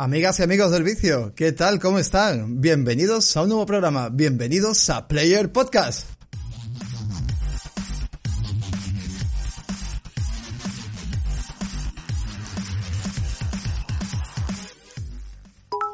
Amigas 0.00 0.38
y 0.38 0.44
amigos 0.44 0.70
del 0.70 0.84
vicio, 0.84 1.34
¿qué 1.34 1.50
tal? 1.50 1.80
¿Cómo 1.80 1.98
están? 1.98 2.60
Bienvenidos 2.60 3.36
a 3.36 3.42
un 3.42 3.48
nuevo 3.48 3.66
programa, 3.66 4.10
bienvenidos 4.10 4.88
a 4.90 5.08
Player 5.08 5.50
Podcast. 5.50 6.08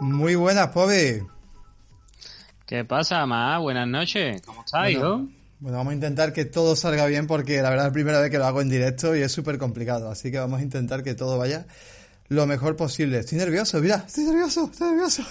Muy 0.00 0.34
buenas, 0.34 0.68
Pobi. 0.68 1.22
¿Qué 2.66 2.84
pasa, 2.84 3.24
Ma? 3.24 3.56
Buenas 3.56 3.88
noches. 3.88 4.42
¿Cómo 4.42 4.64
estás, 4.66 4.82
bueno, 4.82 4.98
hijo? 4.98 5.28
Bueno, 5.60 5.78
vamos 5.78 5.92
a 5.92 5.94
intentar 5.94 6.34
que 6.34 6.44
todo 6.44 6.76
salga 6.76 7.06
bien 7.06 7.26
porque 7.26 7.62
la 7.62 7.70
verdad 7.70 7.86
es 7.86 7.90
la 7.90 7.94
primera 7.94 8.20
vez 8.20 8.30
que 8.30 8.36
lo 8.36 8.44
hago 8.44 8.60
en 8.60 8.68
directo 8.68 9.16
y 9.16 9.22
es 9.22 9.32
súper 9.32 9.56
complicado. 9.56 10.10
Así 10.10 10.30
que 10.30 10.38
vamos 10.38 10.60
a 10.60 10.62
intentar 10.62 11.02
que 11.02 11.14
todo 11.14 11.38
vaya 11.38 11.66
lo 12.28 12.46
mejor 12.46 12.76
posible. 12.76 13.18
Estoy 13.18 13.38
nervioso, 13.38 13.80
mira, 13.80 14.04
estoy 14.06 14.24
nervioso, 14.24 14.68
estoy 14.72 14.88
nervioso. 14.88 15.22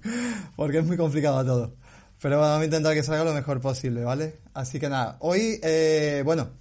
porque 0.56 0.78
es 0.78 0.84
muy 0.84 0.96
complicado 0.96 1.44
todo. 1.44 1.74
Pero 2.20 2.40
vamos 2.40 2.62
a 2.62 2.64
intentar 2.64 2.94
que 2.94 3.02
salga 3.02 3.24
lo 3.24 3.34
mejor 3.34 3.60
posible, 3.60 4.02
¿vale? 4.02 4.40
Así 4.54 4.80
que 4.80 4.88
nada, 4.88 5.16
hoy, 5.20 5.60
eh, 5.62 6.22
bueno, 6.24 6.52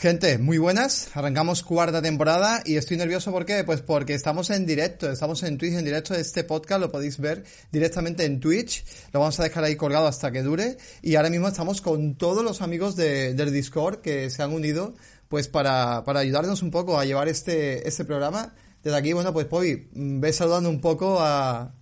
gente, 0.00 0.38
muy 0.38 0.56
buenas. 0.56 1.08
Arrancamos 1.14 1.62
cuarta 1.62 2.00
temporada 2.00 2.62
y 2.64 2.76
estoy 2.76 2.96
nervioso 2.96 3.32
¿por 3.32 3.44
qué? 3.44 3.64
Pues 3.64 3.82
porque 3.82 4.14
estamos 4.14 4.48
en 4.48 4.64
directo, 4.64 5.10
estamos 5.10 5.42
en 5.42 5.58
Twitch 5.58 5.74
en 5.74 5.84
directo. 5.84 6.14
Este 6.14 6.44
podcast 6.44 6.80
lo 6.80 6.90
podéis 6.90 7.18
ver 7.18 7.44
directamente 7.72 8.24
en 8.24 8.40
Twitch. 8.40 8.82
Lo 9.12 9.20
vamos 9.20 9.38
a 9.40 9.42
dejar 9.42 9.64
ahí 9.64 9.76
colgado 9.76 10.06
hasta 10.06 10.30
que 10.32 10.42
dure. 10.42 10.78
Y 11.02 11.16
ahora 11.16 11.28
mismo 11.28 11.48
estamos 11.48 11.82
con 11.82 12.14
todos 12.14 12.42
los 12.42 12.62
amigos 12.62 12.96
de, 12.96 13.34
del 13.34 13.52
Discord 13.52 14.00
que 14.00 14.30
se 14.30 14.42
han 14.42 14.52
unido 14.52 14.94
pues 15.30 15.46
para, 15.46 16.02
para 16.02 16.18
ayudarnos 16.20 16.60
un 16.60 16.72
poco 16.72 16.98
a 16.98 17.04
llevar 17.04 17.28
este, 17.28 17.86
este 17.86 18.04
programa. 18.04 18.52
Desde 18.82 18.98
aquí, 18.98 19.12
bueno, 19.12 19.32
pues 19.32 19.46
Pobi, 19.46 19.88
ve 19.92 20.32
saludando 20.32 20.68
un 20.68 20.80
poco 20.80 21.20
a, 21.20 21.72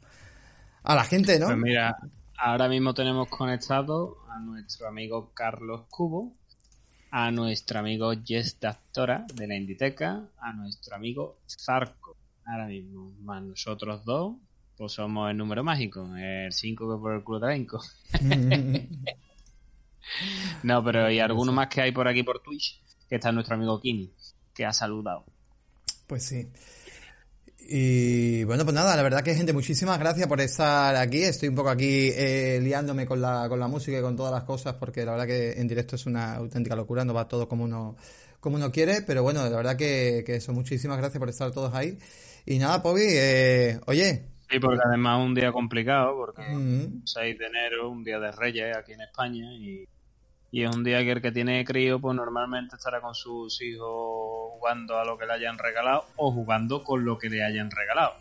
a 0.83 0.95
la 0.95 1.05
gente, 1.05 1.39
¿no? 1.39 1.47
Pues 1.47 1.57
mira, 1.57 1.97
ahora 2.37 2.69
mismo 2.69 2.93
tenemos 2.93 3.27
conectado 3.29 4.19
a 4.31 4.39
nuestro 4.39 4.87
amigo 4.87 5.31
Carlos 5.33 5.87
Cubo, 5.89 6.35
a 7.11 7.31
nuestro 7.31 7.79
amigo 7.79 8.13
Jess 8.23 8.61
Dactora 8.61 9.25
de 9.33 9.47
la 9.47 9.57
Inditeca, 9.57 10.29
a 10.39 10.53
nuestro 10.53 10.95
amigo 10.95 11.39
Zarco. 11.49 12.19
Ahora 12.45 12.67
mismo, 12.67 13.15
más 13.23 13.43
nosotros 13.43 14.05
dos, 14.05 14.37
pues 14.77 14.93
somos 14.93 15.31
el 15.31 15.39
número 15.39 15.65
mágico, 15.65 16.07
el 16.19 16.53
5 16.53 16.97
que 16.97 17.01
por 17.01 17.15
el 17.15 17.25
culo 17.25 17.47
de 17.47 17.67
No, 20.65 20.85
pero 20.85 21.07
hay 21.07 21.19
alguno 21.19 21.51
más 21.51 21.69
que 21.69 21.81
hay 21.81 21.93
por 21.93 22.09
aquí 22.09 22.23
por 22.23 22.41
Twitch, 22.41 22.83
que 23.09 23.17
está 23.17 23.33
nuestro 23.33 23.55
amigo 23.55 23.81
Kini, 23.81 24.13
que 24.55 24.67
ha 24.67 24.73
saludado. 24.73 25.25
Pues 26.07 26.25
sí. 26.25 26.49
Y 27.71 28.45
bueno, 28.45 28.65
pues 28.65 28.75
nada, 28.75 28.97
la 28.97 29.03
verdad 29.03 29.23
que 29.23 29.35
gente, 29.35 29.53
muchísimas 29.53 29.99
gracias 29.99 30.27
por 30.27 30.41
estar 30.41 30.97
aquí. 30.97 31.23
Estoy 31.23 31.51
un 31.51 31.55
poco 31.55 31.69
aquí 31.69 32.11
eh, 32.15 32.61
liándome 32.63 33.05
con 33.05 33.21
la, 33.21 33.47
con 33.47 33.61
la 33.61 33.69
música 33.69 33.99
y 33.99 34.01
con 34.01 34.17
todas 34.17 34.33
las 34.33 34.45
cosas, 34.45 34.75
porque 34.75 35.05
la 35.05 35.13
verdad 35.13 35.27
que 35.27 35.53
en 35.53 35.69
directo 35.69 35.97
es 35.97 36.07
una 36.07 36.37
auténtica 36.37 36.75
locura, 36.75 37.05
no 37.05 37.13
va 37.13 37.29
todo 37.29 37.47
como 37.47 37.65
uno, 37.65 37.97
como 38.41 38.57
uno 38.57 38.73
quiere, 38.73 39.03
pero 39.03 39.23
bueno, 39.23 39.43
la 39.43 39.55
verdad 39.55 39.77
que, 39.77 40.23
que 40.25 40.37
eso, 40.37 40.55
muchísimas 40.55 40.97
gracias 40.97 41.19
por 41.19 41.29
estar 41.29 41.51
todos 41.51 41.75
ahí. 41.75 41.99
Y 42.47 42.59
nada, 42.59 42.83
Pobi, 42.83 43.03
eh, 43.05 43.79
oye. 43.87 44.25
Sí, 44.49 44.59
porque 44.59 44.81
además 44.83 45.21
es 45.21 45.27
un 45.27 45.35
día 45.35 45.53
complicado, 45.53 46.17
porque 46.17 46.41
uh 46.41 46.59
-huh. 46.59 47.03
6 47.05 47.39
de 47.39 47.47
enero, 47.47 47.91
un 47.91 48.03
día 48.03 48.19
de 48.19 48.33
Reyes 48.33 48.75
aquí 48.75 48.95
en 48.95 49.03
España, 49.03 49.53
y 49.53 49.87
y 50.51 50.65
es 50.65 50.75
un 50.75 50.83
día 50.83 50.99
que 51.01 51.13
el 51.13 51.23
que 51.23 51.31
tiene 51.31 51.65
crío, 51.65 52.01
pues 52.01 52.17
normalmente 52.17 52.77
estará 52.77 53.01
con 53.01 53.15
sus 53.15 53.61
hijos 53.61 54.53
jugando 54.53 54.99
a 54.99 55.05
lo 55.05 55.19
que 55.19 55.27
le 55.27 55.35
hayan 55.35 55.59
regalado 55.59 56.07
o 56.17 56.33
jugando 56.33 56.83
con 56.83 57.05
lo 57.05 57.19
que 57.19 57.29
le 57.29 57.45
hayan 57.45 57.71
regalado. 57.71 58.15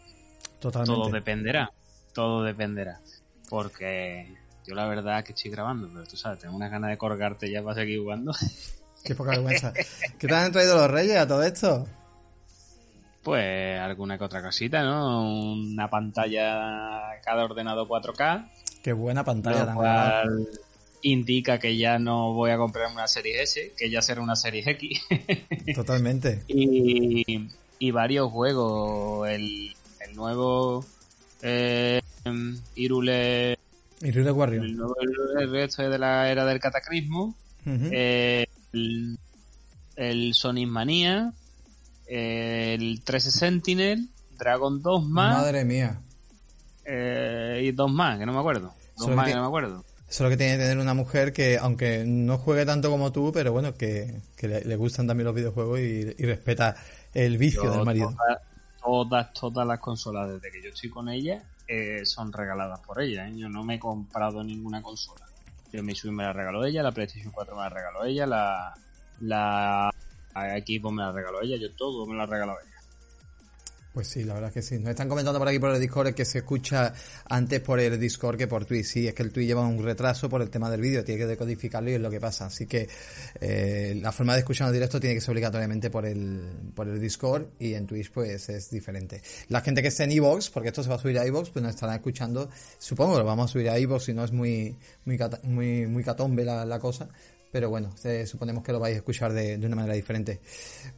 Totalmente. 0.60 0.94
Todo 0.94 1.10
dependerá. 1.10 1.72
Todo 2.14 2.44
dependerá. 2.44 3.00
Porque 3.50 4.36
yo 4.66 4.76
la 4.76 4.88
verdad 4.88 5.24
que 5.24 5.32
estoy 5.32 5.52
grabando, 5.52 5.90
pero 5.94 6.06
tú 6.06 6.18
sabes, 6.18 6.40
tengo 6.40 6.56
unas 6.56 6.70
ganas 6.70 6.90
de 6.90 6.98
colgarte 6.98 7.50
ya 7.50 7.64
para 7.64 7.76
seguir 7.76 8.00
jugando. 8.00 8.34
Qué 9.04 9.16
poca 9.16 9.32
vergüenza. 9.32 9.72
¿Qué 10.20 10.28
te 10.28 10.36
han 10.36 10.52
traído 10.52 10.76
los 10.76 10.92
reyes 10.92 11.18
a 11.18 11.28
todo 11.28 11.44
esto? 11.44 11.88
Pues 13.24 13.80
alguna 13.80 14.18
que 14.18 14.24
otra 14.26 14.42
cosita, 14.42 14.84
¿no? 14.84 15.54
Una 15.54 15.90
pantalla 15.90 17.20
cada 17.24 17.46
ordenado 17.46 17.88
4K. 17.88 18.50
Qué 18.84 18.92
buena 18.92 19.24
pantalla 19.24 19.74
cual 19.74 20.48
indica 21.12 21.60
que 21.60 21.78
ya 21.78 22.00
no 22.00 22.34
voy 22.34 22.52
a 22.52 22.58
comprar 22.58 22.92
una 22.92 23.08
serie 23.08 23.42
S, 23.42 23.74
que 23.78 23.90
ya 23.90 24.02
será 24.02 24.22
una 24.22 24.36
serie 24.36 24.64
X. 24.66 25.02
Totalmente. 25.76 26.44
y, 26.48 27.48
y, 27.80 27.92
varios 27.92 28.32
juegos. 28.32 29.28
El, 29.30 29.74
el 30.00 30.16
nuevo 30.16 30.86
eh, 31.42 32.02
Irule. 32.76 33.58
Irule 34.02 34.32
Warrior. 34.32 34.66
El 34.66 34.78
nuevo 34.78 34.96
el 35.40 35.52
resto 35.52 35.90
de 35.90 35.98
la 35.98 36.30
era 36.30 36.46
del 36.46 36.60
cataclismo. 36.60 37.36
Uh 37.66 37.70
-huh. 37.70 37.90
eh, 37.92 38.48
el, 38.74 39.18
el 39.96 40.34
Sonic 40.34 40.68
Manía. 40.68 41.34
El 42.08 43.02
13 43.04 43.32
Sentinel. 43.32 44.10
Dragon 44.38 44.82
2 44.82 45.08
más. 45.08 45.38
Madre 45.38 45.66
mía. 45.66 46.00
Eh, 46.90 47.64
y 47.66 47.72
dos 47.74 47.92
más, 47.92 48.18
que 48.18 48.26
no 48.26 48.32
me 48.32 48.40
acuerdo. 48.40 48.74
Dos 48.98 49.10
más 49.10 49.26
que... 49.26 49.32
que 49.32 49.36
no 49.36 49.42
me 49.42 49.48
acuerdo. 49.48 49.84
Eso 50.10 50.24
es 50.24 50.26
lo 50.26 50.30
que 50.30 50.38
tiene 50.38 50.54
que 50.54 50.64
tener 50.64 50.78
una 50.78 50.94
mujer 50.94 51.34
que, 51.34 51.58
aunque 51.58 52.06
no 52.06 52.38
juegue 52.38 52.66
tanto 52.66 52.90
como 52.90 53.12
tú, 53.12 53.32
pero 53.34 53.52
bueno, 53.52 53.74
que, 53.76 54.22
que 54.38 54.48
le, 54.48 54.62
le, 54.62 54.76
gustan 54.78 55.06
también 55.06 55.26
los 55.26 55.36
videojuegos 55.36 55.80
y, 55.80 56.16
y 56.18 56.26
respeta 56.26 56.78
el 57.14 57.38
vicio 57.38 57.66
Yo, 57.66 57.72
del 57.72 57.84
marido. 57.84 58.16
Todas, 58.16 58.42
todas, 58.82 59.34
todas, 59.34 59.68
las 59.68 59.80
consolas 59.80 60.30
desde 60.30 60.50
que 60.50 60.64
yo 60.64 60.70
estoy 60.70 60.90
con 60.90 61.10
ella 61.10 61.44
eh, 61.68 62.06
son 62.06 62.32
regaladas 62.32 62.80
por 62.80 63.02
ella. 63.02 63.28
¿eh? 63.28 63.34
Yo 63.36 63.50
no 63.50 63.64
me 63.64 63.76
he 63.76 63.80
comprado 63.80 64.44
ninguna 64.44 64.82
consola. 64.82 65.26
Yo 65.74 65.84
mi 65.84 65.94
Switch 65.94 66.14
me 66.14 66.24
la 66.24 66.32
regaló 66.32 66.64
ella, 66.64 66.82
la 66.82 66.94
PlayStation 66.94 67.32
4 67.32 67.56
me 67.56 67.62
la 67.64 67.70
regaló 67.70 68.06
ella, 68.06 68.26
la, 68.26 68.74
la, 69.20 69.94
la 70.34 70.60
Xbox 70.60 70.96
me 70.96 71.04
la 71.04 71.12
regaló 71.12 71.42
ella, 71.42 71.58
yo 71.58 71.74
todo 71.74 72.06
me 72.06 72.16
la 72.16 72.26
regaló 72.26 72.54
ella. 72.62 72.77
Pues 73.94 74.08
sí, 74.08 74.24
la 74.24 74.36
verdad 74.36 74.50
es 74.50 74.54
que 74.54 74.62
sí. 74.62 74.78
Nos 74.80 74.92
están 74.92 75.10
comentando 75.10 75.40
por 75.40 75.48
aquí 75.48 75.60
por 75.60 75.72
el 75.72 75.80
Discord 75.80 76.14
que 76.14 76.26
se 76.26 76.40
escucha 76.40 76.94
antes 77.26 77.62
por 77.62 77.80
el 77.80 78.00
Discord 78.00 78.38
que 78.38 78.48
por 78.48 78.66
Twitch. 78.66 78.86
Sí, 78.86 79.08
es 79.08 79.14
que 79.14 79.24
el 79.24 79.32
Twitch 79.32 79.48
lleva 79.48 79.66
un 79.66 79.84
retraso 79.84 80.30
por 80.30 80.42
el 80.42 80.50
tema 80.50 80.70
del 80.70 80.82
vídeo, 80.82 81.04
tiene 81.04 81.22
que 81.22 81.28
decodificarlo 81.28 81.90
y 81.90 81.94
es 81.94 82.02
lo 82.02 82.10
que 82.10 82.20
pasa. 82.20 82.46
Así 82.46 82.68
que 82.68 82.88
eh, 83.42 83.98
la 84.02 84.12
forma 84.12 84.34
de 84.34 84.40
escuchar 84.40 84.68
en 84.68 84.74
directo 84.74 85.00
tiene 85.00 85.16
que 85.16 85.22
ser 85.22 85.32
obligatoriamente 85.32 85.90
por 85.90 86.06
el, 86.06 86.72
por 86.76 86.88
el 86.88 87.02
Discord 87.02 87.48
y 87.60 87.74
en 87.74 87.88
Twitch 87.88 88.12
pues 88.12 88.50
es 88.50 88.70
diferente. 88.70 89.22
La 89.50 89.62
gente 89.62 89.82
que 89.82 89.88
esté 89.88 90.04
en 90.04 90.12
iVoox, 90.12 90.50
porque 90.52 90.70
esto 90.70 90.84
se 90.84 90.90
va 90.90 90.96
a 90.96 91.00
subir 91.00 91.18
a 91.18 91.26
iVoox, 91.26 91.50
pues 91.50 91.64
nos 91.64 91.74
estarán 91.74 91.96
escuchando. 91.96 92.50
Supongo 92.78 93.14
que 93.14 93.20
lo 93.20 93.26
vamos 93.26 93.50
a 93.50 93.54
subir 93.54 93.70
a 93.70 93.80
iVoox 93.80 94.04
si 94.04 94.14
no 94.14 94.24
es 94.24 94.32
muy, 94.32 94.78
muy, 95.06 95.18
muy, 95.44 95.88
muy 95.88 96.04
catombe 96.04 96.46
la, 96.46 96.66
la 96.66 96.80
cosa 96.80 97.10
pero 97.52 97.70
bueno, 97.70 97.92
suponemos 98.26 98.64
que 98.64 98.72
lo 98.72 98.80
vais 98.80 98.96
a 98.96 98.98
escuchar 98.98 99.34
de, 99.34 99.58
de, 99.58 99.66
una 99.66 99.76
manera 99.76 99.94
diferente. 99.94 100.42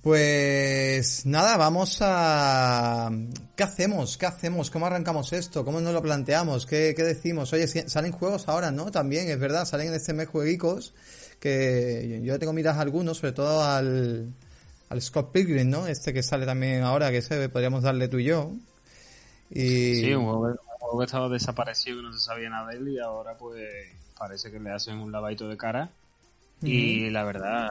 Pues 0.02 1.26
nada, 1.26 1.58
vamos 1.58 2.00
a... 2.02 3.12
¿Qué 3.56 3.64
hacemos? 3.64 4.18
¿Qué 4.18 4.26
hacemos? 4.26 4.70
¿Cómo 4.72 4.88
arrancamos 4.88 5.32
esto? 5.34 5.64
¿Cómo 5.64 5.80
nos 5.80 5.94
lo 5.94 6.02
planteamos? 6.02 6.66
¿Qué, 6.66 6.94
qué 6.96 7.04
decimos? 7.04 7.54
Oye, 7.54 7.68
salen 7.68 8.12
juegos 8.12 8.48
ahora, 8.48 8.72
¿no? 8.72 8.92
También, 8.92 9.30
es 9.30 9.40
verdad, 9.40 9.66
salen 9.66 9.90
en 9.90 9.94
este 9.94 10.14
mes 10.14 10.28
jueguicos 10.28 10.94
que 11.40 12.22
yo 12.24 12.38
tengo 12.40 12.54
miras 12.54 12.78
a 12.78 12.82
algunos, 12.82 13.18
sobre 13.18 13.34
todo 13.34 13.64
al, 13.64 14.34
al 14.90 15.02
Scott 15.02 15.32
Pilgrim, 15.32 15.70
¿no? 15.70 15.88
Este 15.88 16.14
que 16.14 16.24
sale 16.24 16.46
también 16.46 16.84
ahora, 16.84 17.12
que 17.12 17.18
ese 17.18 17.48
podríamos 17.50 17.84
darle 17.84 18.08
tú 18.08 18.18
y 18.18 18.26
yo. 18.26 18.52
Sí, 19.54 20.14
un 20.14 20.26
juego 20.26 21.00
que 21.00 21.06
estaba 21.06 21.30
desaparecido, 21.30 21.98
que 21.98 22.04
no 22.04 22.14
se 22.14 22.20
sabía 22.20 22.50
nada 22.50 22.70
de 22.72 22.78
él 22.78 22.88
y 22.90 23.00
ahora 23.00 23.38
pues 23.38 23.72
parece 24.18 24.52
que 24.52 24.60
le 24.60 24.72
hacen 24.72 24.98
un 24.98 25.12
lavadito 25.12 25.48
de 25.48 25.56
cara 25.56 25.92
y 26.62 27.10
la 27.10 27.24
verdad, 27.24 27.68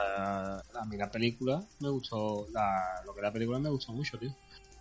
a 0.59 0.85
mí 0.87 0.97
la 0.97 1.11
película 1.11 1.63
me 1.81 1.91
gustó, 1.91 2.47
la, 2.53 3.03
lo 3.05 3.15
que 3.15 3.23
la 3.23 3.33
película 3.33 3.59
me 3.59 3.69
gustó 3.69 3.93
mucho, 3.93 4.19
tío. 4.19 4.35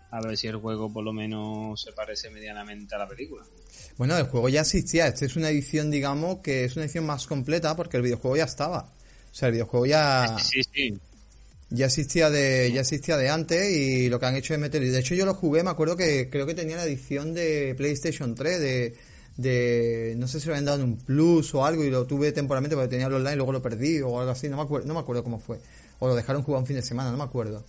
A 0.10 0.22
ver 0.22 0.38
si 0.38 0.48
el 0.48 0.56
juego 0.56 0.92
por 0.92 1.04
lo 1.04 1.12
menos 1.12 1.82
se 1.82 1.92
parece 1.92 2.30
medianamente 2.30 2.96
a 2.96 2.98
la 2.98 3.08
película. 3.08 3.44
Bueno, 3.98 4.18
el 4.18 4.24
juego 4.24 4.48
ya 4.48 4.62
existía. 4.62 5.08
Esta 5.08 5.26
es 5.26 5.36
una 5.36 5.50
edición, 5.50 5.92
digamos, 5.92 6.40
que 6.40 6.64
es 6.64 6.76
una 6.78 6.86
edición 6.86 7.06
más 7.06 7.28
completa 7.28 7.76
porque 7.76 7.98
el 7.98 8.04
videojuego 8.04 8.38
ya 8.38 8.46
estaba. 8.46 8.90
O 9.32 9.36
sea, 9.36 9.50
el 9.50 9.54
videojuego 9.54 9.86
ya... 9.86 10.38
Sí, 10.40 10.62
sí. 10.64 10.98
Ya 11.70 11.88
existía 11.88 12.30
de, 12.30 12.72
ya 12.72 12.80
existía 12.80 13.18
de 13.18 13.30
antes 13.30 13.70
y 13.70 14.08
lo 14.08 14.18
que 14.18 14.26
han 14.26 14.38
hecho 14.38 14.54
es 14.54 14.60
meter... 14.60 14.82
De 14.82 14.98
hecho, 14.98 15.16
yo 15.16 15.26
lo 15.26 15.34
jugué, 15.34 15.64
me 15.64 15.72
acuerdo 15.72 15.98
que 15.98 16.30
creo 16.30 16.46
que 16.46 16.54
tenía 16.54 16.78
la 16.78 16.86
edición 16.86 17.34
de 17.34 17.76
PlayStation 17.76 18.34
3 18.34 18.60
de 18.62 18.96
de 19.38 20.16
no 20.18 20.28
sé 20.28 20.40
si 20.40 20.48
lo 20.48 20.54
habían 20.54 20.66
dado 20.66 20.80
en 20.80 20.84
un 20.84 20.98
plus 20.98 21.54
o 21.56 21.66
algo 21.66 21.84
y 21.84 21.90
lo 21.90 22.06
tuve 22.06 22.32
temporalmente 22.32 22.76
porque 22.76 22.90
tenía 22.90 23.08
el 23.08 23.14
online 23.14 23.34
y 23.34 23.36
luego 23.38 23.52
lo 23.52 23.62
perdí 23.62 24.02
o 24.02 24.20
algo 24.20 24.32
así, 24.32 24.50
no 24.50 24.58
me 24.58 24.64
acuerdo, 24.64 24.88
no 24.88 24.94
me 24.96 25.00
acuerdo 25.00 25.24
cómo 25.24 25.40
fue. 25.40 25.60
O 26.00 26.08
lo 26.08 26.16
dejaron 26.16 26.44
jugar 26.44 26.62
un 26.62 26.68
fin 26.68 26.76
de 26.76 26.82
semana, 26.82 27.12
no 27.12 27.18
me 27.18 27.24
acuerdo. 27.24 27.64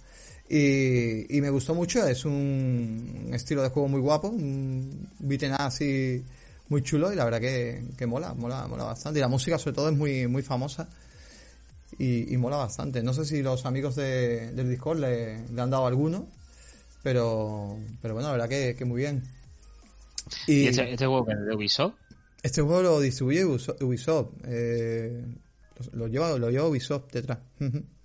Y, 0.48 1.36
y 1.36 1.40
me 1.42 1.50
gustó 1.50 1.74
mucho, 1.74 2.06
es 2.06 2.24
un 2.24 3.30
estilo 3.32 3.62
de 3.62 3.68
juego 3.68 3.88
muy 3.88 4.00
guapo, 4.00 4.28
un 4.28 5.08
así 5.58 6.24
muy 6.70 6.82
chulo 6.82 7.12
y 7.12 7.16
la 7.16 7.24
verdad 7.24 7.40
que, 7.40 7.82
que 7.96 8.06
mola, 8.06 8.34
mola, 8.34 8.66
mola 8.66 8.84
bastante. 8.84 9.18
Y 9.18 9.22
la 9.22 9.28
música 9.28 9.58
sobre 9.58 9.74
todo 9.76 9.90
es 9.90 9.96
muy, 9.96 10.26
muy 10.26 10.42
famosa 10.42 10.88
y, 11.98 12.32
y 12.32 12.36
mola 12.38 12.56
bastante. 12.56 13.02
No 13.02 13.12
sé 13.12 13.24
si 13.24 13.42
los 13.42 13.66
amigos 13.66 13.94
de, 13.96 14.52
del 14.52 14.70
Discord 14.70 14.98
le, 15.00 15.46
le 15.48 15.60
han 15.60 15.70
dado 15.70 15.86
alguno, 15.86 16.26
Pero, 17.02 17.78
pero 18.02 18.14
bueno, 18.14 18.28
la 18.28 18.32
verdad 18.32 18.48
que, 18.48 18.74
que 18.76 18.84
muy 18.84 19.00
bien. 19.02 19.22
¿Y, 20.46 20.66
este, 20.66 20.92
este, 20.92 21.06
juego 21.06 21.26
que 21.26 21.32
es 21.32 21.46
de 21.46 21.54
Ubisoft? 21.54 21.94
Este 22.42 22.62
juego 22.62 22.82
lo 22.82 23.00
distribuye 23.00 23.44
Ubisoft. 23.44 24.32
Eh, 24.44 25.24
lo, 25.92 26.06
lleva, 26.06 26.36
lo 26.38 26.50
lleva 26.50 26.66
Ubisoft 26.66 27.12
detrás. 27.12 27.38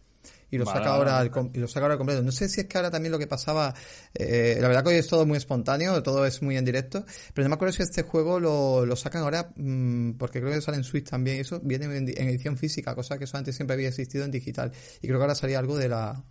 y 0.53 0.57
lo 0.59 0.67
saca 0.67 0.93
ahora 0.93 1.25
y 1.51 1.57
lo 1.57 1.67
saca 1.67 1.87
ahora 1.87 1.97
completo. 1.97 2.21
No 2.21 2.31
sé 2.31 2.47
si 2.47 2.61
es 2.61 2.67
que 2.67 2.77
ahora 2.77 2.91
también 2.91 3.11
lo 3.11 3.17
que 3.17 3.25
pasaba, 3.25 3.73
eh, 4.13 4.59
la 4.61 4.67
verdad 4.67 4.83
que 4.83 4.89
hoy 4.89 4.95
es 4.97 5.07
todo 5.07 5.25
muy 5.25 5.37
espontáneo, 5.37 6.03
todo 6.03 6.27
es 6.27 6.43
muy 6.43 6.57
en 6.57 6.63
directo, 6.63 7.03
pero 7.33 7.43
no 7.43 7.49
me 7.49 7.55
acuerdo 7.55 7.73
si 7.73 7.81
este 7.81 8.03
juego 8.03 8.39
lo, 8.39 8.85
lo 8.85 8.95
sacan 8.95 9.23
ahora 9.23 9.49
mm, 9.55 10.11
porque 10.11 10.39
creo 10.39 10.53
que 10.53 10.61
sale 10.61 10.77
en 10.77 10.83
Switch 10.83 11.09
también, 11.09 11.39
eso 11.39 11.59
viene 11.63 11.85
en, 11.85 12.07
edición 12.07 12.55
física, 12.55 12.93
cosa 12.93 13.17
que 13.17 13.23
eso 13.23 13.35
antes 13.35 13.55
siempre 13.55 13.73
había 13.73 13.87
existido 13.87 14.25
en 14.25 14.29
digital 14.29 14.71
y 15.01 15.07
creo 15.07 15.17
que 15.17 15.23
ahora 15.23 15.33
salía 15.33 15.57
algo 15.57 15.75
de 15.75 15.89
la 15.89 16.23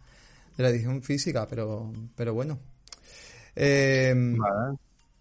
de 0.56 0.62
la 0.62 0.68
edición 0.68 1.02
física, 1.02 1.48
pero 1.48 1.92
pero 2.14 2.32
bueno. 2.32 2.60
Eh, 3.56 4.14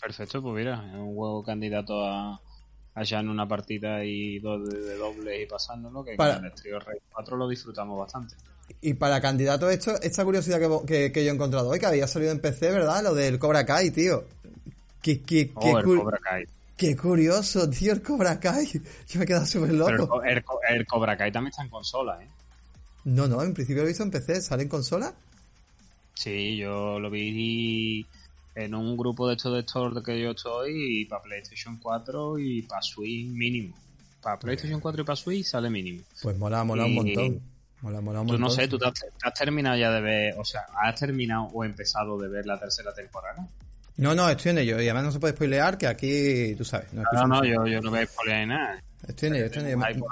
Perfecto, 0.02 0.42
pues 0.42 0.56
mira, 0.56 0.84
es 0.90 1.00
un 1.00 1.16
juego 1.16 1.44
candidato 1.44 2.04
a 2.04 2.42
allá 2.94 3.20
en 3.20 3.30
una 3.30 3.48
partida 3.48 4.04
y 4.04 4.40
dos 4.40 4.68
de, 4.68 4.96
doble 4.96 5.44
y 5.44 5.46
pasándolo, 5.46 6.04
que 6.04 6.16
para... 6.16 6.38
en 6.38 6.46
el 6.46 6.54
Trio 6.54 6.80
Rey 6.80 7.00
4 7.14 7.38
lo 7.38 7.48
disfrutamos 7.48 8.00
bastante. 8.00 8.36
Y 8.82 8.94
para 8.94 9.22
candidato 9.22 9.70
esto, 9.70 9.94
esta 10.02 10.24
curiosidad 10.24 10.60
que, 10.86 11.12
que, 11.12 11.24
yo 11.24 11.32
he 11.32 11.34
encontrado 11.34 11.70
hoy, 11.70 11.80
que 11.80 11.86
había 11.86 12.08
salido 12.08 12.32
en 12.32 12.40
PC, 12.40 12.72
¿verdad? 12.72 13.04
Lo 13.04 13.14
del 13.14 13.38
Cobra 13.38 13.66
Kai, 13.66 13.92
tío. 13.92 14.26
Qué, 15.02 15.22
qué, 15.22 15.52
oh, 15.56 15.78
el 15.78 15.84
Cobra 15.84 16.20
Kai. 16.20 16.46
Qué 16.78 16.96
curioso, 16.96 17.70
tío, 17.70 17.94
el 17.94 18.02
Cobra 18.02 18.40
Kai. 18.40 18.66
Yo 19.08 19.20
me 19.20 19.24
he 19.24 19.28
quedado 19.28 19.46
súper 19.46 19.74
loco. 19.74 20.24
el, 20.24 20.44
el, 20.70 20.86
Cobra 20.88 21.18
Kai 21.18 21.32
también 21.32 21.52
está 21.52 21.64
en 21.64 21.70
consola, 21.70 22.22
¿eh? 22.24 22.28
No, 23.04 23.28
no, 23.28 23.42
en 23.44 23.54
principio 23.54 23.82
lo 23.82 23.88
he 23.88 23.92
visto 23.92 24.04
en 24.04 24.12
PC. 24.12 24.42
¿Sale 24.42 24.64
en 24.64 24.70
consola? 24.70 25.14
Sí, 26.14 26.56
yo 26.58 27.00
lo 27.00 27.10
vi 27.10 28.06
en 28.56 28.76
un 28.76 28.98
grupo 28.98 29.28
de 29.28 29.36
estos 29.36 29.54
de 29.54 29.60
estos 29.62 30.04
que 30.04 30.20
yo 30.20 30.32
estoy 30.32 31.02
y 31.02 31.06
para 31.06 31.22
PlayStation 31.22 31.78
4 31.78 32.40
y 32.40 32.62
para 32.64 32.82
Switch 32.82 33.30
mínimo. 33.30 33.76
Para 34.22 34.38
PlayStation 34.38 34.80
4 34.80 35.02
y 35.02 35.06
para 35.06 35.16
Switch 35.16 35.46
sale 35.46 35.70
mínimo. 35.70 36.04
Pues 36.22 36.38
mola, 36.38 36.64
mola 36.64 36.86
un 36.86 36.96
montón. 36.96 37.42
Mola, 37.82 38.02
mola 38.02 38.22
un 38.22 38.28
tú 38.28 38.38
no 38.38 38.50
sé, 38.50 38.68
tú 38.68 38.78
te 38.78 38.86
has, 38.86 39.34
terminado 39.34 39.76
ya 39.76 39.92
de 39.92 40.02
ver, 40.02 40.36
o 40.38 40.46
sea, 40.46 40.66
¿has 40.84 41.00
terminado 41.00 41.46
o 41.46 41.64
empezado 41.64 42.20
de 42.20 42.28
ver 42.28 42.46
la 42.46 42.60
tercera 42.60 42.94
temporada? 42.94 43.48
No, 43.98 44.14
no, 44.14 44.30
estoy 44.30 44.52
en 44.52 44.58
ello. 44.60 44.80
Y 44.80 44.86
además 44.86 45.06
no 45.06 45.12
se 45.12 45.20
puede 45.20 45.34
spoilear 45.34 45.78
que 45.78 45.88
aquí, 45.88 46.56
tú 46.56 46.64
sabes. 46.64 46.94
No, 46.94 47.04
no, 47.14 47.28
no 47.28 47.44
yo, 47.44 47.66
yo 47.68 47.82
no 47.82 47.90
voy 47.90 48.00
a 48.00 48.06
spoilear 48.06 48.48
nada. 48.48 48.84
Estoy 49.08 49.30
en 49.30 49.36
ello, 49.36 49.46
estoy 49.46 49.64
en 49.64 49.68
ello. 49.70 50.06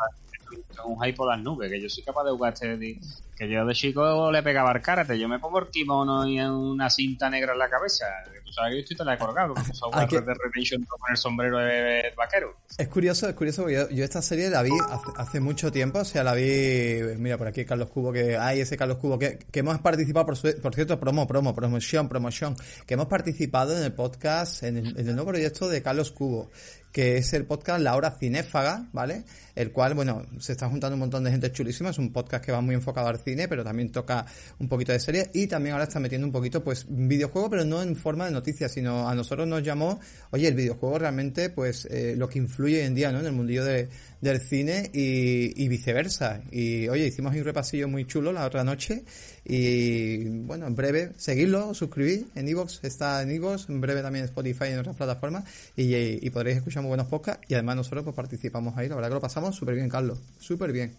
Un 0.86 1.02
hype 1.02 1.16
por 1.16 1.28
las 1.28 1.40
nubes, 1.40 1.70
que 1.70 1.82
yo 1.82 1.90
soy 1.90 2.04
capaz 2.04 2.24
de 2.24 2.32
jugar 2.32 2.54
este 2.54 3.00
que 3.40 3.50
yo 3.50 3.66
de 3.66 3.74
chico 3.74 4.30
le 4.34 4.44
pegaba 4.44 4.72
al 4.72 4.82
karate. 4.82 5.18
Yo 5.18 5.30
me 5.30 5.40
pongo 5.40 5.60
el 5.60 5.70
kimono 5.70 6.28
y 6.28 6.42
una 6.42 6.90
cinta 6.90 7.30
negra 7.30 7.54
en 7.54 7.60
la 7.60 7.70
cabeza. 7.70 8.06
Tú 8.44 8.52
sabes 8.52 8.72
que 8.72 8.76
yo 8.76 8.82
estoy 8.82 8.98
te 8.98 9.06
la 9.06 9.14
he 9.14 9.18
colgado. 9.18 9.54
Como 9.80 10.08
que... 10.08 10.20
de 10.20 10.34
Redemption 10.34 10.84
con 10.84 11.00
el 11.10 11.16
sombrero 11.16 11.58
de 11.60 12.12
vaquero. 12.18 12.58
Es 12.78 12.90
curioso, 12.90 13.30
es 13.30 13.36
curioso. 13.36 13.70
Yo, 13.70 13.90
yo 13.90 14.04
esta 14.04 14.22
serie 14.22 14.50
la 14.50 14.62
vi 14.62 14.72
hace, 15.16 15.40
mucho 15.40 15.72
tiempo. 15.72 16.00
O 16.00 16.06
sea, 16.06 16.22
la 16.22 16.34
vi. 16.34 17.00
Mira, 17.18 17.38
por 17.38 17.48
aquí 17.48 17.64
Carlos 17.64 17.88
Cubo. 17.90 18.12
que 18.12 18.36
Hay 18.36 18.60
ese 18.60 18.76
Carlos 18.76 18.98
Cubo 18.98 19.18
que, 19.18 19.40
que 19.50 19.60
hemos 19.62 19.80
participado, 19.80 20.26
por, 20.26 20.62
por 20.62 20.76
cierto, 20.76 21.00
promo, 21.00 21.26
promo, 21.26 21.56
promoción, 21.56 22.10
promoción. 22.10 22.58
Que 22.86 22.96
hemos 22.96 23.08
participado 23.08 23.78
en 23.78 23.84
el 23.84 23.94
podcast, 23.94 24.64
en 24.64 24.76
el, 24.76 24.88
en 25.00 25.08
el 25.08 25.16
nuevo 25.16 25.30
proyecto 25.30 25.70
de 25.70 25.82
Carlos 25.82 26.12
Cubo 26.12 26.50
que 26.92 27.18
es 27.18 27.34
el 27.34 27.46
podcast 27.46 27.82
La 27.82 27.96
Hora 27.96 28.12
Cinéfaga, 28.12 28.88
¿vale? 28.94 29.24
El 29.60 29.74
cual, 29.74 29.94
bueno, 29.94 30.26
se 30.40 30.54
está 30.54 30.70
juntando 30.70 30.94
un 30.94 31.02
montón 31.02 31.22
de 31.22 31.32
gente 31.32 31.52
chulísima, 31.52 31.90
es 31.90 31.98
un 31.98 32.14
podcast 32.14 32.46
que 32.46 32.54
va 32.54 32.62
muy 32.62 32.76
enfocado 32.76 33.10
al 33.10 33.20
cine, 33.20 33.50
pero 33.50 33.62
también 33.62 33.92
toca 33.92 34.26
un 34.58 34.70
poquito 34.70 34.94
de 34.94 35.02
serie 35.02 35.30
y 35.34 35.48
también 35.48 35.74
ahora 35.74 35.84
está 35.84 36.00
metiendo 36.00 36.26
un 36.26 36.32
poquito, 36.32 36.64
pues, 36.64 36.86
videojuego, 36.88 37.50
pero 37.50 37.66
no 37.66 37.82
en 37.82 37.98
forma 37.98 38.24
de 38.24 38.32
noticias, 38.32 38.72
sino 38.72 39.10
a 39.10 39.14
nosotros 39.14 39.46
nos 39.50 39.62
llamó, 39.62 40.00
oye, 40.32 40.48
el 40.48 40.54
videojuego 40.54 41.00
realmente, 41.00 41.50
pues, 41.50 41.86
eh, 41.92 42.16
lo 42.16 42.30
que 42.30 42.38
influye 42.38 42.78
hoy 42.78 42.86
en 42.86 42.96
día, 42.96 43.12
¿no? 43.12 43.20
En 43.20 43.26
el 43.26 43.34
mundillo 43.34 43.66
de, 43.66 43.90
del 44.22 44.40
cine 44.40 44.90
y, 44.94 45.62
y 45.62 45.68
viceversa. 45.68 46.42
Y, 46.52 46.88
oye, 46.88 47.08
hicimos 47.08 47.36
un 47.36 47.44
repasillo 47.44 47.90
muy 47.90 48.06
chulo 48.06 48.32
la 48.32 48.46
otra 48.46 48.64
noche 48.64 49.04
y 49.52 50.26
bueno, 50.42 50.68
en 50.68 50.76
breve, 50.76 51.14
seguidlo, 51.18 51.74
suscribir 51.74 52.28
en 52.36 52.48
Evox, 52.48 52.82
está 52.84 53.22
en 53.24 53.32
Evox, 53.32 53.68
en 53.70 53.82
breve 53.82 54.02
también 54.04 54.26
en 54.26 54.30
Spotify 54.30 54.66
y 54.66 54.74
en 54.74 54.80
otras 54.80 54.96
plataformas 54.96 55.44
y, 55.76 56.30
podréis 56.30 56.58
escuchar 56.58 56.84
muy 56.84 56.90
buenos 56.90 57.08
podcasts 57.08 57.44
y 57.48 57.56
además 57.56 57.78
nosotros 57.78 58.04
pues 58.04 58.16
participamos 58.16 58.78
ahí, 58.78 58.88
la 58.88 58.96
verdad 58.96 59.10
que 59.10 59.16
lo 59.16 59.22
pasamos 59.22 59.49
súper 59.52 59.76
bien, 59.76 59.90
Carlos, 59.90 60.20
súper 60.40 60.72
bien. 60.72 60.96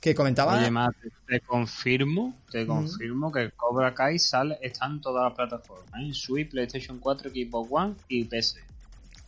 Que 0.00 0.14
comentaba... 0.14 0.58
Oye, 0.58 0.70
más, 0.70 0.90
te, 1.28 1.40
confirmo, 1.40 2.36
te 2.50 2.66
confirmo 2.66 3.30
que 3.30 3.52
Cobra 3.52 3.94
Kai 3.94 4.18
sale, 4.18 4.58
está 4.60 4.86
en 4.86 5.00
todas 5.00 5.24
las 5.24 5.34
plataformas, 5.34 5.94
en 6.00 6.12
Switch, 6.12 6.50
PlayStation 6.50 6.98
4, 6.98 7.30
Xbox 7.30 7.68
One 7.70 7.94
y 8.08 8.24
PC. 8.24 8.60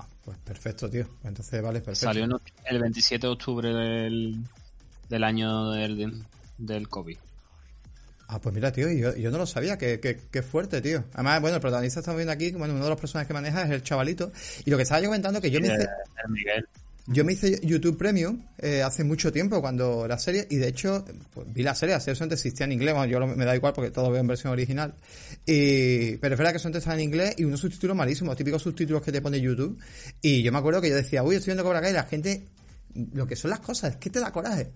Ah, 0.00 0.06
pues 0.24 0.36
perfecto, 0.38 0.90
tío. 0.90 1.06
Entonces, 1.22 1.62
vale, 1.62 1.80
perfecto. 1.80 2.12
Salió 2.12 2.24
el 2.64 2.80
27 2.80 3.24
de 3.24 3.32
octubre 3.32 3.68
del, 3.72 4.36
del 5.08 5.24
año 5.24 5.70
del, 5.70 6.24
del 6.58 6.88
COVID. 6.88 7.18
Ah, 8.26 8.40
pues 8.40 8.54
mira, 8.54 8.72
tío, 8.72 8.90
yo, 8.90 9.14
yo 9.14 9.30
no 9.30 9.38
lo 9.38 9.46
sabía, 9.46 9.76
qué, 9.76 10.00
qué, 10.00 10.42
fuerte, 10.42 10.80
tío. 10.80 11.04
Además, 11.12 11.40
bueno, 11.40 11.56
el 11.56 11.60
protagonista 11.60 12.00
estamos 12.00 12.16
viendo 12.16 12.32
aquí, 12.32 12.52
bueno, 12.52 12.74
uno 12.74 12.84
de 12.84 12.90
los 12.90 12.98
personajes 12.98 13.28
que 13.28 13.34
maneja 13.34 13.62
es 13.62 13.70
el 13.70 13.82
chavalito. 13.82 14.32
Y 14.64 14.70
lo 14.70 14.76
que 14.76 14.84
estaba 14.84 15.00
yo 15.00 15.08
comentando 15.08 15.40
que 15.40 15.50
yo 15.50 15.60
me 15.60 15.68
hice... 15.68 15.86
Yo 17.06 17.22
me 17.22 17.34
hice 17.34 17.60
YouTube 17.62 17.98
Premium 17.98 18.40
eh, 18.56 18.82
hace 18.82 19.04
mucho 19.04 19.30
tiempo 19.30 19.60
cuando 19.60 20.08
la 20.08 20.18
serie, 20.18 20.46
y 20.48 20.56
de 20.56 20.68
hecho, 20.68 21.04
pues, 21.34 21.52
vi 21.52 21.62
la 21.62 21.74
serie, 21.74 21.94
así 21.94 22.10
eso 22.10 22.24
antes 22.24 22.38
existía 22.40 22.64
en 22.64 22.72
inglés, 22.72 22.94
bueno, 22.94 23.10
yo 23.10 23.26
me 23.26 23.44
da 23.44 23.54
igual 23.54 23.74
porque 23.74 23.90
todo 23.90 24.10
veo 24.10 24.22
en 24.22 24.26
versión 24.26 24.52
original. 24.54 24.94
Y, 25.44 26.16
pero 26.16 26.34
es 26.34 26.38
verdad 26.38 26.54
que 26.54 26.66
antes 26.66 26.78
estaba 26.78 26.96
en 26.96 27.02
inglés 27.02 27.34
y 27.36 27.44
unos 27.44 27.60
subtítulos 27.60 27.94
malísimos, 27.94 28.34
típicos 28.36 28.62
subtítulos 28.62 29.02
que 29.02 29.12
te 29.12 29.20
pone 29.20 29.38
YouTube. 29.38 29.78
Y 30.22 30.42
yo 30.42 30.50
me 30.50 30.58
acuerdo 30.58 30.80
que 30.80 30.88
yo 30.88 30.96
decía, 30.96 31.22
uy, 31.22 31.36
estoy 31.36 31.50
viendo 31.50 31.64
Cobra 31.64 31.82
Kai 31.82 31.90
y 31.90 31.94
la 31.94 32.04
gente, 32.04 32.46
lo 33.12 33.26
que 33.26 33.36
son 33.36 33.50
las 33.50 33.60
cosas, 33.60 33.92
es 33.92 33.96
que 33.98 34.08
te 34.08 34.20
da 34.20 34.32
coraje. 34.32 34.70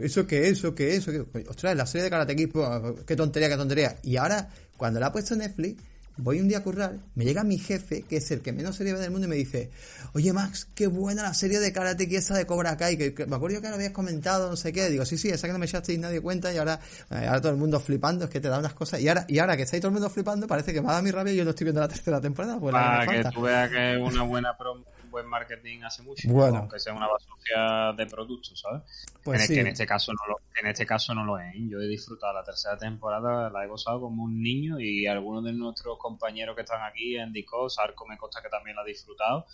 ¿Eso 0.00 0.26
qué 0.26 0.48
es? 0.48 0.58
¿Eso 0.58 0.74
qué 0.74 0.96
es? 0.96 1.06
¿Eso? 1.06 1.26
Ostras, 1.48 1.76
la 1.76 1.86
serie 1.86 2.04
de 2.04 2.10
Karate 2.10 2.34
Kid, 2.34 2.50
pues, 2.50 2.68
qué 3.06 3.14
tontería, 3.14 3.48
qué 3.48 3.56
tontería. 3.56 3.96
Y 4.02 4.16
ahora, 4.16 4.48
cuando 4.76 4.98
la 4.98 5.06
ha 5.06 5.12
puesto 5.12 5.36
Netflix, 5.36 5.80
voy 6.16 6.40
un 6.40 6.48
día 6.48 6.58
a 6.58 6.62
currar, 6.62 6.98
me 7.14 7.24
llega 7.24 7.44
mi 7.44 7.58
jefe, 7.58 8.02
que 8.02 8.16
es 8.16 8.30
el 8.30 8.40
que 8.40 8.52
menos 8.52 8.76
serie 8.76 8.92
ve 8.92 9.00
del 9.00 9.10
mundo, 9.10 9.26
y 9.26 9.30
me 9.30 9.36
dice, 9.36 9.70
oye 10.12 10.32
Max, 10.32 10.68
qué 10.74 10.86
buena 10.86 11.22
la 11.22 11.34
serie 11.34 11.58
de 11.60 11.72
Karate 11.72 12.08
Kid 12.08 12.16
esa 12.16 12.36
de 12.36 12.46
Cobra 12.46 12.76
Kai, 12.76 12.96
que, 12.96 13.26
me 13.26 13.36
acuerdo 13.36 13.60
que 13.60 13.68
lo 13.68 13.74
habías 13.74 13.92
comentado, 13.92 14.50
no 14.50 14.56
sé 14.56 14.72
qué. 14.72 14.88
Digo, 14.90 15.04
sí, 15.04 15.18
sí, 15.18 15.28
esa 15.28 15.46
que 15.46 15.52
no 15.52 15.58
me 15.58 15.66
echaste 15.66 15.92
y 15.92 15.98
nadie 15.98 16.20
cuenta, 16.20 16.52
y 16.52 16.58
ahora, 16.58 16.80
eh, 17.10 17.26
ahora 17.26 17.40
todo 17.40 17.52
el 17.52 17.58
mundo 17.58 17.80
flipando, 17.80 18.24
es 18.24 18.30
que 18.30 18.40
te 18.40 18.48
da 18.48 18.58
unas 18.58 18.74
cosas. 18.74 19.00
Y 19.00 19.08
ahora, 19.08 19.24
y 19.28 19.38
ahora 19.38 19.56
que 19.56 19.62
está 19.62 19.76
ahí 19.76 19.80
todo 19.80 19.88
el 19.88 19.94
mundo 19.94 20.10
flipando, 20.10 20.46
parece 20.46 20.72
que 20.72 20.80
me 20.80 20.88
da 20.88 21.02
mi 21.02 21.10
rabia 21.10 21.32
y 21.32 21.36
yo 21.36 21.44
no 21.44 21.50
estoy 21.50 21.64
viendo 21.64 21.80
la 21.80 21.88
tercera 21.88 22.20
temporada. 22.20 22.58
Pues 22.58 22.72
Para 22.72 23.06
que 23.06 23.30
tú 23.30 23.42
veas 23.42 23.70
que 23.70 23.94
es 23.94 24.00
una 24.00 24.22
buena 24.22 24.56
promo 24.56 24.84
buen 25.10 25.26
marketing 25.26 25.82
hace 25.82 26.02
mucho, 26.02 26.28
bueno. 26.28 26.58
aunque 26.58 26.78
sea 26.78 26.94
una 26.94 27.08
basura 27.08 27.92
de 27.92 28.06
productos, 28.06 28.60
¿sabes? 28.60 28.82
Pues 29.22 29.50
en, 29.50 29.60
en, 29.60 29.66
este 29.68 29.86
caso 29.86 30.12
no 30.12 30.20
lo, 30.28 30.36
en 30.60 30.66
este 30.68 30.86
caso 30.86 31.14
no 31.14 31.24
lo 31.24 31.38
es. 31.38 31.54
¿eh? 31.54 31.68
Yo 31.68 31.78
he 31.80 31.88
disfrutado 31.88 32.32
la 32.32 32.44
tercera 32.44 32.78
temporada, 32.78 33.50
la 33.50 33.64
he 33.64 33.68
gozado 33.68 34.00
como 34.00 34.24
un 34.24 34.42
niño 34.42 34.80
y 34.80 35.06
algunos 35.06 35.44
de 35.44 35.52
nuestros 35.52 35.98
compañeros 35.98 36.54
que 36.56 36.62
están 36.62 36.82
aquí 36.82 37.16
en 37.16 37.32
Discord, 37.32 37.70
Sarco 37.70 38.06
me 38.06 38.16
consta 38.16 38.40
que 38.42 38.48
también 38.48 38.76
la 38.76 38.82
ha 38.82 38.86
disfrutado 38.86 39.46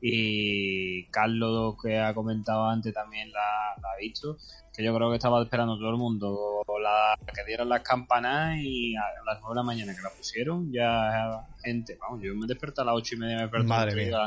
y 0.00 1.06
Carlos 1.06 1.76
que 1.82 1.98
ha 1.98 2.12
comentado 2.12 2.66
antes 2.66 2.92
también 2.92 3.32
la, 3.32 3.74
la 3.80 3.92
ha 3.92 3.96
visto 3.98 4.36
que 4.74 4.82
yo 4.82 4.94
creo 4.94 5.10
que 5.10 5.16
estaba 5.16 5.42
esperando 5.42 5.76
todo 5.78 5.90
el 5.90 5.96
mundo 5.96 6.64
la, 6.84 7.16
que 7.32 7.44
dieran 7.44 7.68
las 7.68 7.82
campanas 7.82 8.58
y 8.60 8.94
a 8.96 9.02
las 9.24 9.40
nueve 9.40 9.50
de 9.50 9.54
la 9.54 9.62
mañana 9.62 9.94
que 9.94 10.02
la 10.02 10.10
pusieron, 10.10 10.70
ya 10.72 11.46
gente, 11.62 11.96
vamos, 12.00 12.20
yo 12.22 12.34
me 12.34 12.46
desperté 12.46 12.82
a 12.82 12.84
las 12.84 12.94
ocho 12.96 13.14
y 13.14 13.18
media 13.18 13.36
me 13.36 13.42
desperté 13.42 13.66
Madre 13.66 13.94
mía. 13.94 14.18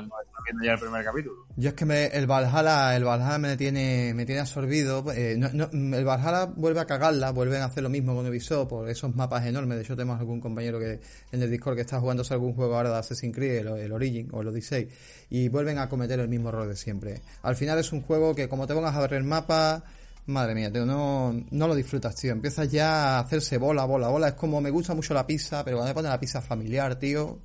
viendo 0.46 0.64
ya 0.64 0.74
el 0.74 0.80
primer 0.80 1.04
capítulo. 1.04 1.36
Yo 1.56 1.70
es 1.70 1.76
que 1.76 1.86
me, 1.86 2.06
el 2.08 2.26
Valhalla, 2.26 2.96
el 2.96 3.04
Valhalla 3.04 3.38
me 3.38 3.58
tiene, 3.58 4.14
me 4.14 4.26
tiene 4.26 4.42
absorbido, 4.42 5.04
eh, 5.12 5.34
el 5.34 6.06
Valhalla 6.06 6.46
vuelve 6.46 6.80
a 6.80 6.86
cagarla, 6.86 7.32
vuelven 7.32 7.62
a 7.62 7.66
hacer 7.66 7.84
lo 7.84 7.90
mismo 7.90 8.16
con 8.16 8.26
Ubisoft 8.28 8.70
por 8.70 8.90
esos 8.90 9.16
mapas 9.16 9.46
enormes, 9.46 9.78
de 9.78 9.84
hecho 9.84 9.96
tenemos 9.96 10.20
algún 10.20 10.40
compañero 10.40 10.80
que 10.80 11.00
en 11.32 11.42
el 11.42 11.52
Discord 11.52 11.76
que 11.76 11.82
está 11.82 12.00
jugándose 12.00 12.34
algún 12.34 12.54
juego 12.54 12.76
ahora 12.76 12.90
de 12.90 12.98
Assassin's 12.98 13.36
Creed, 13.36 13.58
el, 13.58 13.68
el 13.68 13.92
Origin 13.92 14.30
o 14.32 14.42
el 14.42 14.48
Odyssey, 14.48 14.88
y 15.30 15.50
vuelven 15.50 15.78
a 15.78 15.90
cometer 15.90 16.20
el 16.20 16.30
mismo 16.30 16.50
error 16.50 16.68
de 16.68 16.76
siempre. 16.76 17.22
Al 17.44 17.56
final 17.56 17.78
es 17.80 17.92
un 17.92 18.02
juego 18.02 18.34
que 18.34 18.48
como 18.48 18.66
te 18.66 18.74
pongas 18.74 18.96
a 18.96 19.02
ver 19.02 19.14
el 19.14 19.24
mapa, 19.24 19.84
Madre 20.28 20.56
mía, 20.56 20.70
tío, 20.70 20.86
no, 20.86 21.34
no 21.52 21.68
lo 21.70 21.74
disfrutas, 21.74 22.14
tío. 22.16 22.34
Empiezas 22.34 22.70
ya 22.70 23.16
a 23.16 23.20
hacerse 23.20 23.58
bola, 23.58 23.86
bola, 23.86 24.10
bola. 24.10 24.28
Es 24.28 24.34
como 24.34 24.60
me 24.60 24.70
gusta 24.70 24.94
mucho 24.94 25.14
la 25.14 25.26
pizza, 25.26 25.64
pero 25.64 25.78
cuando 25.78 25.90
me 25.90 25.94
ponen 25.94 26.12
la 26.12 26.20
pizza 26.20 26.42
familiar, 26.42 27.00
tío, 27.00 27.40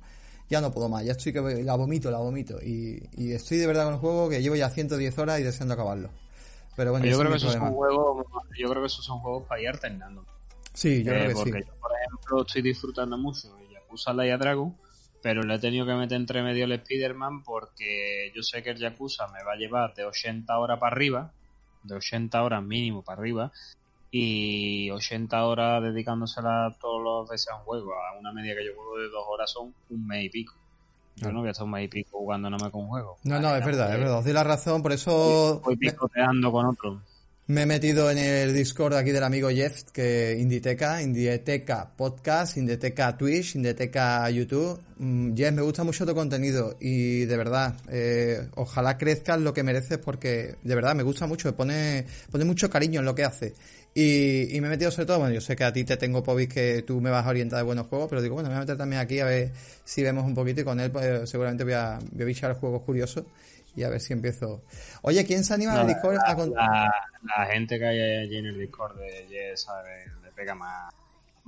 ya 0.49 0.59
no 0.59 0.69
puedo 0.69 0.89
más. 0.89 1.05
Ya 1.05 1.13
estoy 1.13 1.31
que 1.31 1.63
la 1.63 1.75
vomito, 1.75 2.11
la 2.11 2.17
vomito. 2.17 2.61
Y, 2.61 3.01
y 3.15 3.31
estoy 3.31 3.57
de 3.57 3.67
verdad 3.67 3.85
con 3.85 3.93
el 3.93 3.99
juego 4.01 4.29
que 4.29 4.41
llevo 4.41 4.57
ya 4.57 4.69
110 4.69 5.17
horas 5.17 5.39
y 5.39 5.43
deseando 5.43 5.75
acabarlo. 5.75 6.09
Pero 6.75 6.91
bueno, 6.91 7.05
yo 7.05 7.17
creo 7.19 7.31
que 7.31 7.37
esos 7.37 7.53
son 7.53 7.71
juegos, 7.73 8.25
yo 8.57 8.69
creo 8.69 8.81
que 8.81 8.87
esos 8.87 9.05
son 9.05 9.19
juegos 9.19 9.43
para 9.47 9.61
ir 9.61 9.69
alternando. 9.69 10.25
Sí, 10.73 11.03
yo 11.03 11.13
creo 11.13 11.27
que 11.29 11.35
porque 11.35 11.63
yo, 11.65 11.75
por 11.79 11.91
ejemplo, 11.97 12.41
estoy 12.41 12.61
disfrutando 12.63 13.17
mucho 13.17 13.55
de 13.55 13.69
Yakuza 13.69 14.11
Laia 14.11 14.37
Dragon, 14.37 14.75
pero 15.21 15.41
le 15.43 15.55
he 15.55 15.59
tenido 15.59 15.85
que 15.85 15.93
meter 15.93 16.17
entre 16.17 16.43
medio 16.43 16.65
el 16.65 16.73
Spider-Man 16.73 17.43
porque 17.43 18.29
yo 18.35 18.43
sé 18.43 18.61
que 18.61 18.71
el 18.71 18.77
Yakuza 18.77 19.27
me 19.27 19.41
va 19.43 19.53
a 19.53 19.55
llevar 19.55 19.93
de 19.93 20.03
80 20.03 20.57
horas 20.57 20.79
para 20.79 20.93
arriba 20.93 21.31
de 21.83 21.95
80 21.95 22.41
horas 22.43 22.63
mínimo 22.63 23.03
para 23.03 23.19
arriba. 23.21 23.51
y 24.15 24.91
80 24.91 25.43
horas 25.45 25.81
dedicándosela 25.81 26.75
todos 26.79 27.01
los 27.01 27.29
veces 27.29 27.47
a 27.51 27.55
un 27.57 27.63
juego. 27.63 27.93
A 27.93 28.19
una 28.19 28.31
media 28.31 28.55
que 28.55 28.65
yo 28.65 28.75
juego 28.75 28.99
de 28.99 29.09
dos 29.09 29.25
horas 29.27 29.51
son 29.51 29.73
un 29.89 30.07
mes 30.07 30.25
y 30.25 30.29
pico. 30.29 30.53
Yo 31.15 31.31
no 31.31 31.39
voy 31.39 31.47
a 31.47 31.51
estar 31.51 31.65
un 31.65 31.71
mes 31.71 31.85
y 31.85 31.87
pico 31.87 32.19
jugándome 32.19 32.57
con 32.71 32.81
un 32.81 32.87
juego. 32.87 33.17
No, 33.23 33.39
no, 33.39 33.55
es 33.55 33.65
verdad, 33.65 33.91
es 33.93 33.99
verdad. 33.99 34.19
Os 34.19 34.23
doy 34.23 34.33
la 34.33 34.43
razón, 34.43 34.83
por 34.83 34.91
eso... 34.91 35.61
Voy 35.63 35.77
picoteando 35.77 36.51
con 36.51 36.65
otro. 36.67 37.01
Me 37.45 37.63
he 37.63 37.65
metido 37.65 38.09
en 38.09 38.19
el 38.19 38.53
Discord 38.53 38.93
aquí 38.93 39.11
del 39.11 39.21
amigo 39.21 39.49
Jeff, 39.49 39.83
que 39.91 40.37
Inditeca, 40.39 41.01
Inditeca 41.01 41.91
Podcast, 41.93 42.55
Inditeca 42.55 43.17
Twitch, 43.17 43.57
Inditeca 43.57 44.29
YouTube. 44.29 44.79
Mm, 44.97 45.35
Jeff, 45.35 45.51
me 45.51 45.61
gusta 45.61 45.83
mucho 45.83 46.05
tu 46.05 46.15
contenido 46.15 46.77
y 46.79 47.25
de 47.25 47.35
verdad, 47.35 47.75
eh, 47.89 48.47
ojalá 48.55 48.97
crezcas 48.97 49.41
lo 49.41 49.53
que 49.53 49.61
mereces 49.61 49.97
porque 49.97 50.55
de 50.63 50.75
verdad 50.75 50.95
me 50.95 51.03
gusta 51.03 51.27
mucho, 51.27 51.53
pone, 51.53 52.05
pone 52.31 52.45
mucho 52.45 52.69
cariño 52.69 53.01
en 53.01 53.05
lo 53.05 53.13
que 53.13 53.25
hace. 53.25 53.53
Y, 53.93 54.55
y, 54.55 54.61
me 54.61 54.67
he 54.67 54.69
metido 54.69 54.89
sobre 54.89 55.07
todo, 55.07 55.19
bueno, 55.19 55.35
yo 55.35 55.41
sé 55.41 55.57
que 55.57 55.65
a 55.65 55.73
ti 55.73 55.83
te 55.83 55.97
tengo, 55.97 56.23
Pobis, 56.23 56.47
que 56.47 56.83
tú 56.87 57.01
me 57.01 57.09
vas 57.09 57.25
a 57.25 57.29
orientar 57.29 57.59
de 57.59 57.63
buenos 57.63 57.87
juegos, 57.87 58.07
pero 58.09 58.21
digo, 58.21 58.35
bueno, 58.35 58.47
me 58.47 58.55
voy 58.55 58.59
a 58.59 58.61
meter 58.61 58.77
también 58.77 59.01
aquí 59.01 59.19
a 59.19 59.25
ver 59.25 59.51
si 59.83 60.01
vemos 60.01 60.25
un 60.25 60.33
poquito 60.33 60.61
y 60.61 60.63
con 60.63 60.79
él 60.79 60.91
pues, 60.91 61.29
seguramente 61.29 61.65
voy 61.65 61.73
a, 61.73 61.99
voy 62.09 62.23
a 62.23 62.25
bichar 62.25 62.53
juegos 62.55 62.83
curiosos 62.83 63.25
y 63.75 63.83
a 63.83 63.89
ver 63.89 63.99
si 63.99 64.13
empiezo. 64.13 64.63
Oye, 65.01 65.25
¿quién 65.25 65.43
se 65.43 65.53
anima 65.53 65.79
al 65.79 65.87
Discord 65.87 66.17
a 66.17 66.35
la, 66.35 66.93
la, 67.37 67.45
gente 67.47 67.79
que 67.79 67.85
hay 67.85 68.17
allí 68.23 68.37
en 68.37 68.45
el 68.47 68.59
Discord 68.59 68.97
de 68.97 69.27
Yes, 69.27 69.61
sabe, 69.61 70.05
le 70.23 70.31
pega 70.31 70.55
más, 70.55 70.93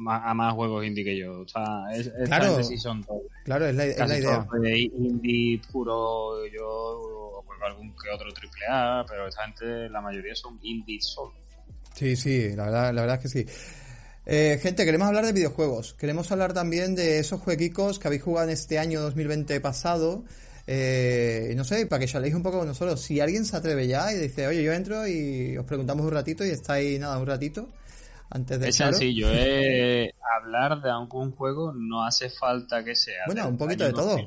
a 0.08 0.34
más 0.34 0.54
juegos 0.54 0.86
indie 0.86 1.04
que 1.04 1.18
yo. 1.18 1.42
O 1.42 1.48
sea, 1.48 1.86
es, 1.94 2.12
claro, 2.26 2.64
sí 2.64 2.78
son. 2.78 3.06
Claro, 3.44 3.68
es 3.68 3.76
la, 3.76 3.86
es 3.86 3.98
la 3.98 4.18
idea. 4.18 4.48
De 4.60 4.80
indie 4.80 5.62
puro, 5.72 6.46
yo 6.48 7.44
juego 7.46 7.66
algún 7.66 7.92
que 7.92 8.10
otro 8.10 8.32
triple 8.34 8.66
A, 8.70 9.06
pero 9.08 9.28
esta 9.28 9.44
gente, 9.44 9.90
la 9.90 10.02
mayoría 10.02 10.36
son 10.36 10.60
indie 10.64 11.00
solo. 11.02 11.34
Sí, 11.94 12.16
sí, 12.16 12.56
la 12.56 12.66
verdad, 12.66 12.94
la 12.94 13.02
verdad 13.02 13.16
es 13.18 13.22
que 13.22 13.30
sí. 13.30 13.46
Eh, 14.26 14.60
gente, 14.62 14.86
queremos 14.86 15.08
hablar 15.08 15.26
de 15.26 15.34
videojuegos. 15.34 15.94
Queremos 15.94 16.32
hablar 16.32 16.54
también 16.54 16.96
de 16.96 17.20
esos 17.20 17.40
jueguicos 17.40 18.00
que 18.00 18.08
habéis 18.08 18.24
jugado 18.24 18.48
en 18.48 18.54
este 18.54 18.80
año 18.80 19.00
2020 19.00 19.62
pasado 19.62 20.26
eh, 20.68 21.54
no 21.56 21.64
sé, 21.64 21.86
para 21.86 22.00
que 22.00 22.08
charléis 22.08 22.34
un 22.34 22.44
poco 22.44 22.60
con 22.60 22.68
nosotros. 22.68 23.00
Si 23.00 23.20
alguien 23.20 23.46
se 23.46 23.56
atreve 23.56 23.88
ya 23.88 24.12
y 24.12 24.18
dice, 24.18 24.48
oye, 24.48 24.64
yo 24.64 24.74
entro 24.74 25.08
y 25.08 25.58
os 25.58 25.66
preguntamos 25.66 26.06
un 26.06 26.12
ratito 26.12 26.46
y 26.46 26.50
estáis, 26.50 27.00
nada, 27.00 27.18
un 27.20 27.28
ratito 27.28 27.70
antes 28.30 28.60
de... 28.60 28.70
Es 28.70 28.76
sencillo, 28.76 29.30
es 29.30 30.12
hablar 30.42 30.82
de 30.82 30.90
algún 30.90 31.32
juego, 31.32 31.74
no 31.74 32.04
hace 32.04 32.30
falta 32.30 32.84
que 32.84 32.96
sea... 32.96 33.24
Bueno, 33.28 33.48
un 33.48 33.58
poquito 33.58 33.84
de 33.84 33.94
todo. 33.94 34.18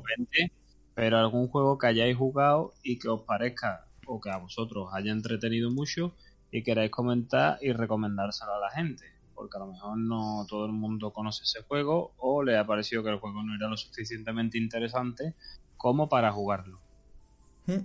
pero 0.95 1.19
algún 1.19 1.49
juego 1.49 1.77
que 1.79 1.89
hayáis 1.89 2.17
jugado 2.17 2.75
y 2.83 2.99
que 2.99 3.09
os 3.09 3.23
parezca 3.23 3.87
o 4.07 4.21
que 4.21 4.31
a 4.31 4.39
vosotros 4.39 4.89
haya 4.93 5.13
entretenido 5.13 5.71
mucho 5.71 6.15
y 6.51 6.63
queráis 6.63 6.91
comentar 6.91 7.59
y 7.61 7.73
recomendárselo 7.73 8.55
a 8.55 8.61
la 8.61 8.71
gente 8.71 9.19
porque 9.39 9.57
a 9.57 9.61
lo 9.61 9.69
mejor 9.69 9.97
no 9.97 10.45
todo 10.49 10.67
el 10.67 10.73
mundo 10.73 11.13
conoce 11.13 11.45
ese 11.45 11.63
juego 11.63 12.13
o 12.17 12.43
le 12.43 12.59
ha 12.59 12.67
parecido 12.67 13.05
que 13.05 13.11
el 13.11 13.21
juego 13.21 13.45
no 13.45 13.55
era 13.55 13.69
lo 13.69 13.77
suficientemente 13.77 14.59
interesante 14.59 15.35
como 15.79 16.11
para 16.11 16.31
jugarlo. 16.33 16.79
Hmm. 17.67 17.81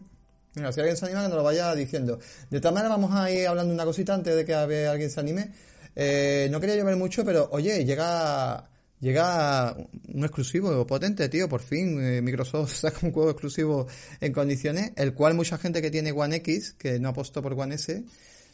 Mira, 0.55 0.71
si 0.71 0.81
alguien 0.81 0.97
se 0.97 1.05
anima, 1.05 1.21
que 1.21 1.29
nos 1.29 1.37
lo 1.37 1.43
vaya 1.43 1.73
diciendo. 1.73 2.19
De 2.49 2.59
todas 2.59 2.73
maneras, 2.73 2.97
vamos 2.97 3.11
a 3.15 3.31
ir 3.31 3.47
hablando 3.47 3.73
una 3.73 3.85
cosita 3.85 4.13
antes 4.13 4.35
de 4.35 4.45
que 4.45 4.53
alguien 4.53 5.09
se 5.09 5.19
anime. 5.19 5.51
Eh, 5.95 6.47
no 6.51 6.59
quería 6.59 6.75
llover 6.75 6.95
mucho, 6.95 7.23
pero 7.23 7.47
oye, 7.51 7.85
llega 7.85 8.69
llega 8.99 9.75
un 10.13 10.23
exclusivo 10.23 10.85
potente, 10.87 11.27
tío. 11.29 11.49
Por 11.49 11.61
fin, 11.61 12.01
eh, 12.03 12.21
Microsoft 12.21 12.73
saca 12.81 13.05
un 13.05 13.11
juego 13.11 13.31
exclusivo 13.31 13.87
en 14.21 14.31
condiciones, 14.31 14.91
el 14.95 15.13
cual 15.13 15.33
mucha 15.33 15.57
gente 15.57 15.81
que 15.81 15.91
tiene 15.91 16.11
One 16.11 16.37
X, 16.37 16.73
que 16.73 16.99
no 16.99 17.09
apostó 17.09 17.41
por 17.41 17.53
One 17.53 17.75
S, 17.75 18.03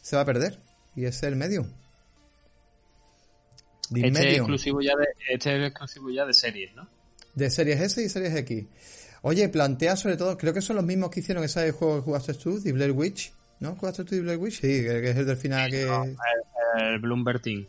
se 0.02 0.16
va 0.16 0.22
a 0.22 0.26
perder. 0.26 0.58
Y 0.96 1.04
es 1.04 1.22
el 1.22 1.36
Medium. 1.36 1.66
Este 3.94 4.30
es, 4.30 4.36
exclusivo 4.36 4.80
ya 4.80 4.96
de, 4.96 5.06
este 5.28 5.56
es 5.56 5.68
exclusivo 5.68 6.10
ya 6.10 6.24
de 6.24 6.32
series, 6.32 6.74
¿no? 6.74 6.88
De 7.34 7.50
series 7.50 7.80
S 7.80 8.02
y 8.02 8.08
series 8.08 8.34
X. 8.36 8.66
Oye, 9.22 9.48
plantea 9.48 9.96
sobre 9.96 10.16
todo, 10.16 10.36
creo 10.38 10.54
que 10.54 10.62
son 10.62 10.76
los 10.76 10.84
mismos 10.84 11.10
que 11.10 11.20
hicieron 11.20 11.44
ese 11.44 11.72
juego 11.72 11.96
que 11.96 12.02
jugaste 12.02 12.34
tú, 12.34 12.60
The 12.60 12.72
Blair 12.72 12.92
Witch. 12.92 13.32
¿No? 13.60 13.76
¿Jugaste 13.76 14.04
tú 14.04 14.10
The 14.10 14.20
Blair 14.20 14.38
Witch? 14.38 14.60
Sí, 14.60 14.82
que 14.82 15.10
es 15.10 15.16
el 15.16 15.26
del 15.26 15.36
final 15.36 15.70
que... 15.70 15.82
el, 16.78 16.98
Bloomberg 16.98 17.42
Team. 17.42 17.66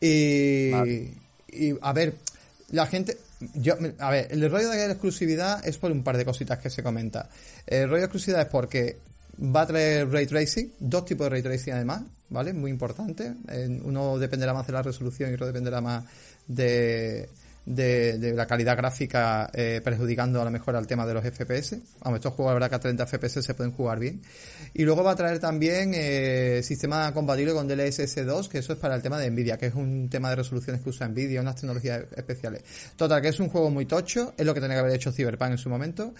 y, 0.00 0.70
y, 1.48 1.78
a 1.80 1.92
ver, 1.92 2.14
la 2.70 2.86
gente... 2.86 3.18
Yo, 3.54 3.74
a 3.98 4.10
ver, 4.10 4.28
el 4.30 4.48
rollo 4.48 4.70
de 4.70 4.86
la 4.86 4.92
exclusividad 4.92 5.66
es 5.66 5.76
por 5.76 5.90
un 5.90 6.04
par 6.04 6.16
de 6.16 6.24
cositas 6.24 6.60
que 6.60 6.70
se 6.70 6.80
comenta. 6.80 7.28
El 7.66 7.88
rollo 7.88 8.02
de 8.02 8.04
exclusividad 8.04 8.42
es 8.42 8.48
porque 8.48 8.98
va 9.40 9.62
a 9.62 9.66
traer 9.66 10.08
ray 10.08 10.26
tracing, 10.26 10.72
dos 10.78 11.04
tipos 11.04 11.24
de 11.24 11.30
ray 11.30 11.42
tracing 11.42 11.72
además, 11.72 12.02
¿vale? 12.28 12.52
Muy 12.52 12.70
importante. 12.70 13.34
Uno 13.82 14.18
dependerá 14.18 14.54
más 14.54 14.66
de 14.66 14.72
la 14.72 14.82
resolución 14.82 15.30
y 15.30 15.34
otro 15.34 15.46
dependerá 15.46 15.80
más 15.80 16.04
de, 16.46 17.28
de, 17.64 18.32
la 18.34 18.46
calidad 18.46 18.76
gráfica 18.76 19.50
eh, 19.52 19.80
perjudicando 19.82 20.40
a 20.40 20.44
lo 20.44 20.50
mejor 20.50 20.76
al 20.76 20.86
tema 20.86 21.06
de 21.06 21.14
los 21.14 21.24
FPS. 21.24 21.78
Vamos, 22.02 22.18
estos 22.18 22.34
juegos 22.34 22.50
la 22.50 22.54
verdad 22.54 22.70
que 22.70 22.76
a 22.76 22.80
30 22.80 23.06
FPS 23.06 23.42
se 23.42 23.54
pueden 23.54 23.72
jugar 23.72 23.98
bien. 23.98 24.20
Y 24.74 24.84
luego 24.84 25.04
va 25.04 25.12
a 25.12 25.16
traer 25.16 25.38
también 25.38 25.92
eh, 25.94 26.60
sistema 26.62 27.12
compatible 27.12 27.52
con 27.52 27.68
DLSS 27.68 28.26
2, 28.26 28.48
que 28.48 28.58
eso 28.58 28.72
es 28.72 28.78
para 28.78 28.94
el 28.94 29.02
tema 29.02 29.18
de 29.18 29.30
Nvidia, 29.30 29.58
que 29.58 29.66
es 29.66 29.74
un 29.74 30.08
tema 30.08 30.30
de 30.30 30.36
resoluciones 30.36 30.82
que 30.82 30.90
usa 30.90 31.08
Nvidia, 31.08 31.40
unas 31.40 31.56
tecnologías 31.56 32.04
especiales. 32.16 32.62
Total, 32.96 33.20
que 33.20 33.28
es 33.28 33.40
un 33.40 33.48
juego 33.48 33.70
muy 33.70 33.86
tocho, 33.86 34.34
es 34.36 34.44
lo 34.44 34.54
que 34.54 34.60
tenía 34.60 34.76
que 34.76 34.80
haber 34.80 34.94
hecho 34.94 35.12
Cyberpunk 35.12 35.52
en 35.52 35.58
su 35.58 35.68
momento. 35.68 36.14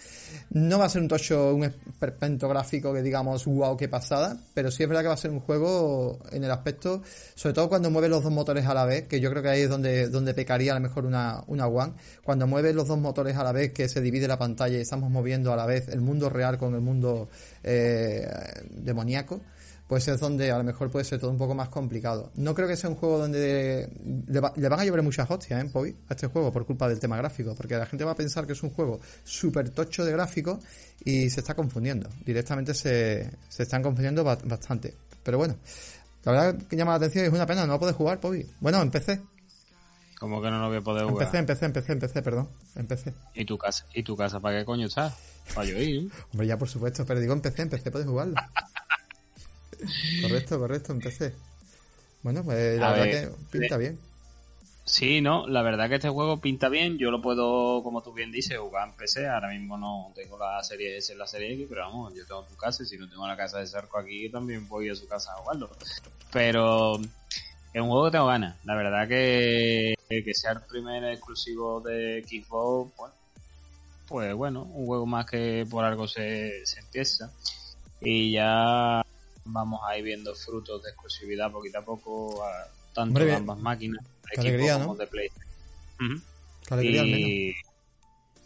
No 0.50 0.78
va 0.78 0.86
a 0.86 0.88
ser 0.88 1.02
un 1.02 1.08
tocho, 1.08 1.54
un 1.54 1.64
esperpento 1.64 2.48
gráfico 2.48 2.92
que 2.92 3.02
digamos, 3.02 3.44
wow, 3.46 3.76
qué 3.76 3.88
pasada, 3.88 4.36
pero 4.54 4.70
sí 4.70 4.82
es 4.82 4.88
verdad 4.88 5.02
que 5.02 5.08
va 5.08 5.14
a 5.14 5.18
ser 5.18 5.30
un 5.30 5.40
juego 5.40 6.20
en 6.30 6.44
el 6.44 6.50
aspecto, 6.50 7.02
sobre 7.34 7.54
todo 7.54 7.68
cuando 7.68 7.90
mueve 7.90 8.08
los 8.08 8.22
dos 8.22 8.32
motores 8.32 8.66
a 8.66 8.74
la 8.74 8.84
vez, 8.84 9.08
que 9.08 9.20
yo 9.20 9.30
creo 9.30 9.42
que 9.42 9.48
ahí 9.48 9.62
es 9.62 9.70
donde, 9.70 10.08
donde 10.08 10.34
pecaría 10.34 10.72
a 10.72 10.74
lo 10.74 10.80
mejor 10.80 11.06
una 11.06 11.31
una, 11.46 11.66
One, 11.66 11.94
cuando 12.24 12.46
mueves 12.46 12.74
los 12.74 12.88
dos 12.88 12.98
motores 12.98 13.36
a 13.36 13.44
la 13.44 13.52
vez, 13.52 13.72
que 13.72 13.88
se 13.88 14.00
divide 14.00 14.28
la 14.28 14.38
pantalla 14.38 14.78
y 14.78 14.80
estamos 14.80 15.10
moviendo 15.10 15.52
a 15.52 15.56
la 15.56 15.66
vez 15.66 15.88
el 15.88 16.00
mundo 16.00 16.28
real 16.28 16.58
con 16.58 16.74
el 16.74 16.80
mundo 16.80 17.28
eh, 17.62 18.26
demoníaco, 18.70 19.40
pues 19.86 20.08
es 20.08 20.18
donde 20.20 20.50
a 20.50 20.56
lo 20.56 20.64
mejor 20.64 20.90
puede 20.90 21.04
ser 21.04 21.20
todo 21.20 21.30
un 21.30 21.36
poco 21.36 21.54
más 21.54 21.68
complicado. 21.68 22.30
No 22.36 22.54
creo 22.54 22.66
que 22.66 22.76
sea 22.76 22.88
un 22.88 22.96
juego 22.96 23.18
donde 23.18 23.90
le, 24.26 24.40
van 24.40 24.80
a 24.80 24.84
llover 24.84 25.02
muchas 25.02 25.30
hostias, 25.30 25.62
¿eh, 25.62 25.94
A 26.08 26.14
este 26.14 26.28
juego 26.28 26.50
por 26.50 26.64
culpa 26.64 26.88
del 26.88 26.98
tema 26.98 27.16
gráfico, 27.18 27.54
porque 27.54 27.76
la 27.76 27.84
gente 27.84 28.04
va 28.04 28.12
a 28.12 28.16
pensar 28.16 28.46
que 28.46 28.54
es 28.54 28.62
un 28.62 28.70
juego 28.70 29.00
súper 29.22 29.68
tocho 29.70 30.04
de 30.04 30.12
gráfico 30.12 30.60
y 31.04 31.28
se 31.28 31.40
está 31.40 31.54
confundiendo. 31.54 32.08
Directamente 32.24 32.72
se, 32.72 33.30
se 33.48 33.64
están 33.64 33.82
confundiendo 33.82 34.24
bastante. 34.24 34.94
Pero 35.22 35.36
bueno, 35.38 35.56
la 36.24 36.32
verdad 36.32 36.66
que 36.68 36.76
llama 36.76 36.92
la 36.92 36.96
atención 36.96 37.24
y 37.24 37.28
es 37.28 37.34
una 37.34 37.46
pena, 37.46 37.66
no 37.66 37.72
va 37.72 37.78
poder 37.78 37.94
jugar, 37.94 38.20
Pobi. 38.20 38.46
Bueno, 38.60 38.80
empecé. 38.80 39.20
¿Cómo 40.22 40.40
que 40.40 40.52
no 40.52 40.60
lo 40.60 40.68
voy 40.68 40.76
a 40.76 40.80
poder 40.82 41.04
jugar? 41.04 41.24
Empecé, 41.24 41.38
empecé, 41.38 41.64
empecé, 41.64 41.92
empecé, 41.94 42.22
perdón. 42.22 42.48
Empecé. 42.76 43.12
¿Y 43.34 43.44
tu 43.44 43.58
casa? 43.58 43.86
¿Y 43.92 44.04
tu 44.04 44.16
casa 44.16 44.38
para 44.38 44.60
qué 44.60 44.64
coño 44.64 44.86
está? 44.86 45.12
Para 45.52 45.66
yo 45.66 45.76
ir. 45.76 46.12
Hombre, 46.32 46.46
ya 46.46 46.56
por 46.56 46.68
supuesto, 46.68 47.04
pero 47.04 47.18
digo 47.18 47.32
empecé, 47.32 47.62
empecé, 47.62 47.90
puedes 47.90 48.06
jugarlo. 48.06 48.36
correcto, 50.22 50.60
correcto, 50.60 50.92
empecé. 50.92 51.34
Bueno, 52.22 52.44
pues 52.44 52.78
la 52.78 52.92
verdad 52.92 53.04
que 53.06 53.30
pinta 53.50 53.76
bien. 53.76 53.98
Sí, 54.84 55.20
no, 55.20 55.48
la 55.48 55.62
verdad 55.62 55.88
que 55.88 55.96
este 55.96 56.08
juego 56.08 56.40
pinta 56.40 56.68
bien. 56.68 56.98
Yo 56.98 57.10
lo 57.10 57.20
puedo, 57.20 57.82
como 57.82 58.00
tú 58.00 58.12
bien 58.12 58.30
dices, 58.30 58.56
jugar 58.58 58.90
en 58.90 58.94
PC. 58.94 59.26
Ahora 59.26 59.48
mismo 59.48 59.76
no 59.76 60.12
tengo 60.14 60.38
la 60.38 60.62
serie 60.62 60.98
S 60.98 61.12
en 61.12 61.18
la 61.18 61.26
serie 61.26 61.52
X, 61.54 61.66
pero 61.68 61.80
vamos, 61.80 62.14
yo 62.14 62.24
tengo 62.24 62.44
tu 62.44 62.54
casa 62.54 62.84
y 62.84 62.86
si 62.86 62.96
no 62.96 63.08
tengo 63.08 63.26
la 63.26 63.36
casa 63.36 63.58
de 63.58 63.66
Cerco 63.66 63.98
aquí, 63.98 64.28
también 64.28 64.68
voy 64.68 64.88
a 64.88 64.94
su 64.94 65.08
casa 65.08 65.32
a 65.32 65.38
jugarlo. 65.38 65.68
Pero 66.32 67.00
es 67.72 67.80
un 67.80 67.88
juego 67.88 68.04
que 68.06 68.10
tengo 68.12 68.26
ganas. 68.26 68.56
La 68.64 68.74
verdad 68.74 69.08
que, 69.08 69.94
que 70.08 70.34
sea 70.34 70.52
el 70.52 70.60
primer 70.62 71.04
exclusivo 71.04 71.80
de 71.80 72.22
Xbox, 72.26 72.92
bueno, 72.96 73.14
pues 74.08 74.34
bueno, 74.34 74.62
un 74.62 74.86
juego 74.86 75.06
más 75.06 75.26
que 75.26 75.66
por 75.70 75.84
algo 75.84 76.06
se, 76.06 76.64
se 76.66 76.80
empieza. 76.80 77.32
Y 78.00 78.32
ya 78.32 79.04
vamos 79.44 79.80
a 79.88 79.96
ir 79.96 80.04
viendo 80.04 80.34
frutos 80.34 80.82
de 80.82 80.90
exclusividad 80.90 81.50
poquito 81.50 81.78
a 81.78 81.82
poco, 81.82 82.44
a, 82.44 82.68
tanto 82.92 83.20
de 83.20 83.34
ambas 83.34 83.58
máquinas, 83.58 84.04
de 84.36 84.78
como 84.78 84.96
de 84.96 85.06
Play. 85.06 85.28
y, 86.82 87.54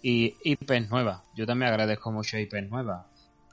y 0.02 0.36
IPs 0.44 0.88
nuevas. 0.88 1.22
Yo 1.34 1.46
también 1.46 1.70
agradezco 1.70 2.12
mucho 2.12 2.38
IPs 2.38 2.70
nuevas 2.70 3.06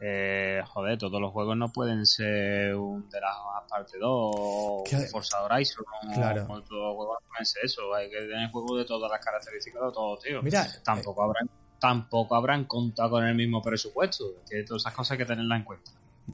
eh, 0.06 0.62
joder, 0.68 0.98
todos 0.98 1.22
los 1.22 1.32
juegos 1.32 1.56
no 1.56 1.72
pueden 1.72 2.06
ser 2.06 2.76
un 2.76 3.10
de 3.10 3.22
las 3.22 3.32
parte 3.70 3.98
2 3.98 4.10
o 4.10 4.84
un 4.84 5.08
Forza 5.08 5.42
Horizon 5.44 5.86
claro. 6.14 6.46
todos 6.46 6.70
los 6.70 6.96
juegos 6.96 7.18
pueden 7.30 7.46
ser 7.46 7.64
eso. 7.64 7.94
Hay 7.94 8.10
que 8.10 8.18
tener 8.18 8.52
juegos 8.52 8.80
de 8.80 8.86
todas 8.86 9.10
las 9.10 9.24
características 9.24 9.82
de 9.82 9.92
todos 9.94 10.20
tío. 10.22 10.42
Mira 10.42 10.68
tampoco 10.84 11.22
eh, 11.22 11.26
habrán 11.26 11.50
tampoco 11.80 12.36
habrán 12.36 12.66
contado 12.66 13.12
con 13.12 13.24
el 13.24 13.34
mismo 13.34 13.62
presupuesto. 13.62 14.44
Que 14.50 14.64
todas 14.64 14.82
esas 14.82 14.94
cosas 14.94 15.12
hay 15.12 15.20
que 15.20 15.26
tenerlas 15.26 15.60
en 15.60 15.64
cuenta. 15.64 15.92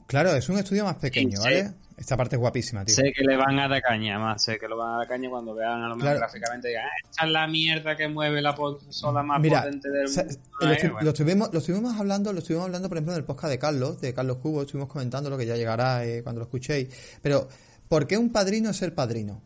Claro, 0.08 0.30
es 0.30 0.48
un 0.48 0.58
estudio 0.58 0.84
más 0.84 0.96
pequeño, 0.96 1.40
¿vale? 1.40 1.72
Esta 2.00 2.16
parte 2.16 2.36
es 2.36 2.40
guapísima, 2.40 2.84
tío. 2.84 2.94
Sé 2.94 3.12
que 3.12 3.22
le 3.22 3.36
van 3.36 3.58
a 3.58 3.68
dar 3.68 3.82
caña, 3.82 4.18
más 4.18 4.42
sé 4.42 4.58
que 4.58 4.66
lo 4.66 4.76
van 4.76 4.94
a 4.94 4.96
dar 4.98 5.08
caña 5.08 5.30
cuando 5.30 5.54
vean 5.54 5.82
a 5.82 5.88
lo 5.88 5.96
mejor 5.96 6.16
gráficamente 6.16 6.68
digan, 6.68 6.86
ah, 6.86 7.08
esta 7.08 7.26
es 7.26 7.30
la 7.30 7.46
mierda 7.46 7.94
que 7.96 8.08
mueve 8.08 8.40
la 8.40 8.54
consola 8.54 9.22
más 9.22 9.38
potente 9.40 9.88
del 9.90 10.08
mundo. 10.08 10.22
Lo, 10.60 11.10
estuvimos, 11.10 11.52
lo, 11.52 11.58
estuvimos, 11.58 12.00
hablando, 12.00 12.32
lo 12.32 12.38
estuvimos 12.40 12.66
hablando, 12.66 12.88
por 12.88 12.96
ejemplo, 12.96 13.12
en 13.12 13.18
el 13.18 13.24
podcast 13.24 13.52
de 13.52 13.58
Carlos, 13.58 14.00
de 14.00 14.14
Carlos 14.14 14.38
Cubo, 14.38 14.62
estuvimos 14.62 14.88
comentando 14.88 15.30
lo 15.30 15.38
que 15.38 15.46
ya 15.46 15.56
llegará 15.56 16.04
eh, 16.04 16.22
cuando 16.22 16.40
lo 16.40 16.44
escuchéis. 16.44 16.88
Pero 17.22 17.48
¿Por 17.90 18.06
qué 18.06 18.16
un 18.16 18.30
padrino 18.30 18.70
es 18.70 18.82
el 18.82 18.92
padrino? 18.92 19.42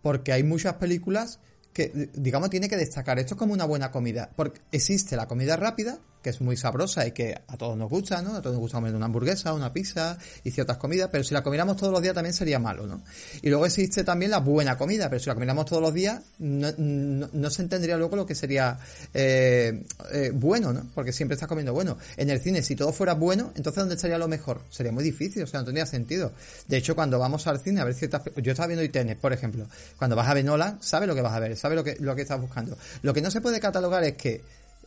Porque 0.00 0.32
hay 0.32 0.42
muchas 0.42 0.76
películas 0.76 1.40
que, 1.74 2.08
digamos, 2.14 2.48
tiene 2.48 2.70
que 2.70 2.76
destacar. 2.78 3.18
Esto 3.18 3.34
es 3.34 3.38
como 3.38 3.52
una 3.52 3.66
buena 3.66 3.90
comida. 3.90 4.30
Porque 4.34 4.62
existe 4.72 5.14
la 5.14 5.28
comida 5.28 5.56
rápida, 5.56 5.98
que 6.26 6.30
es 6.30 6.40
muy 6.40 6.56
sabrosa 6.56 7.06
y 7.06 7.12
que 7.12 7.38
a 7.46 7.56
todos 7.56 7.78
nos 7.78 7.88
gusta, 7.88 8.20
¿no? 8.20 8.34
A 8.34 8.42
todos 8.42 8.54
nos 8.54 8.60
gusta 8.60 8.78
comer 8.78 8.92
una 8.96 9.06
hamburguesa, 9.06 9.52
una 9.52 9.72
pizza 9.72 10.18
y 10.42 10.50
ciertas 10.50 10.76
comidas, 10.76 11.08
pero 11.12 11.22
si 11.22 11.32
la 11.32 11.40
comiéramos 11.40 11.76
todos 11.76 11.92
los 11.92 12.02
días 12.02 12.16
también 12.16 12.34
sería 12.34 12.58
malo, 12.58 12.84
¿no? 12.84 13.00
Y 13.42 13.48
luego 13.48 13.64
existe 13.64 14.02
también 14.02 14.32
la 14.32 14.40
buena 14.40 14.76
comida, 14.76 15.08
pero 15.08 15.20
si 15.20 15.26
la 15.26 15.34
comiéramos 15.34 15.66
todos 15.66 15.80
los 15.80 15.94
días 15.94 16.20
no, 16.40 17.50
se 17.50 17.62
entendería 17.62 17.96
luego 17.96 18.16
lo 18.16 18.26
que 18.26 18.34
sería 18.34 18.76
eh, 19.14 19.84
eh, 20.10 20.32
bueno, 20.34 20.72
¿no? 20.72 20.84
Porque 20.96 21.12
siempre 21.12 21.34
estás 21.34 21.48
comiendo 21.48 21.72
bueno. 21.72 21.96
En 22.16 22.28
el 22.28 22.40
cine, 22.40 22.60
si 22.60 22.74
todo 22.74 22.92
fuera 22.92 23.14
bueno, 23.14 23.52
entonces 23.54 23.80
¿dónde 23.80 23.94
estaría 23.94 24.18
lo 24.18 24.26
mejor? 24.26 24.62
Sería 24.68 24.90
muy 24.90 25.04
difícil, 25.04 25.44
o 25.44 25.46
sea, 25.46 25.60
no 25.60 25.66
tendría 25.66 25.86
sentido. 25.86 26.32
De 26.66 26.76
hecho, 26.76 26.96
cuando 26.96 27.20
vamos 27.20 27.46
al 27.46 27.60
cine 27.60 27.82
a 27.82 27.84
ver 27.84 27.94
ciertas... 27.94 28.22
Yo 28.42 28.50
estaba 28.50 28.66
viendo 28.66 28.82
ITN, 28.82 29.16
por 29.20 29.32
ejemplo. 29.32 29.68
Cuando 29.96 30.16
vas 30.16 30.28
a 30.28 30.34
ver 30.34 30.44
Nolan, 30.44 30.78
sabes 30.82 31.06
lo 31.06 31.14
que 31.14 31.22
vas 31.22 31.34
a 31.34 31.38
ver, 31.38 31.56
sabes 31.56 31.76
lo 31.76 31.84
que, 31.84 31.94
lo 32.00 32.16
que 32.16 32.22
estás 32.22 32.40
buscando. 32.40 32.76
Lo 33.02 33.14
que 33.14 33.20
no 33.20 33.30
se 33.30 33.40
puede 33.40 33.60
catalogar 33.60 34.02
es 34.02 34.16
que 34.16 34.42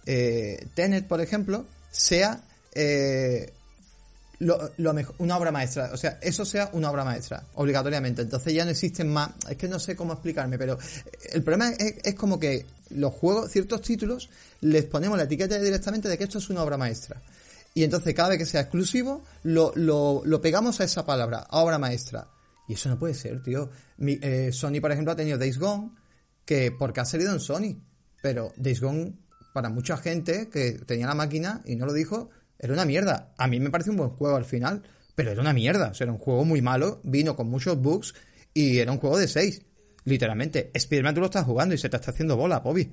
eh, 0.05 0.67
Tenet, 0.73 1.07
por 1.07 1.21
ejemplo, 1.21 1.65
sea 1.91 2.41
eh, 2.73 3.51
lo, 4.39 4.93
mejor, 4.93 5.15
una 5.19 5.37
obra 5.37 5.51
maestra. 5.51 5.91
O 5.93 5.97
sea, 5.97 6.17
eso 6.21 6.45
sea 6.45 6.69
una 6.73 6.89
obra 6.89 7.03
maestra, 7.03 7.43
obligatoriamente. 7.55 8.21
Entonces 8.21 8.53
ya 8.53 8.63
no 8.65 8.71
existen 8.71 9.09
más. 9.09 9.31
Es 9.49 9.57
que 9.57 9.67
no 9.67 9.79
sé 9.79 9.95
cómo 9.95 10.13
explicarme, 10.13 10.57
pero 10.57 10.77
el 11.31 11.43
problema 11.43 11.71
es, 11.77 12.15
como 12.15 12.39
que 12.39 12.65
los 12.89 13.13
juegos, 13.13 13.51
ciertos 13.51 13.81
títulos, 13.81 14.29
les 14.61 14.85
ponemos 14.85 15.17
la 15.17 15.25
etiqueta 15.25 15.59
directamente 15.59 16.07
de 16.07 16.17
que 16.17 16.23
esto 16.23 16.37
es 16.37 16.49
una 16.49 16.63
obra 16.63 16.77
maestra. 16.77 17.21
Y 17.73 17.83
entonces 17.83 18.13
cada 18.15 18.29
vez 18.29 18.39
que 18.39 18.45
sea 18.45 18.61
exclusivo, 18.61 19.23
lo, 19.43 19.73
lo, 19.75 20.41
pegamos 20.41 20.79
a 20.79 20.85
esa 20.85 21.05
palabra, 21.05 21.45
obra 21.51 21.77
maestra. 21.77 22.27
Y 22.67 22.73
eso 22.73 22.89
no 22.89 22.97
puede 22.97 23.13
ser, 23.13 23.41
tío. 23.43 23.69
Eh, 23.99 24.51
Sony, 24.53 24.79
por 24.79 24.91
ejemplo, 24.91 25.11
ha 25.11 25.15
tenido 25.15 25.37
Days 25.37 25.57
Gone, 25.57 25.91
que 26.45 26.71
porque 26.71 26.99
ha 27.01 27.05
salido 27.05 27.33
en 27.33 27.39
Sony. 27.39 27.75
Pero 28.21 28.53
Days 28.57 28.79
Gone 28.79 29.13
para 29.53 29.69
mucha 29.69 29.97
gente 29.97 30.49
que 30.49 30.73
tenía 30.85 31.07
la 31.07 31.15
máquina 31.15 31.61
y 31.65 31.75
no 31.75 31.85
lo 31.85 31.93
dijo, 31.93 32.29
era 32.57 32.73
una 32.73 32.85
mierda. 32.85 33.33
A 33.37 33.47
mí 33.47 33.59
me 33.59 33.69
parece 33.69 33.89
un 33.89 33.97
buen 33.97 34.09
juego 34.11 34.35
al 34.35 34.45
final, 34.45 34.83
pero 35.15 35.31
era 35.31 35.41
una 35.41 35.53
mierda. 35.53 35.89
O 35.89 35.93
sea, 35.93 36.05
era 36.05 36.13
un 36.13 36.19
juego 36.19 36.45
muy 36.45 36.61
malo, 36.61 36.99
vino 37.03 37.35
con 37.35 37.49
muchos 37.49 37.77
bugs 37.81 38.13
y 38.53 38.79
era 38.79 38.91
un 38.91 38.99
juego 38.99 39.17
de 39.17 39.27
6. 39.27 39.65
Literalmente. 40.05 40.71
Spiderman 40.77 41.13
tú 41.13 41.21
lo 41.21 41.27
estás 41.27 41.45
jugando 41.45 41.73
y 41.75 41.77
se 41.77 41.89
te 41.89 41.95
está 41.97 42.11
haciendo 42.11 42.35
bola, 42.35 42.59
Bobby. 42.59 42.91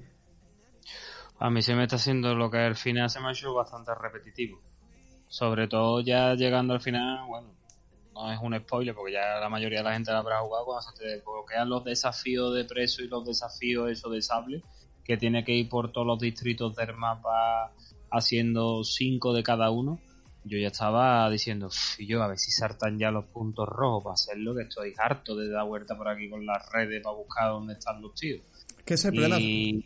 A 1.38 1.50
mí 1.50 1.60
se 1.62 1.74
me 1.74 1.82
está 1.82 1.96
haciendo 1.96 2.34
lo 2.34 2.50
que 2.50 2.58
al 2.58 2.76
final 2.76 3.10
se 3.10 3.20
me 3.20 3.28
ha 3.28 3.32
hecho 3.32 3.52
bastante 3.52 3.92
repetitivo. 3.94 4.60
Sobre 5.28 5.68
todo 5.68 6.00
ya 6.00 6.34
llegando 6.34 6.72
al 6.72 6.80
final, 6.80 7.26
bueno, 7.26 7.52
no 8.14 8.32
es 8.32 8.38
un 8.40 8.56
spoiler 8.58 8.94
porque 8.94 9.12
ya 9.12 9.38
la 9.40 9.48
mayoría 9.48 9.78
de 9.78 9.84
la 9.84 9.92
gente 9.92 10.12
lo 10.12 10.18
habrá 10.18 10.40
jugado 10.40 10.64
cuando 10.64 10.82
se 10.82 10.96
te 10.96 11.20
bloquean 11.20 11.68
los 11.68 11.84
desafíos 11.84 12.54
de 12.54 12.64
preso 12.64 13.02
y 13.02 13.08
los 13.08 13.26
desafíos 13.26 13.90
eso 13.90 14.08
de 14.08 14.22
sable 14.22 14.62
que 15.06 15.16
tiene 15.16 15.44
que 15.44 15.52
ir 15.52 15.68
por 15.68 15.92
todos 15.92 16.06
los 16.06 16.18
distritos 16.18 16.74
del 16.74 16.94
mapa 16.96 17.72
haciendo 18.10 18.82
cinco 18.82 19.32
de 19.32 19.42
cada 19.42 19.70
uno, 19.70 20.00
yo 20.44 20.58
ya 20.58 20.68
estaba 20.68 21.28
diciendo, 21.30 21.70
yo 21.98 22.22
a 22.22 22.28
ver 22.28 22.38
si 22.38 22.50
saltan 22.50 22.98
ya 22.98 23.10
los 23.10 23.24
puntos 23.26 23.68
rojos 23.68 24.04
para 24.04 24.14
hacerlo, 24.14 24.54
que 24.54 24.62
estoy 24.62 24.94
harto 24.96 25.36
de 25.36 25.48
dar 25.48 25.66
vuelta 25.66 25.96
por 25.96 26.08
aquí 26.08 26.28
con 26.28 26.44
las 26.46 26.70
redes 26.72 27.02
para 27.02 27.16
buscar 27.16 27.50
dónde 27.50 27.74
están 27.74 28.00
los 28.00 28.14
tíos. 28.14 28.42
¿Qué 28.84 28.94
es? 28.94 29.04
Y 29.38 29.84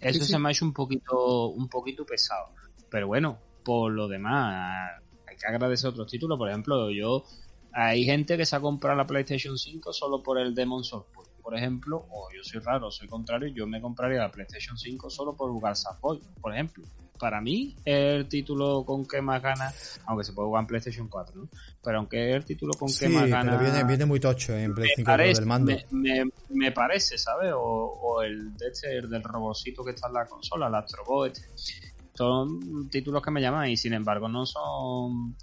eso 0.00 0.24
se 0.24 0.38
me 0.38 0.48
ha 0.48 0.52
hecho 0.52 0.64
un 0.64 0.72
poquito, 0.72 1.48
un 1.48 1.68
poquito 1.68 2.04
pesado. 2.04 2.48
Pero 2.90 3.06
bueno, 3.06 3.38
por 3.64 3.92
lo 3.92 4.08
demás, 4.08 5.00
hay 5.28 5.36
que 5.36 5.46
agradecer 5.46 5.90
otros 5.90 6.10
títulos. 6.10 6.36
Por 6.36 6.48
ejemplo, 6.48 6.90
yo 6.90 7.24
hay 7.72 8.04
gente 8.04 8.36
que 8.36 8.46
se 8.46 8.56
ha 8.56 8.60
comprado 8.60 8.96
la 8.96 9.06
PlayStation 9.06 9.56
5 9.56 9.92
solo 9.92 10.22
por 10.22 10.38
el 10.38 10.54
Demon 10.54 10.82
Souls 10.82 11.06
por 11.46 11.56
ejemplo, 11.56 12.04
o 12.10 12.26
yo 12.34 12.42
soy 12.42 12.60
raro, 12.60 12.90
soy 12.90 13.06
contrario, 13.06 13.48
yo 13.54 13.68
me 13.68 13.80
compraría 13.80 14.18
la 14.18 14.32
PlayStation 14.32 14.76
5 14.76 15.08
solo 15.08 15.36
por 15.36 15.48
jugar 15.52 15.76
Sackboy, 15.76 16.20
por 16.40 16.52
ejemplo. 16.52 16.82
Para 17.20 17.40
mí, 17.40 17.76
el 17.84 18.26
título 18.26 18.84
con 18.84 19.06
que 19.06 19.22
más 19.22 19.40
gana, 19.40 19.72
aunque 20.06 20.24
se 20.24 20.32
puede 20.32 20.48
jugar 20.48 20.62
en 20.62 20.66
PlayStation 20.66 21.06
4, 21.06 21.42
¿no? 21.42 21.48
Pero 21.84 21.98
aunque 21.98 22.30
es 22.30 22.34
el 22.34 22.44
título 22.44 22.72
con 22.72 22.88
que 22.92 23.08
más 23.08 23.28
gana. 23.28 23.58
Viene, 23.58 23.84
viene 23.84 24.06
muy 24.06 24.18
tocho 24.18 24.56
en 24.56 24.74
PlayStation 24.74 25.06
5 25.06 25.38
del 25.38 25.46
mando. 25.46 25.72
Me, 26.50 26.72
parece, 26.72 27.16
¿sabes? 27.16 27.52
O, 27.54 28.22
el, 28.22 28.56
de 28.56 28.66
este, 28.66 29.06
del 29.06 29.22
robocito 29.22 29.84
que 29.84 29.92
está 29.92 30.08
en 30.08 30.14
la 30.14 30.26
consola, 30.26 30.66
el 30.66 30.74
Astrobot. 30.74 31.28
Este. 31.28 31.94
Son 32.12 32.88
títulos 32.90 33.22
que 33.22 33.30
me 33.30 33.40
llaman 33.40 33.70
y 33.70 33.76
sin 33.76 33.92
embargo 33.92 34.28
no 34.28 34.46
son 34.46 35.36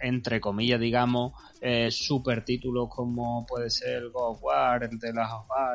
entre 0.00 0.40
comillas, 0.40 0.80
digamos, 0.80 1.32
eh, 1.64 1.92
super 1.92 2.44
títulos 2.44 2.88
como 2.90 3.46
puede 3.46 3.70
ser 3.70 4.08
God 4.08 4.32
of 4.32 4.42
War, 4.42 4.82
el 4.82 4.98
de 4.98 5.12
las 5.12 5.30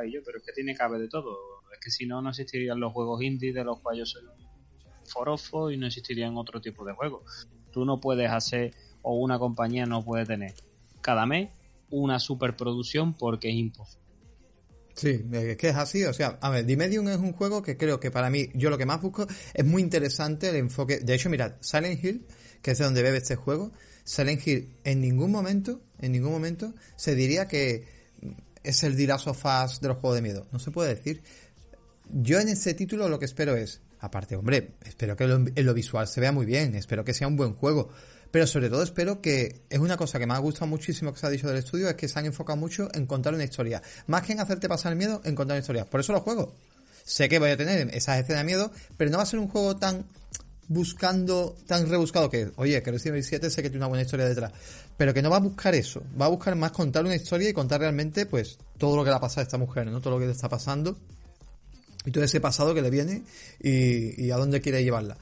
y 0.06 0.12
yo, 0.12 0.20
pero 0.26 0.40
es 0.40 0.44
que 0.44 0.52
tiene 0.52 0.76
cabe 0.76 1.00
de 1.00 1.08
todo. 1.08 1.38
Es 1.72 1.80
que 1.80 1.90
si 1.90 2.06
no, 2.06 2.22
no 2.22 2.32
existirían 2.32 2.78
los 2.78 2.92
juegos 2.92 3.22
indie 3.24 3.54
de 3.54 3.64
los 3.64 3.80
cuales 3.80 4.00
yo 4.00 4.06
soy 4.06 4.24
un 4.26 5.08
forofo 5.08 5.72
y 5.72 5.78
no 5.78 5.88
existirían 5.88 6.36
otro 6.36 6.60
tipo 6.60 6.84
de 6.84 6.92
juegos. 6.92 7.48
Tú 7.72 7.86
no 7.86 8.02
puedes 8.02 8.30
hacer, 8.30 8.74
o 9.02 9.16
una 9.16 9.40
compañía 9.40 9.86
no 9.86 10.04
puede 10.04 10.26
tener 10.26 10.54
cada 11.00 11.26
mes 11.26 11.52
una 11.90 12.20
superproducción 12.20 13.14
porque 13.14 13.48
es 13.48 13.56
imposible. 13.56 14.06
Sí, 14.94 15.24
es 15.32 15.56
que 15.56 15.70
es 15.70 15.76
así, 15.78 16.04
o 16.04 16.12
sea, 16.12 16.38
a 16.42 16.50
ver, 16.50 16.66
The 16.66 16.76
Medium 16.76 17.08
es 17.08 17.18
un 17.18 17.32
juego 17.32 17.62
que 17.62 17.78
creo 17.78 18.02
que 18.02 18.12
para 18.12 18.30
mí, 18.30 18.50
yo 18.56 18.70
lo 18.70 18.78
que 18.78 18.86
más 18.86 19.00
busco, 19.00 19.26
es 19.54 19.64
muy 19.64 19.82
interesante 19.82 20.50
el 20.50 20.58
enfoque, 20.58 21.00
de 21.00 21.14
hecho, 21.14 21.30
mirad, 21.30 21.54
Silent 21.62 22.04
Hill, 22.04 22.26
que 22.62 22.72
es 22.72 22.78
de 22.80 22.84
donde 22.84 23.04
bebe 23.04 23.20
este 23.20 23.36
juego, 23.36 23.72
Silent 24.08 24.48
Hill 24.48 24.74
en 24.86 25.02
ningún 25.02 25.32
momento, 25.32 25.82
en 26.00 26.14
ningún 26.14 26.32
momento, 26.32 26.74
se 26.96 27.14
diría 27.14 27.48
que 27.50 27.86
es 28.64 28.84
el 28.84 28.94
Us 28.94 29.82
de 29.82 29.88
los 29.90 29.98
juegos 29.98 30.16
de 30.16 30.22
miedo. 30.22 30.48
No 30.54 30.60
se 30.60 30.72
puede 30.72 30.96
decir. 30.96 31.22
Yo 32.10 32.40
en 32.40 32.48
este 32.48 32.74
título 32.74 33.10
lo 33.10 33.20
que 33.20 33.26
espero 33.26 33.58
es, 33.58 33.82
aparte, 34.00 34.38
hombre, 34.38 34.76
espero 34.86 35.18
que 35.18 35.26
en 35.26 35.66
lo 35.66 35.74
visual 35.74 36.08
se 36.08 36.22
vea 36.22 36.32
muy 36.32 36.46
bien, 36.46 36.74
espero 36.76 37.04
que 37.04 37.14
sea 37.14 37.28
un 37.28 37.36
buen 37.36 37.54
juego, 37.54 37.90
pero 38.32 38.48
sobre 38.48 38.70
todo 38.70 38.82
espero 38.82 39.22
que 39.22 39.64
es 39.70 39.80
una 39.80 39.98
cosa 39.98 40.20
que 40.20 40.26
me 40.26 40.34
ha 40.34 40.38
gustado 40.38 40.68
muchísimo 40.68 41.12
que 41.12 41.20
se 41.20 41.28
ha 41.28 41.30
dicho 41.30 41.50
del 41.50 41.58
estudio, 41.58 41.90
es 41.90 41.96
que 41.96 42.08
se 42.08 42.18
han 42.18 42.26
enfocado 42.26 42.56
mucho 42.56 42.88
en 42.94 43.08
contar 43.08 43.34
una 43.34 43.44
historia. 43.44 43.82
Más 44.08 44.24
que 44.24 44.32
en 44.32 44.40
hacerte 44.40 44.70
pasar 44.70 44.94
el 44.94 44.98
miedo, 44.98 45.22
en 45.26 45.36
contar 45.36 45.56
una 45.56 45.62
historia. 45.62 45.84
Por 45.84 46.00
eso 46.00 46.14
lo 46.14 46.22
juego. 46.22 46.56
Sé 47.04 47.28
que 47.28 47.40
voy 47.40 47.50
a 47.50 47.58
tener 47.58 47.90
esas 47.94 48.20
escenas 48.20 48.42
de 48.42 48.46
miedo, 48.46 48.72
pero 48.96 49.12
no 49.12 49.18
va 49.18 49.24
a 49.24 49.26
ser 49.26 49.40
un 49.40 49.50
juego 49.50 49.76
tan 49.76 50.06
buscando 50.68 51.56
tan 51.66 51.90
rebuscado 51.90 52.30
que, 52.30 52.52
oye, 52.58 52.82
que 52.84 52.92
Resident 52.92 53.16
Evil 53.16 53.24
7 53.24 53.50
sé 53.50 53.62
que 53.62 53.70
tiene 53.70 53.78
una 53.78 53.88
buena 53.88 54.04
historia 54.04 54.28
detrás, 54.28 54.52
pero 54.98 55.14
que 55.14 55.22
no 55.22 55.30
va 55.30 55.38
a 55.38 55.42
buscar 55.42 55.76
eso, 55.76 56.04
va 56.20 56.26
a 56.26 56.30
buscar 56.30 56.56
más 56.56 56.72
contar 56.72 57.06
una 57.06 57.16
historia 57.16 57.50
y 57.50 57.54
contar 57.54 57.80
realmente, 57.80 58.26
pues, 58.26 58.58
todo 58.78 58.96
lo 58.96 59.04
que 59.04 59.10
le 59.10 59.16
ha 59.16 59.20
pasado 59.20 59.42
a 59.42 59.44
esta 59.44 59.58
mujer, 59.58 59.88
¿no? 59.88 60.02
Todo 60.02 60.16
lo 60.16 60.20
que 60.20 60.26
le 60.26 60.32
está 60.32 60.50
pasando 60.50 60.98
y 62.06 62.12
todo 62.12 62.24
ese 62.24 62.40
pasado 62.40 62.74
que 62.74 62.82
le 62.82 62.90
viene 62.90 63.24
y, 63.62 64.26
y 64.26 64.32
a 64.32 64.38
dónde 64.38 64.62
quiere 64.62 64.84
llevarla. 64.84 65.18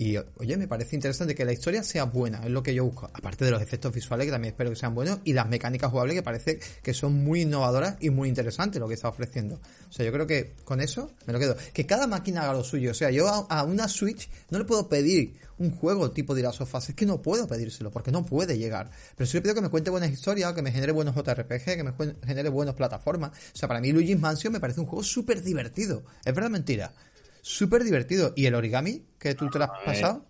Y 0.00 0.16
oye, 0.16 0.56
me 0.56 0.66
parece 0.66 0.96
interesante 0.96 1.34
que 1.34 1.44
la 1.44 1.52
historia 1.52 1.82
sea 1.82 2.04
buena, 2.04 2.38
es 2.42 2.50
lo 2.50 2.62
que 2.62 2.74
yo 2.74 2.86
busco. 2.86 3.10
Aparte 3.12 3.44
de 3.44 3.50
los 3.50 3.60
efectos 3.60 3.92
visuales, 3.92 4.24
que 4.24 4.32
también 4.32 4.52
espero 4.54 4.70
que 4.70 4.76
sean 4.76 4.94
buenos, 4.94 5.18
y 5.24 5.34
las 5.34 5.46
mecánicas 5.46 5.90
jugables, 5.90 6.16
que 6.16 6.22
parece 6.22 6.58
que 6.82 6.94
son 6.94 7.22
muy 7.22 7.42
innovadoras 7.42 7.98
y 8.00 8.08
muy 8.08 8.30
interesantes 8.30 8.80
lo 8.80 8.88
que 8.88 8.94
está 8.94 9.10
ofreciendo. 9.10 9.56
O 9.56 9.92
sea, 9.92 10.06
yo 10.06 10.10
creo 10.10 10.26
que 10.26 10.54
con 10.64 10.80
eso 10.80 11.10
me 11.26 11.34
lo 11.34 11.38
quedo. 11.38 11.54
Que 11.74 11.84
cada 11.84 12.06
máquina 12.06 12.44
haga 12.44 12.54
lo 12.54 12.64
suyo. 12.64 12.92
O 12.92 12.94
sea, 12.94 13.10
yo 13.10 13.28
a, 13.28 13.62
una 13.62 13.88
Switch 13.88 14.30
no 14.48 14.58
le 14.58 14.64
puedo 14.64 14.88
pedir 14.88 15.34
un 15.58 15.70
juego 15.70 16.10
tipo 16.12 16.34
de 16.34 16.44
las 16.44 16.56
sofás. 16.56 16.88
Es 16.88 16.94
que 16.94 17.04
no 17.04 17.20
puedo 17.20 17.46
pedírselo, 17.46 17.90
porque 17.90 18.10
no 18.10 18.24
puede 18.24 18.56
llegar. 18.56 18.90
Pero 19.18 19.28
sí 19.28 19.36
le 19.36 19.42
pido 19.42 19.54
que 19.54 19.60
me 19.60 19.68
cuente 19.68 19.90
buenas 19.90 20.10
historias, 20.10 20.54
que 20.54 20.62
me 20.62 20.72
genere 20.72 20.92
buenos 20.92 21.14
JRPG, 21.14 21.76
que 21.76 21.82
me 21.84 21.92
genere 22.26 22.48
buenas 22.48 22.74
plataformas. 22.74 23.32
O 23.32 23.58
sea, 23.58 23.68
para 23.68 23.82
mí 23.82 23.92
Luigi's 23.92 24.18
Mansion 24.18 24.50
me 24.50 24.60
parece 24.60 24.80
un 24.80 24.86
juego 24.86 25.02
súper 25.02 25.42
divertido. 25.42 26.04
Es 26.24 26.34
verdad 26.34 26.48
mentira 26.48 26.94
súper 27.42 27.84
divertido. 27.84 28.32
¿Y 28.36 28.46
el 28.46 28.54
origami 28.54 29.04
que 29.18 29.34
tú 29.34 29.48
te 29.48 29.58
lo 29.58 29.64
has 29.64 29.84
pasado? 29.84 30.26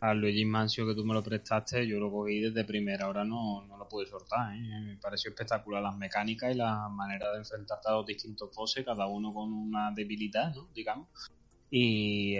al 0.00 0.18
Luigi 0.18 0.44
Mancio 0.44 0.86
que 0.86 0.94
tú 0.94 1.04
me 1.04 1.14
lo 1.14 1.22
prestaste, 1.22 1.86
yo 1.86 1.98
lo 1.98 2.10
cogí 2.10 2.40
desde 2.40 2.64
primera 2.64 3.08
hora, 3.08 3.24
no, 3.24 3.64
no 3.66 3.76
lo 3.76 3.88
pude 3.88 4.06
soltar. 4.06 4.54
¿eh? 4.54 4.60
Me 4.60 4.96
pareció 4.96 5.30
espectacular 5.30 5.82
las 5.82 5.96
mecánicas 5.96 6.54
y 6.54 6.54
la 6.54 6.88
manera 6.88 7.32
de 7.32 7.38
enfrentarte 7.38 7.88
a 7.88 7.92
los 7.92 8.06
distintos 8.06 8.54
bosses, 8.54 8.84
cada 8.84 9.06
uno 9.06 9.32
con 9.32 9.52
una 9.52 9.90
debilidad, 9.92 10.54
¿no? 10.54 10.68
digamos. 10.74 11.08
Y 11.70 12.36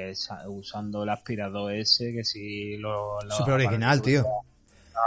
usando 0.46 1.02
el 1.02 1.08
aspirador 1.08 1.72
ese, 1.72 2.12
que 2.12 2.24
si 2.24 2.76
lo. 2.76 3.18
Súper 3.28 3.54
original, 3.54 4.00
tío. 4.00 4.24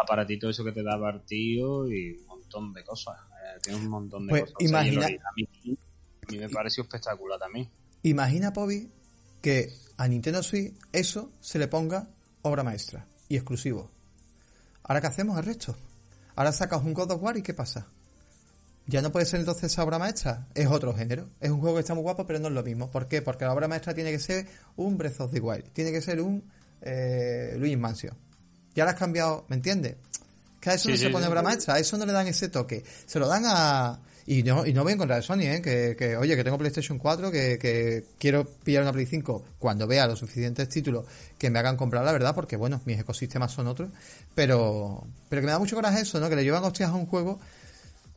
aparatito 0.01 0.49
eso 0.49 0.63
que 0.63 0.73
te 0.73 0.83
da 0.83 0.99
partido 0.99 1.89
y 1.89 2.17
un 2.17 2.25
montón 2.25 2.73
de 2.73 2.83
cosas. 2.83 3.17
Eh, 3.17 3.59
tiene 3.63 3.79
un 3.79 3.87
montón 3.87 4.27
de 4.27 4.31
pues 4.31 4.43
cosas. 4.51 4.69
Imagina... 4.69 5.05
a 5.05 5.31
mí 5.35 6.37
me 6.37 6.49
pareció 6.49 6.83
espectacular 6.83 7.39
también. 7.39 7.69
Imagina, 8.03 8.53
Pobi, 8.53 8.89
que 9.41 9.73
a 9.97 10.07
Nintendo 10.07 10.41
Switch 10.43 10.73
eso 10.91 11.31
se 11.39 11.59
le 11.59 11.67
ponga 11.67 12.07
obra 12.41 12.63
maestra 12.63 13.05
y 13.27 13.35
exclusivo. 13.35 13.89
¿Ahora 14.83 15.01
qué 15.01 15.07
hacemos 15.07 15.37
el 15.37 15.45
resto? 15.45 15.75
Ahora 16.35 16.51
sacas 16.51 16.83
un 16.83 16.93
God 16.93 17.11
of 17.11 17.21
War 17.21 17.37
y 17.37 17.41
¿qué 17.41 17.53
pasa? 17.53 17.87
Ya 18.87 19.01
no 19.03 19.11
puede 19.11 19.25
ser 19.25 19.41
entonces 19.41 19.71
esa 19.71 19.83
obra 19.83 19.99
maestra. 19.99 20.47
Es 20.55 20.67
otro 20.67 20.95
género. 20.95 21.29
Es 21.39 21.51
un 21.51 21.59
juego 21.59 21.75
que 21.75 21.81
está 21.81 21.93
muy 21.93 22.01
guapo, 22.01 22.25
pero 22.25 22.39
no 22.39 22.47
es 22.47 22.53
lo 22.53 22.63
mismo. 22.63 22.89
¿Por 22.89 23.07
qué? 23.07 23.21
Porque 23.21 23.45
la 23.45 23.53
obra 23.53 23.67
maestra 23.67 23.93
tiene 23.93 24.11
que 24.11 24.17
ser 24.17 24.47
un 24.77 24.97
Breath 24.97 25.19
of 25.19 25.31
the 25.31 25.39
Wild. 25.39 25.69
Tiene 25.73 25.91
que 25.91 26.01
ser 26.01 26.19
un 26.21 26.43
eh, 26.81 27.55
Luis 27.59 27.77
Mancio. 27.77 28.15
Ya 28.73 28.85
lo 28.85 28.89
has 28.89 28.95
cambiado, 28.95 29.45
¿me 29.47 29.57
entiendes? 29.57 29.97
Que 30.59 30.71
a 30.71 30.73
eso 30.73 30.89
no 30.89 30.97
se 30.97 31.09
pone 31.09 31.27
obra 31.27 31.43
maestra, 31.43 31.75
a 31.75 31.79
eso 31.79 31.97
no 31.97 32.05
le 32.05 32.13
dan 32.13 32.27
ese 32.27 32.49
toque. 32.49 32.83
Se 33.05 33.19
lo 33.19 33.27
dan 33.27 33.43
a... 33.45 33.99
Y 34.31 34.43
no, 34.43 34.63
y 34.63 34.73
no 34.73 34.83
voy 34.83 34.91
en 34.91 34.99
contra 34.99 35.15
de 35.15 35.23
Sony, 35.23 35.39
¿eh? 35.39 35.59
Que, 35.59 36.15
oye, 36.15 36.35
que 36.35 36.43
tengo 36.43 36.59
PlayStation 36.59 36.99
4, 36.99 37.31
que, 37.31 38.05
quiero 38.19 38.45
pillar 38.45 38.83
una 38.83 38.93
Play 38.93 39.07
5 39.07 39.43
cuando 39.57 39.87
vea 39.87 40.05
los 40.05 40.19
suficientes 40.19 40.69
títulos 40.69 41.05
que 41.39 41.49
me 41.49 41.57
hagan 41.57 41.75
comprar, 41.75 42.05
la 42.05 42.11
verdad, 42.11 42.35
porque 42.35 42.55
bueno, 42.55 42.79
mis 42.85 42.99
ecosistemas 42.99 43.51
son 43.51 43.65
otros. 43.65 43.89
Pero, 44.35 45.03
pero 45.29 45.41
que 45.41 45.47
me 45.47 45.51
da 45.51 45.57
mucho 45.57 45.75
coraje 45.75 46.01
eso, 46.01 46.19
¿no? 46.19 46.29
Que 46.29 46.35
le 46.35 46.43
llevan 46.43 46.63
hostias 46.63 46.91
a 46.91 46.93
un 46.93 47.07
juego 47.07 47.39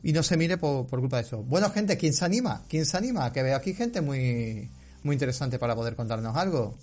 y 0.03 0.13
no 0.13 0.21
se 0.21 0.37
mire 0.37 0.57
por, 0.57 0.85
por 0.85 0.99
culpa 0.99 1.17
de 1.17 1.23
eso. 1.23 1.41
Bueno, 1.41 1.71
gente, 1.71 1.97
¿quién 1.97 2.13
se 2.13 2.25
anima? 2.25 2.61
¿Quién 2.69 2.85
se 2.85 2.95
anima? 2.95 3.33
Que 3.33 3.41
veo 3.41 3.57
aquí 3.57 3.73
gente 3.73 4.01
muy, 4.01 4.69
muy 5.01 5.15
interesante 5.15 5.57
para 5.57 5.73
poder 5.73 5.95
contarnos 5.95 6.37
algo. 6.37 6.77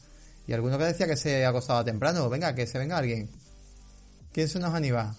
Y 0.48 0.54
alguno 0.54 0.76
que 0.76 0.86
decía 0.86 1.06
que 1.06 1.16
se 1.16 1.46
acostaba 1.46 1.84
temprano. 1.84 2.28
Venga, 2.28 2.52
que 2.56 2.66
se 2.66 2.80
venga 2.80 2.98
alguien. 2.98 3.30
¿Quién 4.32 4.48
se 4.48 4.58
nos 4.58 4.74
anima? 4.74 5.14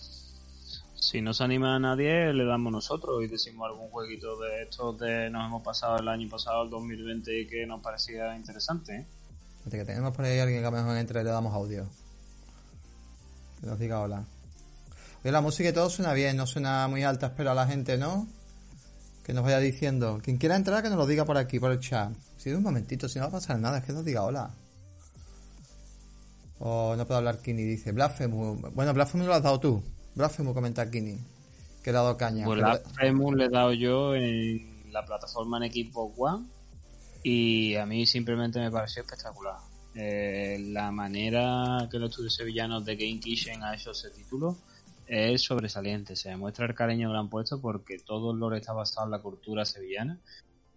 Si 1.02 1.20
no 1.20 1.34
se 1.34 1.44
anima 1.44 1.76
a 1.76 1.80
nadie, 1.80 2.32
le 2.32 2.46
damos 2.46 2.72
nosotros 2.72 3.24
y 3.24 3.28
decimos 3.28 3.68
algún 3.68 3.90
jueguito 3.90 4.40
de 4.40 4.62
estos 4.62 5.00
de 5.00 5.32
nos 5.32 5.48
hemos 5.48 5.64
pasado 5.64 5.98
el 5.98 6.08
año 6.08 6.30
pasado, 6.30 6.62
el 6.62 6.70
2020, 6.70 7.42
y 7.42 7.48
que 7.48 7.66
nos 7.66 7.82
parecía 7.82 8.36
interesante. 8.38 8.98
¿eh? 8.98 9.06
que 9.72 9.84
tenemos 9.84 10.16
por 10.16 10.26
ahí 10.26 10.38
alguien 10.38 10.62
que 10.62 10.68
a 10.68 10.70
lo 10.70 10.78
mejor 10.78 10.96
entre 10.98 11.24
le 11.24 11.32
damos 11.32 11.56
audio. 11.56 11.88
Que 13.60 13.66
nos 13.66 13.80
diga 13.80 14.00
hola. 14.00 14.24
Oye, 15.24 15.32
la 15.32 15.42
música 15.42 15.70
y 15.70 15.74
todo 15.74 15.90
suena 15.90 16.14
bien, 16.14 16.38
no 16.38 16.46
suena 16.46 16.88
muy 16.88 17.02
alta, 17.02 17.28
espero 17.28 17.50
a 17.50 17.56
la 17.56 17.66
gente, 17.66 17.98
¿no? 17.98 18.28
Que 19.24 19.34
nos 19.34 19.44
vaya 19.44 19.58
diciendo. 19.58 20.20
Quien 20.24 20.38
quiera 20.38 20.56
entrar, 20.56 20.84
que 20.84 20.90
nos 20.90 21.00
lo 21.00 21.08
diga 21.08 21.26
por 21.26 21.36
aquí, 21.36 21.60
por 21.60 21.72
el 21.72 21.80
chat. 21.80 22.14
Si 22.38 22.52
de 22.52 22.58
un 22.58 22.64
momentito, 22.64 23.10
si 23.10 23.18
no 23.18 23.24
va 23.24 23.30
a 23.30 23.40
pasar 23.40 23.58
nada, 23.58 23.80
es 23.80 23.86
que 23.86 23.92
nos 23.92 24.06
diga 24.06 24.22
hola. 24.22 24.52
O 26.60 26.96
no 26.96 27.08
puedo 27.08 27.18
hablar 27.18 27.40
Kini, 27.40 27.64
dice 27.64 27.92
Blasphemous. 27.92 28.72
Bueno, 28.76 28.94
Blasphemous 28.94 29.28
lo 29.28 29.34
has 29.34 29.42
dado 29.42 29.60
tú. 29.60 29.84
Blasphemous 30.16 30.54
comenta 30.54 30.90
Kini. 30.90 31.18
Que 31.84 31.90
he 31.90 31.94
dado 31.94 32.18
caña. 32.18 32.46
Pues 32.46 32.60
Blasphemous 32.60 33.36
le 33.36 33.46
he 33.46 33.50
dado 33.50 33.74
yo 33.74 34.16
en 34.16 34.92
la 34.92 35.06
plataforma 35.06 35.58
en 35.58 35.64
Equipo 35.64 36.14
One. 36.18 36.46
Y 37.24 37.76
a 37.76 37.86
mí 37.86 38.06
simplemente 38.06 38.60
me 38.60 38.72
pareció 38.72 39.04
espectacular. 39.04 39.58
Eh, 39.94 40.58
la 40.70 40.92
manera 40.92 41.88
que 41.92 42.00
los 42.00 42.12
estudios 42.12 42.36
sevillanos 42.36 42.86
de 42.86 42.96
Game 42.96 43.20
Kitchen 43.20 43.62
ha 43.64 43.76
hecho 43.76 43.92
ese 43.92 44.10
título 44.10 44.58
es 45.12 45.42
sobresaliente. 45.42 46.16
Se 46.16 46.30
demuestra 46.30 46.66
el 46.66 46.74
cariño 46.74 47.10
que 47.10 47.14
le 47.14 47.20
han 47.20 47.30
puesto 47.30 47.60
porque 47.60 48.00
todo 48.00 48.32
el 48.32 48.40
lore 48.40 48.60
está 48.60 48.72
basado 48.72 49.08
en 49.08 49.12
la 49.12 49.20
cultura 49.20 49.66
sevillana, 49.66 50.18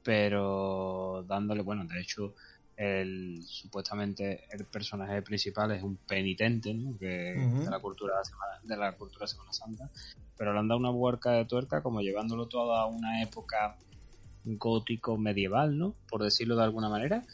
pero 0.02 1.24
dándole, 1.28 1.62
bueno, 1.62 1.84
de 1.84 2.00
hecho, 2.00 2.34
el 2.76 3.42
supuestamente 3.46 4.44
el 4.50 4.64
personaje 4.66 5.22
principal 5.22 5.70
es 5.72 5.82
un 5.82 5.96
penitente 5.96 6.76
que 6.98 7.06
de 7.06 7.70
la 7.70 7.78
cultura 7.78 8.14
de 8.62 8.76
la 8.76 8.92
cultura 8.96 9.26
Semana 9.26 9.52
Santa. 9.52 9.90
Pero 10.36 10.52
le 10.52 10.58
han 10.58 10.68
dado 10.68 10.80
una 10.80 10.90
huerca 10.90 11.32
de 11.32 11.44
tuerca 11.44 11.82
como 11.82 12.00
llevándolo 12.00 12.46
todo 12.46 12.74
a 12.74 12.86
una 12.86 13.22
época 13.22 13.76
gótico 14.44 15.16
medieval 15.16 15.78
no 15.78 15.94
por 16.08 16.22
decirlo 16.22 16.56
de 16.56 16.64
alguna 16.64 16.88
manera. 16.88 17.24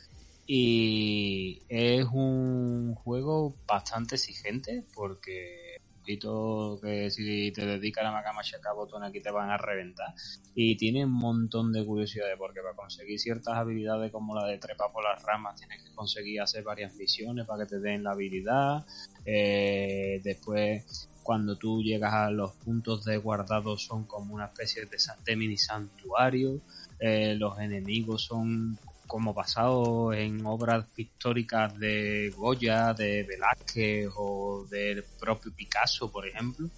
Y 0.46 1.62
es 1.68 2.05
un 2.12 2.94
juego 2.96 3.55
bastante 3.66 4.16
exigente 4.16 4.85
porque 4.94 5.60
que 6.05 7.11
si 7.11 7.53
te 7.53 7.67
dedicas 7.67 8.03
a 8.03 8.09
la 8.09 8.13
macama 8.13 8.43
chaca 8.43 8.73
botón 8.73 9.05
aquí 9.05 9.21
te 9.21 9.31
van 9.31 9.51
a 9.51 9.57
reventar. 9.57 10.15
Y 10.55 10.77
tiene 10.77 11.05
un 11.05 11.13
montón 11.13 11.73
de 11.73 11.85
curiosidades 11.85 12.37
porque 12.39 12.61
para 12.61 12.75
conseguir 12.75 13.19
ciertas 13.19 13.55
habilidades 13.55 14.11
como 14.13 14.35
la 14.35 14.47
de 14.47 14.59
trepa 14.59 14.93
por 14.93 15.05
las 15.05 15.23
ramas 15.23 15.57
tienes 15.57 15.83
que 15.83 15.95
conseguir 15.95 16.41
hacer 16.41 16.65
varias 16.65 16.95
misiones 16.95 17.47
para 17.47 17.65
que 17.65 17.71
te 17.71 17.81
den 17.81 18.03
la 18.03 18.13
habilidad. 18.13 18.85
Eh, 19.25 20.21
después 20.25 21.09
cuando 21.23 21.57
tú 21.57 21.83
llegas 21.83 22.13
a 22.13 22.31
los 22.31 22.53
puntos 22.53 23.05
de 23.05 23.17
guardado 23.19 23.77
son 23.77 24.05
como 24.05 24.35
una 24.35 24.47
especie 24.47 24.87
de, 24.87 24.99
de 25.25 25.37
mini 25.37 25.57
santuario. 25.57 26.61
Eh, 26.99 27.35
los 27.37 27.59
enemigos 27.59 28.25
son 28.25 28.79
como 29.11 29.35
basado 29.35 30.12
en 30.12 30.46
obras 30.46 30.87
pictóricas 30.94 31.77
de 31.81 32.33
Goya, 32.37 32.94
de 32.94 33.25
Velázquez 33.25 34.09
o 34.16 34.64
del 34.70 35.03
propio 35.18 35.53
Picasso, 35.53 36.12
por 36.12 36.29
ejemplo. 36.29 36.68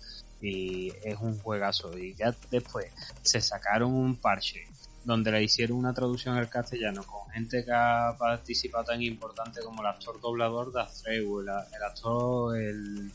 Y 0.41 0.91
es 1.05 1.19
un 1.21 1.39
juegazo. 1.39 1.97
Y 1.99 2.15
ya 2.15 2.35
después 2.51 2.87
se 3.21 3.43
sacaron 3.43 3.93
un 3.93 4.17
parche 4.17 4.67
donde 5.05 5.31
le 5.31 5.43
hicieron 5.43 5.77
una 5.77 5.93
traducción 5.93 6.37
al 6.39 6.49
castellano 6.49 7.03
con 7.03 7.31
gente 7.33 7.67
que 7.67 7.73
ha 7.73 8.17
participado 8.19 8.85
tan 8.85 9.03
importante 9.03 9.61
como 9.61 9.83
el 9.83 9.89
actor 9.89 10.19
doblador 10.19 10.73
de 10.73 10.81
Astreu, 10.81 11.41
el, 11.41 11.49
el 11.49 11.83
actor, 11.83 12.57
el, 12.57 13.13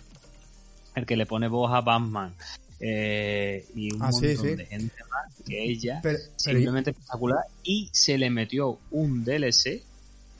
el 0.93 1.05
que 1.07 1.17
le 1.17 1.25
pone 1.25 1.47
voz 1.47 1.73
a 1.73 1.81
Batman, 1.81 2.35
eh, 2.79 3.65
y 3.75 3.93
un 3.93 4.03
ah, 4.03 4.09
montón 4.11 4.55
de 4.57 4.65
gente 4.65 5.03
más 5.09 5.33
que 5.45 5.63
ella, 5.63 6.01
simplemente 6.35 6.91
espectacular, 6.91 7.43
y 7.63 7.89
se 7.91 8.17
le 8.17 8.29
metió 8.29 8.79
un 8.91 9.23
DLC 9.23 9.83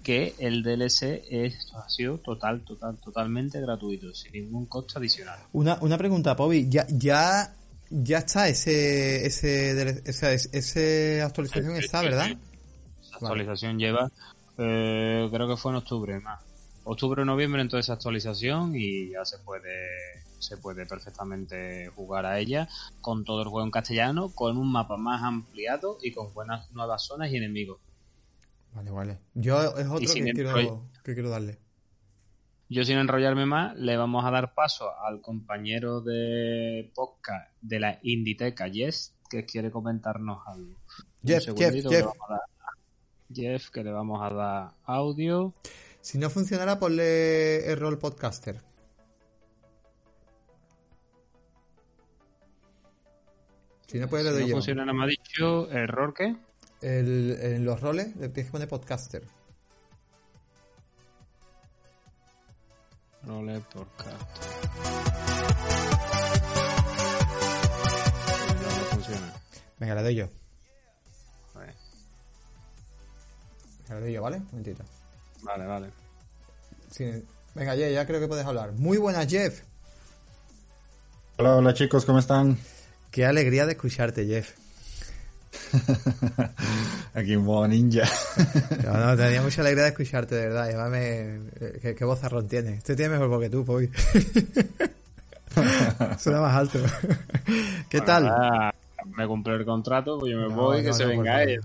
que 0.03 0.35
el 0.39 0.63
DLC 0.63 1.25
es, 1.29 1.71
ha 1.75 1.89
sido 1.89 2.19
total, 2.19 2.61
total, 2.61 2.97
totalmente 2.97 3.59
gratuito, 3.59 4.13
sin 4.13 4.31
ningún 4.31 4.65
costo 4.67 4.99
adicional. 4.99 5.37
Una, 5.51 5.77
una 5.81 5.97
pregunta, 5.97 6.35
Pobi, 6.35 6.69
ya, 6.69 6.85
ya, 6.89 7.53
ya 7.89 8.19
está 8.19 8.47
ese, 8.47 9.25
ese, 9.25 10.01
ese, 10.05 10.35
ese 10.53 11.21
actualización 11.21 11.75
está, 11.75 12.01
¿verdad? 12.03 12.29
La 12.29 13.17
actualización 13.17 13.79
lleva, 13.79 14.09
eh, 14.57 15.27
creo 15.29 15.47
que 15.47 15.57
fue 15.57 15.71
en 15.71 15.77
octubre, 15.77 16.19
más. 16.19 16.39
Octubre 16.85 17.23
o 17.23 17.25
noviembre 17.25 17.61
entonces 17.61 17.89
actualización 17.89 18.73
y 18.75 19.09
ya 19.09 19.25
se 19.25 19.39
puede 19.39 20.26
se 20.39 20.57
puede 20.57 20.85
perfectamente 20.85 21.87
jugar 21.95 22.25
a 22.25 22.39
ella 22.39 22.67
con 23.01 23.23
todo 23.23 23.41
el 23.41 23.47
juego 23.47 23.65
en 23.65 23.71
castellano, 23.71 24.29
con 24.33 24.57
un 24.57 24.71
mapa 24.71 24.97
más 24.97 25.23
ampliado 25.23 25.97
y 26.01 26.11
con 26.11 26.33
buenas 26.33 26.71
nuevas 26.71 27.03
zonas 27.03 27.31
y 27.31 27.37
enemigos. 27.37 27.79
Vale, 28.73 28.91
vale. 28.91 29.17
Yo 29.33 29.59
es 29.77 29.87
otro 29.87 30.13
que 30.13 30.33
quiero, 30.33 30.83
que 31.03 31.13
quiero 31.13 31.29
darle. 31.29 31.57
Yo 32.69 32.83
sin 32.83 32.97
enrollarme 32.97 33.45
más, 33.45 33.77
le 33.77 33.95
vamos 33.95 34.25
a 34.25 34.31
dar 34.31 34.53
paso 34.53 34.91
al 34.99 35.21
compañero 35.21 36.01
de 36.01 36.91
podcast 36.93 37.49
de 37.61 37.79
la 37.79 37.99
Inditeca, 38.03 38.69
Jeff, 38.69 39.07
que 39.29 39.45
quiere 39.45 39.71
comentarnos 39.71 40.39
algo. 40.45 40.75
Jeff, 41.23 41.45
Jeff, 41.55 41.73
Jeff. 41.87 42.07
Jeff, 43.33 43.69
que 43.69 43.83
le 43.83 43.91
vamos 43.91 44.21
a 44.21 44.33
dar 44.33 44.71
audio. 44.85 45.53
Si 46.01 46.17
no 46.17 46.29
funcionara, 46.29 46.77
ponle 46.77 47.65
error 47.69 47.99
podcaster. 47.99 48.61
Si 53.87 53.99
no 53.99 54.09
puede, 54.09 54.25
le 54.25 54.31
doy 54.31 54.47
no 54.47 54.55
funciona, 54.55 54.83
nada 54.83 54.97
más 54.97 55.07
dicho, 55.07 55.71
¿error 55.71 56.13
qué? 56.13 56.35
El, 56.81 57.37
en 57.41 57.63
los 57.63 57.79
roles 57.79 58.15
le 58.17 58.27
tienes 58.29 58.47
que 58.47 58.51
poner 58.51 58.67
podcaster. 58.67 59.23
Role 63.23 63.61
podcaster. 63.73 64.51
No, 68.61 68.69
funciona. 68.91 69.33
Venga, 69.79 69.95
le 69.95 70.03
doy 70.03 70.15
yo. 70.15 70.27
Venga, 71.55 71.73
le 73.95 74.01
doy 74.01 74.13
yo, 74.13 74.21
¿vale? 74.21 74.37
Un 74.37 74.45
momentito. 74.47 74.83
Vale, 75.43 75.65
vale. 75.65 75.89
Venga, 77.55 77.75
ya, 77.75 77.89
ya 77.89 78.05
creo 78.05 78.19
que 78.19 78.27
puedes 78.27 78.45
hablar. 78.45 78.73
Muy 78.73 78.97
buenas, 78.97 79.27
Jeff. 79.27 79.63
Hola, 81.37 81.55
hola 81.55 81.73
chicos, 81.73 82.03
¿cómo 82.03 82.19
están? 82.19 82.57
Qué 83.17 83.25
alegría 83.25 83.65
de 83.65 83.71
escucharte, 83.71 84.27
Jeff. 84.27 84.51
Aquí 87.15 87.33
en 87.33 87.43
modo 87.43 87.67
ninja. 87.67 88.07
no, 88.83 88.93
no, 88.93 89.17
tenía 89.17 89.41
mucha 89.41 89.61
alegría 89.61 89.85
de 89.85 89.89
escucharte, 89.89 90.35
de 90.35 90.41
verdad. 90.49 90.69
Llámame, 90.69 91.49
¿qué, 91.81 91.95
qué 91.95 92.05
vozarrón 92.05 92.47
tiene? 92.47 92.75
Este 92.75 92.95
tiene 92.95 93.13
mejor 93.13 93.29
voz 93.29 93.41
que 93.41 93.49
tú, 93.49 93.65
Poy. 93.65 93.89
Suena 96.19 96.41
más 96.41 96.55
alto. 96.57 96.77
¿Qué 97.89 98.01
tal? 98.01 98.31
me 99.15 99.25
cumple 99.25 99.55
el 99.55 99.65
contrato, 99.65 100.19
pues 100.19 100.33
yo 100.33 100.37
me 100.37 100.53
voy, 100.53 100.83
que 100.83 100.93
se 100.93 101.07
venga 101.07 101.41
ella. 101.41 101.59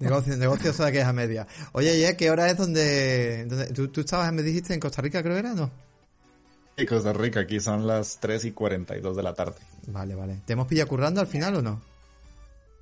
Negocio, 0.00 0.36
negocio 0.36 0.72
que 0.90 0.98
es 1.02 1.06
a 1.06 1.12
media. 1.12 1.46
Oye, 1.70 2.04
Jeff, 2.04 2.16
¿qué 2.16 2.32
hora 2.32 2.50
es 2.50 2.56
donde, 2.56 3.46
donde 3.46 3.66
tú, 3.66 3.86
tú 3.92 4.00
estabas, 4.00 4.32
me 4.32 4.42
dijiste, 4.42 4.74
en 4.74 4.80
Costa 4.80 5.02
Rica, 5.02 5.22
creo 5.22 5.34
que 5.34 5.38
era, 5.38 5.54
¿no? 5.54 5.70
Sí, 6.82 6.86
Costa 6.86 7.12
Rica, 7.12 7.38
aquí 7.38 7.60
son 7.60 7.86
las 7.86 8.18
3 8.18 8.46
y 8.46 8.50
42 8.50 9.16
de 9.16 9.22
la 9.22 9.34
tarde. 9.34 9.54
Vale, 9.86 10.16
vale. 10.16 10.40
¿Te 10.44 10.54
hemos 10.54 10.66
pillado 10.66 10.88
currando 10.88 11.20
al 11.20 11.28
final 11.28 11.54
o 11.54 11.62
no? 11.62 11.80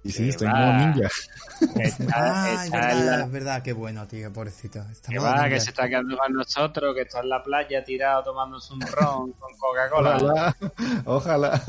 Y 0.03 0.11
sí, 0.11 0.31
estoy 0.31 0.49
como 0.49 0.73
ninja. 0.73 1.11
ah, 2.15 2.65
es 2.65 2.71
verdad, 2.71 3.21
es 3.21 3.31
verdad, 3.31 3.63
qué 3.63 3.75
bueno, 3.75 4.07
tío, 4.07 4.33
pobrecito. 4.33 4.83
que 5.07 5.19
va, 5.19 5.47
que 5.51 5.61
se 5.61 5.69
está 5.69 5.87
quedando 5.87 6.17
con 6.17 6.33
nosotros, 6.33 6.95
que 6.95 7.03
está 7.03 7.21
en 7.21 7.29
la 7.29 7.43
playa 7.43 7.85
tirado 7.85 8.23
tomándose 8.25 8.73
un 8.73 8.81
ron 8.81 9.33
con 9.39 9.55
Coca-Cola. 9.59 10.17
Ojalá, 10.17 10.57
ojalá. 11.05 11.63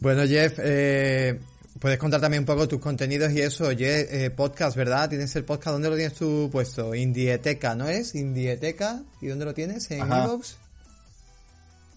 Bueno, 0.00 0.26
Jeff, 0.26 0.58
eh, 0.62 1.40
puedes 1.78 1.98
contar 1.98 2.20
también 2.20 2.42
un 2.42 2.46
poco 2.46 2.68
tus 2.68 2.78
contenidos 2.78 3.32
y 3.32 3.40
eso. 3.40 3.70
Jeff, 3.70 4.06
eh, 4.12 4.28
podcast, 4.28 4.76
¿verdad? 4.76 5.08
Tienes 5.08 5.34
el 5.34 5.44
podcast, 5.44 5.72
¿dónde 5.72 5.88
lo 5.88 5.96
tienes 5.96 6.12
tú 6.12 6.50
puesto? 6.52 6.94
Indieteca, 6.94 7.74
¿no 7.74 7.88
es? 7.88 8.14
Indieteca. 8.14 9.00
¿Y 9.22 9.28
dónde 9.28 9.46
lo 9.46 9.54
tienes? 9.54 9.90
¿En 9.90 10.00
Evox? 10.12 10.58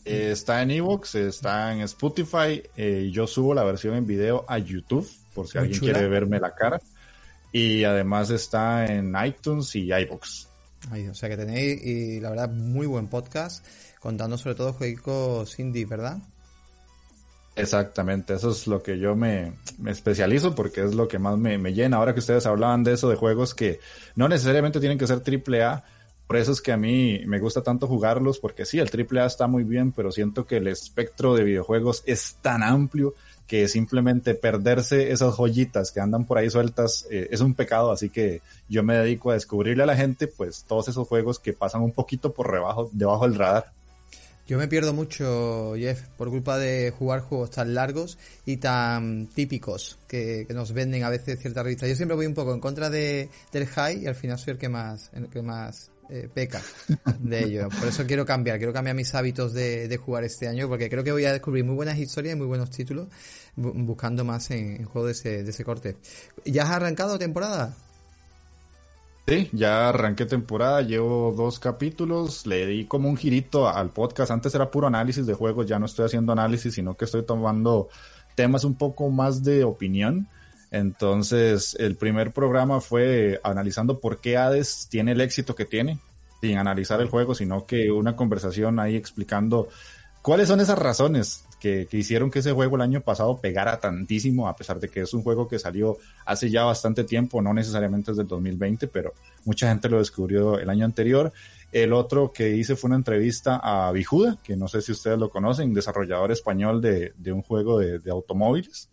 Eh, 0.05 0.31
está 0.31 0.61
en 0.61 0.71
Evox, 0.71 1.15
está 1.15 1.73
en 1.73 1.81
Spotify. 1.81 2.61
eh, 2.75 3.09
yo 3.11 3.25
subo 3.27 3.53
la 3.53 3.63
versión 3.63 3.95
en 3.95 4.05
video 4.05 4.45
a 4.47 4.57
YouTube, 4.57 5.09
por 5.33 5.47
si 5.47 5.57
Muy 5.57 5.63
alguien 5.65 5.79
chula. 5.79 5.93
quiere 5.93 6.07
verme 6.09 6.39
la 6.39 6.53
cara. 6.53 6.81
Y 7.51 7.83
además 7.83 8.29
está 8.31 8.85
en 8.85 9.13
iTunes 9.25 9.75
y 9.75 9.93
iBox. 9.93 10.47
Ahí, 10.91 11.07
o 11.07 11.13
sea 11.15 11.29
que 11.29 11.37
tenéis, 11.37 11.81
y 11.85 12.19
la 12.19 12.29
verdad, 12.31 12.49
muy 12.49 12.87
buen 12.87 13.07
podcast, 13.07 13.65
contando 13.99 14.37
sobre 14.37 14.55
todo 14.55 14.73
juegos 14.73 15.57
indie, 15.59 15.85
¿verdad? 15.85 16.17
Exactamente, 17.55 18.33
eso 18.33 18.49
es 18.49 18.65
lo 18.65 18.81
que 18.81 18.97
yo 18.97 19.15
me, 19.15 19.53
me 19.77 19.91
especializo 19.91 20.55
porque 20.55 20.83
es 20.83 20.95
lo 20.95 21.07
que 21.07 21.19
más 21.19 21.37
me, 21.37 21.59
me 21.59 21.71
llena. 21.73 21.97
Ahora 21.97 22.13
que 22.15 22.19
ustedes 22.19 22.47
hablaban 22.47 22.83
de 22.83 22.93
eso, 22.93 23.07
de 23.09 23.15
juegos 23.15 23.53
que 23.53 23.79
no 24.15 24.27
necesariamente 24.27 24.79
tienen 24.79 24.97
que 24.97 25.05
ser 25.05 25.19
triple 25.19 25.61
A, 25.63 25.83
por 26.27 26.37
eso 26.37 26.51
es 26.51 26.61
que 26.61 26.71
a 26.71 26.77
mí 26.77 27.21
me 27.25 27.39
gusta 27.39 27.61
tanto 27.61 27.87
jugarlos, 27.87 28.39
porque 28.39 28.65
sí, 28.65 28.79
el 28.79 28.89
triple 28.89 29.21
A 29.21 29.25
está 29.25 29.47
muy 29.47 29.63
bien, 29.63 29.91
pero 29.91 30.11
siento 30.11 30.45
que 30.45 30.57
el 30.57 30.67
espectro 30.67 31.35
de 31.35 31.43
videojuegos 31.43 32.03
es 32.05 32.37
tan 32.41 32.63
amplio 32.63 33.13
que 33.47 33.67
simplemente 33.67 34.33
perderse 34.35 35.11
esas 35.11 35.35
joyitas 35.35 35.91
que 35.91 35.99
andan 35.99 36.25
por 36.25 36.37
ahí 36.37 36.49
sueltas 36.49 37.05
eh, 37.11 37.27
es 37.29 37.41
un 37.41 37.53
pecado, 37.53 37.91
así 37.91 38.09
que 38.09 38.41
yo 38.69 38.83
me 38.83 38.97
dedico 38.97 39.31
a 39.31 39.33
descubrirle 39.33 39.83
a 39.83 39.85
la 39.85 39.97
gente 39.97 40.27
pues 40.27 40.63
todos 40.67 40.87
esos 40.87 41.07
juegos 41.07 41.39
que 41.39 41.53
pasan 41.53 41.81
un 41.81 41.91
poquito 41.91 42.33
por 42.33 42.51
debajo, 42.51 42.89
debajo 42.93 43.27
del 43.27 43.37
radar. 43.37 43.71
Yo 44.45 44.57
me 44.57 44.67
pierdo 44.67 44.91
mucho, 44.91 45.73
Jeff, 45.77 46.01
por 46.17 46.29
culpa 46.29 46.57
de 46.57 46.91
jugar 46.91 47.21
juegos 47.21 47.51
tan 47.51 47.73
largos 47.73 48.17
y 48.45 48.57
tan 48.57 49.27
típicos 49.27 49.97
que, 50.07 50.45
que 50.45 50.53
nos 50.53 50.73
venden 50.73 51.03
a 51.03 51.09
veces 51.09 51.39
ciertas 51.39 51.63
revistas. 51.63 51.87
Yo 51.87 51.95
siempre 51.95 52.15
voy 52.15 52.25
un 52.25 52.33
poco 52.33 52.53
en 52.53 52.59
contra 52.59 52.89
de, 52.89 53.29
del 53.53 53.67
high 53.67 54.03
y 54.03 54.07
al 54.07 54.15
final 54.15 54.37
soy 54.37 54.53
el 54.53 54.57
que 54.57 54.67
más, 54.67 55.11
el 55.13 55.29
que 55.29 55.41
más 55.41 55.92
eh, 56.13 56.29
peca 56.31 56.61
de 57.19 57.43
ello. 57.43 57.69
Por 57.69 57.87
eso 57.87 58.05
quiero 58.05 58.25
cambiar, 58.25 58.57
quiero 58.59 58.71
cambiar 58.71 58.95
mis 58.95 59.13
hábitos 59.15 59.51
de, 59.53 59.87
de 59.87 59.97
jugar 59.97 60.23
este 60.23 60.47
año 60.47 60.69
porque 60.69 60.89
creo 60.89 61.03
que 61.03 61.11
voy 61.11 61.25
a 61.25 61.33
descubrir 61.33 61.63
muy 61.63 61.75
buenas 61.75 61.97
historias 61.97 62.35
y 62.35 62.37
muy 62.37 62.47
buenos 62.47 62.69
títulos 62.69 63.07
bu- 63.57 63.73
buscando 63.85 64.23
más 64.23 64.51
en, 64.51 64.75
en 64.77 64.85
juegos 64.85 65.07
de 65.07 65.11
ese, 65.13 65.43
de 65.43 65.49
ese 65.49 65.63
corte. 65.63 65.97
¿Ya 66.45 66.63
has 66.63 66.69
arrancado 66.69 67.17
temporada? 67.17 67.75
Sí, 69.25 69.49
ya 69.53 69.87
arranqué 69.87 70.25
temporada, 70.25 70.81
llevo 70.81 71.33
dos 71.35 71.57
capítulos, 71.57 72.45
le 72.45 72.65
di 72.67 72.85
como 72.85 73.07
un 73.07 73.15
girito 73.15 73.69
al 73.69 73.89
podcast. 73.89 74.31
Antes 74.31 74.53
era 74.53 74.69
puro 74.69 74.87
análisis 74.87 75.25
de 75.25 75.33
juegos, 75.33 75.65
ya 75.65 75.79
no 75.79 75.85
estoy 75.85 76.05
haciendo 76.05 76.33
análisis, 76.33 76.73
sino 76.73 76.95
que 76.95 77.05
estoy 77.05 77.23
tomando 77.23 77.87
temas 78.35 78.65
un 78.65 78.75
poco 78.75 79.09
más 79.09 79.41
de 79.41 79.63
opinión. 79.63 80.27
Entonces, 80.73 81.77
el 81.79 81.95
primer 81.95 82.33
programa 82.33 82.81
fue 82.81 83.39
analizando 83.43 83.99
por 83.99 84.19
qué 84.19 84.37
Hades 84.37 84.87
tiene 84.89 85.11
el 85.11 85.21
éxito 85.21 85.53
que 85.53 85.65
tiene, 85.65 85.99
sin 86.41 86.57
analizar 86.57 86.99
el 86.99 87.09
juego, 87.09 87.35
sino 87.35 87.67
que 87.67 87.91
una 87.91 88.15
conversación 88.15 88.79
ahí 88.79 88.95
explicando 88.95 89.69
cuáles 90.23 90.47
son 90.47 90.61
esas 90.61 90.79
razones 90.79 91.45
que, 91.59 91.87
hicieron 91.91 92.31
que 92.31 92.39
ese 92.39 92.53
juego 92.53 92.75
el 92.75 92.81
año 92.81 93.01
pasado 93.01 93.37
pegara 93.37 93.79
tantísimo, 93.79 94.47
a 94.47 94.55
pesar 94.55 94.79
de 94.79 94.89
que 94.89 95.01
es 95.01 95.13
un 95.13 95.21
juego 95.21 95.47
que 95.47 95.59
salió 95.59 95.97
hace 96.25 96.49
ya 96.49 96.63
bastante 96.63 97.03
tiempo, 97.03 97.39
no 97.39 97.53
necesariamente 97.53 98.09
desde 98.09 98.23
el 98.23 98.27
2020, 98.27 98.87
pero 98.87 99.13
mucha 99.45 99.69
gente 99.69 99.89
lo 99.89 99.99
descubrió 99.99 100.57
el 100.57 100.71
año 100.71 100.85
anterior. 100.85 101.31
El 101.71 101.93
otro 101.93 102.33
que 102.33 102.49
hice 102.55 102.75
fue 102.75 102.87
una 102.87 102.97
entrevista 102.97 103.57
a 103.57 103.91
Bijuda, 103.91 104.39
que 104.43 104.57
no 104.57 104.67
sé 104.67 104.81
si 104.81 104.91
ustedes 104.91 105.19
lo 105.19 105.29
conocen, 105.29 105.71
desarrollador 105.71 106.31
español 106.31 106.81
de, 106.81 107.13
de 107.15 107.31
un 107.31 107.43
juego 107.43 107.77
de, 107.77 107.99
de 107.99 108.09
automóviles. 108.09 108.89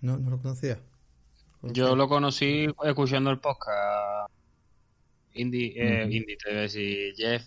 No, 0.00 0.16
no 0.18 0.30
lo 0.30 0.38
conocía. 0.38 0.78
Yo 1.72 1.96
lo 1.96 2.08
conocí 2.08 2.66
escuchando 2.84 3.30
el 3.30 3.38
podcast. 3.38 4.30
Indie, 5.34 5.72
eh. 5.76 6.04
Indie, 6.04 6.36
te 6.36 6.50
iba 6.50 6.58
a 6.60 6.62
decir, 6.62 7.14
Jeff. 7.16 7.44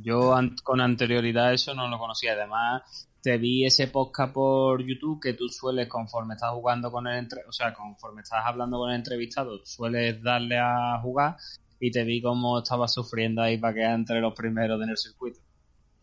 Yo 0.00 0.34
an- 0.34 0.56
con 0.62 0.80
anterioridad 0.80 1.52
eso 1.52 1.74
no 1.74 1.88
lo 1.88 1.98
conocía. 1.98 2.32
Además, 2.32 3.08
te 3.22 3.38
vi 3.38 3.64
ese 3.66 3.88
podcast 3.88 4.32
por 4.32 4.82
YouTube 4.82 5.20
que 5.20 5.34
tú 5.34 5.48
sueles, 5.48 5.88
conforme 5.88 6.34
estás 6.34 6.50
jugando 6.52 6.90
con 6.90 7.06
el 7.06 7.18
entre- 7.18 7.44
o 7.48 7.52
sea, 7.52 7.74
conforme 7.74 8.22
estás 8.22 8.40
hablando 8.44 8.78
con 8.78 8.90
el 8.90 8.96
entrevistado, 8.96 9.60
sueles 9.64 10.22
darle 10.22 10.58
a 10.58 10.98
jugar 11.02 11.36
y 11.80 11.90
te 11.90 12.04
vi 12.04 12.22
como 12.22 12.58
estabas 12.60 12.94
sufriendo 12.94 13.42
ahí 13.42 13.58
para 13.58 13.74
quedar 13.74 13.94
entre 13.94 14.20
los 14.20 14.34
primeros 14.34 14.82
en 14.82 14.90
el 14.90 14.96
circuito. 14.96 15.40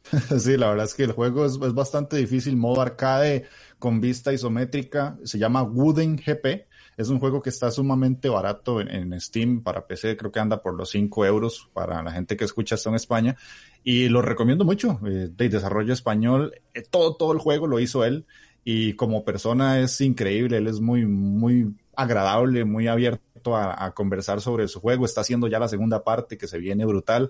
Sí, 0.40 0.58
la 0.58 0.70
verdad 0.70 0.86
es 0.86 0.94
que 0.96 1.04
el 1.04 1.14
juego 1.14 1.46
es, 1.46 1.54
es 1.62 1.74
bastante 1.74 2.18
difícil, 2.18 2.58
modo 2.58 2.82
arcade 2.82 3.46
con 3.80 4.02
vista 4.02 4.34
isométrica, 4.34 5.18
se 5.24 5.40
llama 5.40 5.64
Wooden 5.64 6.18
GP, 6.18 6.68
es 6.98 7.10
un 7.10 7.20
juego 7.20 7.42
que 7.42 7.50
está 7.50 7.72
sumamente 7.72 8.30
barato 8.30 8.82
en, 8.82 9.20
Steam 9.20 9.62
para 9.62 9.86
PC, 9.86 10.18
creo 10.18 10.32
que 10.32 10.40
anda 10.40 10.62
por 10.62 10.74
los 10.74 10.90
5 10.92 11.26
euros 11.26 11.70
para 11.74 12.02
la 12.04 12.12
gente 12.12 12.38
que 12.38 12.46
escucha 12.46 12.76
esto 12.76 12.90
en 12.90 12.96
España, 12.96 13.36
y 13.84 14.10
lo 14.10 14.22
recomiendo 14.22 14.66
mucho, 14.66 15.00
eh, 15.06 15.30
de 15.32 15.50
desarrollo 15.50 15.94
español, 15.94 16.54
eh, 16.74 16.84
todo, 16.90 17.16
todo 17.16 17.34
el 17.34 17.40
juego 17.40 17.68
lo 17.68 17.80
hizo 17.80 18.04
él, 18.04 18.26
y 18.64 18.94
como 18.94 19.26
persona 19.26 19.80
es 19.80 20.00
increíble, 20.02 20.58
él 20.58 20.68
es 20.68 20.80
muy, 20.80 21.06
muy 21.06 21.76
agradable, 21.96 22.66
muy 22.66 22.88
abierto 22.88 23.56
a, 23.56 23.86
a 23.86 23.94
conversar 23.94 24.42
sobre 24.42 24.68
su 24.68 24.80
juego, 24.80 25.06
está 25.06 25.22
haciendo 25.22 25.48
ya 25.48 25.60
la 25.60 25.68
segunda 25.68 26.04
parte 26.04 26.38
que 26.38 26.48
se 26.48 26.60
viene 26.60 26.86
brutal, 26.86 27.30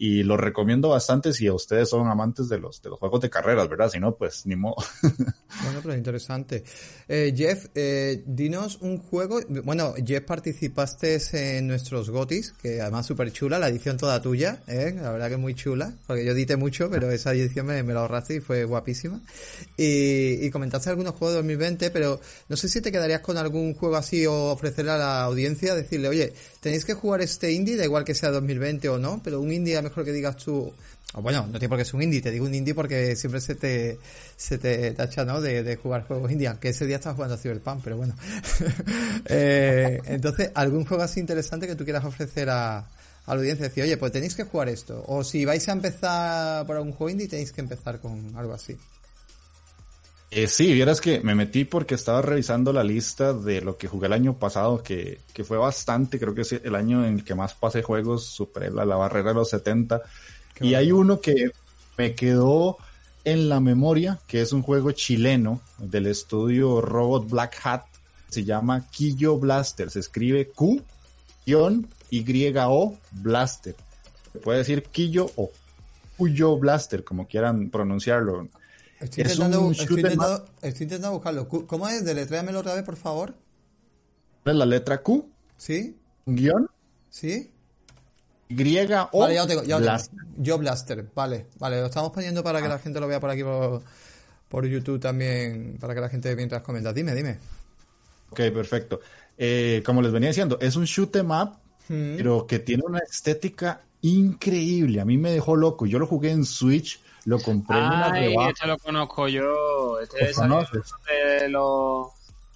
y 0.00 0.22
lo 0.22 0.36
recomiendo 0.36 0.90
bastante 0.90 1.32
si 1.32 1.50
ustedes 1.50 1.88
son 1.88 2.06
amantes 2.06 2.48
de 2.48 2.58
los, 2.58 2.80
de 2.80 2.88
los 2.88 3.00
juegos 3.00 3.20
de 3.20 3.28
carreras, 3.28 3.68
¿verdad? 3.68 3.90
Si 3.90 3.98
no, 3.98 4.14
pues 4.14 4.46
ni 4.46 4.56
modo. 4.56 4.76
Bueno, 5.64 5.80
pero 5.82 5.96
interesante. 5.96 6.62
Eh, 7.08 7.34
Jeff, 7.36 7.66
eh, 7.74 8.22
dinos 8.26 8.78
un 8.80 8.98
juego. 8.98 9.40
Bueno, 9.64 9.94
Jeff, 10.06 10.22
participaste 10.24 11.18
en 11.56 11.66
nuestros 11.66 12.10
GOTIS, 12.10 12.52
que 12.52 12.80
además 12.80 13.06
súper 13.06 13.32
chula, 13.32 13.58
la 13.58 13.68
edición 13.68 13.96
toda 13.96 14.22
tuya, 14.22 14.62
¿eh? 14.68 14.94
la 14.94 15.10
verdad 15.10 15.30
que 15.30 15.36
muy 15.36 15.54
chula, 15.54 15.94
porque 16.06 16.24
yo 16.24 16.32
edité 16.32 16.56
mucho, 16.56 16.88
pero 16.90 17.10
esa 17.10 17.32
edición 17.32 17.66
me, 17.66 17.82
me 17.82 17.94
la 17.94 18.00
ahorraste 18.00 18.36
y 18.36 18.40
fue 18.40 18.64
guapísima. 18.64 19.20
Y, 19.76 20.44
y 20.46 20.50
comentaste 20.50 20.90
algunos 20.90 21.14
juegos 21.14 21.32
de 21.32 21.38
2020, 21.38 21.90
pero 21.90 22.20
no 22.48 22.56
sé 22.56 22.68
si 22.68 22.80
te 22.80 22.92
quedarías 22.92 23.20
con 23.20 23.36
algún 23.36 23.74
juego 23.74 23.96
así 23.96 24.26
o 24.26 24.34
ofrecerle 24.52 24.92
a 24.92 24.98
la 24.98 25.22
audiencia, 25.24 25.74
decirle, 25.74 26.08
oye, 26.08 26.34
tenéis 26.60 26.84
que 26.84 26.94
jugar 26.94 27.22
este 27.22 27.52
indie, 27.52 27.76
da 27.76 27.84
igual 27.84 28.04
que 28.04 28.14
sea 28.14 28.30
2020 28.30 28.88
o 28.90 28.98
no, 28.98 29.20
pero 29.24 29.40
un 29.40 29.50
indie 29.50 29.76
a 29.76 29.82
mejor 29.88 30.04
que 30.04 30.12
digas 30.12 30.36
tú, 30.36 30.72
o 31.14 31.22
bueno, 31.22 31.46
no 31.46 31.58
tiene 31.58 31.68
por 31.68 31.78
qué 31.78 31.84
ser 31.84 31.96
un 31.96 32.02
indie, 32.02 32.20
te 32.20 32.30
digo 32.30 32.44
un 32.44 32.54
indie 32.54 32.74
porque 32.74 33.16
siempre 33.16 33.40
se 33.40 33.54
te, 33.54 33.98
se 34.36 34.58
te 34.58 34.92
tacha, 34.92 35.24
¿no? 35.24 35.40
De, 35.40 35.76
jugar 35.76 36.06
juegos 36.06 36.30
indie, 36.30 36.48
aunque 36.48 36.68
ese 36.68 36.86
día 36.86 36.96
estás 36.96 37.14
jugando 37.14 37.34
a 37.34 37.38
Cyberpunk, 37.38 37.80
pero 37.82 37.96
bueno. 37.96 38.14
eh, 39.26 40.00
entonces, 40.06 40.50
algún 40.54 40.84
juego 40.84 41.02
así 41.02 41.20
interesante 41.20 41.66
que 41.66 41.76
tú 41.76 41.84
quieras 41.84 42.04
ofrecer 42.04 42.50
a, 42.50 42.78
a 42.78 42.86
la 43.26 43.34
audiencia, 43.34 43.68
decir, 43.68 43.84
oye, 43.84 43.96
pues 43.96 44.12
tenéis 44.12 44.34
que 44.34 44.44
jugar 44.44 44.68
esto. 44.68 45.04
O 45.06 45.24
si 45.24 45.44
vais 45.44 45.66
a 45.68 45.72
empezar 45.72 46.66
por 46.66 46.76
algún 46.76 46.92
juego 46.92 47.10
indie, 47.10 47.28
tenéis 47.28 47.52
que 47.52 47.60
empezar 47.60 48.00
con 48.00 48.34
algo 48.36 48.52
así. 48.52 48.76
Eh, 50.30 50.46
sí, 50.46 50.74
vieras 50.74 51.00
que 51.00 51.20
me 51.20 51.34
metí 51.34 51.64
porque 51.64 51.94
estaba 51.94 52.20
revisando 52.20 52.72
la 52.72 52.84
lista 52.84 53.32
de 53.32 53.62
lo 53.62 53.78
que 53.78 53.88
jugué 53.88 54.08
el 54.08 54.12
año 54.12 54.38
pasado, 54.38 54.82
que, 54.82 55.20
que 55.32 55.42
fue 55.42 55.56
bastante, 55.56 56.18
creo 56.18 56.34
que 56.34 56.42
es 56.42 56.52
el 56.52 56.74
año 56.74 57.04
en 57.06 57.14
el 57.14 57.24
que 57.24 57.34
más 57.34 57.54
pasé 57.54 57.82
juegos, 57.82 58.26
superé 58.26 58.70
la, 58.70 58.84
la 58.84 58.96
barrera 58.96 59.30
de 59.30 59.34
los 59.36 59.48
70. 59.48 60.02
Qué 60.54 60.66
y 60.66 60.68
bueno. 60.68 60.78
hay 60.78 60.92
uno 60.92 61.20
que 61.20 61.50
me 61.96 62.14
quedó 62.14 62.76
en 63.24 63.48
la 63.48 63.60
memoria, 63.60 64.18
que 64.26 64.42
es 64.42 64.52
un 64.52 64.62
juego 64.62 64.92
chileno 64.92 65.60
del 65.78 66.06
estudio 66.06 66.80
Robot 66.80 67.28
Black 67.28 67.60
Hat, 67.64 67.84
se 68.28 68.44
llama 68.44 68.86
Quillo 68.90 69.38
Blaster, 69.38 69.90
se 69.90 70.00
escribe 70.00 70.48
Q-Y-O 70.48 71.78
Blaster. 73.12 73.76
Se 74.32 74.38
puede 74.38 74.58
decir 74.58 74.82
Quillo 74.84 75.30
o 75.36 75.50
Cuyo 76.16 76.56
Blaster, 76.58 77.04
como 77.04 77.26
quieran 77.26 77.70
pronunciarlo. 77.70 78.48
Estoy 79.00 79.22
Es 79.24 79.32
intentando, 79.32 79.60
un 79.66 79.72
estoy, 79.72 79.96
intentando, 79.96 80.44
estoy 80.62 80.84
intentando 80.84 81.12
buscarlo. 81.12 81.48
¿Cómo 81.48 81.88
es? 81.88 82.04
Deletréamelo 82.04 82.60
otra 82.60 82.74
vez, 82.74 82.82
por 82.84 82.96
favor. 82.96 83.34
Es 84.44 84.54
la 84.54 84.66
letra 84.66 85.02
Q, 85.02 85.28
¿Sí? 85.56 85.96
guion, 86.26 86.68
¿Sí? 87.10 87.50
Y 88.48 88.78
o 89.12 89.20
Vale, 89.20 89.34
ya 89.34 89.42
lo 89.42 89.46
tengo, 89.46 89.62
ya 89.62 89.78
lo 89.78 89.84
tengo. 89.84 89.92
Blaster. 89.92 90.18
Yo 90.38 90.58
Blaster, 90.58 91.06
vale, 91.14 91.46
vale, 91.58 91.80
lo 91.80 91.86
estamos 91.86 92.12
poniendo 92.12 92.42
para 92.42 92.62
que 92.62 92.68
la 92.68 92.78
gente 92.78 92.98
lo 92.98 93.06
vea 93.06 93.20
por 93.20 93.28
aquí 93.30 93.42
por, 93.42 93.82
por 94.48 94.66
YouTube 94.66 94.98
también, 94.98 95.76
para 95.78 95.94
que 95.94 96.00
la 96.00 96.08
gente 96.08 96.34
mientras 96.34 96.62
comenta. 96.62 96.92
Dime, 96.92 97.14
dime. 97.14 97.38
Ok, 98.30 98.40
perfecto. 98.54 99.00
Eh, 99.36 99.82
como 99.84 100.00
les 100.00 100.12
venía 100.12 100.28
diciendo, 100.30 100.58
es 100.60 100.76
un 100.76 100.84
shoot 100.84 101.14
'em 101.16 101.30
up, 101.30 101.58
pero 101.88 102.46
que 102.46 102.58
tiene 102.58 102.84
una 102.86 103.00
estética 103.00 103.82
increíble. 104.00 105.00
A 105.00 105.04
mí 105.04 105.18
me 105.18 105.30
dejó 105.30 105.54
loco. 105.54 105.84
Yo 105.86 105.98
lo 105.98 106.06
jugué 106.06 106.30
en 106.30 106.44
Switch, 106.44 107.00
lo 107.28 107.38
compré 107.40 107.76
en 107.78 107.84
una 107.84 108.12
Ay, 108.12 108.28
rebaja. 108.28 108.50
este 108.50 108.66
lo 108.66 108.78
conozco 108.78 109.28
yo. 109.28 110.00
Este 110.00 110.20
¿Lo 110.46 110.60
es 110.60 110.70
de 111.40 111.48
los 111.50 112.08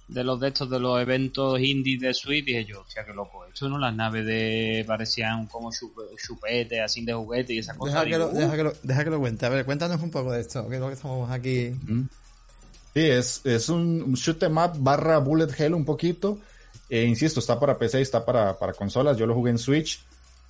de 0.07 0.23
los 0.23 0.39
de 0.39 0.47
estos 0.49 0.69
de 0.69 0.79
los 0.79 1.01
eventos 1.01 1.59
indies 1.59 2.01
de 2.01 2.13
Switch 2.13 2.45
dije 2.45 2.65
yo, 2.65 2.81
hostia, 2.81 3.05
qué 3.05 3.13
loco. 3.13 3.45
Esto 3.45 3.69
no 3.69 3.77
las 3.77 3.93
naves 3.95 4.25
de 4.25 4.83
parecían 4.85 5.47
como 5.47 5.69
chup- 5.71 5.93
chupetes, 6.25 6.81
así 6.81 7.03
de 7.05 7.13
juguete 7.13 7.53
y 7.53 7.59
esa 7.59 7.75
cosa. 7.75 8.03
Deja 8.03 8.05
que, 8.11 8.17
lo, 8.17 8.29
deja, 8.29 8.55
que 8.55 8.63
lo, 8.63 8.73
deja 8.83 9.03
que 9.03 9.09
lo 9.09 9.19
cuente. 9.19 9.45
A 9.45 9.49
ver, 9.49 9.65
cuéntanos 9.65 10.01
un 10.01 10.11
poco 10.11 10.31
de 10.31 10.41
esto, 10.41 10.67
que 10.67 10.75
es 10.75 10.81
lo 10.81 10.87
que 10.87 10.93
estamos 10.93 11.29
aquí. 11.31 11.69
Mm. 11.87 12.01
Sí, 12.93 12.99
es, 13.09 13.41
es 13.45 13.69
un 13.69 14.03
un 14.03 14.13
shoot 14.13 14.41
'em 14.43 14.57
up 14.57 14.71
barra 14.77 15.17
bullet 15.19 15.49
hell 15.57 15.73
un 15.73 15.85
poquito. 15.85 16.37
Eh, 16.89 17.05
insisto, 17.05 17.39
está 17.39 17.59
para 17.59 17.77
PC 17.77 17.99
y 17.99 18.01
está 18.03 18.23
para, 18.25 18.57
para 18.59 18.73
consolas. 18.73 19.17
Yo 19.17 19.25
lo 19.25 19.33
jugué 19.33 19.51
en 19.51 19.57
Switch. 19.57 20.03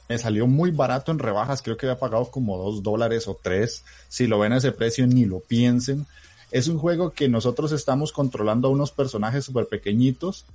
Me 0.09 0.17
salió 0.17 0.47
muy 0.47 0.71
barato 0.71 1.11
en 1.11 1.19
rebajas, 1.19 1.61
creo 1.61 1.77
que 1.77 1.85
había 1.85 1.99
pagado 1.99 2.29
como 2.29 2.57
dos 2.57 2.83
dólares 2.83 3.27
o 3.27 3.39
tres. 3.41 3.83
Si 4.09 4.27
lo 4.27 4.39
ven 4.39 4.53
a 4.53 4.57
ese 4.57 4.71
precio, 4.71 5.07
ni 5.07 5.25
lo 5.25 5.39
piensen. 5.39 6.05
Es 6.51 6.67
un 6.67 6.77
juego 6.77 7.11
que 7.11 7.29
nosotros 7.29 7.71
estamos 7.71 8.11
controlando 8.11 8.67
a 8.67 8.71
unos 8.71 8.91
personajes 8.91 9.45
súper 9.45 9.67
pequeñitos. 9.67 10.45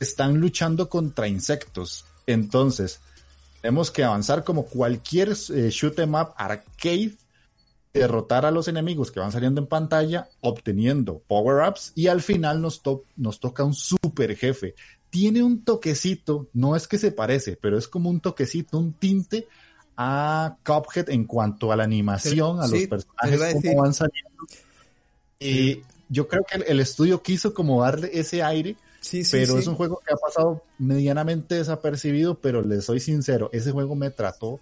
Están 0.00 0.40
luchando 0.40 0.88
contra 0.88 1.28
insectos. 1.28 2.04
Entonces, 2.26 3.00
tenemos 3.60 3.90
que 3.90 4.04
avanzar 4.04 4.44
como 4.44 4.66
cualquier 4.66 5.30
eh, 5.30 5.70
shoot 5.70 5.98
em 5.98 6.14
up 6.14 6.30
arcade, 6.36 7.14
derrotar 7.92 8.44
a 8.44 8.50
los 8.50 8.68
enemigos 8.68 9.10
que 9.10 9.20
van 9.20 9.32
saliendo 9.32 9.60
en 9.60 9.66
pantalla, 9.66 10.28
obteniendo 10.40 11.22
power-ups 11.26 11.92
y 11.94 12.08
al 12.08 12.22
final 12.22 12.60
nos, 12.60 12.82
nos 13.16 13.40
toca 13.40 13.64
un 13.64 13.74
super 13.74 14.36
jefe 14.36 14.74
tiene 15.10 15.42
un 15.42 15.64
toquecito, 15.64 16.48
no 16.52 16.76
es 16.76 16.86
que 16.88 16.98
se 16.98 17.12
parece, 17.12 17.56
pero 17.60 17.78
es 17.78 17.88
como 17.88 18.10
un 18.10 18.20
toquecito, 18.20 18.78
un 18.78 18.92
tinte 18.92 19.46
a 19.96 20.56
Cuphead 20.64 21.10
en 21.10 21.24
cuanto 21.24 21.72
a 21.72 21.76
la 21.76 21.84
animación, 21.84 22.60
a 22.60 22.66
los 22.66 22.86
personajes, 22.86 23.54
cómo 23.62 23.82
van 23.82 23.94
saliendo. 23.94 24.30
Y 25.38 25.82
yo 26.08 26.28
creo 26.28 26.44
que 26.44 26.62
el, 26.70 26.80
estudio 26.80 27.22
quiso 27.22 27.54
como 27.54 27.82
darle 27.82 28.10
ese 28.12 28.42
aire, 28.42 28.76
pero 29.30 29.58
es 29.58 29.66
un 29.66 29.74
juego 29.74 30.00
que 30.06 30.12
ha 30.12 30.16
pasado 30.16 30.62
medianamente 30.78 31.56
desapercibido, 31.56 32.38
pero 32.38 32.62
le 32.62 32.80
soy 32.82 33.00
sincero, 33.00 33.48
ese 33.52 33.72
juego 33.72 33.94
me 33.94 34.10
trató 34.10 34.60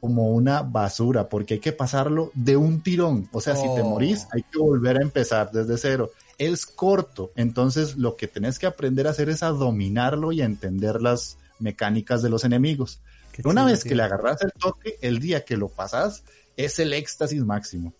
como 0.00 0.30
una 0.30 0.62
basura, 0.62 1.28
porque 1.28 1.54
hay 1.54 1.60
que 1.60 1.72
pasarlo 1.72 2.30
de 2.34 2.56
un 2.56 2.82
tirón. 2.82 3.28
O 3.32 3.40
sea, 3.40 3.56
si 3.56 3.66
te 3.74 3.82
morís, 3.82 4.26
hay 4.32 4.42
que 4.42 4.58
volver 4.58 4.98
a 4.98 5.02
empezar 5.02 5.50
desde 5.50 5.78
cero 5.78 6.10
es 6.38 6.66
corto, 6.66 7.32
entonces 7.36 7.96
lo 7.96 8.16
que 8.16 8.28
tenés 8.28 8.58
que 8.58 8.66
aprender 8.66 9.06
a 9.06 9.10
hacer 9.10 9.28
es 9.28 9.42
a 9.42 9.48
dominarlo 9.48 10.32
y 10.32 10.42
a 10.42 10.44
entender 10.44 11.00
las 11.00 11.38
mecánicas 11.58 12.22
de 12.22 12.30
los 12.30 12.44
enemigos. 12.44 13.00
Una 13.44 13.64
vez 13.64 13.84
que 13.84 13.94
le 13.94 14.02
agarras 14.02 14.42
el 14.42 14.52
toque, 14.52 14.96
el 15.00 15.18
día 15.18 15.44
que 15.44 15.56
lo 15.56 15.68
pasas, 15.68 16.22
es 16.56 16.78
el 16.78 16.92
éxtasis 16.92 17.44
máximo. 17.44 17.92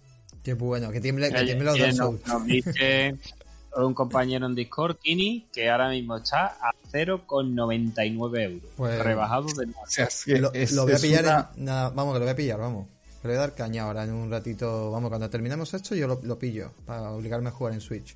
Qué 0.42 0.54
bueno, 0.54 0.90
que 0.90 1.00
tiemble, 1.00 1.32
que 1.32 1.54
los 1.54 1.78
dos 1.78 1.96
nos, 2.26 2.46
dice 2.46 3.16
un 3.76 3.94
compañero 3.94 4.46
en 4.46 4.54
Discord, 4.54 4.96
Kini, 4.98 5.48
que 5.52 5.70
ahora 5.70 5.88
mismo 5.88 6.16
está 6.16 6.56
a 6.60 6.72
0,99 6.92 8.40
euros. 8.40 8.70
Pues, 8.76 8.98
rebajado 9.02 9.46
de 9.46 9.66
nada. 9.66 10.68
lo, 10.72 10.84
voy 10.84 10.94
a 10.94 10.98
pillar, 10.98 11.24
vamos, 11.94 12.12
que 12.12 12.18
lo 12.18 12.24
voy 12.24 12.28
a 12.28 12.36
pillar, 12.36 12.58
vamos. 12.58 12.86
Le 13.22 13.30
voy 13.30 13.36
a 13.36 13.40
dar 13.40 13.54
caña 13.54 13.84
ahora 13.84 14.04
en 14.04 14.12
un 14.12 14.30
ratito. 14.30 14.90
Vamos, 14.90 15.08
cuando 15.08 15.30
terminemos 15.30 15.72
esto, 15.72 15.94
yo 15.94 16.06
lo, 16.06 16.20
lo 16.22 16.38
pillo 16.38 16.72
para 16.84 17.10
obligarme 17.10 17.48
a 17.48 17.52
jugar 17.52 17.72
en 17.72 17.80
Switch. 17.80 18.14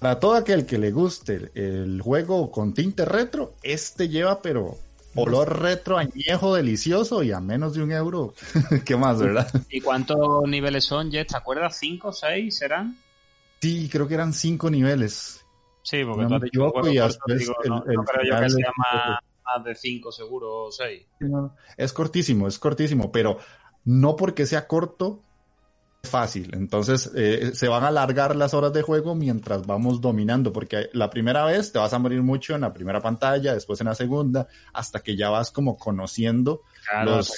Para 0.00 0.18
todo 0.18 0.34
aquel 0.34 0.64
que 0.64 0.78
le 0.78 0.92
guste 0.92 1.50
el 1.54 2.00
juego 2.00 2.50
con 2.50 2.72
tinte 2.72 3.04
retro, 3.04 3.52
este 3.62 4.08
lleva, 4.08 4.40
pero 4.40 4.78
olor 5.14 5.60
retro 5.60 5.98
añejo 5.98 6.54
delicioso 6.54 7.22
y 7.22 7.32
a 7.32 7.40
menos 7.40 7.74
de 7.74 7.82
un 7.82 7.92
euro. 7.92 8.32
¿Qué 8.86 8.96
más, 8.96 9.20
verdad? 9.20 9.46
¿Y 9.68 9.82
cuántos 9.82 10.48
niveles 10.48 10.84
son, 10.84 11.10
Jet? 11.10 11.28
¿Te 11.28 11.36
acuerdas? 11.36 11.76
¿Cinco, 11.78 12.14
seis 12.14 12.56
serán? 12.56 12.96
Sí, 13.60 13.90
creo 13.92 14.08
que 14.08 14.14
eran 14.14 14.32
cinco 14.32 14.70
niveles. 14.70 15.44
Sí, 15.82 16.02
porque 16.02 16.22
no 16.22 16.28
tú 16.28 16.34
has 16.36 16.42
dicho 16.42 17.54
y 17.64 17.68
no, 17.68 17.82
creo 17.84 18.24
yo 18.24 18.40
que 18.40 18.50
sea 18.50 18.70
más, 18.78 19.64
de 19.64 19.74
cinco 19.74 20.10
seguro 20.12 20.66
o 20.66 20.72
seis. 20.72 21.04
es 21.76 21.92
cortísimo, 21.92 22.48
es 22.48 22.58
cortísimo, 22.58 23.12
pero 23.12 23.38
no 23.84 24.16
porque 24.16 24.46
sea 24.46 24.66
corto 24.66 25.22
fácil. 26.02 26.50
Entonces 26.54 27.10
eh, 27.14 27.52
se 27.54 27.68
van 27.68 27.84
a 27.84 27.88
alargar 27.88 28.34
las 28.36 28.54
horas 28.54 28.72
de 28.72 28.82
juego 28.82 29.14
mientras 29.14 29.66
vamos 29.66 30.00
dominando, 30.00 30.52
porque 30.52 30.90
la 30.92 31.10
primera 31.10 31.44
vez 31.44 31.72
te 31.72 31.78
vas 31.78 31.92
a 31.92 31.98
morir 31.98 32.22
mucho 32.22 32.54
en 32.54 32.62
la 32.62 32.72
primera 32.72 33.00
pantalla, 33.00 33.54
después 33.54 33.80
en 33.80 33.86
la 33.86 33.94
segunda, 33.94 34.48
hasta 34.72 35.00
que 35.00 35.16
ya 35.16 35.30
vas 35.30 35.50
como 35.50 35.76
conociendo 35.76 36.62
los 37.04 37.34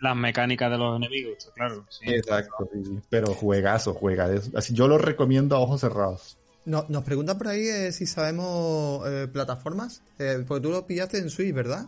Las, 0.00 0.16
mecánicas 0.16 0.70
de 0.70 0.78
los 0.78 0.96
enemigos, 0.96 1.50
claro. 1.54 1.84
Exacto, 2.02 2.70
pero 3.08 3.34
juegazo, 3.34 3.94
juega. 3.94 4.28
Así 4.54 4.74
yo 4.74 4.88
lo 4.88 4.98
recomiendo 4.98 5.56
a 5.56 5.60
ojos 5.60 5.80
cerrados. 5.80 6.38
No, 6.64 6.84
nos 6.88 7.02
preguntan 7.02 7.38
por 7.38 7.48
ahí 7.48 7.66
eh, 7.66 7.92
si 7.92 8.06
sabemos 8.06 9.02
eh, 9.06 9.26
plataformas, 9.32 10.02
porque 10.46 10.62
tú 10.62 10.70
lo 10.70 10.86
pillaste 10.86 11.18
en 11.18 11.30
Switch, 11.30 11.54
¿verdad? 11.54 11.86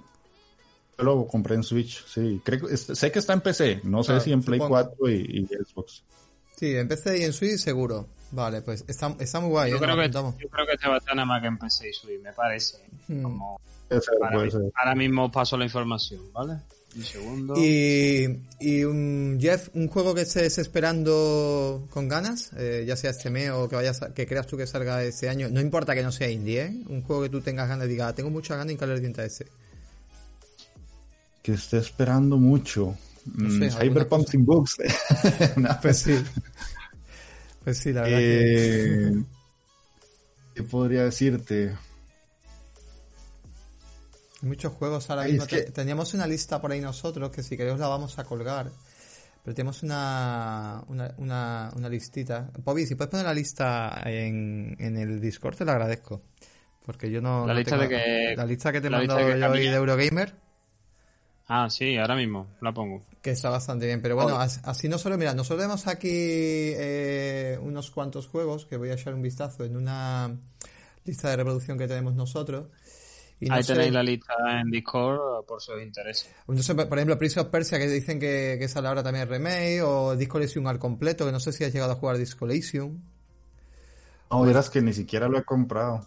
Lo 0.99 1.27
compré 1.27 1.55
en 1.55 1.63
Switch, 1.63 2.05
sí. 2.07 2.41
Creo, 2.45 2.77
sé 2.77 3.11
que 3.11 3.19
está 3.19 3.33
en 3.33 3.41
PC, 3.41 3.81
no 3.85 4.03
sé 4.05 4.21
si 4.21 4.33
en 4.33 4.43
Play 4.43 4.61
4 4.61 5.11
y, 5.11 5.47
Xbox. 5.47 6.03
Sí, 6.57 6.77
en 6.77 6.89
PC 6.89 7.19
y 7.19 7.25
en 7.25 7.33
Switch 7.33 7.59
seguro. 7.59 8.07
Vale, 8.33 8.63
pues 8.63 8.85
está, 8.87 9.15
está 9.19 9.41
muy 9.41 9.51
guay. 9.51 9.71
Yo, 9.71 9.77
¿eh? 9.77 9.81
creo, 9.81 9.97
que, 9.97 10.11
yo 10.11 10.49
creo 10.49 10.67
que 10.67 10.73
este 10.73 10.89
va 10.89 10.95
a 10.95 10.99
estar 10.99 11.17
nada 11.17 11.27
más 11.27 11.41
que 11.41 11.49
en 11.49 11.59
PC 11.59 11.89
y 11.89 11.93
Switch, 11.93 12.21
me 12.21 12.33
parece. 12.33 12.79
Hmm. 13.09 13.23
Como 13.23 13.61
ahora, 14.75 14.95
mismo 14.95 15.31
paso 15.31 15.57
la 15.57 15.65
información, 15.65 16.33
¿vale? 16.33 16.59
Un 16.95 17.05
segundo. 17.05 17.55
Y, 17.57 18.43
y 18.59 18.85
un, 18.85 19.39
Jeff, 19.41 19.69
un 19.75 19.89
juego 19.89 20.15
que 20.15 20.23
estés 20.23 20.59
esperando 20.59 21.87
con 21.91 22.09
ganas, 22.09 22.53
eh, 22.57 22.85
ya 22.87 22.97
sea 22.97 23.11
este 23.11 23.31
mes 23.31 23.51
o 23.51 23.69
que 23.69 23.77
vayas 23.77 24.01
que 24.15 24.27
creas 24.27 24.47
tú 24.47 24.57
que 24.57 24.67
salga 24.67 25.03
este 25.05 25.29
año, 25.29 25.49
no 25.51 25.61
importa 25.61 25.95
que 25.95 26.03
no 26.03 26.11
sea 26.11 26.29
indie, 26.29 26.63
¿eh? 26.63 26.83
Un 26.89 27.03
juego 27.03 27.23
que 27.23 27.29
tú 27.29 27.41
tengas 27.41 27.69
ganas 27.69 27.87
y 27.87 27.91
digas, 27.91 28.11
ah, 28.11 28.15
tengo 28.15 28.31
mucha 28.31 28.57
ganas 28.57 28.75
y 28.75 28.77
caler 28.77 29.01
diente 29.01 29.23
a 29.23 29.25
ese 29.25 29.47
que 31.43 31.53
esté 31.53 31.79
esperando 31.79 32.37
mucho. 32.37 32.97
Mm, 33.25 33.69
Cyberpunk 33.71 34.29
sin 34.29 34.45
bugs. 34.45 34.77
Pues 35.83 35.99
sí. 35.99 36.15
Pues 37.63 37.77
sí, 37.77 37.93
la 37.93 38.03
verdad 38.03 38.19
que... 38.19 39.09
Eh, 39.09 39.25
¿Qué 40.55 40.63
podría 40.63 41.05
decirte? 41.05 41.77
Muchos 44.41 44.73
juegos 44.73 45.11
ahora 45.11 45.25
mismo. 45.25 45.47
Teníamos 45.75 46.15
una 46.15 46.27
lista 46.27 46.61
por 46.61 46.73
ahí 46.73 46.81
nosotros 46.81 47.31
que 47.31 47.43
si 47.43 47.59
queréis 47.59 47.79
la 47.79 47.89
vamos 47.89 48.19
a 48.19 48.25
colgar. 48.25 48.71
Pero 49.45 49.55
tenemos 49.55 49.83
una, 49.83 50.83
una, 50.89 51.15
una, 51.19 51.71
una 51.77 51.89
listita. 51.89 52.51
Pobi, 52.65 52.87
si 52.87 52.95
puedes 52.95 53.11
poner 53.11 53.27
la 53.27 53.35
lista 53.35 54.03
en, 54.07 54.77
en 54.79 54.97
el 54.97 55.21
Discord, 55.21 55.57
te 55.57 55.65
lo 55.65 55.73
agradezco. 55.73 56.23
Porque 56.85 57.11
yo 57.11 57.21
no. 57.21 57.47
La 57.47 57.55
lista 57.55 57.77
de 57.77 57.89
que. 57.89 58.35
La 58.37 58.47
lista 58.47 58.73
que 58.73 58.81
te 58.81 58.91
mando 58.91 59.19
yo 59.19 59.51
hoy 59.51 59.69
de 59.69 59.75
Eurogamer. 59.75 60.35
Ah, 61.53 61.69
sí, 61.69 61.97
ahora 61.97 62.15
mismo 62.15 62.47
la 62.61 62.73
pongo. 62.73 63.03
Que 63.21 63.33
está 63.33 63.51
bastante 63.51 63.85
bien, 63.85 64.01
pero 64.01 64.15
bueno, 64.15 64.39
así 64.39 64.89
no 64.89 64.99
solo, 64.99 65.19
mira, 65.19 65.35
nosotros 65.35 65.59
vemos 65.67 65.89
aquí 65.89 66.09
eh, 66.09 67.59
unos 67.61 67.91
cuantos 67.91 68.29
juegos 68.29 68.67
que 68.67 68.77
voy 68.77 68.91
a 68.91 68.95
echar 68.95 69.15
un 69.15 69.23
vistazo 69.23 69.65
en 69.65 69.77
una 69.77 70.31
lista 71.05 71.31
de 71.31 71.37
reproducción 71.37 71.77
que 71.77 71.89
tenemos 71.89 72.15
nosotros. 72.15 72.69
Y 73.41 73.51
Ahí 73.51 73.65
tenéis 73.65 73.93
la 73.93 74.05
lista 74.05 74.33
en 74.61 74.71
Discord 74.71 75.45
por 75.45 75.61
si 75.61 75.73
os 75.73 75.83
interesa. 75.83 76.27
por 76.47 76.99
ejemplo, 76.99 77.19
Prince 77.19 77.41
of 77.41 77.49
Persia 77.49 77.81
que 77.81 77.89
dicen 77.89 78.21
que, 78.21 78.57
que 78.57 78.69
sale 78.69 78.87
ahora 78.87 79.03
también 79.03 79.29
remake, 79.29 79.83
o 79.83 80.15
Disco 80.15 80.39
Elysium 80.39 80.69
al 80.69 80.79
completo, 80.79 81.27
que 81.27 81.33
no 81.33 81.41
sé 81.41 81.53
si 81.53 81.65
has 81.65 81.73
llegado 81.73 81.91
a 81.91 81.97
jugar 81.97 82.17
Disco 82.17 82.45
Elysium. 82.47 82.97
No, 84.31 84.43
verás 84.43 84.71
que 84.71 84.81
ni 84.81 84.93
siquiera 84.93 85.27
lo 85.27 85.37
he 85.37 85.43
comprado. 85.43 86.07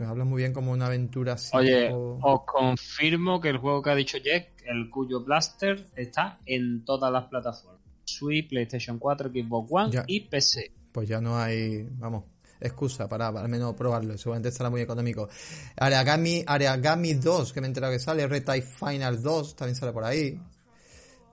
Pues 0.00 0.08
habla 0.08 0.24
muy 0.24 0.40
bien 0.40 0.54
como 0.54 0.72
una 0.72 0.86
aventura 0.86 1.34
así. 1.34 1.54
Oye, 1.54 1.90
os 1.92 2.40
confirmo 2.46 3.38
que 3.38 3.50
el 3.50 3.58
juego 3.58 3.82
que 3.82 3.90
ha 3.90 3.94
dicho 3.94 4.16
Jack, 4.16 4.62
el 4.64 4.88
cuyo 4.88 5.22
Blaster, 5.22 5.88
está 5.94 6.38
en 6.46 6.86
todas 6.86 7.12
las 7.12 7.26
plataformas. 7.26 7.82
Switch, 8.02 8.48
PlayStation 8.48 8.98
4, 8.98 9.28
Xbox 9.28 9.68
One 9.70 10.02
y 10.06 10.20
PC. 10.20 10.72
Pues 10.90 11.06
ya 11.06 11.20
no 11.20 11.38
hay, 11.38 11.86
vamos, 11.98 12.24
excusa 12.58 13.06
para, 13.10 13.28
al 13.28 13.48
menos 13.50 13.74
probarlo. 13.74 14.16
Seguramente 14.16 14.48
estará 14.48 14.70
muy 14.70 14.80
económico. 14.80 15.28
Areagami, 15.76 16.44
Areagami 16.46 17.12
2, 17.12 17.52
que 17.52 17.60
me 17.60 17.66
he 17.66 17.68
enterado 17.68 17.92
que 17.92 17.98
sale. 17.98 18.26
Retype 18.26 18.62
Final 18.62 19.22
2 19.22 19.54
también 19.54 19.76
sale 19.76 19.92
por 19.92 20.04
ahí. 20.04 20.40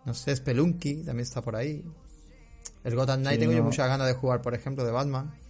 No 0.03 0.13
sé, 0.13 0.35
Spelunky 0.35 1.05
también 1.05 1.23
está 1.23 1.41
por 1.41 1.55
ahí. 1.55 1.85
El 2.83 2.95
Gotham 2.97 3.21
Knight 3.21 3.39
tengo 3.39 3.53
yo 3.53 3.63
muchas 3.63 3.87
ganas 3.87 4.07
de 4.07 4.13
jugar, 4.13 4.41
por 4.41 4.53
ejemplo, 4.53 4.83
de 4.83 4.91
Batman. 4.91 5.46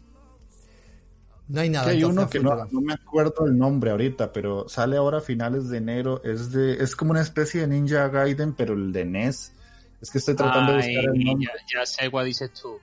No 1.48 1.62
hay 1.62 1.70
nada. 1.70 1.90
hay 1.90 2.04
uno 2.04 2.30
que 2.30 2.40
no, 2.40 2.68
me 2.82 2.94
acuerdo 2.94 3.46
el 3.46 3.58
nombre 3.58 3.92
ahorita, 3.92 4.34
pero 4.34 4.68
sale 4.68 4.98
ahora 4.98 5.20
a 5.20 5.22
finales 5.22 5.70
de 5.70 5.78
enero. 5.78 6.22
Es 6.24 6.52
de 6.52 6.84
es 6.84 6.96
como 6.96 7.12
una 7.12 7.22
especie 7.22 7.62
de 7.62 7.68
Ninja 7.68 8.10
Gaiden, 8.10 8.54
pero 8.54 8.74
el 8.74 8.92
de 8.92 9.06
NES. 9.06 9.54
Es 10.02 10.12
que 10.12 10.18
estoy 10.18 10.36
tratando 10.36 10.74
de 10.74 10.78
buscar 10.78 11.16
el 11.16 11.24
nombre. 11.24 11.48
Ya, 11.74 11.86
sé 11.86 12.12
cuál 12.12 12.26
dices 12.26 12.52
tú. 12.54 12.78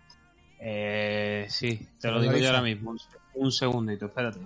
Eh, 0.58 1.46
sí, 1.48 1.86
te 2.00 2.10
lo 2.10 2.20
digo 2.20 2.36
yo 2.36 2.46
ahora 2.46 2.62
mismo. 2.62 2.94
Un, 3.34 3.52
segundito, 3.52 4.06
espérate. 4.06 4.40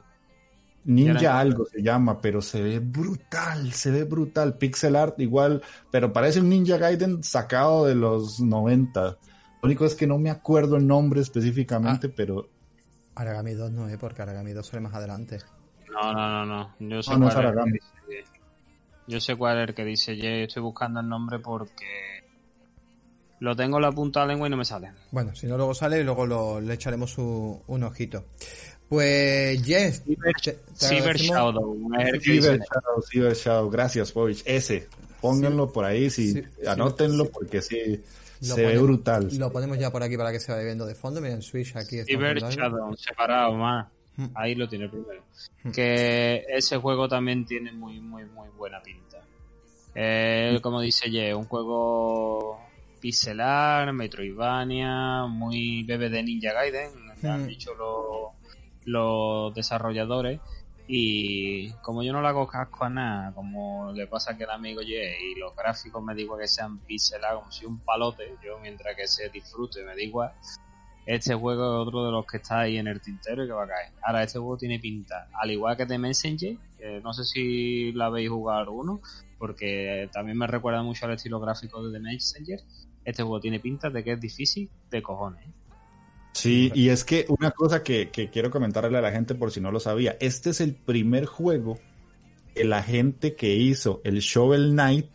Ninja 0.84 1.38
algo 1.38 1.66
se 1.66 1.82
llama, 1.82 2.20
pero 2.20 2.42
se 2.42 2.62
ve 2.62 2.80
brutal, 2.80 3.72
se 3.72 3.90
ve 3.90 4.04
brutal. 4.04 4.58
Pixel 4.58 4.96
art 4.96 5.20
igual, 5.20 5.62
pero 5.92 6.12
parece 6.12 6.40
un 6.40 6.48
Ninja 6.48 6.76
Gaiden 6.76 7.22
sacado 7.22 7.86
de 7.86 7.94
los 7.94 8.40
90. 8.40 9.00
Lo 9.00 9.16
único 9.62 9.84
es 9.84 9.94
que 9.94 10.06
no 10.06 10.18
me 10.18 10.30
acuerdo 10.30 10.76
el 10.76 10.86
nombre 10.86 11.20
específicamente, 11.20 12.08
ah. 12.08 12.12
pero 12.16 12.48
Aragami 13.18 13.54
2 13.54 13.72
no, 13.72 13.88
¿eh? 13.88 13.98
Porque 13.98 14.22
Aragami 14.22 14.52
2 14.52 14.66
sale 14.66 14.80
más 14.80 14.94
adelante. 14.94 15.38
No, 15.90 16.12
no, 16.12 16.28
no, 16.28 16.46
no. 16.46 16.74
Yo 16.78 17.02
sé, 17.02 17.14
cuál, 17.16 17.28
es 17.28 17.36
el 17.36 17.54
que 17.54 17.70
dice, 17.72 18.30
yo 19.06 19.20
sé 19.20 19.36
cuál 19.36 19.58
es 19.58 19.68
el 19.68 19.74
que 19.74 19.84
dice. 19.84 20.16
Yo 20.16 20.28
estoy 20.28 20.62
buscando 20.62 21.00
el 21.00 21.08
nombre 21.08 21.38
porque 21.38 22.24
lo 23.40 23.56
tengo 23.56 23.78
en 23.78 23.82
la 23.82 23.92
punta 23.92 24.20
de 24.20 24.26
la 24.26 24.32
lengua 24.32 24.48
y 24.48 24.50
no 24.50 24.56
me 24.56 24.64
sale. 24.64 24.92
Bueno, 25.10 25.34
si 25.34 25.46
no 25.46 25.56
luego 25.56 25.74
sale, 25.74 26.02
luego 26.04 26.26
lo, 26.26 26.60
le 26.60 26.74
echaremos 26.74 27.16
un 27.18 27.82
ojito. 27.82 28.24
Pues 28.88 29.62
Yes. 29.64 30.02
Cyber, 30.74 31.16
Shadow. 31.16 31.76
Cyber 32.20 32.58
Shadow, 32.58 33.02
Cyber 33.10 33.34
Shadow. 33.34 33.70
Gracias, 33.70 34.12
Povich. 34.12 34.42
Ese. 34.46 34.88
pónganlo 35.20 35.70
por 35.72 35.84
ahí, 35.84 36.08
si, 36.08 36.42
anótenlo 36.66 37.28
porque 37.30 37.60
sí, 37.60 38.02
se 38.40 38.66
ve 38.66 38.78
brutal. 38.78 39.28
Lo 39.38 39.52
ponemos 39.52 39.78
ya 39.78 39.90
por 39.90 40.02
aquí 40.02 40.16
para 40.16 40.32
que 40.32 40.40
se 40.40 40.52
vaya 40.52 40.64
viendo 40.64 40.86
de 40.86 40.94
fondo. 40.94 41.20
Miren, 41.20 41.42
Switch 41.42 41.76
aquí. 41.76 42.02
Cyber 42.04 42.38
Shadow, 42.38 42.94
separado 42.96 43.54
más. 43.54 43.88
Hmm. 44.16 44.26
Ahí 44.34 44.54
lo 44.54 44.68
tiene 44.68 44.88
primero. 44.88 45.22
Hmm. 45.62 45.70
Que 45.70 46.44
ese 46.48 46.76
juego 46.78 47.08
también 47.08 47.44
tiene 47.44 47.72
muy, 47.72 48.00
muy, 48.00 48.24
muy 48.24 48.48
buena 48.56 48.82
pinta. 48.82 49.18
Eh, 49.94 50.58
como 50.62 50.80
dice 50.80 51.10
Ye, 51.10 51.34
un 51.34 51.44
juego 51.44 52.60
pixelar, 53.00 53.92
Metroidvania, 53.92 55.26
muy 55.26 55.84
bebé 55.84 56.10
de 56.10 56.22
Ninja 56.22 56.52
Gaiden, 56.52 56.90
han 57.22 57.44
hmm. 57.44 57.46
dicho 57.46 57.74
los, 57.74 58.32
los 58.84 59.54
desarrolladores. 59.54 60.40
Y 60.90 61.70
como 61.82 62.02
yo 62.02 62.14
no 62.14 62.22
le 62.22 62.28
hago 62.28 62.46
casco 62.46 62.86
a 62.86 62.88
nada, 62.88 63.34
como 63.34 63.92
le 63.92 64.06
pasa 64.06 64.38
que 64.38 64.44
el 64.44 64.50
amigo 64.50 64.80
Ye 64.80 65.18
y 65.32 65.38
los 65.38 65.54
gráficos 65.54 66.02
me 66.02 66.14
digo 66.14 66.38
que 66.38 66.48
sean 66.48 66.78
pixelados 66.78 67.40
como 67.40 67.52
si 67.52 67.66
un 67.66 67.78
palote, 67.80 68.36
yo 68.42 68.58
mientras 68.58 68.96
que 68.96 69.06
se 69.06 69.28
disfrute 69.28 69.84
me 69.84 69.94
da 69.94 70.02
igual. 70.02 70.32
Este 71.04 71.34
juego 71.34 71.62
es 71.62 71.86
otro 71.86 72.06
de 72.06 72.12
los 72.12 72.26
que 72.26 72.38
está 72.38 72.60
ahí 72.60 72.78
en 72.78 72.86
el 72.86 73.02
tintero 73.02 73.44
y 73.44 73.46
que 73.46 73.52
va 73.52 73.64
a 73.64 73.68
caer. 73.68 73.92
Ahora, 74.02 74.22
este 74.22 74.38
juego 74.38 74.56
tiene 74.56 74.78
pinta, 74.78 75.28
al 75.32 75.50
igual 75.50 75.76
que 75.76 75.84
The 75.84 75.98
Messenger, 75.98 76.56
que 76.78 77.00
no 77.02 77.12
sé 77.12 77.24
si 77.24 77.92
la 77.92 78.06
habéis 78.06 78.30
jugado 78.30 78.60
alguno, 78.60 79.00
porque 79.38 80.08
también 80.12 80.38
me 80.38 80.46
recuerda 80.46 80.82
mucho 80.82 81.04
al 81.04 81.12
estilo 81.12 81.38
gráfico 81.38 81.86
de 81.86 81.92
The 81.92 82.00
Messenger. 82.02 82.60
Este 83.04 83.22
juego 83.22 83.40
tiene 83.40 83.60
pinta 83.60 83.90
de 83.90 84.04
que 84.04 84.12
es 84.12 84.20
difícil 84.20 84.70
de 84.90 85.02
cojones. 85.02 85.46
Sí, 86.38 86.70
y 86.72 86.90
es 86.90 87.02
que 87.02 87.26
una 87.28 87.50
cosa 87.50 87.82
que, 87.82 88.10
quiero 88.32 88.52
comentarle 88.52 88.96
a 88.96 89.00
la 89.00 89.10
gente 89.10 89.34
por 89.34 89.50
si 89.50 89.60
no 89.60 89.72
lo 89.72 89.80
sabía, 89.80 90.16
este 90.20 90.50
es 90.50 90.60
el 90.60 90.76
primer 90.76 91.26
juego 91.26 91.80
que 92.54 92.62
la 92.62 92.80
gente 92.80 93.34
que 93.34 93.56
hizo 93.56 94.00
el 94.04 94.20
Shovel 94.20 94.70
Knight 94.70 95.06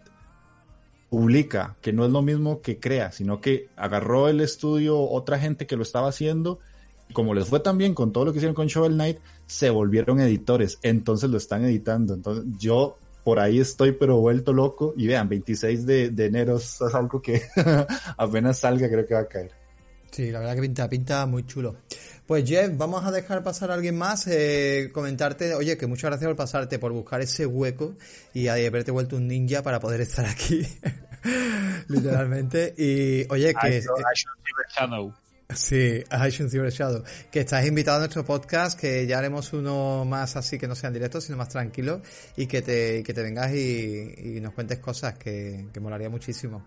publica, 1.09 1.77
que 1.79 1.93
no 1.93 2.03
es 2.03 2.11
lo 2.11 2.23
mismo 2.23 2.61
que 2.61 2.77
crea, 2.77 3.13
sino 3.13 3.39
que 3.39 3.69
agarró 3.77 4.27
el 4.27 4.41
estudio 4.41 4.99
otra 4.99 5.39
gente 5.39 5.65
que 5.65 5.77
lo 5.77 5.83
estaba 5.83 6.09
haciendo, 6.09 6.59
y 7.07 7.13
como 7.13 7.33
les 7.33 7.47
fue 7.47 7.61
tan 7.61 7.77
bien 7.77 7.93
con 7.93 8.11
todo 8.11 8.25
lo 8.25 8.33
que 8.33 8.39
hicieron 8.39 8.55
con 8.55 8.67
Shovel 8.67 8.95
Knight, 8.95 9.19
se 9.45 9.69
volvieron 9.69 10.19
editores, 10.19 10.77
entonces 10.81 11.29
lo 11.29 11.37
están 11.37 11.63
editando. 11.63 12.15
Entonces 12.15 12.43
yo 12.59 12.97
por 13.23 13.39
ahí 13.39 13.61
estoy 13.61 13.93
pero 13.93 14.17
vuelto 14.17 14.51
loco 14.51 14.93
y 14.97 15.07
vean, 15.07 15.29
26 15.29 15.85
de, 15.85 16.09
de 16.09 16.25
enero 16.25 16.57
es 16.57 16.81
algo 16.81 17.21
que 17.21 17.43
apenas 18.17 18.59
salga 18.59 18.89
creo 18.89 19.05
que 19.05 19.13
va 19.13 19.21
a 19.21 19.27
caer. 19.27 19.62
Sí, 20.13 20.29
la 20.29 20.39
verdad 20.39 20.53
que 20.53 20.61
pinta, 20.61 20.87
pinta 20.87 21.25
muy 21.25 21.43
chulo. 21.47 21.77
Pues 22.27 22.47
Jeff, 22.47 22.71
vamos 22.77 23.03
a 23.03 23.11
dejar 23.11 23.43
pasar 23.43 23.71
a 23.71 23.73
alguien 23.73 23.97
más, 23.97 24.27
eh, 24.27 24.91
comentarte, 24.93 25.55
oye, 25.55 25.75
que 25.75 25.87
muchas 25.87 26.11
gracias 26.11 26.27
por 26.29 26.35
pasarte, 26.35 26.77
por 26.77 26.91
buscar 26.91 27.19
ese 27.21 27.47
hueco 27.47 27.95
y 28.31 28.47
haberte 28.47 28.91
vuelto 28.91 29.15
un 29.15 29.27
ninja 29.27 29.63
para 29.63 29.79
poder 29.79 30.01
estar 30.01 30.27
aquí, 30.27 30.61
literalmente. 31.87 32.75
Y 32.77 33.25
oye, 33.31 33.55
que... 33.59 33.81
Sí, 35.55 36.03
Action 36.09 36.49
Cyber 36.49 36.71
Shadow. 36.71 37.03
Que 37.31 37.41
estás 37.41 37.65
invitado 37.65 37.97
a 37.97 37.99
nuestro 38.01 38.23
podcast, 38.23 38.79
que 38.79 39.07
ya 39.07 39.17
haremos 39.17 39.51
uno 39.53 40.05
más 40.05 40.35
así 40.35 40.59
que 40.59 40.67
no 40.67 40.75
sean 40.75 40.93
directos, 40.93 41.23
sino 41.23 41.37
más 41.37 41.49
tranquilo, 41.49 42.01
y 42.37 42.45
que 42.45 42.61
te, 42.61 43.01
que 43.01 43.13
te 43.13 43.23
vengas 43.23 43.51
y, 43.51 44.39
nos 44.41 44.53
cuentes 44.53 44.77
cosas 44.77 45.15
que, 45.15 45.67
que 45.73 45.79
molaría 45.79 46.09
muchísimo. 46.09 46.63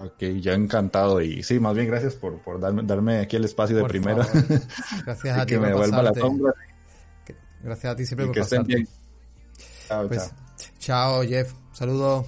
Ok, 0.00 0.22
ya 0.40 0.54
encantado. 0.54 1.20
Y 1.20 1.42
sí, 1.42 1.60
más 1.60 1.74
bien 1.74 1.86
gracias 1.86 2.14
por, 2.14 2.40
por 2.40 2.58
darme, 2.58 2.82
darme 2.84 3.18
aquí 3.18 3.36
el 3.36 3.44
espacio 3.44 3.76
de 3.76 3.84
primera. 3.84 4.26
Gracias 5.04 5.38
a 5.38 5.44
ti. 5.44 5.52
que 5.52 5.60
me 5.60 5.68
devuelva 5.68 6.02
la 6.02 6.14
sombra. 6.14 6.54
Gracias 7.62 7.92
a 7.92 7.96
ti 7.96 8.06
siempre 8.06 8.26
por 8.26 8.34
que 8.34 8.40
pasarte. 8.40 8.72
Estén 8.72 8.76
bien. 8.76 8.88
Chao, 9.88 10.08
pues, 10.08 10.32
chao. 10.78 11.20
Chao, 11.20 11.22
Jeff. 11.22 11.52
Saludos. 11.72 12.26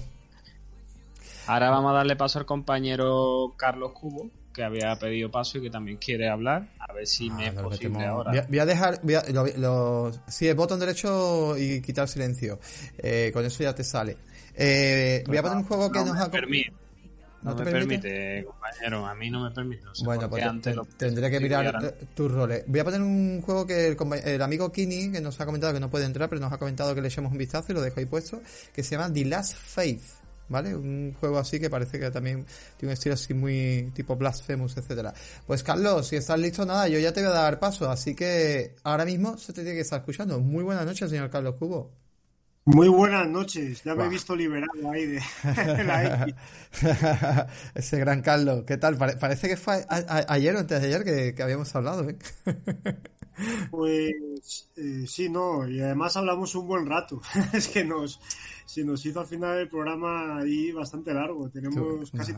Ahora 1.47 1.70
vamos 1.70 1.93
a 1.93 1.95
darle 1.95 2.14
paso 2.14 2.39
al 2.39 2.47
compañero 2.47 3.55
Carlos 3.57 3.93
Cubo, 3.93 4.31
que 4.53 4.62
había 4.62 4.95
pedido 4.97 5.31
paso 5.31 5.57
y 5.57 5.62
que 5.62 5.70
también 5.70 5.97
quiere 5.97 6.29
hablar. 6.29 6.68
A 6.79 6.93
ver 6.93 7.07
si 7.07 7.31
me 7.31 7.49
es 7.49 7.57
ah, 7.57 7.62
posible 7.62 8.05
ahora. 8.05 8.47
Voy 8.49 8.59
a, 8.59 8.66
dejar. 8.66 9.01
Voy 9.03 9.14
a, 9.14 9.25
lo, 9.57 10.12
sí, 10.29 10.47
el 10.47 10.55
botón 10.55 10.79
derecho 10.79 11.57
y 11.57 11.81
quitar 11.81 12.07
silencio. 12.07 12.61
Eh, 12.99 13.31
con 13.33 13.45
eso 13.47 13.62
ya 13.62 13.75
te 13.75 13.83
sale. 13.83 14.18
Eh, 14.55 15.25
voy 15.27 15.39
a 15.39 15.43
poner 15.43 15.57
un 15.57 15.64
juego 15.64 15.91
que 15.91 16.05
nos 16.05 16.18
ha. 16.18 16.31
¿No, 17.43 17.57
me 17.57 17.64
permite? 17.64 18.45
compañero, 18.45 19.07
a 19.07 19.14
mí 19.14 19.28
no 19.28 19.45
me 19.45 19.51
permite. 19.51 19.84
bueno, 20.05 20.30
pues 20.30 20.45
tendré 20.97 21.30
que 21.30 21.40
mirar 21.40 21.95
tus 22.14 22.30
roles. 22.30 22.64
Voy 22.66 22.80
a 22.80 22.84
poner 22.84 23.03
un 23.03 23.43
juego 23.43 23.66
que 23.66 23.97
el, 24.24 24.43
amigo 24.43 24.70
Kini, 24.70 25.11
que 25.11 25.20
nos 25.20 25.40
ha 25.40 25.47
comentado 25.47 25.72
que 25.72 25.80
no 25.80 25.90
puede 25.90 26.05
entrar, 26.05 26.28
pero 26.28 26.40
nos 26.40 26.53
ha 26.53 26.59
comentado 26.59 26.95
que 26.95 27.01
le 27.01 27.09
echemos 27.09 27.32
un 27.32 27.38
vistazo 27.38 27.72
y 27.72 27.74
lo 27.74 27.82
dejo 27.82 27.99
ahí 27.99 28.07
puesto, 28.07 28.40
que 28.72 28.82
se 28.82 28.97
llama 28.97 29.12
The 29.12 29.24
Last 29.24 29.55
Faith. 29.55 30.03
¿Vale? 30.49 30.76
Un 30.76 31.14
juego 31.18 31.38
así 31.38 31.59
que 31.59 31.70
parece 31.70 31.99
que 31.99 32.11
también 32.11 32.45
tiene 32.76 32.90
un 32.90 32.93
estilo 32.93 33.14
así 33.14 33.32
muy 33.32 33.90
tipo 33.95 34.16
Blasphemous, 34.16 34.76
etcétera. 34.76 35.14
Pues 35.47 35.62
Carlos, 35.62 36.09
si 36.09 36.16
estás 36.16 36.38
listo, 36.38 36.66
nada, 36.66 36.88
yo 36.88 36.99
ya 36.99 37.11
te 37.11 37.22
voy 37.22 37.30
a 37.30 37.34
dar 37.34 37.59
paso, 37.59 37.90
así 37.90 38.14
que 38.14 38.74
ahora 38.82 39.07
mismo 39.07 39.38
se 39.38 39.55
te 39.55 39.62
tiene 39.62 39.76
que 39.76 39.80
estar 39.80 40.01
escuchando. 40.01 40.40
Muy 40.40 40.62
buenas 40.62 40.84
noches, 40.84 41.09
señor 41.09 41.30
Carlos 41.30 41.55
Cubo. 41.59 42.01
Muy 42.65 42.87
buenas 42.87 43.27
noches, 43.29 43.83
ya 43.83 43.97
me 43.97 44.05
he 44.05 44.09
visto 44.09 44.37
liberado 44.37 44.91
ahí 44.91 45.07
de, 45.07 45.21
la 45.85 46.25
X. 46.25 46.35
Ese 47.75 47.99
gran 47.99 48.23
Carlos, 48.23 48.63
¿qué 48.65 48.77
tal? 48.77 48.97
parece 48.97 49.49
que 49.49 49.57
fue 49.57 49.85
ayer 49.89 50.55
o 50.55 50.61
antes 50.61 50.81
de 50.81 50.87
ayer 50.87 51.35
que, 51.35 51.43
habíamos 51.43 51.75
hablado, 51.75 52.09
¿eh? 52.09 52.17
Pues 53.71 54.71
eh, 54.77 55.05
sí, 55.09 55.29
no, 55.29 55.67
y 55.67 55.81
además 55.81 56.17
hablamos 56.17 56.55
un 56.55 56.69
buen 56.69 56.87
rato. 56.87 57.21
es 57.53 57.67
que 57.67 57.85
nos, 57.85 58.21
se 58.65 58.85
nos 58.85 59.05
hizo 59.05 59.21
al 59.21 59.27
final 59.27 59.59
el 59.59 59.69
programa 59.69 60.39
ahí 60.39 60.71
bastante 60.71 61.13
largo, 61.13 61.49
tenemos 61.51 62.13
casi 62.13 62.33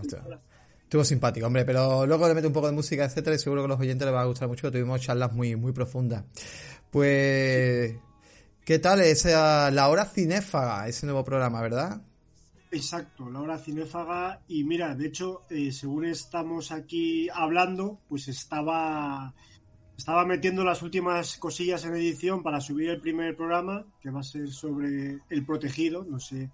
Estuvo 0.84 1.04
simpático, 1.04 1.46
hombre, 1.46 1.64
pero 1.64 2.06
luego 2.06 2.28
le 2.28 2.34
meto 2.34 2.46
un 2.46 2.54
poco 2.54 2.68
de 2.68 2.72
música, 2.72 3.04
etcétera, 3.04 3.36
y 3.36 3.38
seguro 3.38 3.62
que 3.62 3.66
a 3.66 3.68
los 3.68 3.80
oyentes 3.80 4.06
les 4.06 4.14
va 4.14 4.22
a 4.22 4.26
gustar 4.26 4.48
mucho. 4.48 4.70
Tuvimos 4.70 5.00
charlas 5.00 5.32
muy, 5.32 5.56
muy 5.56 5.72
profundas. 5.72 6.24
Pues 6.90 7.96
¿Qué 8.64 8.78
tal 8.78 9.02
esa 9.02 9.70
La 9.70 9.90
Hora 9.90 10.06
Cinéfaga, 10.06 10.88
ese 10.88 11.04
nuevo 11.04 11.22
programa, 11.22 11.60
verdad? 11.60 12.00
Exacto, 12.70 13.28
La 13.28 13.40
Hora 13.40 13.58
Cinéfaga. 13.58 14.40
Y 14.48 14.64
mira, 14.64 14.94
de 14.94 15.06
hecho, 15.06 15.42
eh, 15.50 15.70
según 15.70 16.06
estamos 16.06 16.72
aquí 16.72 17.28
hablando, 17.28 18.00
pues 18.08 18.26
estaba, 18.28 19.34
estaba 19.98 20.24
metiendo 20.24 20.64
las 20.64 20.80
últimas 20.80 21.36
cosillas 21.36 21.84
en 21.84 21.94
edición 21.94 22.42
para 22.42 22.58
subir 22.62 22.88
el 22.88 23.02
primer 23.02 23.36
programa, 23.36 23.84
que 24.00 24.08
va 24.08 24.20
a 24.20 24.24
ser 24.24 24.48
sobre 24.50 25.18
El 25.28 25.44
Protegido. 25.44 26.02
No 26.02 26.18
sé 26.18 26.50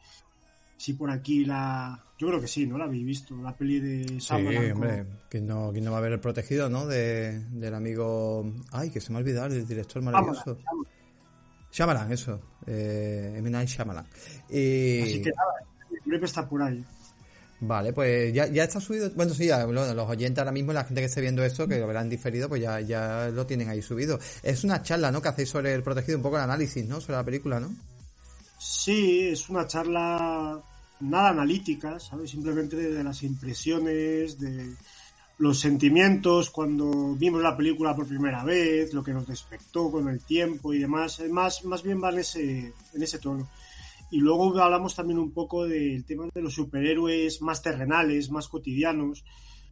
si 0.79 0.95
por 0.95 1.13
aquí 1.13 1.45
la... 1.45 2.05
Yo 2.19 2.27
creo 2.27 2.41
que 2.41 2.49
sí, 2.49 2.67
¿no? 2.67 2.77
La 2.77 2.87
habéis 2.87 3.05
visto, 3.07 3.37
la 3.37 3.57
peli 3.57 3.79
de 3.79 4.21
Sam 4.21 4.49
Sí, 4.49 4.57
hombre, 4.73 5.07
¿quién 5.29 5.47
no, 5.47 5.71
no 5.71 5.93
va 5.93 5.99
a 5.99 6.01
ver 6.01 6.15
El 6.15 6.21
Protegido, 6.21 6.69
no? 6.69 6.87
De, 6.87 7.39
del 7.51 7.73
amigo... 7.73 8.53
Ay, 8.73 8.91
que 8.91 9.01
se 9.01 9.13
me 9.13 9.19
ha 9.19 9.21
olvidado, 9.21 9.55
el 9.55 9.65
director 9.65 10.03
maravilloso. 10.03 10.59
Shyamalan, 11.71 12.13
eso. 12.13 12.41
Eh, 12.67 13.35
M. 13.37 13.49
Night 13.51 13.69
Shyamalan. 13.69 14.05
Así 14.05 15.23
que 15.23 15.31
nada, 15.31 15.53
el 15.91 16.01
clip 16.01 16.25
está 16.25 16.49
por 16.49 16.63
ahí. 16.63 16.85
Vale, 17.63 17.93
pues 17.93 18.33
ya, 18.33 18.47
ya 18.47 18.65
está 18.65 18.81
subido. 18.81 19.11
Bueno, 19.15 19.35
sí, 19.35 19.47
ya, 19.47 19.67
los 19.67 20.09
oyentes 20.09 20.39
ahora 20.39 20.53
mismo, 20.53 20.73
la 20.73 20.85
gente 20.85 21.03
que 21.03 21.07
esté 21.07 21.21
viendo 21.21 21.45
esto, 21.45 21.69
que 21.69 21.79
lo 21.79 21.87
verán 21.87 22.09
diferido, 22.09 22.49
pues 22.49 22.63
ya, 22.63 22.81
ya 22.81 23.29
lo 23.29 23.45
tienen 23.45 23.69
ahí 23.69 23.83
subido. 23.83 24.19
Es 24.43 24.65
una 24.65 24.83
charla, 24.83 25.11
¿no? 25.11 25.21
Que 25.21 25.29
hacéis 25.29 25.51
sobre 25.51 25.75
el 25.75 25.83
protegido, 25.83 26.17
un 26.17 26.23
poco 26.23 26.37
el 26.37 26.45
análisis, 26.45 26.87
¿no? 26.87 27.01
Sobre 27.01 27.19
la 27.19 27.25
película, 27.25 27.61
¿no? 27.61 27.71
Sí, 28.59 29.29
es 29.29 29.49
una 29.51 29.67
charla 29.67 30.59
nada 31.01 31.29
analítica, 31.29 32.01
¿sabes? 32.01 32.31
Simplemente 32.31 32.77
de 32.77 33.05
las 33.05 33.23
impresiones, 33.23 34.39
de 34.39 34.75
los 35.41 35.59
sentimientos 35.59 36.51
cuando 36.51 37.15
vimos 37.15 37.41
la 37.43 37.57
película 37.57 37.97
por 37.97 38.07
primera 38.07 38.45
vez, 38.45 38.93
lo 38.93 39.03
que 39.03 39.15
nos 39.15 39.27
despertó 39.27 39.91
con 39.91 40.07
el 40.11 40.21
tiempo 40.21 40.75
y 40.75 40.79
demás, 40.79 41.23
más, 41.31 41.65
más 41.65 41.83
bien 41.83 42.03
va 42.03 42.11
en 42.11 42.19
ese, 42.19 42.75
en 42.93 43.03
ese 43.03 43.19
tono. 43.19 43.49
Y 44.11 44.19
luego 44.19 44.61
hablamos 44.61 44.95
también 44.95 45.19
un 45.19 45.33
poco 45.33 45.67
del 45.67 46.05
tema 46.05 46.29
de 46.35 46.43
los 46.43 46.53
superhéroes 46.53 47.41
más 47.41 47.63
terrenales, 47.63 48.31
más 48.31 48.49
cotidianos, 48.49 49.25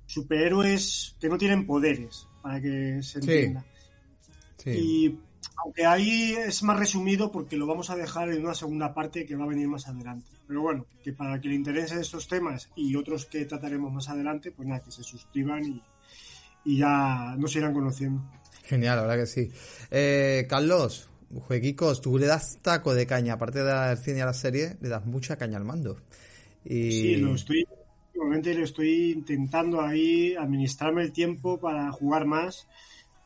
superhéroes 0.07 1.17
que 1.21 1.29
no 1.29 1.37
tienen 1.37 1.67
poderes, 1.67 2.27
para 2.41 2.63
que 2.63 3.03
se 3.03 3.19
entienda. 3.19 3.67
Sí. 4.57 4.71
Y 4.71 5.19
aunque 5.63 5.85
ahí 5.85 6.33
es 6.33 6.63
más 6.63 6.79
resumido 6.79 7.31
porque 7.31 7.59
lo 7.59 7.67
vamos 7.67 7.91
a 7.91 7.97
dejar 7.97 8.31
en 8.31 8.43
una 8.43 8.55
segunda 8.55 8.95
parte 8.95 9.27
que 9.27 9.37
va 9.37 9.45
a 9.45 9.49
venir 9.49 9.69
más 9.69 9.87
adelante. 9.87 10.31
Pero 10.49 10.63
bueno, 10.63 10.87
que 11.05 11.13
para 11.13 11.39
que 11.39 11.49
le 11.49 11.55
interesen 11.55 11.99
estos 11.99 12.27
temas 12.27 12.71
y 12.75 12.97
otros 12.97 13.27
que 13.27 13.45
trataremos 13.45 13.93
más 13.93 14.09
adelante, 14.09 14.51
pues 14.51 14.67
nada, 14.67 14.83
que 14.83 14.91
se 14.91 15.03
suscriban 15.03 15.63
y, 15.63 15.83
ya 16.77 17.37
nos 17.39 17.55
irán 17.55 17.75
conociendo. 17.75 18.23
Genial, 18.65 18.97
la 18.97 19.03
verdad 19.03 19.19
que 19.19 19.27
sí. 19.27 19.51
Eh, 19.91 20.47
Carlos, 20.49 21.11
jueguicos, 21.35 22.01
tú 22.01 22.19
le 22.19 22.27
das 22.27 22.59
taco 22.63 22.95
de 22.95 23.07
caña, 23.07 23.35
aparte 23.35 23.59
de 23.59 23.67
dar 23.67 23.97
cine 23.99 24.23
a 24.23 24.27
la 24.27 24.33
serie, 24.33 24.77
le 24.81 24.89
das 24.89 25.05
mucha 25.05 25.37
caña 25.37 25.59
al 25.59 25.65
mando. 25.65 25.99
Y... 26.65 26.91
Sí, 26.93 27.17
lo 27.17 27.35
estoy, 27.35 27.67
últimamente 28.07 28.55
le 28.55 28.65
estoy 28.65 29.13
intentando 29.13 29.83
ahí 29.83 30.35
administrarme 30.35 31.03
el 31.03 31.13
tiempo 31.13 31.61
para 31.61 31.93
jugar 31.93 32.25
más 32.25 32.67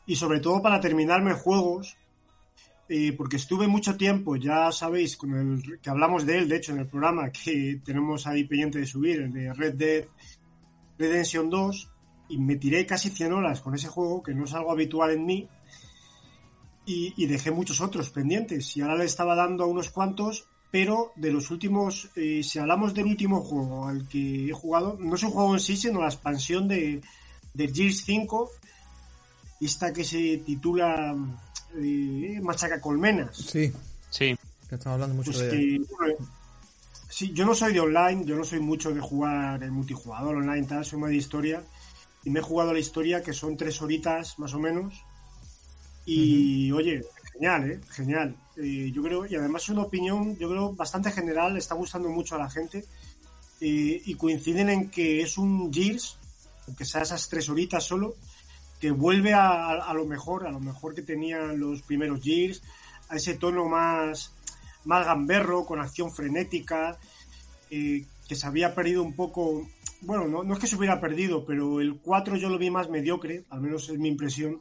y 0.05 0.17
sobre 0.17 0.41
todo 0.41 0.61
para 0.61 0.81
terminarme 0.81 1.33
juegos 1.33 1.97
eh, 2.89 3.13
porque 3.13 3.37
estuve 3.37 3.67
mucho 3.67 3.95
tiempo, 3.95 4.35
ya 4.35 4.71
sabéis, 4.71 5.15
con 5.15 5.33
el 5.33 5.79
que 5.79 5.89
hablamos 5.89 6.25
de 6.25 6.37
él, 6.37 6.49
de 6.49 6.57
hecho, 6.57 6.73
en 6.73 6.79
el 6.79 6.87
programa 6.87 7.31
que 7.31 7.79
tenemos 7.83 8.27
ahí 8.27 8.43
pendiente 8.43 8.79
de 8.79 8.85
subir, 8.85 9.21
el 9.21 9.31
de 9.31 9.53
Red 9.53 9.75
Dead 9.75 10.05
Redemption 10.97 11.49
2, 11.49 11.89
y 12.29 12.37
me 12.37 12.57
tiré 12.57 12.85
casi 12.85 13.09
100 13.09 13.33
horas 13.33 13.61
con 13.61 13.73
ese 13.73 13.87
juego, 13.87 14.21
que 14.21 14.33
no 14.33 14.43
es 14.43 14.53
algo 14.53 14.71
habitual 14.71 15.11
en 15.11 15.25
mí, 15.25 15.47
y, 16.85 17.25
dejé 17.27 17.51
muchos 17.51 17.79
otros 17.79 18.09
pendientes, 18.09 18.75
y 18.75 18.81
ahora 18.81 18.97
le 18.97 19.05
estaba 19.05 19.35
dando 19.35 19.63
a 19.63 19.67
unos 19.67 19.89
cuantos, 19.89 20.49
pero 20.69 21.13
de 21.15 21.31
los 21.31 21.49
últimos, 21.51 22.09
eh, 22.17 22.43
si 22.43 22.59
hablamos 22.59 22.93
del 22.93 23.05
último 23.05 23.41
juego 23.41 23.87
al 23.87 24.09
que 24.09 24.49
he 24.49 24.51
jugado, 24.51 24.97
no 24.99 25.15
es 25.15 25.23
un 25.23 25.31
juego 25.31 25.53
en 25.53 25.61
sí, 25.61 25.77
sino 25.77 26.01
la 26.01 26.07
expansión 26.07 26.67
de, 26.67 26.99
de 27.53 27.67
Gears 27.69 28.03
5, 28.03 28.49
esta 29.61 29.93
que 29.93 30.03
se 30.03 30.39
titula 30.45 31.15
eh, 31.77 32.39
Machaca 32.41 32.79
Colmenas. 32.79 33.35
Sí, 33.35 33.71
sí. 34.09 34.35
Que 34.69 34.75
estamos 34.75 34.95
hablando 34.95 35.15
mucho 35.15 35.31
pues 35.31 35.51
de 35.51 35.81
sí, 37.13 37.31
yo 37.31 37.45
no 37.45 37.53
soy 37.53 37.73
de 37.73 37.79
online, 37.79 38.25
yo 38.25 38.35
no 38.35 38.43
soy 38.43 38.59
mucho 38.59 38.91
de 38.91 38.99
jugar 38.99 39.61
el 39.63 39.71
multijugador 39.71 40.35
online, 40.35 40.65
tal, 40.65 40.83
soy 40.83 40.99
más 40.99 41.11
de 41.11 41.17
historia. 41.17 41.63
Y 42.23 42.29
me 42.29 42.39
he 42.39 42.43
jugado 42.43 42.73
la 42.73 42.79
historia 42.79 43.21
que 43.21 43.33
son 43.33 43.55
tres 43.55 43.81
horitas 43.81 44.39
más 44.39 44.53
o 44.53 44.59
menos. 44.59 45.03
Y 46.05 46.71
oye, 46.71 47.05
genial, 47.33 47.71
¿eh? 47.71 47.79
Genial. 47.89 48.35
Eh, 48.57 48.91
yo 48.93 49.03
creo, 49.03 49.25
y 49.25 49.35
además 49.35 49.63
es 49.63 49.69
una 49.69 49.83
opinión, 49.83 50.37
yo 50.37 50.49
creo, 50.49 50.73
bastante 50.73 51.11
general, 51.11 51.57
está 51.57 51.75
gustando 51.75 52.09
mucho 52.09 52.35
a 52.35 52.39
la 52.39 52.49
gente. 52.49 52.85
Eh, 53.61 54.01
y 54.05 54.15
coinciden 54.15 54.69
en 54.69 54.89
que 54.89 55.21
es 55.21 55.37
un 55.37 55.71
Gears, 55.71 56.17
aunque 56.67 56.85
sea 56.85 57.01
esas 57.01 57.29
tres 57.29 57.47
horitas 57.49 57.83
solo, 57.83 58.15
que 58.83 58.91
vuelve 58.91 59.33
a, 59.33 59.93
lo 59.93 60.03
mejor, 60.03 60.45
a 60.45 60.51
lo 60.51 60.59
mejor 60.59 60.93
que 60.93 61.03
tenían 61.03 61.57
los 61.57 61.81
primeros 61.83 62.21
Gears, 62.21 62.61
a 63.07 63.15
ese 63.15 63.35
tono 63.35 63.69
más, 63.69 64.33
más 64.83 65.05
gamberro, 65.05 65.65
con 65.65 65.79
acción 65.79 66.11
frenética, 66.11 66.99
eh, 67.71 68.03
que 68.27 68.35
se 68.35 68.45
había 68.45 68.75
perdido 68.75 69.01
un 69.01 69.15
poco. 69.15 69.65
Bueno, 70.01 70.27
no, 70.27 70.43
no, 70.43 70.53
es 70.53 70.59
que 70.59 70.67
se 70.67 70.75
hubiera 70.75 70.99
perdido, 70.99 71.45
pero 71.45 71.79
el 71.79 71.95
4 71.95 72.35
yo 72.35 72.49
lo 72.49 72.57
vi 72.57 72.71
más 72.71 72.89
mediocre, 72.89 73.45
al 73.51 73.61
menos 73.61 73.87
es 73.87 73.97
mi 73.97 74.09
impresión. 74.09 74.59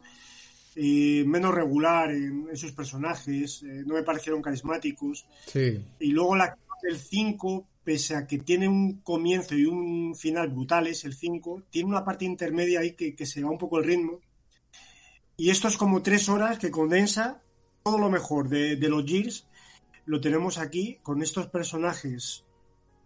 Eh, 0.77 1.25
menos 1.27 1.53
regular 1.53 2.13
en, 2.13 2.57
sus 2.57 2.71
personajes, 2.71 3.65
eh, 3.65 3.83
no 3.85 3.95
me 3.95 4.05
parecieron 4.05 4.41
carismáticos. 4.41 5.27
Y 5.99 6.13
luego 6.13 6.37
la, 6.37 6.57
el 6.89 6.97
5 6.97 7.67
pese 7.85 8.15
a 8.15 8.27
que 8.27 8.39
tiene 8.39 8.69
un 8.69 9.01
comienzo 9.01 9.55
y 9.57 9.67
un 9.67 10.15
final 10.15 10.49
brutales, 10.49 11.05
el 11.05 11.15
5, 11.15 11.65
tiene 11.71 11.89
una 11.89 12.05
parte 12.05 12.25
intermedia 12.25 12.81
ahí 12.81 12.93
que, 12.93 13.27
se 13.27 13.43
va 13.43 13.51
un 13.51 13.59
poco 13.59 13.79
el 13.79 13.85
ritmo. 13.85 14.21
Y 15.37 15.51
esto 15.51 15.69
es 15.69 15.77
como 15.77 16.03
tres 16.03 16.29
horas 16.29 16.59
que 16.59 16.71
condensa 16.71 17.43
todo 17.83 17.99
lo 17.99 18.11
mejor 18.11 18.49
de, 18.49 18.77
los 18.89 19.05
Gears. 19.05 19.47
Lo 20.07 20.21
tenemos 20.21 20.59
aquí 20.59 20.99
con 21.03 21.23
estos 21.23 21.49
personajes 21.49 22.45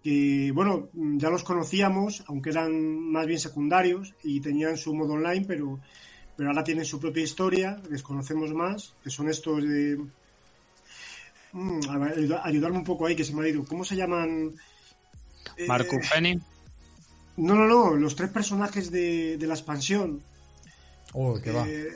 que, 0.03 0.53
bueno, 0.55 0.89
ya 0.93 1.31
los 1.31 1.43
conocíamos, 1.43 2.25
aunque 2.27 2.51
eran 2.51 3.01
más 3.11 3.27
bien 3.27 3.41
secundarios 3.41 4.15
y 4.23 4.41
tenían 4.41 4.77
su 4.77 4.95
modo 4.95 5.15
online, 5.15 5.45
pero, 5.47 5.81
pero 6.37 6.51
ahora 6.51 6.65
tienen 6.65 6.85
su 6.85 7.01
propia 7.01 7.23
historia, 7.23 7.83
les 7.91 8.03
conocemos 8.03 8.53
más, 8.53 8.95
que 9.03 9.11
son 9.11 9.29
estos 9.29 9.63
de 9.63 9.99
ayudarme 12.43 12.79
un 12.79 12.85
poco 12.85 13.07
ahí, 13.07 13.17
que 13.17 13.25
se 13.25 13.35
me 13.35 13.45
ha 13.45 13.49
ido. 13.49 13.65
¿Cómo 13.65 13.85
se 13.85 13.97
llaman? 13.97 14.55
Marco 15.67 15.97
eh, 15.97 16.39
No, 17.37 17.55
no, 17.55 17.67
no, 17.67 17.95
los 17.95 18.17
tres 18.17 18.31
personajes 18.31 18.91
de, 18.91 19.39
la 19.41 19.55
expansión. 19.55 20.23
Oh, 21.13 21.39
que 21.41 21.51
va. 21.51 21.67
Eh, 21.69 21.89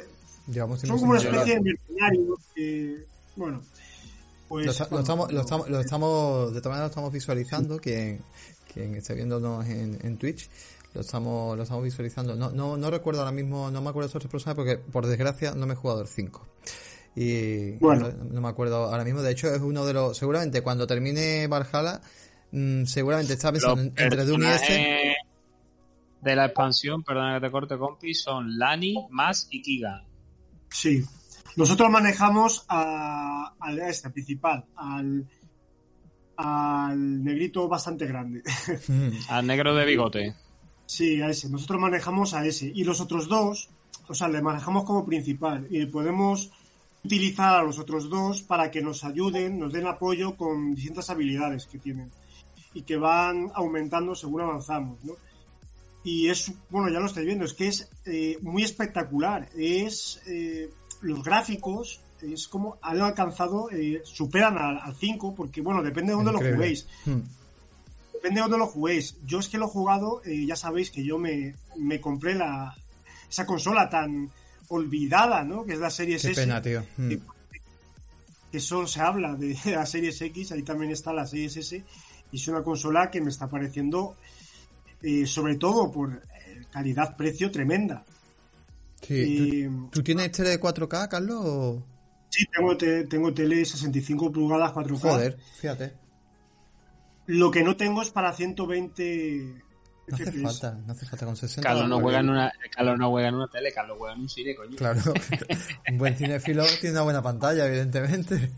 son 0.53 0.99
como 0.99 1.13
una 1.13 1.21
especie 1.21 1.55
de 1.55 1.61
mercenarios 1.61 2.41
que, 2.55 3.05
bueno, 3.37 3.63
pues, 4.49 4.67
lo, 4.67 4.73
estamos, 4.73 5.33
lo, 5.33 5.41
estamos, 5.41 5.69
lo 5.69 5.81
estamos, 5.81 6.55
de 6.55 6.61
todas 6.61 6.73
maneras 6.73 6.81
lo 6.81 6.91
estamos 6.91 7.13
visualizando, 7.13 7.79
quien, 7.79 8.21
quien 8.73 8.95
esté 8.97 9.15
viéndonos 9.15 9.65
en, 9.67 9.99
en 10.03 10.17
Twitch, 10.17 10.49
lo 10.95 11.03
estamos, 11.03 11.57
lo 11.57 11.63
estamos 11.63 11.85
visualizando. 11.85 12.35
No, 12.35 12.51
no, 12.51 12.77
no 12.77 12.91
recuerdo 12.91 13.21
ahora 13.21 13.33
mismo, 13.33 13.71
no 13.71 13.81
me 13.81 13.91
acuerdo 13.91 14.09
de 14.09 14.11
esos 14.11 14.21
tres 14.21 14.31
personajes 14.31 14.57
porque 14.57 14.79
por 14.79 15.07
desgracia 15.07 15.55
no 15.55 15.67
me 15.67 15.75
he 15.75 15.77
jugado 15.77 16.03
el 16.03 16.09
5. 16.09 16.47
Y 17.15 17.73
bueno. 17.79 18.11
no, 18.31 18.41
me 18.41 18.49
acuerdo 18.49 18.85
ahora 18.85 19.05
mismo. 19.05 19.23
De 19.23 19.33
hecho, 19.33 19.53
es 19.53 19.61
uno 19.61 19.85
de 19.85 19.93
los. 19.93 20.17
Seguramente 20.17 20.63
cuando 20.63 20.87
termine 20.87 21.47
Valhalla, 21.49 22.01
mm, 22.53 22.85
seguramente 22.85 23.35
está 23.35 23.53
pensando 23.53 23.83
entre 23.83 24.25
Doom 24.25 24.43
y 24.43 24.47
este. 24.47 25.17
De 26.21 26.37
la 26.37 26.47
expansión, 26.47 27.03
perdona 27.03 27.41
que 27.41 27.47
te 27.47 27.51
corte, 27.51 27.79
compi, 27.79 28.15
son 28.15 28.59
Lani, 28.59 28.95
Mas 29.11 29.49
y 29.51 29.63
Kiga. 29.63 30.05
Sí. 30.69 31.03
Nosotros 31.57 31.91
manejamos 31.91 32.65
a, 32.69 33.55
a 33.59 33.73
este 33.89 34.11
principal, 34.11 34.65
al, 34.77 35.27
al 36.37 37.25
negrito 37.25 37.69
bastante 37.69 38.07
grande. 38.07 38.43
Mm. 38.89 39.11
al 39.29 39.47
negro 39.47 39.75
de 39.75 39.85
bigote. 39.85 40.35
Sí, 40.87 41.21
a 41.23 41.29
ese. 41.29 41.49
Nosotros 41.49 41.81
manejamos 41.81 42.35
a 42.35 42.45
ese. 42.45 42.73
Y 42.75 42.85
los 42.85 43.01
otros 43.01 43.29
dos, 43.29 43.71
o 44.09 44.15
sea, 44.15 44.29
le 44.29 44.43
manejamos 44.43 44.85
como 44.85 45.05
principal. 45.05 45.67
Y 45.71 45.87
podemos 45.87 46.51
utilizar 47.05 47.57
a 47.57 47.63
los 47.63 47.79
otros 47.79 48.09
dos 48.09 48.43
para 48.43 48.71
que 48.71 48.83
nos 48.83 49.05
ayuden, 49.05 49.59
nos 49.59 49.73
den 49.73 49.87
apoyo 49.87 50.37
con 50.37 50.75
distintas 50.75 51.11
habilidades 51.11 51.67
que 51.67 51.79
tienen 51.79 52.11
y 52.75 52.83
que 52.83 52.97
van 52.97 53.51
aumentando 53.55 54.15
según 54.15 54.43
avanzamos, 54.43 55.03
¿no? 55.05 55.15
Y 56.03 56.29
es, 56.29 56.53
bueno, 56.71 56.89
ya 56.89 56.99
lo 56.99 57.07
estáis 57.07 57.27
viendo, 57.27 57.45
es 57.45 57.53
que 57.53 57.69
es 57.69 57.91
eh, 58.07 58.39
muy 58.41 58.63
espectacular, 58.63 59.49
es 59.57 60.21
eh, 60.27 60.71
los 61.03 61.23
gráficos, 61.23 62.01
es 62.23 62.49
como 62.49 62.79
han 62.81 63.01
alcanzado, 63.03 63.71
eh, 63.71 64.01
superan 64.05 64.57
al 64.57 64.95
5, 64.95 65.35
porque 65.35 65.61
bueno, 65.61 65.83
depende 65.83 66.13
de 66.13 66.17
dónde 66.17 66.33
lo 66.33 66.39
juguéis. 66.39 66.87
Hmm. 67.05 67.21
Depende 68.15 68.37
de 68.37 68.43
dónde 68.43 68.59
lo 68.59 68.67
juguéis. 68.67 69.17
Yo 69.27 69.41
es 69.41 69.49
que 69.49 69.59
lo 69.59 69.67
he 69.67 69.71
jugado, 69.71 70.23
ya 70.25 70.57
sabéis 70.57 70.91
que 70.91 71.05
yo 71.05 71.19
me, 71.19 71.55
me 71.77 72.01
compré 72.01 72.35
la, 72.35 72.75
esa 73.29 73.47
consola 73.47 73.89
tan, 73.89 74.31
olvidada, 74.71 75.45
¿no? 75.45 75.65
Que 75.65 75.75
es 75.75 75.79
la 75.79 75.91
serie 75.91 76.19
Qué 76.19 76.31
Pena, 76.31 76.63
tío. 76.63 76.85
Mm. 76.97 77.15
Que, 78.51 78.61
solo 78.61 78.87
se 78.87 79.01
habla 79.01 79.35
de 79.35 79.57
la 79.67 79.87
Series 79.87 80.21
X, 80.21 80.53
ahí 80.53 80.63
también 80.63 80.91
está 80.91 81.13
la 81.13 81.27
Series 81.27 81.57
S, 81.57 81.85
y 82.33 82.37
es 82.37 82.49
una 82.49 82.63
consola 82.63 83.11
que 83.11 83.21
me 83.21 83.31
está 83.31 83.49
pareciendo, 83.49 84.17
eh, 85.03 85.27
sobre 85.27 85.57
todo 85.57 85.91
por 85.91 86.15
eh, 86.15 86.63
calidad-precio 86.71 87.51
tremenda. 87.51 88.05
Sí, 89.03 89.67
¿tú, 89.91 90.03
tienes 90.03 90.31
tele 90.31 90.51
de 90.51 90.61
4K, 90.61 91.09
Carlos? 91.09 91.83
Sí, 92.29 92.45
tengo, 92.55 92.77
tengo 92.77 93.35
tele 93.35 93.65
65 93.65 94.31
pulgadas 94.31 94.73
4K. 94.73 94.99
Joder, 94.99 95.39
fíjate. 95.59 95.95
Lo 97.27 97.51
que 97.51 97.63
no 97.63 97.77
tengo 97.77 98.03
es 98.03 98.11
para 98.11 98.33
120 98.33 99.63
no 100.11 100.17
hace 100.17 100.33
falta, 100.33 100.79
no 100.87 100.93
hace 100.93 101.07
falta 101.07 101.27
con 101.27 101.37
60. 101.37 101.69
Carlos 101.69 101.89
no, 101.89 102.01
juega 102.01 102.21
en 102.21 102.31
una, 102.31 102.53
Carlos 102.75 102.99
no 102.99 103.11
juega 103.11 103.29
en 103.29 103.35
una 103.35 103.49
tele, 103.49 103.73
Carlos 103.73 103.97
juega 103.99 104.15
en 104.15 104.21
un 104.21 104.29
cine, 104.29 104.55
coño. 104.55 104.77
Claro, 104.77 105.01
un 105.91 105.99
buen 105.99 106.17
cinefilo 106.17 106.65
tiene 106.81 106.97
una 106.97 107.03
buena 107.03 107.23
pantalla, 107.23 107.67
evidentemente. 107.67 108.51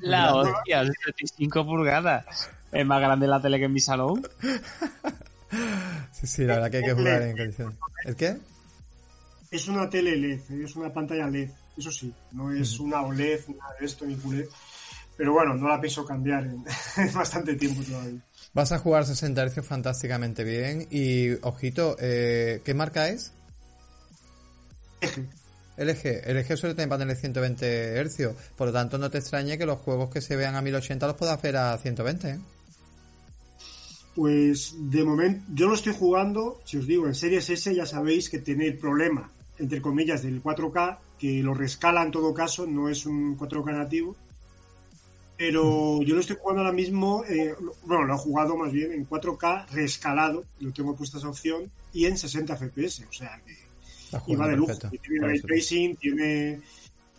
La 0.00 0.34
hostia, 0.34 0.84
75 0.84 1.64
pulgadas. 1.64 2.50
Es 2.72 2.86
más 2.86 3.00
grande 3.00 3.26
la 3.26 3.40
tele 3.40 3.58
que 3.58 3.66
en 3.66 3.72
mi 3.72 3.80
salón. 3.80 4.26
Sí, 6.12 6.26
sí, 6.26 6.44
la 6.44 6.54
verdad 6.54 6.70
que 6.70 6.76
hay 6.78 6.84
que 6.84 6.92
jugar 6.94 7.22
en 7.22 7.36
condiciones. 7.36 7.76
¿El 8.04 8.16
qué? 8.16 8.38
Es 9.50 9.68
una 9.68 9.88
tele 9.90 10.16
LED, 10.16 10.64
es 10.64 10.76
una 10.76 10.90
pantalla 10.92 11.26
LED, 11.26 11.50
eso 11.76 11.90
sí, 11.90 12.12
no 12.32 12.50
es 12.52 12.80
una 12.80 13.02
OLED, 13.02 13.40
nada 13.48 13.74
de 13.78 13.86
esto, 13.86 14.06
ni 14.06 14.16
culé. 14.16 14.48
Pero 15.16 15.34
bueno, 15.34 15.54
no 15.54 15.68
la 15.68 15.80
pienso 15.80 16.06
cambiar 16.06 16.44
en 16.44 16.64
bastante 17.14 17.54
tiempo 17.54 17.82
todavía. 17.82 18.20
Vas 18.54 18.70
a 18.70 18.78
jugar 18.78 19.06
60 19.06 19.48
Hz 19.48 19.64
fantásticamente 19.64 20.44
bien. 20.44 20.86
Y, 20.90 21.32
ojito, 21.42 21.96
eh, 21.98 22.60
¿qué 22.64 22.74
marca 22.74 23.08
es? 23.08 23.32
LG. 25.78 26.22
LG 26.26 26.56
suele 26.58 26.74
tener 26.74 26.90
paneles 26.90 27.20
120 27.20 28.04
Hz. 28.04 28.34
Por 28.56 28.66
lo 28.68 28.72
tanto, 28.72 28.98
no 28.98 29.10
te 29.10 29.18
extrañe 29.18 29.56
que 29.56 29.64
los 29.64 29.78
juegos 29.78 30.10
que 30.10 30.20
se 30.20 30.36
vean 30.36 30.54
a 30.54 30.62
1080 30.62 31.06
los 31.06 31.16
puedas 31.16 31.40
ver 31.40 31.56
a 31.56 31.78
120. 31.78 32.28
¿eh? 32.28 32.38
Pues 34.14 34.74
de 34.78 35.02
momento, 35.02 35.46
yo 35.54 35.68
lo 35.68 35.74
estoy 35.74 35.94
jugando, 35.94 36.60
si 36.64 36.76
os 36.76 36.86
digo, 36.86 37.06
en 37.06 37.14
Series 37.14 37.48
S 37.48 37.74
ya 37.74 37.86
sabéis 37.86 38.28
que 38.28 38.38
tiene 38.38 38.66
el 38.66 38.76
problema, 38.76 39.30
entre 39.58 39.80
comillas, 39.80 40.22
del 40.22 40.42
4K, 40.42 40.98
que 41.18 41.42
lo 41.42 41.54
rescala 41.54 42.02
en 42.02 42.10
todo 42.10 42.34
caso, 42.34 42.66
no 42.66 42.90
es 42.90 43.06
un 43.06 43.38
4K 43.38 43.72
nativo 43.72 44.14
pero 45.42 46.00
yo 46.02 46.14
lo 46.14 46.20
estoy 46.20 46.36
jugando 46.40 46.62
ahora 46.62 46.72
mismo, 46.72 47.24
eh, 47.24 47.52
bueno, 47.84 48.04
lo 48.04 48.14
he 48.14 48.18
jugado 48.18 48.56
más 48.56 48.70
bien 48.70 48.92
en 48.92 49.08
4K 49.08 49.70
reescalado, 49.72 50.44
lo 50.60 50.72
tengo 50.72 50.94
puesta 50.94 51.18
esa 51.18 51.28
opción, 51.28 51.68
y 51.92 52.06
en 52.06 52.16
60 52.16 52.56
FPS, 52.56 53.04
o 53.10 53.12
sea 53.12 53.42
que 53.44 54.36
va 54.36 54.46
de 54.46 54.56
lujo. 54.56 54.72
tiene 54.88 55.26
ray 55.26 55.40
tracing, 55.40 55.96
tiene, 55.96 56.60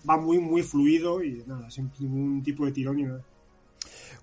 va 0.10 0.16
muy, 0.16 0.40
muy 0.40 0.64
fluido 0.64 1.22
y 1.22 1.44
nada, 1.46 1.70
sin 1.70 1.92
ningún 2.00 2.42
tipo 2.42 2.66
de 2.66 2.72
tirón 2.72 2.96
ni 2.96 3.04
nada. 3.04 3.22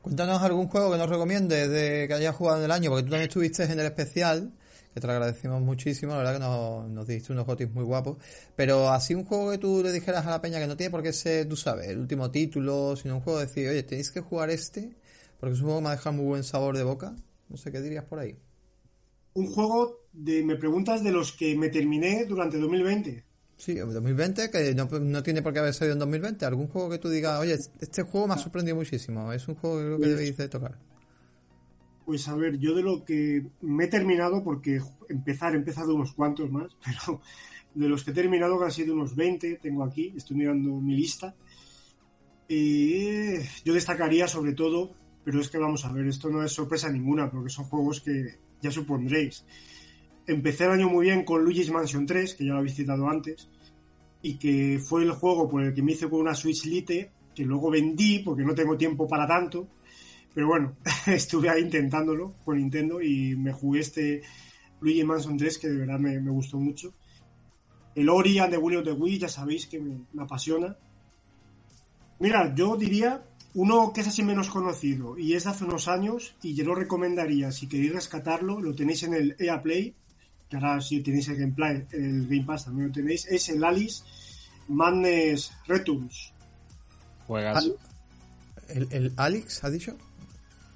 Cuéntanos 0.00 0.40
algún 0.40 0.68
juego 0.68 0.92
que 0.92 0.96
nos 0.96 1.10
recomiendes 1.10 1.68
de 1.68 2.08
que 2.08 2.14
hayas 2.14 2.34
jugado 2.34 2.60
en 2.60 2.64
el 2.64 2.70
año, 2.70 2.88
porque 2.88 3.02
tú 3.02 3.10
también 3.10 3.28
estuviste 3.28 3.64
en 3.64 3.80
el 3.80 3.84
especial 3.84 4.50
que 4.94 5.00
te 5.00 5.06
lo 5.06 5.12
agradecemos 5.12 5.62
muchísimo, 5.62 6.12
la 6.12 6.18
verdad 6.18 6.34
que 6.34 6.40
nos, 6.40 6.90
nos 6.90 7.06
diste 7.06 7.32
unos 7.32 7.46
gotis 7.46 7.70
muy 7.70 7.84
guapos. 7.84 8.18
Pero 8.56 8.90
así 8.90 9.14
un 9.14 9.24
juego 9.24 9.50
que 9.50 9.58
tú 9.58 9.82
le 9.82 9.92
dijeras 9.92 10.26
a 10.26 10.30
la 10.30 10.40
peña 10.40 10.58
que 10.58 10.66
no 10.66 10.76
tiene 10.76 10.90
por 10.90 11.02
qué 11.02 11.12
ser, 11.12 11.48
tú 11.48 11.56
sabes, 11.56 11.88
el 11.88 11.98
último 11.98 12.30
título, 12.30 12.96
sino 12.96 13.16
un 13.16 13.20
juego 13.22 13.38
de 13.38 13.46
decir, 13.46 13.68
oye, 13.68 13.82
tenéis 13.82 14.10
que 14.10 14.20
jugar 14.20 14.50
este, 14.50 14.96
porque 15.38 15.54
es 15.54 15.60
un 15.60 15.66
juego 15.66 15.78
que 15.78 15.84
me 15.84 15.88
ha 15.88 15.96
dejado 15.96 16.16
muy 16.16 16.26
buen 16.26 16.44
sabor 16.44 16.76
de 16.76 16.82
boca. 16.82 17.14
No 17.48 17.56
sé 17.56 17.72
qué 17.72 17.80
dirías 17.80 18.04
por 18.04 18.18
ahí. 18.18 18.36
Un 19.34 19.46
juego 19.46 20.06
de, 20.12 20.42
me 20.42 20.56
preguntas, 20.56 21.02
de 21.04 21.12
los 21.12 21.32
que 21.32 21.56
me 21.56 21.68
terminé 21.68 22.24
durante 22.24 22.58
2020. 22.58 23.24
Sí, 23.56 23.74
2020, 23.74 24.50
que 24.50 24.74
no, 24.74 24.86
no, 24.86 25.22
tiene 25.22 25.42
por 25.42 25.52
qué 25.52 25.58
haber 25.58 25.74
salido 25.74 25.92
en 25.92 25.98
2020. 25.98 26.46
Algún 26.46 26.68
juego 26.68 26.88
que 26.90 26.98
tú 26.98 27.10
digas, 27.10 27.38
oye, 27.38 27.58
este 27.80 28.02
juego 28.02 28.26
me 28.26 28.34
ha 28.34 28.38
sorprendido 28.38 28.76
muchísimo. 28.76 29.32
Es 29.32 29.46
un 29.48 29.54
juego 29.54 29.78
que 29.78 29.84
creo 29.84 29.98
que 29.98 30.08
debéis 30.08 30.36
de 30.36 30.48
tocar. 30.48 30.78
Pues 32.10 32.26
a 32.26 32.34
ver, 32.34 32.58
yo 32.58 32.74
de 32.74 32.82
lo 32.82 33.04
que 33.04 33.40
me 33.60 33.84
he 33.84 33.86
terminado, 33.86 34.42
porque 34.42 34.80
empezar, 35.08 35.54
he 35.54 35.58
empezado 35.58 35.94
unos 35.94 36.12
cuantos 36.12 36.50
más, 36.50 36.76
pero 36.84 37.20
de 37.72 37.88
los 37.88 38.02
que 38.02 38.10
he 38.10 38.14
terminado, 38.14 38.58
que 38.58 38.64
han 38.64 38.72
sido 38.72 38.94
unos 38.94 39.14
20, 39.14 39.60
tengo 39.62 39.84
aquí, 39.84 40.12
estoy 40.16 40.38
mirando 40.38 40.74
mi 40.80 40.96
lista. 40.96 41.36
Eh, 42.48 43.48
yo 43.64 43.72
destacaría 43.72 44.26
sobre 44.26 44.54
todo, 44.54 44.92
pero 45.22 45.40
es 45.40 45.48
que 45.48 45.58
vamos 45.58 45.84
a 45.84 45.92
ver, 45.92 46.08
esto 46.08 46.28
no 46.30 46.42
es 46.42 46.50
sorpresa 46.50 46.90
ninguna, 46.90 47.30
porque 47.30 47.48
son 47.48 47.66
juegos 47.66 48.00
que 48.00 48.40
ya 48.60 48.72
supondréis. 48.72 49.44
Empecé 50.26 50.64
el 50.64 50.72
año 50.72 50.88
muy 50.88 51.06
bien 51.06 51.24
con 51.24 51.44
Luigi's 51.44 51.70
Mansion 51.70 52.06
3, 52.06 52.34
que 52.34 52.44
ya 52.44 52.54
lo 52.54 52.58
habéis 52.58 52.74
citado 52.74 53.08
antes, 53.08 53.48
y 54.20 54.36
que 54.36 54.80
fue 54.84 55.04
el 55.04 55.12
juego 55.12 55.48
por 55.48 55.62
el 55.62 55.72
que 55.72 55.82
me 55.82 55.92
hice 55.92 56.10
con 56.10 56.18
una 56.18 56.34
Switch 56.34 56.64
Lite, 56.64 57.12
que 57.36 57.44
luego 57.44 57.70
vendí 57.70 58.18
porque 58.18 58.42
no 58.42 58.52
tengo 58.52 58.76
tiempo 58.76 59.06
para 59.06 59.28
tanto. 59.28 59.68
Pero 60.34 60.46
bueno, 60.46 60.76
estuve 61.06 61.48
ahí 61.48 61.62
intentándolo 61.62 62.34
con 62.44 62.58
Nintendo 62.58 63.00
y 63.00 63.36
me 63.36 63.52
jugué 63.52 63.80
este 63.80 64.22
Luigi 64.80 65.04
Mansion 65.04 65.36
3 65.36 65.58
que 65.58 65.68
de 65.68 65.78
verdad 65.78 65.98
me, 65.98 66.20
me 66.20 66.30
gustó 66.30 66.58
mucho. 66.58 66.94
El 67.94 68.08
Ori 68.08 68.38
and 68.38 68.52
the 68.52 68.58
Will 68.58 68.78
of 68.78 68.84
the 68.84 68.92
Wii, 68.92 69.18
ya 69.18 69.28
sabéis 69.28 69.66
que 69.66 69.80
me, 69.80 70.00
me 70.12 70.22
apasiona. 70.22 70.76
Mira, 72.20 72.54
yo 72.54 72.76
diría 72.76 73.22
uno 73.54 73.92
que 73.92 74.02
es 74.02 74.08
así 74.08 74.22
menos 74.22 74.48
conocido 74.48 75.18
y 75.18 75.34
es 75.34 75.44
de 75.44 75.50
hace 75.50 75.64
unos 75.64 75.88
años 75.88 76.36
y 76.42 76.54
yo 76.54 76.64
lo 76.64 76.74
recomendaría, 76.74 77.50
si 77.50 77.66
queréis 77.66 77.92
rescatarlo, 77.92 78.60
lo 78.60 78.74
tenéis 78.74 79.02
en 79.02 79.14
el 79.14 79.36
EA 79.38 79.60
Play, 79.60 79.94
que 80.48 80.56
ahora 80.56 80.80
si 80.80 81.00
tenéis 81.00 81.28
el 81.28 81.36
gameplay, 81.36 81.86
el 81.92 82.28
Game 82.28 82.44
Pass 82.44 82.66
también 82.66 82.88
lo 82.88 82.92
tenéis, 82.92 83.26
es 83.26 83.48
el 83.48 83.64
Alice 83.64 84.04
Madness 84.68 85.52
Returns. 85.66 86.32
Juegas. 87.26 87.70
¿El, 88.68 88.88
¿El 88.90 89.12
Alex 89.16 89.64
ha 89.64 89.70
dicho? 89.70 89.96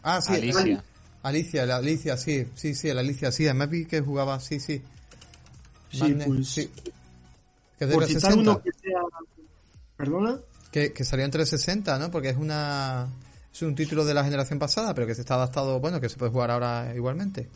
Ah, 0.05 0.21
sí. 0.21 0.35
Alicia. 0.35 0.85
Alicia, 1.23 1.67
la 1.67 1.77
Alicia, 1.77 2.17
sí, 2.17 2.47
sí, 2.55 2.75
sí, 2.75 2.93
la 2.93 3.01
Alicia, 3.01 3.33
sí, 3.33 3.47
además 3.47 3.71
vi 3.71 3.87
que 3.87 4.01
jugaba, 4.03 4.39
sí, 4.39 4.61
sí. 4.61 4.83
Sí, 5.91 6.01
Madness, 6.01 6.27
pues, 6.27 6.49
sí. 6.49 6.71
Que 7.79 7.85
es 7.85 7.89
de 7.89 7.95
por 7.95 8.07
citar 8.07 8.33
360. 8.35 8.51
uno 8.51 8.63
que 8.63 8.71
sea... 8.73 9.01
¿Perdona? 9.97 10.39
Que, 10.71 10.93
que 10.93 11.05
salió 11.05 11.25
en 11.25 11.31
360, 11.31 11.99
¿no? 11.99 12.11
Porque 12.11 12.29
es 12.29 12.37
una 12.37 13.09
es 13.55 13.63
un 13.63 13.75
título 13.77 14.05
de 14.05 14.15
la 14.15 14.25
generación 14.25 14.59
pasada, 14.59 14.95
pero 14.95 15.07
que 15.07 15.15
se 15.15 15.21
está 15.21 15.37
adaptado, 15.37 15.79
bueno, 15.79 16.01
que 16.01 16.09
se 16.09 16.17
puede 16.17 16.33
jugar 16.33 16.51
ahora 16.51 16.93
igualmente. 16.95 17.49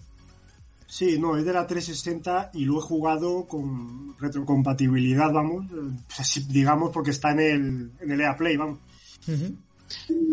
Sí, 0.87 1.19
no, 1.19 1.37
es 1.37 1.45
de 1.45 1.53
la 1.53 1.67
360 1.67 2.53
y 2.55 2.65
lo 2.65 2.79
he 2.79 2.81
jugado 2.81 3.45
con 3.47 4.17
retrocompatibilidad, 4.19 5.33
vamos, 5.33 5.67
eh, 5.67 6.41
digamos, 6.49 6.93
porque 6.93 7.11
está 7.11 7.33
en 7.33 7.41
el, 7.41 7.91
en 8.01 8.11
el 8.13 8.21
EA 8.21 8.37
Play, 8.37 8.57
vamos. 8.57 8.79
Ujú. 9.27 9.57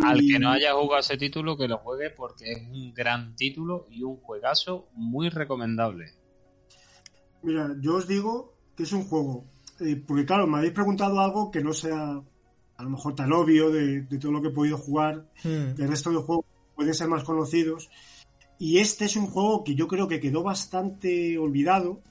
Al 0.04 0.20
que 0.20 0.40
no 0.40 0.50
haya 0.52 0.74
jugado 0.74 1.00
ese 1.00 1.18
título, 1.18 1.58
que 1.58 1.68
lo 1.68 1.78
juegue 1.80 2.10
porque 2.10 2.52
es 2.52 2.62
un 2.70 2.94
gran 2.94 3.36
título 3.36 3.88
y 3.92 4.04
un 4.04 4.18
juegazo 4.18 4.88
muy 4.94 5.30
recomendable. 5.30 6.14
Mira, 7.44 7.76
yo 7.80 7.96
os 7.96 8.08
digo 8.08 8.54
que 8.76 8.84
es 8.84 8.92
un 8.92 9.04
juego, 9.06 9.46
eh, 9.80 9.96
porque 10.06 10.26
claro, 10.26 10.48
me 10.48 10.58
habéis 10.58 10.74
preguntado 10.74 11.20
algo 11.20 11.52
que 11.52 11.62
no 11.62 11.74
sea 11.74 12.22
a 12.78 12.84
lo 12.84 12.90
mejor 12.90 13.16
tan 13.16 13.32
obvio 13.32 13.70
de, 13.72 14.02
de 14.02 14.18
todo 14.18 14.32
lo 14.34 14.42
que 14.42 14.50
he 14.50 14.52
podido 14.52 14.78
jugar, 14.78 15.26
Mm. 15.44 15.76
que 15.76 15.84
el 15.84 15.88
resto 15.90 16.10
de 16.10 16.18
juegos 16.18 16.46
pueden 16.76 16.94
ser 16.94 17.08
más 17.08 17.24
conocidos. 17.24 17.90
Y 18.60 18.80
este 18.80 19.06
es 19.06 19.16
un 19.16 19.28
juego 19.28 19.64
que 19.64 19.76
yo 19.76 19.88
creo 19.88 20.08
que 20.08 20.20
quedó 20.20 20.44
bastante 20.44 21.38
olvidado, 21.38 22.02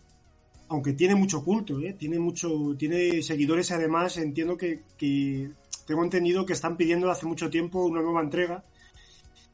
aunque 0.69 0.93
tiene 0.95 1.15
mucho 1.15 1.43
culto, 1.45 1.81
¿eh? 1.81 1.95
tiene 1.99 2.19
mucho, 2.19 2.75
tiene 2.79 3.23
seguidores 3.23 3.71
y 3.71 3.75
además 3.75 4.17
entiendo 4.17 4.57
que, 4.57 4.83
que 4.97 5.51
tengo 5.87 6.03
entendido 6.03 6.47
que 6.47 6.53
están 6.53 6.77
pidiendo 6.77 7.11
hace 7.11 7.27
mucho 7.27 7.51
tiempo 7.51 7.85
una 7.85 8.03
nueva 8.03 8.23
entrega, 8.23 8.65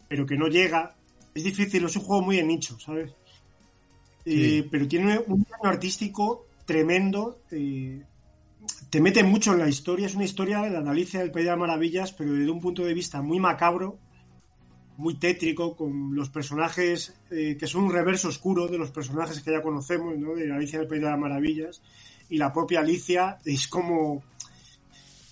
pero 0.09 0.27
que 0.27 0.37
no 0.37 0.49
llega. 0.49 0.97
Es 1.35 1.45
difícil, 1.45 1.85
es 1.85 1.97
un 1.97 2.03
juego 2.03 2.23
muy 2.23 2.37
de 2.37 2.45
nicho, 2.45 2.79
¿sabes? 2.79 3.13
Eh, 4.25 4.67
pero 4.71 4.87
tiene 4.87 5.19
un 5.27 5.39
diseño 5.39 5.71
artístico 5.71 6.47
tremendo. 6.65 7.41
eh, 7.51 8.03
te 8.91 9.01
mete 9.01 9.23
mucho 9.23 9.53
en 9.53 9.61
la 9.61 9.69
historia. 9.69 10.07
Es 10.07 10.15
una 10.15 10.25
historia 10.25 10.61
de 10.63 10.71
la 10.71 10.91
Alicia 10.91 11.21
del 11.21 11.31
País 11.31 11.45
de 11.45 11.51
las 11.51 11.59
Maravillas, 11.59 12.13
pero 12.13 12.33
desde 12.33 12.51
un 12.51 12.61
punto 12.61 12.85
de 12.85 12.95
vista 12.95 13.23
muy 13.23 13.39
macabro, 13.39 13.99
muy 14.97 15.15
tétrico, 15.15 15.77
con 15.77 16.15
los 16.15 16.29
personajes 16.29 17.15
eh, 17.31 17.57
que 17.59 17.67
son 17.67 17.85
un 17.85 17.93
reverso 17.93 18.29
oscuro 18.29 18.69
de 18.69 18.79
los 18.79 18.91
personajes 18.91 19.41
que 19.41 19.51
ya 19.51 19.63
conocemos, 19.63 20.19
¿no? 20.19 20.35
De 20.35 20.53
Alicia 20.53 20.79
del 20.79 20.89
País 20.89 21.03
de 21.03 21.09
las 21.09 21.19
Maravillas. 21.19 21.83
Y 22.29 22.37
la 22.37 22.53
propia 22.53 22.81
Alicia 22.81 23.39
es 23.45 23.67
como. 23.69 24.23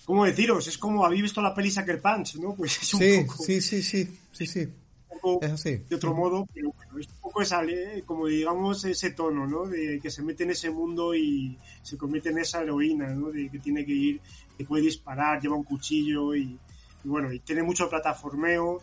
¿Cómo 0.09 0.25
deciros? 0.25 0.67
Es 0.67 0.75
como 0.79 1.05
habéis 1.05 1.21
visto 1.21 1.39
la 1.39 1.53
peli 1.53 1.69
Sucker 1.69 2.01
Punch, 2.01 2.37
¿no? 2.37 2.55
Pues 2.55 2.81
es 2.81 2.93
un 2.95 2.99
Sí, 2.99 3.23
poco, 3.27 3.43
sí, 3.43 3.61
sí, 3.61 3.83
sí, 3.83 4.09
sí, 4.31 4.47
sí, 4.47 4.59
un 5.07 5.19
poco 5.21 5.45
es 5.45 5.51
así. 5.51 5.75
de 5.87 5.95
otro 5.95 6.15
modo, 6.15 6.47
pero 6.51 6.71
bueno, 6.75 6.97
es 6.97 7.07
un 7.09 7.19
poco 7.21 7.43
esa, 7.43 7.63
eh, 7.63 8.01
como 8.07 8.25
digamos 8.25 8.83
ese 8.85 9.11
tono, 9.11 9.45
¿no? 9.45 9.67
De 9.67 9.99
que 10.01 10.09
se 10.09 10.23
mete 10.23 10.45
en 10.45 10.49
ese 10.49 10.71
mundo 10.71 11.13
y 11.13 11.55
se 11.83 11.95
convierte 11.95 12.29
en 12.29 12.39
esa 12.39 12.63
heroína, 12.63 13.09
¿no? 13.09 13.29
De 13.29 13.51
que 13.51 13.59
tiene 13.59 13.85
que 13.85 13.91
ir, 13.93 14.21
que 14.57 14.65
puede 14.65 14.81
disparar, 14.85 15.39
lleva 15.39 15.55
un 15.57 15.63
cuchillo 15.63 16.33
y, 16.33 16.57
y 17.03 17.07
bueno, 17.07 17.31
y 17.31 17.37
tiene 17.41 17.61
mucho 17.61 17.87
plataformeo, 17.87 18.81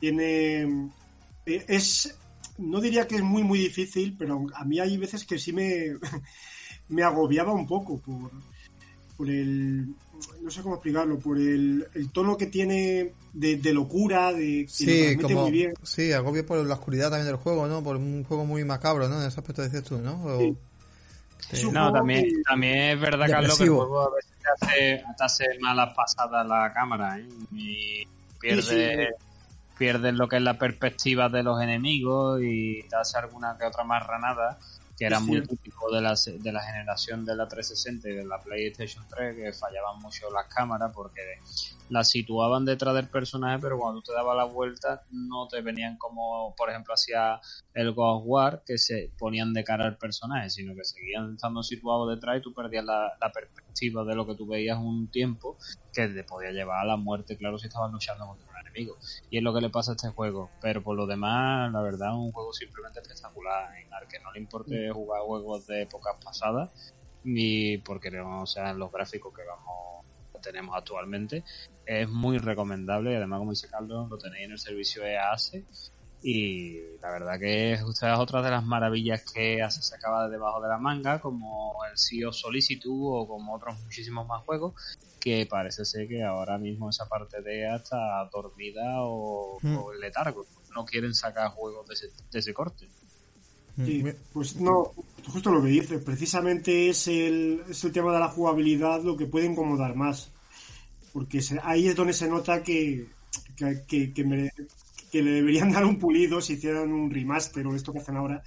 tiene... 0.00 0.62
eh, 1.46 1.64
Es... 1.68 2.12
No 2.58 2.80
diría 2.80 3.06
que 3.06 3.14
es 3.14 3.22
muy, 3.22 3.44
muy 3.44 3.60
difícil, 3.60 4.16
pero 4.18 4.44
a 4.52 4.64
mí 4.64 4.80
hay 4.80 4.98
veces 4.98 5.24
que 5.24 5.38
sí 5.38 5.52
me, 5.52 5.96
me 6.88 7.04
agobiaba 7.04 7.52
un 7.52 7.68
poco 7.68 7.98
por, 8.00 8.32
por 9.16 9.30
el... 9.30 9.94
No 10.42 10.50
sé 10.50 10.62
cómo 10.62 10.76
explicarlo, 10.76 11.18
por 11.18 11.36
el, 11.38 11.86
el 11.94 12.10
tono 12.10 12.36
que 12.36 12.46
tiene 12.46 13.12
de, 13.32 13.56
de 13.56 13.72
locura, 13.74 14.32
de 14.32 14.66
que 14.66 14.66
lo 14.66 14.68
Sí, 14.68 15.16
como, 15.22 15.42
muy 15.42 15.50
bien. 15.52 15.74
sí, 15.82 16.12
agobio 16.12 16.44
por 16.46 16.58
la 16.64 16.74
oscuridad 16.74 17.10
también 17.10 17.26
del 17.26 17.36
juego, 17.36 17.66
¿no? 17.66 17.82
Por 17.82 17.96
un 17.96 18.24
juego 18.24 18.44
muy 18.44 18.64
macabro, 18.64 19.08
¿no? 19.08 19.20
En 19.20 19.28
ese 19.28 19.40
aspecto 19.40 19.62
decías 19.62 19.84
tú, 19.84 19.98
¿no? 19.98 20.22
O- 20.24 20.38
Sí. 20.40 20.56
Sí. 21.38 21.56
Es 21.56 21.64
un 21.64 21.72
No, 21.74 21.90
también, 21.92 22.24
que- 22.24 22.42
también 22.46 22.78
es 22.90 23.00
verdad, 23.00 23.26
Carlos, 23.30 23.56
que 23.56 23.64
el 23.64 23.70
juego 23.70 24.02
a 24.02 24.14
veces 24.14 24.30
te 24.42 24.66
hace, 24.66 25.04
te 25.16 25.24
hace 25.24 25.44
malas 25.60 25.94
pasadas 25.96 26.46
la 26.46 26.70
cámara 26.74 27.18
¿eh? 27.18 27.26
y 27.52 28.06
pierde, 28.38 29.08
Sí, 29.08 29.24
pierdes 29.78 30.14
lo 30.14 30.28
que 30.28 30.36
es 30.36 30.42
la 30.42 30.58
perspectiva 30.58 31.28
de 31.30 31.42
los 31.42 31.60
enemigos 31.62 32.40
y 32.42 32.82
te 32.90 32.94
hace 32.96 33.16
alguna 33.18 33.56
que 33.58 33.64
otra 33.64 33.84
más 33.84 34.06
ranada 34.06 34.58
que 35.00 35.06
era 35.06 35.18
muy 35.18 35.40
típico 35.42 35.90
de 35.90 36.02
la, 36.02 36.14
de 36.14 36.52
la 36.52 36.62
generación 36.62 37.24
de 37.24 37.34
la 37.34 37.48
360 37.48 38.10
y 38.10 38.16
de 38.16 38.26
la 38.26 38.38
PlayStation 38.38 39.02
3 39.08 39.34
que 39.34 39.52
fallaban 39.54 39.98
mucho 39.98 40.30
las 40.30 40.46
cámaras 40.54 40.92
porque 40.94 41.22
las 41.88 42.10
situaban 42.10 42.66
detrás 42.66 42.94
del 42.94 43.08
personaje 43.08 43.58
pero 43.62 43.78
cuando 43.78 44.02
tú 44.02 44.10
te 44.10 44.12
dabas 44.12 44.36
la 44.36 44.44
vuelta 44.44 45.02
no 45.10 45.48
te 45.48 45.62
venían 45.62 45.96
como 45.96 46.54
por 46.54 46.68
ejemplo 46.68 46.92
hacía 46.92 47.40
el 47.72 47.92
God 47.92 48.18
of 48.18 48.22
War 48.26 48.62
que 48.66 48.76
se 48.76 49.10
ponían 49.18 49.54
de 49.54 49.64
cara 49.64 49.86
al 49.86 49.96
personaje 49.96 50.50
sino 50.50 50.74
que 50.74 50.84
seguían 50.84 51.32
estando 51.32 51.62
situados 51.62 52.14
detrás 52.14 52.36
y 52.36 52.42
tú 52.42 52.52
perdías 52.52 52.84
la, 52.84 53.10
la 53.18 53.32
perspectiva 53.32 54.04
de 54.04 54.14
lo 54.14 54.26
que 54.26 54.34
tú 54.34 54.46
veías 54.46 54.76
un 54.76 55.10
tiempo 55.10 55.56
que 55.94 56.08
te 56.08 56.24
podía 56.24 56.50
llevar 56.50 56.82
a 56.82 56.84
la 56.84 56.96
muerte 56.98 57.38
claro 57.38 57.58
si 57.58 57.68
estabas 57.68 57.90
luchando 57.90 58.26
contra 58.26 58.49
y 58.74 59.36
es 59.36 59.42
lo 59.42 59.54
que 59.54 59.60
le 59.60 59.70
pasa 59.70 59.92
a 59.92 59.94
este 59.94 60.08
juego. 60.08 60.50
Pero 60.60 60.82
por 60.82 60.96
lo 60.96 61.06
demás, 61.06 61.72
la 61.72 61.82
verdad, 61.82 62.14
un 62.14 62.32
juego 62.32 62.52
simplemente 62.52 63.00
espectacular. 63.00 63.76
En 63.76 63.92
al 63.92 64.06
que 64.08 64.18
no 64.20 64.32
le 64.32 64.40
importe 64.40 64.90
jugar 64.90 65.22
juegos 65.22 65.66
de 65.66 65.82
épocas 65.82 66.16
pasadas, 66.22 66.94
ni 67.24 67.78
porque 67.78 68.10
no 68.10 68.46
sean 68.46 68.78
los 68.78 68.90
gráficos 68.92 69.34
que 69.34 69.42
vamos 69.44 69.90
tenemos 70.40 70.76
actualmente. 70.76 71.44
Es 71.86 72.08
muy 72.08 72.38
recomendable 72.38 73.12
y 73.12 73.14
además, 73.14 73.40
como 73.40 73.52
dice 73.52 73.68
Carlos, 73.68 74.08
lo 74.08 74.18
tenéis 74.18 74.46
en 74.46 74.52
el 74.52 74.58
servicio 74.58 75.04
EASE. 75.04 75.64
Y 76.22 76.78
la 77.00 77.10
verdad 77.12 77.38
que 77.38 77.72
es 77.72 77.80
esta 77.80 78.12
es 78.12 78.18
otra 78.18 78.42
de 78.42 78.50
las 78.50 78.64
maravillas 78.64 79.22
que 79.32 79.62
hace 79.62 79.80
se 79.82 79.94
acaba 79.94 80.24
de 80.26 80.32
debajo 80.32 80.60
de 80.60 80.68
la 80.68 80.76
manga, 80.78 81.18
como 81.20 81.74
el 81.90 81.96
CEO 81.98 82.32
Solicitude 82.32 83.22
o 83.22 83.26
como 83.26 83.54
otros 83.54 83.78
muchísimos 83.84 84.26
más 84.26 84.42
juegos, 84.44 84.74
que 85.18 85.46
parece 85.46 85.84
ser 85.84 86.08
que 86.08 86.22
ahora 86.22 86.58
mismo 86.58 86.90
esa 86.90 87.06
parte 87.08 87.40
de 87.40 87.60
EA 87.60 87.76
está 87.76 88.28
dormida 88.32 88.82
o, 89.02 89.58
Mm. 89.62 89.76
o 89.78 89.92
en 89.94 90.00
letargo. 90.00 90.44
No 90.74 90.84
quieren 90.84 91.14
sacar 91.14 91.50
juegos 91.52 91.86
de 91.88 91.94
ese, 91.94 92.06
de 92.30 92.38
ese 92.38 92.52
corte. 92.54 92.86
Sí, 93.76 94.02
Mm, 94.02 94.08
pues 94.34 94.56
no, 94.56 94.92
justo 95.26 95.50
lo 95.50 95.62
que 95.62 95.68
dices, 95.68 96.02
precisamente 96.04 96.90
es 96.90 97.08
el, 97.08 97.62
es 97.68 97.82
el 97.84 97.92
tema 97.92 98.12
de 98.12 98.18
la 98.20 98.28
jugabilidad 98.28 99.02
lo 99.02 99.16
que 99.16 99.26
puede 99.26 99.46
incomodar 99.46 99.94
más. 99.96 100.30
Porque 101.14 101.40
se- 101.40 101.60
ahí 101.62 101.88
es 101.88 101.96
donde 101.96 102.12
se 102.12 102.28
nota 102.28 102.62
que, 102.62 103.06
que, 103.56 103.84
que- 103.86 104.12
que 104.12 104.24
mere- 104.24 104.52
que 105.10 105.22
le 105.22 105.32
deberían 105.32 105.72
dar 105.72 105.84
un 105.84 105.98
pulido 105.98 106.40
si 106.40 106.54
hicieran 106.54 106.92
un 106.92 107.10
remaster 107.10 107.66
o 107.66 107.74
esto 107.74 107.92
que 107.92 107.98
hacen 107.98 108.16
ahora. 108.16 108.42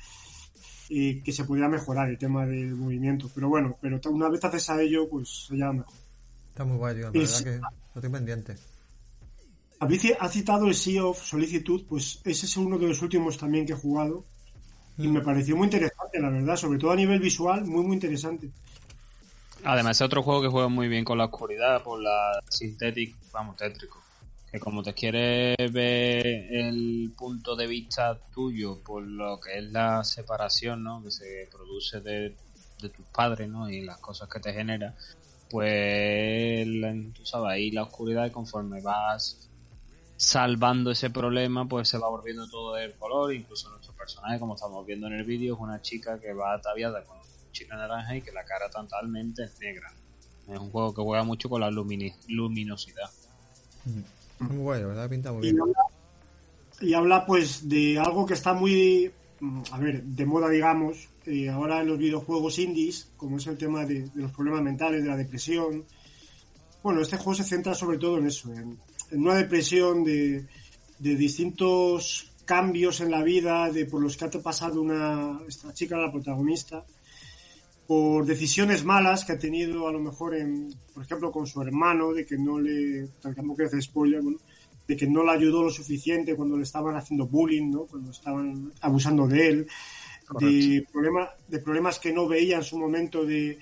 eh, 0.90 1.22
que 1.24 1.32
se 1.32 1.46
pudiera 1.46 1.70
mejorar 1.70 2.10
el 2.10 2.18
tema 2.18 2.46
del 2.46 2.76
movimiento. 2.76 3.30
Pero 3.34 3.50
bueno, 3.50 3.78
pero 3.82 4.00
una 4.10 4.30
vez 4.30 4.44
haces 4.44 4.70
a 4.70 4.82
ello, 4.82 5.10
pues 5.10 5.48
ya 5.52 5.72
mejor. 5.72 5.94
Está 6.50 6.66
muy 6.66 6.78
guay, 6.78 6.96
tío. 6.96 7.06
La 7.06 7.12
verdad 7.12 7.44
que 7.44 7.60
lo 7.96 8.02
tengo 8.02 8.14
pendiente. 8.14 8.56
Ha 10.20 10.30
citado 10.30 10.68
el 10.68 10.76
Sea 10.76 11.06
of 11.06 11.22
Solicitud, 11.22 11.84
pues 11.90 12.22
ese 12.24 12.46
es 12.46 12.58
uno 12.58 12.78
de 12.78 12.88
los 12.88 13.02
últimos 13.02 13.38
también 13.38 13.66
que 13.66 13.74
he 13.74 13.76
jugado. 13.76 14.24
Y 14.98 15.08
me 15.08 15.20
mm. 15.20 15.26
pareció 15.26 15.58
muy 15.58 15.66
interesante, 15.66 16.20
la 16.20 16.30
verdad, 16.30 16.56
sobre 16.56 16.78
todo 16.78 16.92
a 16.92 16.96
nivel 16.96 17.20
visual, 17.20 17.66
muy, 17.66 17.84
muy 17.84 17.96
interesante. 17.96 18.52
Además, 19.64 19.98
es 19.98 20.02
otro 20.02 20.22
juego 20.22 20.42
que 20.42 20.48
juega 20.50 20.68
muy 20.68 20.88
bien 20.88 21.04
con 21.04 21.18
la 21.18 21.26
oscuridad, 21.26 21.82
por 21.84 22.00
la 22.02 22.40
sintética, 22.50 23.18
vamos, 23.32 23.58
tétrico. 23.58 24.03
Que 24.54 24.60
como 24.60 24.84
te 24.84 24.94
quieres 24.94 25.56
ver 25.74 26.28
el 26.28 27.12
punto 27.18 27.56
de 27.56 27.66
vista 27.66 28.20
tuyo 28.32 28.84
por 28.84 29.02
lo 29.02 29.40
que 29.40 29.58
es 29.58 29.64
la 29.64 30.04
separación, 30.04 30.84
¿no? 30.84 31.02
Que 31.02 31.10
se 31.10 31.50
produce 31.52 32.02
de, 32.02 32.36
tus 32.80 33.06
padres, 33.12 33.50
¿no? 33.50 33.68
Y 33.68 33.82
las 33.82 33.98
cosas 33.98 34.30
que 34.30 34.40
te 34.40 34.54
genera, 34.54 34.96
pues, 35.50 36.68
tú 37.16 37.26
sabes, 37.26 37.52
ahí 37.52 37.72
la 37.72 37.82
oscuridad 37.82 38.28
y 38.28 38.30
conforme 38.30 38.80
vas 38.80 39.50
salvando 40.18 40.92
ese 40.92 41.10
problema, 41.10 41.68
pues 41.68 41.90
se 41.90 41.98
va 41.98 42.08
volviendo 42.08 42.48
todo 42.48 42.78
el 42.78 42.94
color, 42.94 43.34
incluso 43.34 43.72
nuestro 43.72 43.96
personaje, 43.96 44.38
como 44.38 44.54
estamos 44.54 44.86
viendo 44.86 45.08
en 45.08 45.14
el 45.14 45.24
vídeo, 45.24 45.56
es 45.56 45.60
una 45.60 45.82
chica 45.82 46.20
que 46.20 46.32
va 46.32 46.54
ataviada 46.54 47.04
con 47.06 47.18
chica 47.52 47.76
naranja 47.76 48.18
y 48.18 48.22
que 48.22 48.32
la 48.32 48.46
cara 48.46 48.70
totalmente 48.70 49.46
es 49.46 49.60
negra. 49.60 49.92
Es 50.48 50.60
un 50.60 50.70
juego 50.70 50.94
que 50.94 51.02
juega 51.02 51.24
mucho 51.24 51.50
con 51.50 51.62
la 51.62 51.72
luminosidad. 51.72 53.10
Muy 54.40 54.58
guay, 54.58 54.84
¿verdad? 54.84 55.10
Pinta 55.10 55.32
muy 55.32 55.42
bien. 55.42 55.58
Y 56.82 56.94
habla, 56.94 57.26
pues 57.26 57.68
de 57.70 58.00
algo 58.00 58.26
que 58.26 58.34
está 58.34 58.54
muy, 58.54 59.12
mm, 59.40 59.62
a 59.72 59.80
ver, 59.80 60.04
de 60.04 60.26
moda, 60.26 60.50
digamos, 60.50 61.10
eh, 61.26 61.50
ahora 61.50 61.82
en 61.82 61.88
los 61.88 61.98
videojuegos 61.98 62.60
indies, 62.60 63.12
como 63.16 63.38
es 63.38 63.48
el 63.48 63.58
tema 63.58 63.86
de, 63.86 64.10
los 64.16 64.32
problemas 64.32 64.64
mentales, 64.64 65.04
de 65.04 65.10
la 65.10 65.18
depresión. 65.18 65.86
Bueno, 66.82 67.02
este 67.02 67.18
juego 67.18 67.36
se 67.36 67.44
centra 67.44 67.74
sobre 67.74 67.98
todo 67.98 68.18
en 68.18 68.28
eso, 68.28 68.52
en, 68.52 68.78
una 69.12 69.36
depresión 69.36 70.04
de, 70.04 70.46
de, 71.00 71.16
distintos 71.16 72.34
cambios 72.46 73.00
en 73.00 73.12
la 73.12 73.24
vida, 73.24 73.72
de 73.72 73.86
por 73.86 74.02
los 74.02 74.18
que 74.18 74.26
ha 74.26 74.30
pasado 74.30 74.82
una, 74.82 75.40
esta 75.48 75.74
chica, 75.74 75.98
la 75.98 76.12
protagonista, 76.12 76.84
por 77.88 78.26
decisiones 78.26 78.86
malas 78.86 79.26
que 79.26 79.34
ha 79.34 79.40
tenido 79.40 79.88
a 79.88 79.92
lo 79.92 80.00
mejor 80.00 80.36
en, 80.36 80.74
por 80.94 81.04
ejemplo, 81.04 81.32
con 81.32 81.46
su 81.46 81.62
hermano, 81.62 82.14
de 82.14 82.26
que 82.26 82.38
no 82.38 82.60
le, 82.60 83.10
tampoco 83.22 83.58
que 83.58 83.66
hacer 83.66 83.82
spoiler, 83.82 84.22
de 84.88 84.98
que 84.98 85.08
no 85.08 85.24
le 85.24 85.32
ayudó 85.32 85.64
lo 85.64 85.70
suficiente 85.70 86.36
cuando 86.36 86.58
le 86.58 86.64
estaban 86.64 86.96
haciendo 86.96 87.28
bullying, 87.28 87.72
¿no? 87.72 87.82
Cuando 87.86 88.12
estaban 88.12 88.72
abusando 88.82 89.28
de 89.28 89.50
él, 89.50 89.68
de, 90.40 90.86
problema, 90.92 91.30
de 91.48 91.60
problemas 91.60 92.00
que 92.00 92.14
no 92.14 92.28
veía 92.28 92.58
en 92.58 92.64
su 92.64 92.78
momento 92.78 93.26
de, 93.26 93.60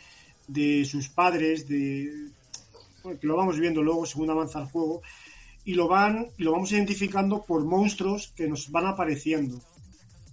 de 0.47 0.86
sus 0.86 1.09
padres, 1.09 1.67
de, 1.67 2.30
que 3.19 3.28
lo 3.28 3.36
vamos 3.36 3.59
viendo 3.59 3.82
luego 3.82 4.05
según 4.05 4.30
avanza 4.30 4.59
el 4.59 4.67
juego, 4.67 5.01
y 5.63 5.74
lo 5.74 5.88
van, 5.88 6.28
lo 6.38 6.51
vamos 6.51 6.72
identificando 6.72 7.43
por 7.43 7.65
monstruos 7.65 8.34
que 8.36 8.47
nos 8.47 8.72
van 8.72 8.88
apareciendo 8.88 9.61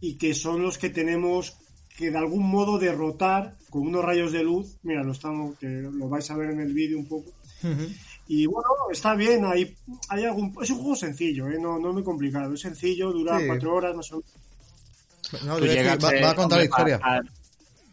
y 0.01 0.15
que 0.15 0.35
son 0.35 0.63
los 0.63 0.79
que 0.79 0.91
tenemos 0.91 1.57
que 1.99 2.13
de 2.13 2.19
algún 2.19 2.49
modo 2.49 2.79
derrotar 2.79 3.57
con 3.71 3.83
unos 3.83 4.05
rayos 4.05 4.31
de 4.31 4.45
luz. 4.45 4.77
Mira, 4.85 5.03
lo 5.03 5.11
estamos, 5.11 5.59
que 5.59 5.67
lo 5.67 6.09
vais 6.09 6.31
a 6.31 6.37
ver 6.37 6.51
en 6.51 6.61
el 6.61 6.73
vídeo 6.73 6.97
un 6.97 7.09
poco. 7.09 7.33
Y 8.29 8.47
bueno, 8.47 8.69
está 8.93 9.17
bien, 9.17 9.45
hay, 9.45 9.75
hay 10.09 10.25
algún, 10.25 10.57
es 10.63 10.71
un 10.71 10.79
juego 10.79 10.95
sencillo, 10.95 11.49
¿eh? 11.49 11.59
no, 11.61 11.81
no 11.81 11.93
muy 11.93 12.05
complicado, 12.05 12.55
es 12.55 12.61
sencillo, 12.61 13.11
dura 13.11 13.41
cuatro 13.45 13.75
horas 13.75 13.97
más 13.97 14.13
o 14.13 14.17
menos. 14.17 15.45
No, 15.45 15.59
va, 15.61 16.31
a 16.31 16.35
contar 16.37 16.59
la 16.59 16.65
historia. 16.65 17.01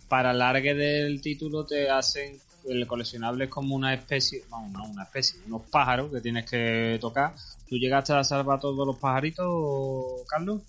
Para, 0.07 0.31
el 0.31 0.37
largue 0.37 0.75
del 0.75 1.19
título 1.19 1.65
te 1.65 1.89
hacen 1.89 2.39
el 2.67 2.85
coleccionable 2.85 3.45
es 3.45 3.49
como 3.49 3.75
una 3.75 3.93
especie, 3.93 4.43
no, 4.51 4.67
no, 4.69 4.85
una 4.85 5.03
especie, 5.03 5.39
unos 5.47 5.63
pájaros 5.63 6.11
que 6.11 6.21
tienes 6.21 6.49
que 6.49 6.97
tocar. 7.01 7.33
¿Tú 7.67 7.77
llegaste 7.77 8.13
a 8.13 8.23
salvar 8.23 8.59
todos 8.59 8.85
los 8.85 8.97
pajaritos, 8.97 10.21
Carlos? 10.27 10.61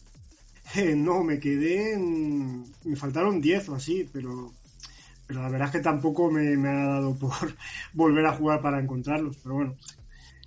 no, 0.96 1.22
me 1.22 1.38
quedé 1.38 1.94
en... 1.94 2.64
Me 2.84 2.96
faltaron 2.96 3.40
10 3.40 3.68
o 3.68 3.74
así, 3.74 4.08
pero, 4.12 4.52
pero 5.26 5.42
la 5.42 5.48
verdad 5.48 5.68
es 5.68 5.72
que 5.72 5.80
tampoco 5.80 6.30
me, 6.30 6.68
ha 6.68 6.86
dado 6.86 7.14
por 7.16 7.32
volver 7.92 8.26
a 8.26 8.32
jugar 8.32 8.60
para 8.60 8.80
encontrarlos, 8.80 9.36
pero 9.42 9.54
bueno. 9.54 9.76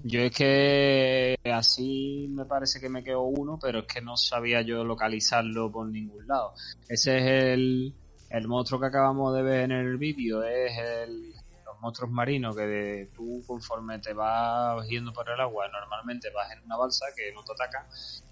Yo 0.02 0.22
es 0.22 0.34
que 0.34 1.36
así 1.54 2.28
me 2.30 2.46
parece 2.46 2.80
que 2.80 2.88
me 2.88 3.04
quedó 3.04 3.24
uno, 3.24 3.60
pero 3.62 3.80
es 3.80 3.86
que 3.86 4.02
no 4.02 4.16
sabía 4.16 4.62
yo 4.62 4.86
localizarlo 4.86 5.70
por 5.70 5.90
ningún 5.90 6.26
lado. 6.26 6.54
Ese 6.88 7.18
es 7.18 7.26
el, 7.26 7.94
el 8.30 8.48
monstruo 8.48 8.80
que 8.80 8.86
acabamos 8.86 9.36
de 9.36 9.44
ver 9.44 9.62
en 9.64 9.72
el 9.72 9.98
vídeo, 9.98 10.42
es 10.42 10.72
el, 10.78 11.34
los 11.66 11.82
monstruos 11.82 12.12
marinos 12.12 12.56
que 12.56 13.10
tú 13.14 13.44
conforme 13.46 14.00
te 14.00 14.14
vas 14.14 14.88
yendo 14.88 15.12
por 15.12 15.30
el 15.30 15.40
agua, 15.42 15.68
normalmente 15.68 16.30
vas 16.34 16.50
en 16.54 16.64
una 16.64 16.78
balsa 16.78 17.08
que 17.14 17.34
no 17.34 17.44
te 17.44 17.52
ataca 17.52 17.86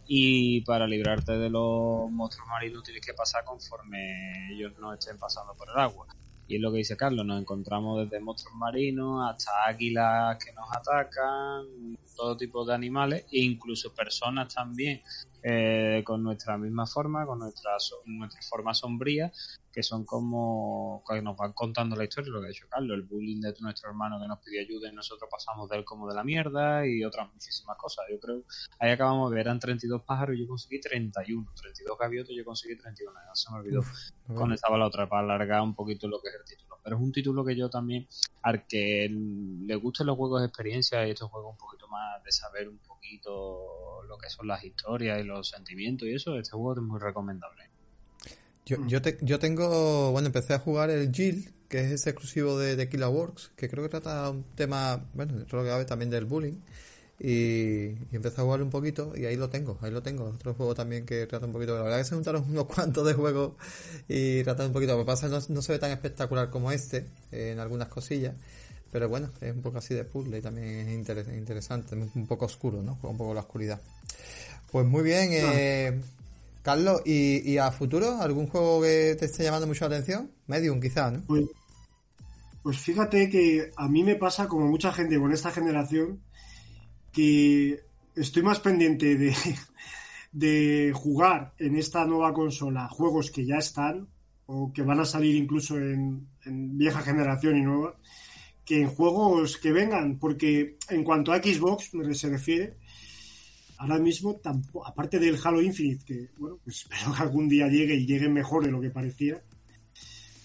y 0.08 0.62
para 0.62 0.88
librarte 0.88 1.34
de 1.34 1.50
los 1.50 2.10
monstruos 2.10 2.48
marinos 2.48 2.84
tienes 2.84 3.06
que 3.06 3.14
pasar 3.14 3.44
conforme 3.44 4.54
ellos 4.54 4.74
no 4.80 4.94
estén 4.94 5.18
pasando 5.18 5.54
por 5.54 5.70
el 5.70 5.78
agua. 5.78 6.08
Y 6.48 6.56
es 6.56 6.62
lo 6.62 6.72
que 6.72 6.78
dice 6.78 6.96
Carlos, 6.96 7.26
nos 7.26 7.42
encontramos 7.42 8.00
desde 8.00 8.24
monstruos 8.24 8.56
marinos 8.56 9.30
hasta 9.30 9.52
águilas 9.68 10.38
que 10.44 10.54
nos 10.54 10.66
atacan, 10.74 11.98
todo 12.16 12.38
tipo 12.38 12.66
de 12.66 12.74
animales 12.74 13.26
e 13.32 13.42
incluso 13.42 13.94
personas 13.94 14.54
también 14.54 15.02
eh, 15.44 16.04
con 16.06 16.24
nuestra 16.24 16.58
misma 16.58 16.86
forma, 16.86 17.26
con 17.26 17.40
nuestra, 17.40 17.78
nuestra 18.06 18.42
forma 18.42 18.74
sombría, 18.74 19.32
que 19.72 19.84
son 19.84 20.06
como 20.06 21.04
que 21.08 21.22
nos 21.22 21.38
van 21.38 21.54
contando 21.54 21.96
la 21.96 22.04
historia, 22.04 22.32
lo 22.32 22.42
que 22.42 22.48
ha 22.48 22.50
dicho 22.50 22.66
Carlos, 22.68 22.98
el 22.98 23.04
bullying 23.04 23.42
de 23.42 23.54
nuestro 23.60 23.90
hermano 23.90 24.20
que 24.20 24.28
nos 24.28 24.40
pidió 24.40 24.62
ayuda 24.62 24.90
y 24.90 24.96
nosotros 24.96 25.30
pasamos 25.30 25.70
de 25.70 25.78
él 25.78 25.86
como 25.86 26.10
de 26.10 26.16
la 26.16 26.24
mierda 26.24 26.88
y 26.88 27.04
otras 27.04 27.32
muchísimas 27.32 27.78
cosas. 27.78 28.06
Yo 28.10 28.20
creo, 28.20 28.42
ahí 28.80 28.90
acabamos 28.90 29.30
de 29.30 29.36
ver, 29.36 29.46
eran 29.46 29.60
32 29.60 30.02
pájaros 30.02 30.36
y 30.36 30.40
yo 30.40 30.48
conseguí 30.48 30.82
31, 30.82 31.48
32 31.62 31.98
gaviotas 31.98 32.32
y 32.32 32.38
yo 32.38 32.44
conseguí 32.44 32.76
31, 32.76 33.14
ya 33.14 33.36
se 33.36 33.52
me 33.52 33.60
olvidó 33.60 33.84
cuando 34.34 34.56
estaba 34.56 34.78
la 34.78 34.88
otra 34.88 35.08
para 35.08 35.22
alargar 35.22 35.62
un 35.62 35.76
poquito 35.76 36.08
lo 36.08 36.20
que 36.22 36.30
es 36.30 36.36
el 36.36 36.46
título. 36.46 36.80
Pero 36.84 36.96
es 36.96 37.02
un 37.04 37.12
título 37.12 37.46
que 37.46 37.56
yo 37.56 37.70
también, 37.70 38.08
al 38.42 38.66
que 38.66 39.10
le 39.10 39.76
gusten 39.76 40.08
los 40.08 40.18
juegos 40.18 40.42
de 40.42 40.48
experiencia 40.48 41.08
y 41.08 41.12
estos 41.12 41.30
juegos 41.30 41.52
un 41.52 41.58
poquito 41.58 41.88
más 41.88 42.24
de 42.24 42.32
saber 42.32 42.68
un 42.68 42.80
poquito 42.98 44.04
lo 44.08 44.18
que 44.18 44.30
son 44.30 44.48
las 44.48 44.64
historias 44.64 45.20
y 45.20 45.24
los 45.24 45.50
sentimientos 45.50 46.08
y 46.08 46.16
eso, 46.16 46.38
este 46.38 46.52
juego 46.52 46.74
es 46.74 46.82
muy 46.82 47.00
recomendable. 47.00 47.70
Yo, 48.66 48.78
yo, 48.86 49.00
yo 49.22 49.40
tengo, 49.40 50.12
bueno, 50.12 50.28
empecé 50.28 50.54
a 50.54 50.60
jugar 50.60 50.90
el 50.90 51.14
Jill, 51.14 51.54
que 51.70 51.80
es 51.80 51.92
ese 51.92 52.10
exclusivo 52.10 52.60
de, 52.60 52.76
de 52.76 52.90
Killa 52.90 53.08
Works, 53.08 53.52
que 53.56 53.70
creo 53.70 53.84
que 53.84 53.90
trata 53.90 54.30
un 54.30 54.44
tema, 54.56 55.06
bueno, 55.14 55.46
creo 55.48 55.64
que 55.64 55.86
también 55.86 56.10
del 56.10 56.26
bullying. 56.26 56.60
Y, 57.20 57.96
empecé 58.12 58.42
a 58.42 58.44
jugar 58.44 58.62
un 58.62 58.70
poquito 58.70 59.14
y 59.16 59.26
ahí 59.26 59.36
lo 59.36 59.50
tengo, 59.50 59.78
ahí 59.82 59.90
lo 59.92 60.04
tengo. 60.04 60.26
Otro 60.26 60.54
juego 60.54 60.76
también 60.76 61.06
que 61.06 61.26
trata 61.26 61.46
un 61.48 61.52
poquito, 61.52 61.76
la 61.76 61.82
verdad 61.82 61.98
que 61.98 62.04
se 62.04 62.16
juntaron 62.16 62.44
unos 62.48 62.66
cuantos 62.74 63.06
de 63.08 63.14
juegos 63.14 63.54
y 64.08 64.44
trata 64.44 64.66
un 64.66 64.74
poquito. 64.74 64.94
Lo 64.94 65.00
que 65.00 65.06
pasa 65.06 65.28
no, 65.28 65.40
no 65.50 65.62
se 65.62 65.72
ve 65.72 65.80
tan 65.80 65.92
espectacular 65.92 66.50
como 66.50 66.72
este 66.72 67.08
en 67.32 67.60
algunas 67.60 67.88
cosillas, 67.88 68.36
pero 68.98 69.10
bueno, 69.10 69.30
es 69.42 69.54
un 69.54 69.62
poco 69.62 69.78
así 69.78 69.94
de 69.94 70.06
puzzle 70.06 70.40
y 70.40 70.42
también 70.42 70.90
es 70.90 71.38
interesante, 71.38 71.96
un 71.96 72.26
poco 72.26 72.46
oscuro, 72.46 72.82
¿no? 72.82 72.98
Un 73.04 73.16
poco 73.16 73.32
la 73.32 73.42
oscuridad. 73.42 73.80
Pues 74.72 74.88
muy 74.88 75.04
bien, 75.04 75.30
eh, 75.34 76.02
Carlos, 76.64 77.04
¿y, 77.06 77.60
a 77.60 77.72
futuro 77.72 78.20
algún 78.20 78.48
juego 78.48 78.82
que 78.82 79.16
te 79.16 79.26
esté 79.26 79.44
llamando 79.44 79.68
mucho 79.68 79.88
la 79.88 79.98
atención? 79.98 80.32
Medium 80.48 80.82
quizás, 80.82 81.14
¿no? 81.14 81.22
Pues, 81.28 81.46
pues, 82.64 82.80
fíjate 82.80 83.30
que 83.30 83.70
a 83.76 83.88
mí 83.88 84.02
me 84.02 84.16
pasa 84.16 84.48
como 84.48 84.66
mucha 84.66 84.92
gente 84.92 85.20
con 85.20 85.32
esta 85.32 85.52
generación 85.52 86.20
que 87.12 87.80
estoy 88.16 88.42
más 88.42 88.60
pendiente 88.62 89.16
de, 89.16 89.36
de 90.32 90.92
jugar 90.96 91.54
en 91.60 91.76
esta 91.76 92.04
nueva 92.04 92.34
consola 92.34 92.90
juegos 92.90 93.30
que 93.30 93.46
ya 93.46 93.58
están 93.58 94.08
o 94.48 94.74
que 94.74 94.82
van 94.82 95.02
a 95.02 95.06
salir 95.06 95.36
incluso 95.36 95.78
en 95.78 96.28
vieja 96.44 97.02
generación 97.02 97.58
y 97.58 97.62
nueva 97.62 97.96
que 98.68 98.82
en 98.82 98.90
juegos 98.90 99.58
que 99.58 99.72
vengan, 99.72 100.20
porque 100.20 100.76
en 100.90 101.06
cuanto 101.06 101.32
a 101.32 101.38
Xbox 101.38 101.90
se 102.12 102.30
refiere, 102.30 102.74
ahora 103.78 103.98
mismo, 103.98 104.36
tampoco, 104.36 104.86
aparte 104.86 105.20
del 105.20 105.40
Halo 105.42 105.62
Infinite, 105.62 106.04
que 106.06 106.28
bueno, 106.38 106.60
pues 106.62 106.82
espero 106.92 107.16
que 107.16 107.24
algún 107.24 107.48
día 107.48 107.70
llegue 107.70 107.96
y 107.96 108.06
llegue 108.06 108.28
mejor 108.28 108.66
de 108.66 108.72
lo 108.72 108.82
que 108.82 108.90
parecía, 108.90 109.42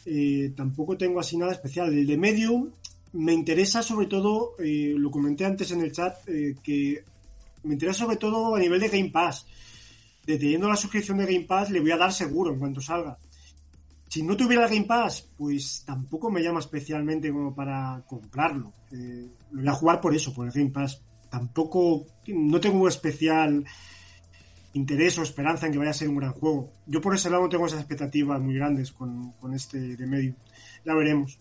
eh, 0.07 0.53
tampoco 0.57 0.97
tengo 0.97 1.19
así 1.19 1.37
nada 1.37 1.51
especial. 1.51 1.93
El 1.93 2.07
de 2.07 2.17
Medium 2.17 2.71
me 3.15 3.33
interesa 3.33 3.83
sobre 3.83 4.07
todo, 4.07 4.55
eh, 4.61 4.95
lo 4.97 5.11
comenté 5.11 5.45
antes 5.45 5.73
en 5.73 5.81
el 5.81 5.91
chat, 5.91 6.17
eh, 6.29 6.55
que 6.63 7.03
me 7.65 7.75
interesa 7.75 8.05
sobre 8.05 8.19
todo 8.19 8.55
a 8.55 8.61
nivel 8.61 8.81
de 8.81 8.89
Game 8.89 9.11
Pass. 9.11 9.47
De 10.25 10.39
teniendo 10.39 10.69
la 10.69 10.77
suscripción 10.77 11.19
de 11.19 11.27
Game 11.27 11.47
Pass, 11.47 11.71
le 11.71 11.81
voy 11.81 11.91
a 11.91 11.97
dar 11.97 12.13
seguro 12.13 12.53
en 12.53 12.61
cuanto 12.61 12.81
salga. 12.81 13.19
Si 14.13 14.23
no 14.23 14.37
tuviera 14.37 14.69
Game 14.69 14.85
Pass, 14.85 15.27
pues 15.39 15.85
tampoco 15.87 16.31
me 16.31 16.43
llama 16.43 16.61
especialmente 16.61 17.33
como 17.33 17.55
para 17.55 18.05
comprarlo. 18.07 18.71
Eh, 18.91 19.27
lo 19.53 19.63
voy 19.63 19.69
a 19.71 19.73
jugar 19.73 20.03
por 20.03 20.15
eso, 20.15 20.35
por 20.35 20.47
el 20.47 20.53
Game 20.53 20.69
Pass. 20.69 21.01
Tampoco, 21.31 22.05
no 22.27 22.61
tengo 22.61 22.87
especial 22.89 23.65
interés 24.75 25.17
o 25.17 25.23
esperanza 25.23 25.65
en 25.65 25.73
que 25.73 25.79
vaya 25.79 25.93
a 25.93 25.95
ser 25.95 26.11
un 26.11 26.17
gran 26.17 26.35
juego. 26.35 26.75
Yo 26.85 27.01
por 27.01 27.15
ese 27.15 27.31
lado 27.31 27.45
no 27.45 27.49
tengo 27.49 27.65
esas 27.65 27.79
expectativas 27.79 28.39
muy 28.39 28.55
grandes 28.55 28.93
con, 28.93 29.33
con 29.41 29.55
este 29.55 29.97
de 29.97 30.07
medio. 30.07 30.35
Ya 30.85 30.93
veremos. 30.93 31.39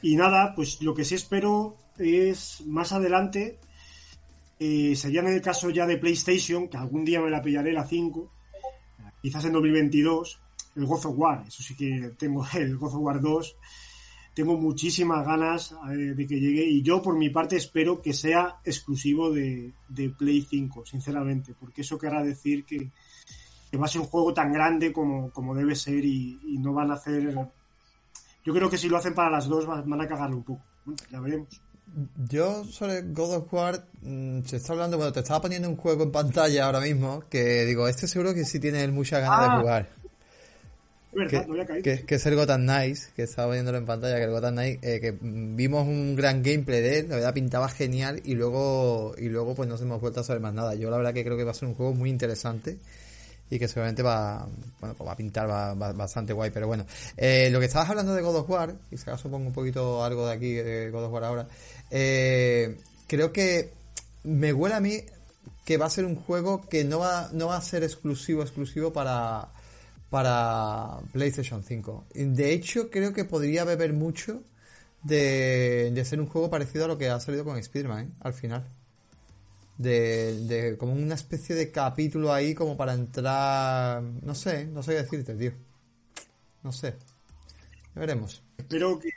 Y 0.00 0.16
nada, 0.16 0.54
pues 0.54 0.80
lo 0.80 0.94
que 0.94 1.04
sí 1.04 1.16
espero 1.16 1.76
es 1.98 2.62
más 2.64 2.92
adelante, 2.92 3.58
eh, 4.58 4.96
sería 4.96 5.20
en 5.20 5.28
el 5.28 5.42
caso 5.42 5.68
ya 5.68 5.86
de 5.86 5.98
PlayStation, 5.98 6.66
que 6.66 6.78
algún 6.78 7.04
día 7.04 7.20
me 7.20 7.28
la 7.28 7.42
pillaré 7.42 7.74
la 7.74 7.86
5, 7.86 8.32
quizás 9.20 9.44
en 9.44 9.52
2022, 9.52 10.40
el 10.76 10.86
God 10.86 11.06
of 11.06 11.14
War, 11.18 11.44
eso 11.46 11.62
sí 11.62 11.74
que 11.74 12.12
tengo 12.18 12.44
el 12.54 12.76
God 12.76 12.94
of 12.94 13.00
War 13.00 13.20
2, 13.20 13.56
tengo 14.34 14.56
muchísimas 14.56 15.24
ganas 15.24 15.74
eh, 15.90 16.14
de 16.14 16.26
que 16.26 16.40
llegue 16.40 16.64
y 16.64 16.82
yo 16.82 17.00
por 17.00 17.16
mi 17.16 17.30
parte 17.30 17.56
espero 17.56 18.02
que 18.02 18.12
sea 18.12 18.58
exclusivo 18.64 19.30
de, 19.32 19.72
de 19.88 20.10
Play 20.10 20.42
5, 20.42 20.84
sinceramente, 20.86 21.54
porque 21.58 21.82
eso 21.82 21.98
querrá 21.98 22.22
decir 22.22 22.64
que, 22.64 22.90
que, 23.70 23.76
va 23.76 23.86
a 23.86 23.88
ser 23.88 24.00
un 24.00 24.08
juego 24.08 24.34
tan 24.34 24.52
grande 24.52 24.92
como, 24.92 25.30
como 25.30 25.54
debe 25.54 25.76
ser 25.76 26.04
y, 26.04 26.38
y, 26.44 26.58
no 26.58 26.72
van 26.72 26.90
a 26.90 26.94
hacer... 26.94 27.32
Yo 28.44 28.52
creo 28.52 28.68
que 28.68 28.76
si 28.76 28.88
lo 28.88 28.96
hacen 28.98 29.14
para 29.14 29.30
las 29.30 29.46
dos 29.46 29.66
van 29.66 30.00
a 30.00 30.08
cagarlo 30.08 30.36
un 30.36 30.42
poco. 30.42 30.62
Bueno, 30.84 31.00
ya 31.10 31.20
veremos. 31.20 31.62
Yo 32.28 32.64
sobre 32.64 33.02
God 33.02 33.36
of 33.36 33.52
War 33.52 33.86
mmm, 34.02 34.40
se 34.42 34.56
está 34.56 34.72
hablando, 34.72 34.96
bueno, 34.96 35.12
te 35.12 35.20
estaba 35.20 35.42
poniendo 35.42 35.68
un 35.68 35.76
juego 35.76 36.02
en 36.02 36.12
pantalla 36.12 36.66
ahora 36.66 36.80
mismo 36.80 37.22
que 37.30 37.64
digo, 37.64 37.86
este 37.86 38.08
seguro 38.08 38.34
que 38.34 38.44
sí 38.44 38.58
tiene 38.58 38.86
muchas 38.88 39.20
ganas 39.20 39.38
Ah. 39.40 39.54
de 39.54 39.60
jugar. 39.60 40.03
Verdad, 41.14 41.42
Que, 41.42 41.46
no 41.46 41.52
había 41.52 41.66
caído. 41.66 41.82
que, 41.82 42.04
que 42.04 42.14
es 42.16 42.26
el 42.26 42.34
Gotham 42.36 42.62
Knights, 42.62 43.08
que 43.14 43.22
estaba 43.22 43.48
poniéndolo 43.48 43.78
en 43.78 43.86
pantalla, 43.86 44.16
que 44.16 44.24
el 44.24 44.30
Gotham 44.30 44.54
Knights, 44.54 44.78
eh, 44.84 45.00
que 45.00 45.16
vimos 45.20 45.86
un 45.86 46.16
gran 46.16 46.42
gameplay 46.42 46.80
de 46.82 46.98
él, 47.00 47.08
la 47.08 47.16
verdad 47.16 47.34
pintaba 47.34 47.68
genial 47.68 48.20
y 48.24 48.34
luego 48.34 49.14
y 49.18 49.28
luego 49.28 49.54
pues 49.54 49.68
no 49.68 49.76
se 49.76 49.84
hemos 49.84 50.00
vuelto 50.00 50.20
a 50.20 50.24
saber 50.24 50.40
más 50.42 50.54
nada. 50.54 50.74
Yo 50.74 50.90
la 50.90 50.96
verdad 50.96 51.14
que 51.14 51.24
creo 51.24 51.36
que 51.36 51.44
va 51.44 51.52
a 51.52 51.54
ser 51.54 51.68
un 51.68 51.74
juego 51.74 51.92
muy 51.94 52.10
interesante 52.10 52.78
y 53.50 53.58
que 53.58 53.68
seguramente 53.68 54.02
va, 54.02 54.48
bueno, 54.80 54.94
pues 54.96 55.06
va 55.06 55.12
a 55.12 55.16
pintar 55.16 55.48
va- 55.48 55.74
va- 55.74 55.92
bastante 55.92 56.32
guay, 56.32 56.50
pero 56.50 56.66
bueno. 56.66 56.86
Eh, 57.16 57.48
lo 57.50 57.60
que 57.60 57.66
estabas 57.66 57.90
hablando 57.90 58.14
de 58.14 58.22
God 58.22 58.36
of 58.36 58.50
War, 58.50 58.74
y 58.90 58.96
si 58.96 59.02
acaso 59.02 59.30
pongo 59.30 59.46
un 59.46 59.52
poquito 59.52 60.02
algo 60.02 60.26
de 60.26 60.32
aquí 60.32 60.52
de 60.54 60.90
God 60.90 61.04
of 61.04 61.12
War 61.12 61.24
ahora, 61.24 61.46
eh, 61.90 62.76
creo 63.06 63.32
que 63.32 63.70
me 64.24 64.52
huele 64.52 64.74
a 64.74 64.80
mí 64.80 65.02
que 65.64 65.76
va 65.76 65.86
a 65.86 65.90
ser 65.90 66.04
un 66.06 66.16
juego 66.16 66.62
que 66.68 66.84
no 66.84 66.98
va, 66.98 67.28
no 67.32 67.46
va 67.48 67.56
a 67.58 67.60
ser 67.62 67.84
exclusivo, 67.84 68.42
exclusivo 68.42 68.92
para, 68.92 69.48
para 70.14 71.00
PlayStation 71.10 71.64
5. 71.64 72.06
De 72.14 72.52
hecho, 72.52 72.88
creo 72.88 73.12
que 73.12 73.24
podría 73.24 73.64
beber 73.64 73.92
mucho 73.92 74.44
de, 75.02 75.90
de 75.92 76.04
ser 76.04 76.20
un 76.20 76.28
juego 76.28 76.48
parecido 76.48 76.84
a 76.84 76.88
lo 76.88 76.96
que 76.96 77.08
ha 77.08 77.18
salido 77.18 77.44
con 77.44 77.58
Spider-Man, 77.58 78.06
¿eh? 78.06 78.10
al 78.20 78.32
final. 78.32 78.64
De, 79.76 80.38
de 80.46 80.76
como 80.78 80.92
una 80.92 81.16
especie 81.16 81.56
de 81.56 81.72
capítulo 81.72 82.32
ahí 82.32 82.54
como 82.54 82.76
para 82.76 82.94
entrar... 82.94 84.04
No 84.04 84.36
sé, 84.36 84.66
no 84.66 84.84
sé 84.84 84.92
qué 84.92 85.02
decirte, 85.02 85.34
tío. 85.34 85.50
No 86.62 86.70
sé. 86.70 86.94
Ya 87.96 88.00
veremos. 88.00 88.40
Espero 88.56 89.00
que, 89.00 89.08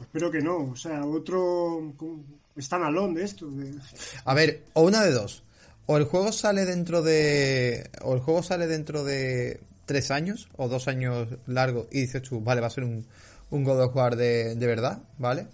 espero 0.00 0.30
que 0.30 0.42
no. 0.42 0.72
O 0.72 0.76
sea, 0.76 1.02
otro 1.06 1.94
están 2.56 2.82
alón 2.82 3.14
de 3.14 3.24
esto. 3.24 3.50
De... 3.50 3.72
A 4.26 4.34
ver, 4.34 4.64
o 4.74 4.82
una 4.82 5.00
de 5.00 5.12
dos. 5.12 5.44
O 5.86 5.96
el 5.96 6.04
juego 6.04 6.30
sale 6.30 6.66
dentro 6.66 7.00
de. 7.00 7.88
O 8.02 8.12
el 8.12 8.20
juego 8.20 8.42
sale 8.42 8.66
dentro 8.66 9.02
de 9.02 9.58
tres 9.86 10.10
años 10.10 10.48
o 10.56 10.68
dos 10.68 10.88
años 10.88 11.28
largo 11.46 11.88
y 11.90 12.00
dices 12.02 12.22
tú, 12.22 12.40
vale, 12.40 12.60
va 12.60 12.68
a 12.68 12.70
ser 12.70 12.84
un, 12.84 13.06
un 13.50 13.64
God 13.64 13.82
of 13.84 13.96
War 13.96 14.16
de, 14.16 14.54
de 14.54 14.66
verdad, 14.66 15.02
¿vale? 15.18 15.46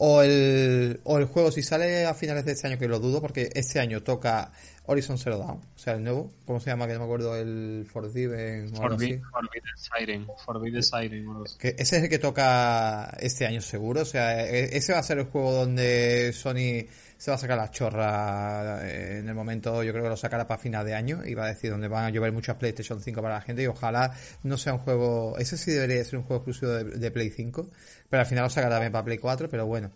O 0.00 0.22
el, 0.22 1.00
o 1.02 1.18
el 1.18 1.24
juego, 1.24 1.50
si 1.50 1.62
sale 1.62 2.06
a 2.06 2.14
finales 2.14 2.44
de 2.44 2.52
este 2.52 2.68
año, 2.68 2.78
que 2.78 2.86
lo 2.86 3.00
dudo, 3.00 3.20
porque 3.20 3.50
este 3.54 3.80
año 3.80 4.00
toca 4.04 4.52
Horizon 4.86 5.18
Zero 5.18 5.38
Dawn, 5.38 5.56
o 5.74 5.78
sea, 5.78 5.94
el 5.94 6.04
nuevo, 6.04 6.30
¿cómo 6.46 6.60
se 6.60 6.70
llama? 6.70 6.86
Que 6.86 6.92
no 6.92 7.00
me 7.00 7.04
acuerdo, 7.06 7.34
el 7.36 7.84
Forbidden. 7.92 8.72
Forbidden, 8.76 9.22
Forbidden 9.24 9.76
Siren. 9.76 10.26
Forbidden 10.44 10.82
Siren. 10.84 11.28
o. 11.28 11.44
Que 11.58 11.74
ese 11.76 11.96
es 11.96 12.02
el 12.04 12.08
que 12.08 12.20
toca 12.20 13.12
este 13.18 13.44
año 13.44 13.60
seguro. 13.60 14.02
O 14.02 14.04
sea, 14.04 14.46
e- 14.48 14.76
ese 14.76 14.92
va 14.92 15.00
a 15.00 15.02
ser 15.02 15.18
el 15.18 15.24
juego 15.24 15.52
donde 15.52 16.32
Sony 16.32 16.86
se 17.18 17.32
va 17.32 17.34
a 17.34 17.38
sacar 17.38 17.58
la 17.58 17.70
chorra 17.70 18.88
eh, 18.88 19.18
en 19.18 19.28
el 19.28 19.34
momento, 19.34 19.82
yo 19.82 19.90
creo 19.92 20.04
que 20.04 20.10
lo 20.10 20.16
sacará 20.16 20.46
para 20.46 20.60
final 20.60 20.86
de 20.86 20.94
año 20.94 21.26
y 21.26 21.34
va 21.34 21.46
a 21.46 21.48
decir 21.48 21.70
donde 21.70 21.88
van 21.88 22.04
a 22.04 22.10
llover 22.10 22.30
muchas 22.30 22.56
PlayStation 22.56 23.02
5 23.02 23.20
para 23.20 23.34
la 23.34 23.40
gente 23.40 23.64
y 23.64 23.66
ojalá 23.66 24.14
no 24.44 24.56
sea 24.56 24.74
un 24.74 24.78
juego, 24.78 25.36
ese 25.36 25.56
sí 25.56 25.72
debería 25.72 26.04
ser 26.04 26.20
un 26.20 26.24
juego 26.24 26.42
exclusivo 26.42 26.72
de, 26.72 27.10
Play 27.10 27.30
5, 27.30 27.68
pero 28.08 28.20
al 28.20 28.26
final 28.26 28.44
lo 28.44 28.50
sacará 28.50 28.76
también 28.76 28.92
para 28.92 29.04
Play 29.04 29.18
4, 29.18 29.48
pero 29.50 29.66
bueno. 29.66 29.90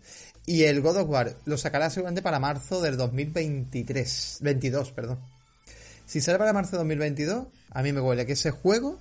Y 0.45 0.63
el 0.63 0.81
God 0.81 0.97
of 0.97 1.09
War 1.09 1.33
lo 1.45 1.57
sacará 1.57 1.89
seguramente 1.89 2.21
para 2.21 2.39
marzo 2.39 2.81
del 2.81 2.97
2023, 2.97 4.39
22, 4.41 4.91
perdón. 4.91 5.19
Si 6.05 6.19
sale 6.19 6.37
para 6.37 6.51
marzo 6.51 6.71
de 6.71 6.79
2022, 6.79 7.47
a 7.71 7.81
mí 7.83 7.93
me 7.93 8.01
huele 8.01 8.25
que 8.25 8.33
ese 8.33 8.51
juego 8.51 8.99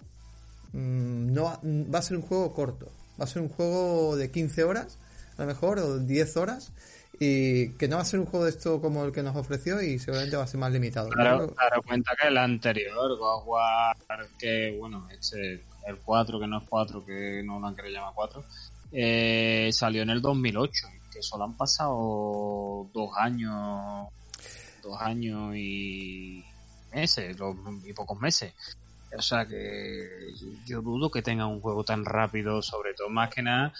mm, 0.72 1.32
no 1.32 1.58
va 1.92 1.98
a 1.98 2.02
ser 2.02 2.16
un 2.16 2.22
juego 2.22 2.54
corto. 2.54 2.92
Va 3.20 3.24
a 3.24 3.26
ser 3.28 3.42
un 3.42 3.48
juego 3.48 4.16
de 4.16 4.30
15 4.30 4.62
horas, 4.62 4.98
a 5.36 5.42
lo 5.42 5.48
mejor, 5.48 5.80
o 5.80 5.98
10 5.98 6.36
horas. 6.36 6.72
Y 7.24 7.68
que 7.74 7.86
no 7.86 7.96
va 7.96 8.02
a 8.02 8.04
ser 8.04 8.18
un 8.18 8.26
juego 8.26 8.46
de 8.46 8.50
esto 8.50 8.80
como 8.80 9.04
el 9.04 9.12
que 9.12 9.22
nos 9.22 9.36
ofreció 9.36 9.80
y 9.80 9.96
seguramente 10.00 10.36
va 10.36 10.42
a 10.42 10.46
ser 10.48 10.58
más 10.58 10.72
limitado. 10.72 11.08
Claro, 11.10 11.54
claro, 11.54 11.80
cuenta 11.82 12.16
que 12.20 12.26
el 12.26 12.36
anterior, 12.36 13.16
que 14.38 14.76
bueno, 14.76 15.06
este, 15.08 15.64
el 15.86 15.98
4, 16.04 16.40
que 16.40 16.46
no 16.48 16.58
es 16.58 16.64
4, 16.68 17.04
que 17.04 17.42
no 17.44 17.60
lo 17.60 17.66
han 17.68 17.76
querido 17.76 17.94
llamar 17.94 18.12
4, 18.16 18.44
eh, 18.90 19.70
salió 19.72 20.02
en 20.02 20.10
el 20.10 20.20
2008, 20.20 20.88
que 21.12 21.22
solo 21.22 21.44
han 21.44 21.56
pasado 21.56 22.88
dos 22.92 23.10
años, 23.16 24.08
dos 24.82 25.00
años 25.00 25.54
y 25.54 26.44
meses, 26.92 27.36
dos- 27.36 27.56
y 27.84 27.92
pocos 27.92 28.20
meses. 28.20 28.52
O 29.16 29.22
sea 29.22 29.46
que 29.46 30.08
yo 30.66 30.82
dudo 30.82 31.08
que 31.10 31.22
tenga 31.22 31.46
un 31.46 31.60
juego 31.60 31.84
tan 31.84 32.04
rápido, 32.04 32.62
sobre 32.62 32.94
todo 32.94 33.10
más 33.10 33.28
que 33.32 33.42
nada 33.42 33.72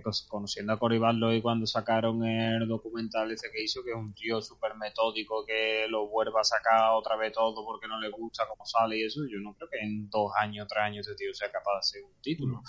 que 0.00 0.10
conociendo 0.28 0.72
a 0.72 0.78
Cory 0.78 0.98
Barlog 0.98 1.42
cuando 1.42 1.66
sacaron 1.66 2.24
el 2.24 2.66
documental 2.66 3.30
ese 3.30 3.50
que 3.50 3.62
hizo, 3.62 3.82
que 3.84 3.90
es 3.90 3.96
un 3.96 4.14
tío 4.14 4.40
súper 4.40 4.74
metódico 4.76 5.44
que 5.44 5.86
lo 5.88 6.08
vuelva 6.08 6.40
a 6.40 6.44
sacar 6.44 6.92
otra 6.94 7.16
vez 7.16 7.32
todo 7.32 7.64
porque 7.64 7.86
no 7.88 8.00
le 8.00 8.08
gusta 8.10 8.44
cómo 8.48 8.64
sale 8.64 8.98
y 8.98 9.04
eso, 9.04 9.20
yo 9.30 9.38
no 9.40 9.54
creo 9.54 9.68
que 9.68 9.78
en 9.80 10.08
dos 10.08 10.32
años, 10.38 10.66
tres 10.68 10.82
años 10.84 11.06
ese 11.06 11.16
tío 11.16 11.34
sea 11.34 11.50
capaz 11.50 11.72
de 11.74 11.78
hacer 11.80 12.02
un 12.04 12.22
título. 12.22 12.62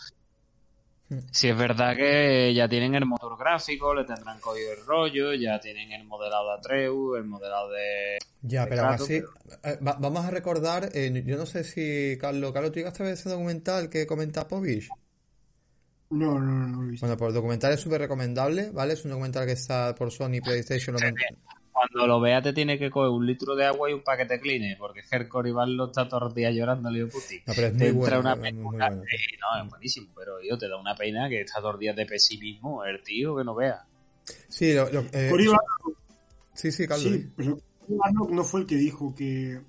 Mm. 1.09 1.17
Si 1.31 1.47
es 1.47 1.57
verdad 1.57 1.95
que 1.95 2.53
ya 2.55 2.67
tienen 2.67 2.95
el 2.95 3.05
motor 3.05 3.37
gráfico, 3.37 3.93
le 3.93 4.03
tendrán 4.03 4.39
cogido 4.39 4.71
el 4.73 4.85
rollo, 4.85 5.33
ya 5.33 5.59
tienen 5.59 5.91
el 5.91 6.05
modelado 6.05 6.47
de 6.49 6.53
Atreu, 6.55 7.15
el 7.15 7.25
modelado 7.25 7.69
de... 7.69 8.17
Ya, 8.41 8.63
de 8.63 8.69
pero 8.71 8.85
así, 8.85 9.21
pero- 9.21 9.59
eh, 9.63 9.77
va- 9.85 9.97
vamos 9.99 10.25
a 10.25 10.31
recordar, 10.31 10.89
eh, 10.93 11.23
yo 11.25 11.37
no 11.37 11.45
sé 11.45 11.63
si, 11.63 12.17
Carlos, 12.19 12.51
Carlos, 12.51 12.71
¿tú 12.71 12.79
llegaste 12.79 13.03
a 13.03 13.05
ver 13.05 13.13
ese 13.13 13.29
documental 13.29 13.89
que 13.89 14.07
comenta 14.07 14.47
Povich? 14.47 14.89
No, 16.13 16.39
no, 16.39 16.41
no, 16.41 16.67
no 16.67 16.81
lo 16.81 16.87
he 16.87 16.91
visto. 16.91 17.05
Bueno, 17.05 17.17
pues 17.17 17.29
el 17.29 17.35
documental 17.35 17.73
es 17.73 17.79
súper 17.79 18.01
recomendable, 18.01 18.69
¿vale? 18.71 18.93
Es 18.93 19.03
un 19.05 19.11
documental 19.11 19.45
que 19.45 19.53
está 19.53 19.93
por 19.95 20.11
Sony 20.11 20.41
PlayStation. 20.43 20.93
lo 20.95 20.99
men- 21.01 21.15
Cuando 21.71 22.05
lo 22.07 22.19
veas 22.21 22.43
te 22.43 22.53
tiene 22.53 22.77
que 22.77 22.91
coger 22.91 23.09
un 23.09 23.25
litro 23.25 23.55
de 23.55 23.65
agua 23.65 23.89
y 23.89 23.93
un 23.93 24.03
paquete 24.03 24.39
clean, 24.39 24.77
porque 24.77 25.01
el 25.11 25.27
Cory 25.27 25.51
Barlog 25.51 25.89
está 25.89 26.07
todos 26.07 26.23
los 26.23 26.35
días 26.35 26.53
llorando, 26.53 26.89
Leo 26.91 27.09
Puti. 27.09 27.37
No, 27.47 27.53
pero 27.55 27.67
es 27.67 27.73
muy 27.73 27.91
bueno, 27.91 28.19
una 28.19 28.33
es 28.33 28.39
muy 28.53 28.71
pena, 28.71 28.89
bueno. 28.89 29.03
sí, 29.09 29.35
no, 29.41 29.63
es 29.63 29.69
buenísimo, 29.71 30.07
pero 30.15 30.33
yo 30.47 30.55
te 30.57 30.67
da 30.69 30.77
una 30.79 30.95
pena 30.95 31.27
que 31.29 31.41
está 31.41 31.59
todos 31.61 31.73
los 31.73 31.79
días 31.79 31.95
de 31.95 32.05
pesimismo 32.05 32.85
el 32.85 33.01
tío 33.01 33.35
que 33.35 33.43
no 33.43 33.55
vea. 33.55 33.83
Sí, 34.47 34.73
lo, 34.75 34.87
lo- 34.91 35.01
eh, 35.13 35.31
sí, 36.53 36.71
sí, 36.71 36.87
Carlos. 36.87 37.11
Sí, 37.11 37.31
pero 37.35 37.57
Cory 37.79 37.97
Barlog 37.97 38.31
no 38.33 38.43
fue 38.43 38.61
el 38.61 38.67
que 38.67 38.75
dijo 38.75 39.13
que 39.15 39.59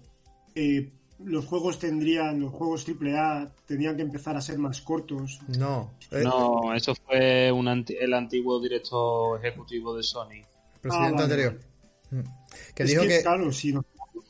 eh, 0.55 0.91
los 1.25 1.47
juegos 1.47 1.79
tendrían, 1.79 2.41
los 2.41 2.53
juegos 2.53 2.85
AAA 2.87 3.51
tenían 3.67 3.97
que 3.97 4.03
empezar 4.03 4.37
a 4.37 4.41
ser 4.41 4.59
más 4.59 4.81
cortos. 4.83 5.41
No, 5.59 5.93
eh, 6.11 6.23
No, 6.23 6.75
eso 6.75 6.95
fue 6.95 7.51
un 7.53 7.67
anti- 7.69 7.97
el 7.99 8.13
antiguo 8.15 8.61
director 8.61 9.39
ejecutivo 9.45 9.97
de 9.97 10.03
Sony. 10.03 10.43
presidente 10.81 10.91
Ah, 10.91 11.11
vale, 11.13 11.23
anterior. 11.23 11.61
Mm. 12.11 12.21
Que 12.75 12.83
es 12.83 12.89
dijo 12.91 13.03
que, 13.03 13.09
que, 13.09 13.23
claro, 13.23 13.51
si 13.53 13.73
nos 13.73 13.85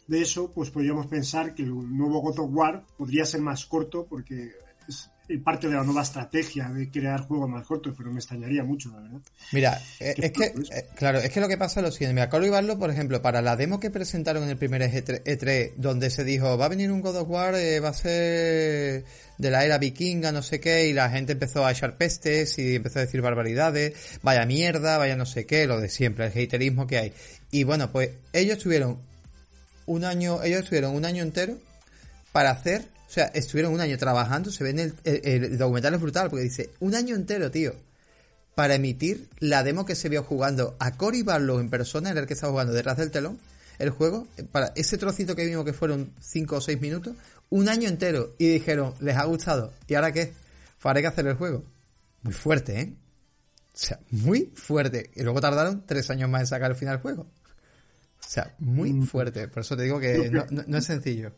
de 0.06 0.20
eso, 0.22 0.50
pues 0.54 0.70
podríamos 0.70 1.06
pensar 1.06 1.54
que 1.54 1.62
el 1.62 1.70
nuevo 1.96 2.20
God 2.20 2.38
of 2.40 2.50
War 2.52 2.84
podría 2.96 3.24
ser 3.24 3.40
más 3.40 3.64
corto 3.66 4.06
porque 4.06 4.52
es 4.86 5.10
parte 5.42 5.68
de 5.68 5.74
la 5.74 5.82
nueva 5.82 6.02
estrategia 6.02 6.68
de 6.68 6.90
crear 6.90 7.22
juegos 7.22 7.48
más 7.48 7.66
cortos, 7.66 7.94
pero 7.96 8.10
me 8.10 8.18
extrañaría 8.18 8.62
mucho, 8.62 8.90
la 8.90 9.00
verdad. 9.00 9.20
Mira, 9.52 9.82
eh, 10.00 10.14
¿Qué 10.14 10.26
es 10.26 10.32
que, 10.32 10.50
fue 10.50 10.62
eso? 10.62 10.72
eh, 10.72 10.86
claro, 10.94 11.18
es 11.18 11.30
que 11.30 11.40
lo 11.40 11.48
que 11.48 11.56
pasa 11.56 11.80
es 11.80 11.86
lo 11.86 11.92
siguiente. 11.92 12.14
Mira, 12.14 12.28
Carlos 12.28 12.48
Ibarlo, 12.48 12.78
por 12.78 12.90
ejemplo, 12.90 13.22
para 13.22 13.40
la 13.40 13.56
demo 13.56 13.80
que 13.80 13.90
presentaron 13.90 14.42
en 14.42 14.50
el 14.50 14.58
primer 14.58 14.82
E3, 14.82 15.22
E3, 15.24 15.72
donde 15.76 16.10
se 16.10 16.24
dijo, 16.24 16.58
va 16.58 16.66
a 16.66 16.68
venir 16.68 16.92
un 16.92 17.00
God 17.00 17.16
of 17.16 17.30
War, 17.30 17.54
eh, 17.54 17.80
va 17.80 17.88
a 17.88 17.94
ser 17.94 19.04
de 19.38 19.50
la 19.50 19.64
era 19.64 19.78
vikinga, 19.78 20.30
no 20.30 20.42
sé 20.42 20.60
qué, 20.60 20.88
y 20.88 20.92
la 20.92 21.08
gente 21.10 21.32
empezó 21.32 21.64
a 21.64 21.72
echar 21.72 21.96
pestes 21.96 22.58
y 22.58 22.76
empezó 22.76 22.98
a 22.98 23.02
decir 23.02 23.20
barbaridades, 23.20 23.94
vaya 24.22 24.44
mierda, 24.46 24.98
vaya 24.98 25.16
no 25.16 25.26
sé 25.26 25.46
qué, 25.46 25.66
lo 25.66 25.80
de 25.80 25.88
siempre, 25.88 26.26
el 26.26 26.32
haterismo 26.32 26.86
que 26.86 26.98
hay. 26.98 27.12
Y 27.50 27.64
bueno, 27.64 27.90
pues 27.90 28.10
ellos 28.32 28.58
tuvieron 28.58 28.98
un 29.86 30.04
año, 30.04 30.42
ellos 30.42 30.60
estuvieron 30.60 30.94
un 30.94 31.04
año 31.04 31.22
entero 31.22 31.56
para 32.32 32.50
hacer, 32.50 32.84
sea, 33.14 33.26
estuvieron 33.26 33.72
un 33.72 33.80
año 33.80 33.96
trabajando, 33.98 34.50
se 34.50 34.64
ve 34.64 34.70
en 34.70 34.78
el, 34.80 34.94
el- 35.04 35.44
el 35.44 35.58
documental 35.58 35.94
es 35.94 36.00
brutal, 36.00 36.30
porque 36.30 36.44
dice, 36.44 36.70
un 36.80 36.94
año 36.94 37.14
entero, 37.14 37.50
tío, 37.50 37.74
para 38.54 38.74
emitir 38.74 39.28
la 39.40 39.62
demo 39.62 39.84
que 39.84 39.94
se 39.94 40.08
vio 40.08 40.22
jugando 40.22 40.76
a 40.78 40.96
Cory 40.96 41.22
Barlow 41.22 41.58
en 41.60 41.70
persona, 41.70 42.10
era 42.10 42.20
el 42.20 42.26
que 42.26 42.34
estaba 42.34 42.52
jugando 42.52 42.72
detrás 42.72 42.96
del 42.96 43.10
telón, 43.10 43.38
el 43.78 43.90
juego, 43.90 44.26
para 44.52 44.72
ese 44.76 44.96
trocito 44.98 45.34
que 45.34 45.44
vimos 45.46 45.64
que 45.64 45.72
fueron 45.72 46.12
5 46.20 46.56
o 46.56 46.60
6 46.60 46.80
minutos, 46.80 47.14
un 47.50 47.68
año 47.68 47.88
entero. 47.88 48.32
Y 48.38 48.48
dijeron, 48.48 48.94
les 49.00 49.16
ha 49.16 49.24
gustado. 49.24 49.72
¿Y 49.88 49.94
ahora 49.94 50.12
qué? 50.12 50.26
Pues 50.26 50.86
ahora 50.86 50.98
hay 50.98 51.02
que 51.02 51.08
hacer 51.08 51.26
el 51.26 51.34
juego. 51.34 51.64
Muy 52.22 52.32
fuerte, 52.32 52.80
¿eh? 52.80 52.92
O 53.74 53.76
sea, 53.76 53.98
muy 54.10 54.52
fuerte. 54.54 55.10
Y 55.16 55.22
luego 55.24 55.40
tardaron 55.40 55.84
3 55.86 56.08
años 56.10 56.30
más 56.30 56.42
en 56.42 56.46
sacar 56.46 56.70
el 56.70 56.76
final 56.76 56.94
del 56.94 57.02
juego. 57.02 57.22
O 57.22 58.28
sea, 58.28 58.54
muy 58.60 58.92
Mm. 58.92 59.06
fuerte. 59.06 59.48
Por 59.48 59.62
eso 59.62 59.76
te 59.76 59.82
digo 59.82 59.98
que 59.98 60.30
no, 60.30 60.46
no- 60.50 60.64
no 60.66 60.78
es 60.78 60.84
sencillo. 60.84 61.32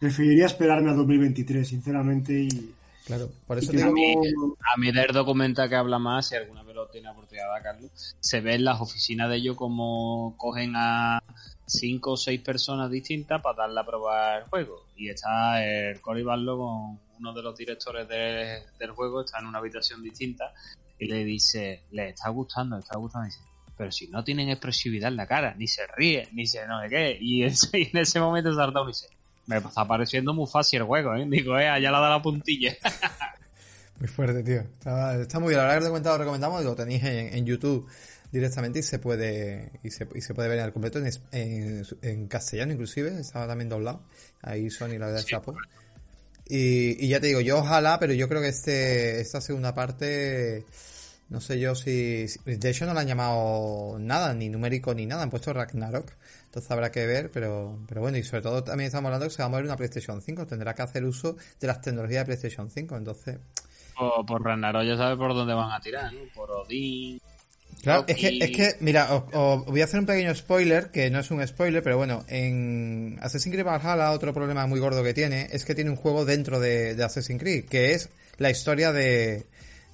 Preferiría 0.00 0.46
esperarme 0.46 0.90
a 0.90 0.94
2023, 0.94 1.68
sinceramente, 1.68 2.32
y, 2.32 2.74
Claro, 3.06 3.28
por 3.46 3.58
y 3.58 3.60
eso 3.60 3.70
que 3.72 3.78
te 3.78 3.84
digo 3.84 3.94
luego- 4.22 4.56
A 4.72 4.76
mí 4.78 4.90
del 4.92 5.08
documental 5.12 5.68
que 5.68 5.76
habla 5.76 5.98
más, 5.98 6.28
si 6.28 6.36
alguna 6.36 6.62
vez 6.62 6.74
lo 6.74 6.86
tiene 6.88 7.08
oportunidad, 7.10 7.46
Carlos, 7.62 7.90
se 8.18 8.40
ve 8.40 8.54
en 8.54 8.64
las 8.64 8.80
oficinas 8.80 9.28
de 9.28 9.36
ellos 9.36 9.56
como 9.56 10.34
cogen 10.38 10.72
a 10.76 11.22
cinco 11.66 12.12
o 12.12 12.16
seis 12.16 12.40
personas 12.40 12.90
distintas 12.90 13.40
para 13.42 13.58
darle 13.58 13.80
a 13.80 13.84
probar 13.86 14.42
el 14.42 14.48
juego. 14.48 14.86
Y 14.96 15.08
está 15.10 15.62
el 15.64 16.00
Cory 16.00 16.22
Barlow 16.22 16.58
con 16.58 17.00
uno 17.18 17.32
de 17.34 17.42
los 17.42 17.56
directores 17.56 18.08
de- 18.08 18.62
del 18.78 18.90
juego, 18.92 19.20
está 19.22 19.38
en 19.40 19.46
una 19.46 19.58
habitación 19.58 20.02
distinta 20.02 20.52
y 20.98 21.06
le 21.06 21.24
dice, 21.24 21.82
le 21.90 22.08
está 22.10 22.30
gustando, 22.30 22.76
le 22.76 22.80
está 22.82 22.96
gustando. 22.96 23.26
Y 23.28 23.30
dice, 23.30 23.42
pero 23.76 23.92
si 23.92 24.06
no 24.08 24.24
tienen 24.24 24.48
expresividad 24.48 25.08
en 25.10 25.16
la 25.16 25.26
cara, 25.26 25.54
ni 25.58 25.66
se 25.66 25.82
ríe, 25.96 26.28
ni 26.32 26.46
se 26.46 26.66
no 26.66 26.80
sé 26.80 26.88
qué. 26.88 27.18
Y, 27.20 27.44
y 27.76 27.90
en 27.92 27.96
ese 27.98 28.18
momento 28.20 28.54
se 28.54 28.60
harta 28.62 28.80
uno 28.80 28.90
y 28.90 28.92
dice, 28.92 29.06
me 29.50 29.68
está 29.68 29.86
pareciendo 29.86 30.32
muy 30.32 30.46
fácil 30.46 30.80
el 30.80 30.86
juego, 30.86 31.14
¿eh? 31.14 31.26
Digo, 31.28 31.58
eh, 31.58 31.68
allá 31.68 31.90
la 31.90 32.00
da 32.00 32.10
la 32.10 32.22
puntilla. 32.22 32.74
Muy 33.98 34.08
fuerte, 34.08 34.42
tío. 34.42 34.60
Está, 34.60 35.20
está 35.20 35.38
muy 35.38 35.50
bien. 35.50 35.58
La 35.58 35.64
verdad 35.64 35.78
que 35.78 35.84
te 35.84 35.88
comentado, 35.88 36.16
lo 36.16 36.24
recomendamos, 36.24 36.64
lo 36.64 36.74
tenéis 36.74 37.04
en, 37.04 37.34
en 37.34 37.44
YouTube 37.44 37.86
directamente 38.32 38.78
y 38.78 38.82
se 38.82 38.98
puede 38.98 39.72
y 39.82 39.90
se, 39.90 40.08
y 40.14 40.22
se 40.22 40.32
puede 40.32 40.48
ver 40.48 40.60
al 40.60 40.72
completo 40.72 40.98
en, 41.00 41.10
en, 41.32 41.84
en 42.00 42.26
castellano 42.26 42.72
inclusive, 42.72 43.20
estaba 43.20 43.46
también 43.46 43.68
doblado. 43.68 44.00
Ahí 44.40 44.70
Sony 44.70 44.96
la 44.98 45.06
verdad 45.08 45.22
chapó. 45.24 45.54
Y, 46.48 47.04
y 47.04 47.08
ya 47.08 47.20
te 47.20 47.26
digo, 47.26 47.40
yo 47.40 47.58
ojalá, 47.58 47.98
pero 48.00 48.14
yo 48.14 48.26
creo 48.28 48.40
que 48.40 48.48
este 48.48 49.20
esta 49.20 49.40
segunda 49.42 49.74
parte 49.74 50.64
no 51.28 51.40
sé 51.40 51.60
yo 51.60 51.74
si, 51.74 52.26
si- 52.26 52.40
de 52.44 52.70
hecho 52.70 52.86
no 52.86 52.94
le 52.94 53.00
han 53.00 53.06
llamado 53.06 53.98
nada, 54.00 54.32
ni 54.34 54.48
numérico 54.48 54.94
ni 54.94 55.06
nada, 55.06 55.22
han 55.22 55.30
puesto 55.30 55.52
Ragnarok. 55.52 56.10
Entonces 56.50 56.68
habrá 56.72 56.90
que 56.90 57.06
ver, 57.06 57.30
pero, 57.30 57.78
pero 57.86 58.00
bueno, 58.00 58.18
y 58.18 58.24
sobre 58.24 58.42
todo 58.42 58.64
también 58.64 58.88
estamos 58.88 59.06
hablando 59.06 59.26
que 59.26 59.30
se 59.30 59.40
va 59.40 59.46
a 59.46 59.48
mover 59.50 59.66
una 59.66 59.76
PlayStation 59.76 60.20
5, 60.20 60.48
tendrá 60.48 60.74
que 60.74 60.82
hacer 60.82 61.04
uso 61.04 61.36
de 61.60 61.66
las 61.68 61.80
tecnologías 61.80 62.22
de 62.22 62.24
PlayStation 62.24 62.68
5, 62.68 62.96
entonces 62.96 63.38
Por, 63.96 64.26
por 64.26 64.42
Ragnarok 64.42 64.82
ya 64.82 64.96
sabes 64.96 65.16
por 65.16 65.32
dónde 65.32 65.54
van 65.54 65.70
a 65.70 65.78
tirar, 65.80 66.12
¿no? 66.12 66.22
Por 66.34 66.50
Odín. 66.50 67.20
Claro, 67.84 68.04
es 68.08 68.16
que, 68.16 68.38
es 68.38 68.50
que, 68.50 68.74
mira, 68.80 69.14
os, 69.14 69.22
os 69.32 69.64
voy 69.66 69.80
a 69.80 69.84
hacer 69.84 70.00
un 70.00 70.06
pequeño 70.06 70.34
spoiler, 70.34 70.90
que 70.90 71.08
no 71.08 71.20
es 71.20 71.30
un 71.30 71.46
spoiler, 71.46 71.84
pero 71.84 71.96
bueno, 71.96 72.24
en 72.26 73.16
Assassin's 73.22 73.54
Creed 73.54 73.64
Valhalla 73.64 74.10
otro 74.10 74.34
problema 74.34 74.66
muy 74.66 74.80
gordo 74.80 75.04
que 75.04 75.14
tiene 75.14 75.46
es 75.52 75.64
que 75.64 75.76
tiene 75.76 75.90
un 75.90 75.96
juego 75.96 76.24
dentro 76.24 76.58
de, 76.58 76.96
de 76.96 77.04
Assassin's 77.04 77.40
Creed, 77.40 77.66
que 77.66 77.92
es 77.92 78.10
la 78.38 78.50
historia 78.50 78.92
de, 78.92 79.46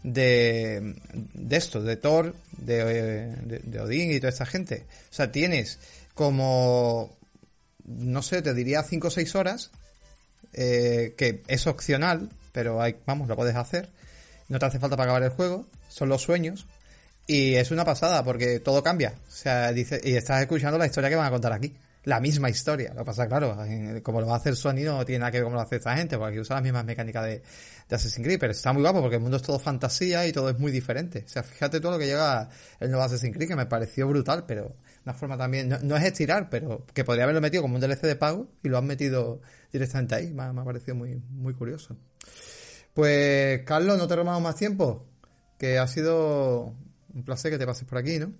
de, 0.02 0.94
de 1.12 1.56
esto, 1.56 1.82
de 1.82 1.96
Thor, 1.96 2.34
de, 2.56 2.82
de, 2.82 3.58
de 3.58 3.80
Odín 3.80 4.10
y 4.10 4.20
toda 4.20 4.30
esta 4.30 4.46
gente. 4.46 4.86
O 5.10 5.14
sea, 5.14 5.30
tienes 5.30 5.78
como, 6.16 7.16
no 7.84 8.22
sé, 8.22 8.42
te 8.42 8.54
diría 8.54 8.82
5 8.82 9.08
o 9.08 9.10
6 9.10 9.34
horas, 9.36 9.70
eh, 10.54 11.14
que 11.16 11.42
es 11.46 11.66
opcional, 11.66 12.30
pero 12.52 12.80
hay, 12.82 12.96
vamos, 13.06 13.28
lo 13.28 13.36
puedes 13.36 13.54
hacer. 13.54 13.90
No 14.48 14.58
te 14.58 14.66
hace 14.66 14.78
falta 14.80 14.96
para 14.96 15.10
acabar 15.12 15.22
el 15.30 15.36
juego, 15.36 15.66
son 15.88 16.08
los 16.08 16.22
sueños. 16.22 16.66
Y 17.26 17.54
es 17.56 17.70
una 17.70 17.84
pasada 17.84 18.24
porque 18.24 18.60
todo 18.60 18.82
cambia. 18.82 19.14
O 19.28 19.30
sea, 19.30 19.72
dice, 19.72 20.00
y 20.02 20.14
estás 20.14 20.40
escuchando 20.40 20.78
la 20.78 20.86
historia 20.86 21.10
que 21.10 21.16
van 21.16 21.26
a 21.26 21.30
contar 21.30 21.52
aquí. 21.52 21.76
La 22.04 22.20
misma 22.20 22.48
historia. 22.48 22.90
Lo 22.94 23.00
que 23.00 23.04
pasa, 23.06 23.26
claro, 23.26 23.62
en- 23.64 24.00
como 24.00 24.20
lo 24.20 24.28
va 24.28 24.34
a 24.34 24.36
hacer 24.38 24.54
Sony 24.56 24.84
no 24.84 25.04
tiene 25.04 25.18
nada 25.18 25.32
que 25.32 25.38
ver 25.38 25.44
como 25.44 25.56
lo 25.56 25.62
hace 25.62 25.76
esta 25.76 25.96
gente, 25.96 26.16
porque 26.16 26.30
aquí 26.34 26.40
usa 26.40 26.54
las 26.54 26.62
mismas 26.62 26.84
mecánicas 26.84 27.24
de, 27.24 27.42
de 27.88 27.96
Assassin's 27.96 28.24
Creed, 28.24 28.38
pero 28.38 28.52
está 28.52 28.72
muy 28.72 28.80
guapo 28.82 29.00
porque 29.02 29.16
el 29.16 29.22
mundo 29.22 29.36
es 29.38 29.42
todo 29.42 29.58
fantasía 29.58 30.24
y 30.26 30.32
todo 30.32 30.48
es 30.48 30.58
muy 30.58 30.70
diferente. 30.70 31.24
O 31.26 31.28
sea, 31.28 31.42
fíjate 31.42 31.80
todo 31.80 31.92
lo 31.92 31.98
que 31.98 32.06
llega 32.06 32.48
el 32.80 32.90
nuevo 32.90 33.04
Assassin's 33.04 33.34
Creed, 33.36 33.48
que 33.48 33.56
me 33.56 33.66
pareció 33.66 34.06
brutal, 34.06 34.44
pero 34.46 34.76
una 35.06 35.14
forma 35.14 35.38
también, 35.38 35.68
no, 35.70 35.78
no 35.80 35.96
es 35.96 36.04
estirar, 36.04 36.50
pero 36.50 36.84
que 36.94 37.04
podría 37.04 37.24
haberlo 37.24 37.40
metido 37.40 37.62
como 37.62 37.76
un 37.76 37.80
DLC 37.80 38.06
de 38.08 38.16
pago 38.16 38.48
y 38.62 38.68
lo 38.68 38.78
han 38.78 38.86
metido 38.86 39.40
directamente 39.72 40.14
ahí. 40.16 40.32
Me, 40.32 40.42
ha- 40.44 40.52
me 40.52 40.60
ha 40.62 40.64
parecido 40.64 40.96
muy, 40.96 41.16
muy 41.30 41.54
curioso. 41.54 41.96
Pues, 42.94 43.62
Carlos, 43.64 43.98
no 43.98 44.08
te 44.08 44.16
robamos 44.16 44.42
más 44.42 44.56
tiempo, 44.56 45.06
que 45.58 45.78
ha 45.78 45.86
sido 45.88 46.74
un 47.14 47.24
placer 47.24 47.50
que 47.52 47.58
te 47.58 47.66
pases 47.66 47.86
por 47.88 47.98
aquí, 47.98 48.18
¿no? 48.18 48.32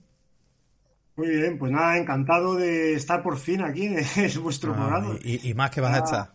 Muy 1.17 1.29
bien, 1.29 1.59
pues 1.59 1.73
nada, 1.73 1.99
encantado 1.99 2.55
de 2.55 2.95
estar 2.95 3.23
por 3.23 3.37
fin 3.39 3.61
aquí 3.63 3.85
en, 3.87 3.99
en 3.99 4.43
vuestro 4.43 4.73
Ah, 4.73 4.77
programa. 4.77 5.21
y, 5.23 5.49
y 5.51 5.55
más 5.55 5.71
que 5.71 5.81
vas 5.81 5.95
a 5.95 5.99
estar. 5.99 6.35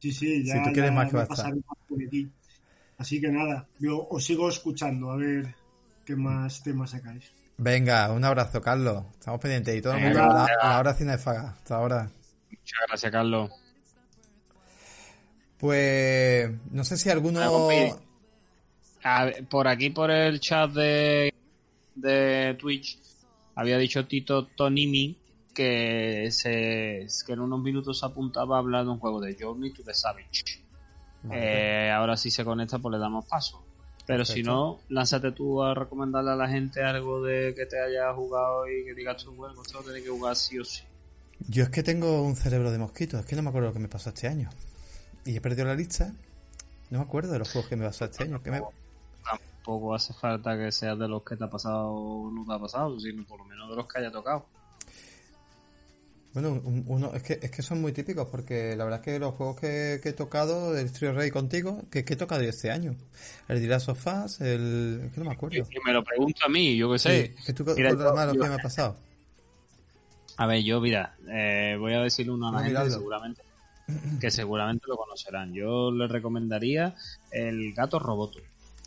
Sí, 0.00 0.10
sí, 0.12 0.44
ya, 0.44 0.54
si 0.54 0.60
tú 0.60 0.72
quieres 0.72 0.92
ya 0.92 0.92
más 0.92 1.08
que 1.08 1.16
me 1.16 1.18
va 1.18 1.22
a 1.22 1.26
estar. 1.26 1.54
Así 3.02 3.18
que 3.22 3.30
nada, 3.30 3.56
yo 3.78 3.94
os 4.14 4.24
sigo 4.28 4.46
escuchando 4.50 5.10
a 5.10 5.16
ver 5.16 5.56
qué 6.04 6.14
más 6.16 6.62
temas 6.62 6.90
sacáis. 6.90 7.26
Venga, 7.58 8.12
un 8.12 8.24
abrazo, 8.24 8.60
Carlos. 8.60 9.04
Estamos 9.18 9.40
pendientes. 9.40 9.76
Y 9.76 9.82
todo 9.82 9.94
el 9.94 10.04
mundo 10.04 10.22
a 10.22 10.46
la, 10.62 10.78
hora 10.78 10.94
cinefaga. 10.94 11.50
Hasta 11.50 11.76
ahora. 11.76 12.10
Muchas 12.50 12.78
gracias, 12.86 13.12
Carlos. 13.12 13.50
Pues, 15.58 16.50
no 16.70 16.84
sé 16.84 16.96
si 16.96 17.10
alguno... 17.10 17.40
A 19.02 19.24
ver, 19.24 19.46
por 19.48 19.66
aquí, 19.66 19.90
por 19.90 20.10
el 20.10 20.38
chat 20.40 20.70
de, 20.70 21.32
de 21.94 22.56
Twitch, 22.60 22.98
había 23.54 23.78
dicho 23.78 24.06
Tito 24.06 24.46
Tonimi 24.46 25.16
que, 25.54 26.28
se, 26.30 27.06
que 27.26 27.32
en 27.32 27.40
unos 27.40 27.60
minutos 27.60 27.98
se 27.98 28.06
apuntaba 28.06 28.56
a 28.56 28.58
hablar 28.60 28.84
de 28.84 28.90
un 28.90 28.98
juego 28.98 29.20
de 29.20 29.36
Journey 29.38 29.72
to 29.72 29.82
the 29.82 29.94
Savage. 29.94 30.62
Eh, 31.32 31.90
ahora 31.92 32.16
si 32.16 32.30
se 32.30 32.44
conecta, 32.44 32.78
pues 32.78 32.92
le 32.92 32.98
damos 32.98 33.24
paso. 33.26 33.64
Pero 34.08 34.24
si 34.24 34.42
no, 34.42 34.80
lánzate 34.88 35.32
tú 35.32 35.62
a 35.62 35.74
recomendarle 35.74 36.30
a 36.30 36.34
la 36.34 36.48
gente 36.48 36.82
algo 36.82 37.22
de 37.22 37.54
que 37.54 37.66
te 37.66 37.78
haya 37.78 38.10
jugado 38.14 38.66
y 38.66 38.82
que 38.86 38.94
digas 38.94 39.22
tú, 39.22 39.32
bueno, 39.34 39.60
esto 39.60 39.80
lo 39.80 39.84
tienes 39.84 40.02
que 40.02 40.08
jugar 40.08 40.34
sí 40.34 40.58
o 40.58 40.64
sí. 40.64 40.82
Yo 41.46 41.62
es 41.64 41.68
que 41.68 41.82
tengo 41.82 42.22
un 42.22 42.34
cerebro 42.34 42.70
de 42.70 42.78
mosquito. 42.78 43.18
Es 43.18 43.26
que 43.26 43.36
no 43.36 43.42
me 43.42 43.50
acuerdo 43.50 43.68
lo 43.68 43.74
que 43.74 43.80
me 43.80 43.88
pasó 43.88 44.08
este 44.08 44.26
año. 44.26 44.48
Y 45.26 45.36
he 45.36 45.42
perdido 45.42 45.66
la 45.66 45.74
lista. 45.74 46.14
No 46.88 47.00
me 47.00 47.04
acuerdo 47.04 47.30
de 47.32 47.38
los 47.38 47.52
juegos 47.52 47.68
que 47.68 47.76
me 47.76 47.84
pasó 47.84 48.06
este 48.06 48.24
año. 48.24 48.42
Que 48.42 48.50
me... 48.50 48.62
Tampoco 49.22 49.94
hace 49.94 50.14
falta 50.14 50.56
que 50.56 50.72
seas 50.72 50.98
de 50.98 51.06
los 51.06 51.22
que 51.22 51.36
te 51.36 51.44
ha 51.44 51.50
pasado 51.50 51.90
o 51.90 52.30
no 52.30 52.46
te 52.46 52.52
ha 52.54 52.58
pasado, 52.58 52.98
sino 52.98 53.26
por 53.26 53.40
lo 53.40 53.44
menos 53.44 53.68
de 53.68 53.76
los 53.76 53.86
que 53.86 53.98
haya 53.98 54.10
tocado. 54.10 54.46
Bueno, 56.40 56.60
un- 56.64 56.84
uno, 56.86 57.12
es 57.14 57.22
que, 57.24 57.40
es 57.42 57.50
que 57.50 57.62
son 57.62 57.80
muy 57.80 57.90
típicos 57.92 58.28
porque 58.30 58.76
la 58.76 58.84
verdad 58.84 59.00
es 59.00 59.04
que 59.04 59.18
los 59.18 59.34
juegos 59.34 59.56
que, 59.60 59.98
que 60.00 60.10
he 60.10 60.12
tocado 60.12 60.72
del 60.72 60.92
Trio 60.92 61.12
Rey 61.12 61.32
contigo, 61.32 61.82
que, 61.90 62.04
que 62.04 62.12
he 62.14 62.16
tocado 62.16 62.42
este 62.42 62.70
año. 62.70 62.94
El 63.48 63.60
Dirás 63.60 63.82
Sofás, 63.82 64.40
el... 64.40 65.00
Es 65.06 65.12
que 65.12 65.18
no 65.20 65.26
me 65.26 65.32
acuerdo. 65.32 65.56
Y 65.56 65.84
me 65.84 65.92
lo 65.92 66.04
pregunto 66.04 66.44
a 66.44 66.48
mí, 66.48 66.76
yo 66.76 66.92
qué 66.92 66.98
Sí, 67.00 67.08
sé. 67.08 67.34
es 67.36 67.44
que 67.44 67.52
tú 67.54 67.64
Mira, 67.76 67.90
yo- 67.90 68.14
más 68.14 68.28
lo 68.28 68.34
yo- 68.34 68.42
que 68.42 68.48
me 68.48 68.54
ha 68.54 68.58
pasado. 68.58 68.96
A 70.36 70.46
ver, 70.46 70.62
yo, 70.62 70.80
mira, 70.80 71.16
eh, 71.28 71.76
voy 71.76 71.94
a 71.94 72.02
decirle 72.02 72.30
uno 72.30 72.48
a 72.50 72.52
la 72.52 72.62
gente 72.62 72.90
seguramente, 72.92 73.42
que 74.20 74.30
seguramente 74.30 74.84
lo 74.86 74.96
conocerán. 74.96 75.52
Yo 75.52 75.90
le 75.90 76.06
recomendaría 76.06 76.94
el 77.32 77.72
Gato 77.74 77.98
Roboto. 77.98 78.38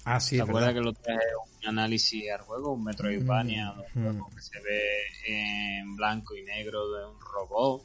Ah, 0.04 0.20
sí, 0.20 0.38
¿Te 0.38 0.44
acuerdas 0.44 0.74
que 0.74 0.80
lo 0.82 0.94
traje 0.94 1.20
un 1.62 1.70
análisis 1.70 2.32
al 2.32 2.42
juego? 2.42 2.74
Un 2.74 2.84
Metroidvania, 2.84 3.72
Mm, 3.72 3.80
un 3.80 4.14
juego 4.14 4.30
que 4.36 4.42
se 4.42 4.60
ve 4.62 4.82
en 5.28 5.96
blanco 5.96 6.36
y 6.36 6.44
negro 6.44 6.90
de 6.92 7.06
un 7.06 7.20
robot 7.20 7.84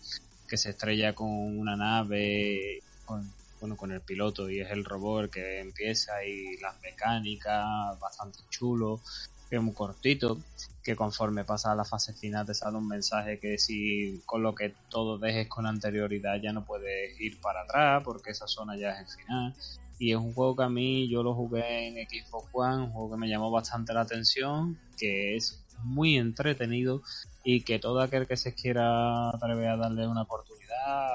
que 0.49 0.57
se 0.57 0.71
estrella 0.71 1.14
con 1.14 1.29
una 1.29 1.77
nave, 1.77 2.83
con, 3.05 3.31
bueno, 3.61 3.77
con 3.77 3.93
el 3.93 4.01
piloto 4.01 4.49
y 4.49 4.61
es 4.61 4.71
el 4.71 4.85
robot 4.85 5.25
el 5.25 5.31
que 5.31 5.61
empieza 5.61 6.25
y 6.25 6.57
las 6.59 6.81
mecánicas, 6.81 7.99
bastante 8.01 8.39
chulo, 8.49 9.03
que 9.51 9.57
es 9.57 9.62
muy 9.62 9.75
cortito, 9.75 10.39
que 10.83 10.97
conforme 10.97 11.45
pasa 11.45 11.73
a 11.73 11.77
la 11.77 11.85
fase 11.85 12.14
final 12.14 12.47
te 12.47 12.55
sale 12.55 12.79
un 12.79 12.89
mensaje 12.89 13.39
que 13.41 13.59
si 13.59 14.23
con 14.25 14.43
lo 14.43 14.55
que 14.55 14.75
todo 14.89 15.19
dejes 15.19 15.49
con 15.49 15.67
anterioridad 15.67 16.41
ya 16.41 16.53
no 16.53 16.64
puedes 16.64 17.21
ir 17.21 17.41
para 17.41 17.62
atrás 17.62 18.03
porque 18.05 18.31
esa 18.31 18.47
zona 18.47 18.77
ya 18.77 18.93
es 18.93 19.01
el 19.01 19.25
final 19.25 19.55
y 19.99 20.12
es 20.12 20.18
un 20.18 20.34
juego 20.34 20.57
que 20.57 20.64
a 20.64 20.68
mí 20.68 21.09
yo 21.09 21.22
lo 21.22 21.34
jugué 21.34 21.88
en 21.88 22.09
Xbox 22.09 22.49
One, 22.53 22.84
un 22.84 22.92
juego 22.92 23.12
que 23.12 23.16
me 23.16 23.28
llamó 23.28 23.51
bastante 23.51 23.94
la 23.94 24.03
atención, 24.03 24.78
que 24.99 25.36
es 25.36 25.64
muy 25.82 26.16
entretenido 26.16 27.03
y 27.44 27.62
que 27.62 27.78
todo 27.78 28.01
aquel 28.01 28.26
que 28.26 28.36
se 28.36 28.55
quiera 28.55 29.30
atrever 29.30 29.68
a 29.68 29.76
darle 29.76 30.07
una 30.07 30.22
oportunidad 30.22 31.09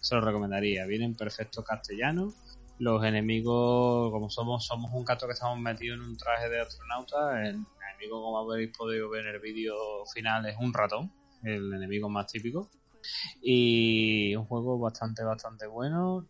se 0.00 0.14
lo 0.14 0.20
recomendaría. 0.22 0.86
Viene 0.86 1.04
en 1.04 1.14
perfecto 1.14 1.62
castellano. 1.62 2.32
Los 2.78 3.04
enemigos, 3.04 4.10
como 4.10 4.30
somos, 4.30 4.64
somos 4.64 4.90
un 4.94 5.04
gato 5.04 5.26
que 5.26 5.34
estamos 5.34 5.58
metidos 5.58 5.98
en 5.98 6.04
un 6.04 6.16
traje 6.16 6.48
de 6.48 6.60
astronauta, 6.60 7.42
el 7.42 7.66
enemigo, 7.90 8.22
como 8.22 8.38
habéis 8.38 8.74
podido 8.76 9.10
ver 9.10 9.26
en 9.26 9.34
el 9.34 9.40
vídeo 9.40 9.74
final, 10.14 10.46
es 10.46 10.56
un 10.58 10.72
ratón, 10.72 11.12
el 11.44 11.74
enemigo 11.74 12.08
más 12.08 12.26
típico. 12.26 12.70
Y 13.42 14.34
un 14.34 14.46
juego 14.46 14.78
bastante, 14.78 15.22
bastante 15.22 15.66
bueno, 15.66 16.26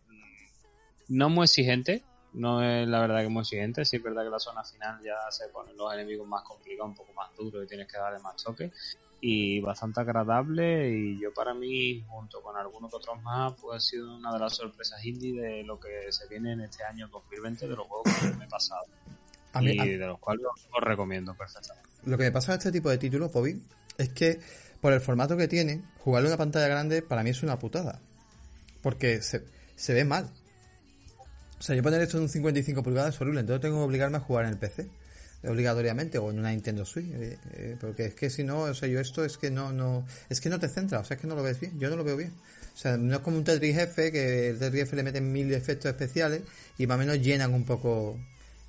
no 1.11 1.29
muy 1.29 1.43
exigente, 1.43 2.03
no 2.33 2.63
es 2.63 2.87
la 2.87 3.01
verdad 3.01 3.21
que 3.21 3.29
muy 3.29 3.41
exigente, 3.41 3.83
sí 3.83 3.97
es 3.97 4.03
verdad 4.03 4.23
que 4.23 4.29
la 4.29 4.39
zona 4.39 4.63
final 4.63 5.01
ya 5.03 5.29
se 5.29 5.49
ponen 5.49 5.75
los 5.75 5.93
enemigos 5.93 6.27
más 6.27 6.43
complicados, 6.43 6.89
un 6.89 6.95
poco 6.95 7.13
más 7.13 7.29
duros 7.35 7.63
y 7.63 7.67
tienes 7.67 7.87
que 7.87 7.97
darle 7.97 8.19
más 8.19 8.41
toque 8.41 8.71
y 9.19 9.59
bastante 9.59 10.01
agradable 10.01 10.89
y 10.89 11.19
yo 11.19 11.31
para 11.33 11.53
mí 11.53 12.03
junto 12.07 12.41
con 12.41 12.57
algunos 12.57 12.91
otros 12.91 13.21
más 13.21 13.53
pues 13.61 13.77
ha 13.77 13.79
sido 13.79 14.15
una 14.15 14.33
de 14.33 14.39
las 14.39 14.55
sorpresas 14.55 15.03
indie 15.05 15.39
de 15.39 15.63
lo 15.63 15.79
que 15.79 16.11
se 16.11 16.27
viene 16.27 16.53
en 16.53 16.61
este 16.61 16.83
año 16.83 17.07
2020 17.09 17.67
de 17.67 17.75
los 17.75 17.87
juegos 17.87 18.11
que 18.19 18.37
me 18.37 18.45
he 18.45 18.47
pasado 18.47 18.85
y 19.59 19.97
de 19.97 20.07
los 20.07 20.17
cuales 20.17 20.45
os 20.45 20.83
recomiendo 20.83 21.35
perfectamente. 21.35 21.89
Lo 22.05 22.17
que 22.17 22.23
me 22.23 22.31
pasa 22.31 22.53
a 22.53 22.55
este 22.55 22.71
tipo 22.71 22.89
de 22.89 22.97
títulos, 22.97 23.31
Bobby, 23.31 23.61
es 23.97 24.09
que 24.09 24.39
por 24.79 24.93
el 24.93 25.01
formato 25.01 25.37
que 25.37 25.47
tiene, 25.47 25.83
jugarle 25.99 26.29
una 26.29 26.37
pantalla 26.37 26.67
grande 26.67 27.01
para 27.01 27.21
mí 27.21 27.31
es 27.31 27.43
una 27.43 27.59
putada. 27.59 27.99
Porque 28.81 29.21
se, 29.21 29.45
se 29.75 29.93
ve 29.93 30.05
mal. 30.05 30.31
O 31.61 31.63
sea, 31.63 31.75
yo 31.75 31.83
poner 31.83 32.01
esto 32.01 32.17
en 32.17 32.23
un 32.23 32.29
55 32.29 32.81
pulgadas 32.81 33.13
es 33.13 33.21
horrible, 33.21 33.41
entonces 33.41 33.61
tengo 33.61 33.77
que 33.77 33.83
obligarme 33.83 34.17
a 34.17 34.21
jugar 34.21 34.45
en 34.45 34.53
el 34.53 34.57
PC 34.57 34.87
obligatoriamente 35.43 36.17
o 36.17 36.31
en 36.31 36.39
una 36.39 36.49
Nintendo 36.49 36.85
Switch 36.85 37.05
eh, 37.13 37.37
eh, 37.53 37.77
porque 37.79 38.05
es 38.05 38.15
que 38.15 38.31
si 38.31 38.43
no 38.43 38.61
o 38.61 38.73
sea 38.73 38.87
yo 38.87 38.99
esto 38.99 39.23
es 39.23 39.37
que 39.37 39.49
no 39.49 39.71
no 39.71 40.05
es 40.29 40.39
que 40.39 40.49
no 40.49 40.59
te 40.59 40.67
centra 40.69 40.99
o 40.99 41.03
sea 41.03 41.15
es 41.15 41.21
que 41.21 41.27
no 41.27 41.35
lo 41.35 41.41
ves 41.41 41.59
bien 41.59 41.79
yo 41.79 41.89
no 41.91 41.97
lo 41.97 42.03
veo 42.03 42.17
bien. 42.17 42.33
O 42.73 42.77
sea 42.77 42.97
no 42.97 43.15
es 43.15 43.21
como 43.21 43.37
un 43.37 43.43
Tetris 43.43 43.77
F 43.77 44.11
que 44.11 44.49
el 44.49 44.57
Tetris 44.57 44.83
F 44.83 44.95
le 44.95 45.03
meten 45.03 45.31
mil 45.31 45.53
efectos 45.53 45.91
especiales 45.91 46.41
y 46.79 46.87
más 46.87 46.95
o 46.95 46.99
menos 46.99 47.19
llenan 47.21 47.53
un 47.53 47.63
poco 47.63 48.17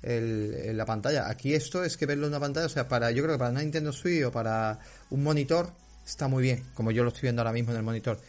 el, 0.03 0.77
la 0.77 0.85
pantalla. 0.85 1.29
Aquí 1.29 1.55
esto 1.55 1.83
es 1.83 1.97
que 1.97 2.05
verlo 2.05 2.27
en 2.27 2.33
una 2.33 2.39
pantalla 2.39 2.67
o 2.67 2.69
sea 2.69 2.87
para 2.87 3.09
yo 3.09 3.23
creo 3.23 3.35
que 3.35 3.39
para 3.39 3.49
una 3.49 3.61
Nintendo 3.61 3.91
Switch 3.91 4.23
o 4.23 4.31
para 4.31 4.77
un 5.09 5.23
monitor 5.23 5.71
está 6.05 6.27
muy 6.27 6.43
bien 6.43 6.63
como 6.75 6.91
yo 6.91 7.01
lo 7.03 7.09
estoy 7.09 7.23
viendo 7.23 7.41
ahora 7.41 7.53
mismo 7.53 7.71
en 7.71 7.77
el 7.77 7.83
monitor 7.83 8.19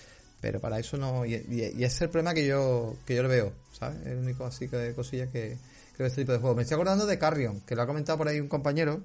pero 0.44 0.60
para 0.60 0.78
eso 0.78 0.98
no 0.98 1.24
y, 1.24 1.32
es 1.32 2.02
el 2.02 2.10
problema 2.10 2.34
que 2.34 2.44
yo 2.44 2.96
que 3.06 3.14
yo 3.14 3.22
lo 3.22 3.30
veo 3.30 3.50
sabes 3.72 4.04
el 4.04 4.18
único 4.18 4.44
así 4.44 4.68
que 4.68 4.92
cosilla 4.92 5.26
que 5.32 5.56
creo 5.94 6.08
este 6.08 6.22
tipo 6.22 6.32
de 6.32 6.38
juego. 6.38 6.54
Me 6.54 6.62
estoy 6.62 6.74
acordando 6.74 7.06
de 7.06 7.18
Carrion, 7.18 7.60
que 7.60 7.74
lo 7.74 7.82
ha 7.82 7.86
comentado 7.86 8.18
por 8.18 8.28
ahí 8.28 8.40
un 8.40 8.48
compañero. 8.48 9.02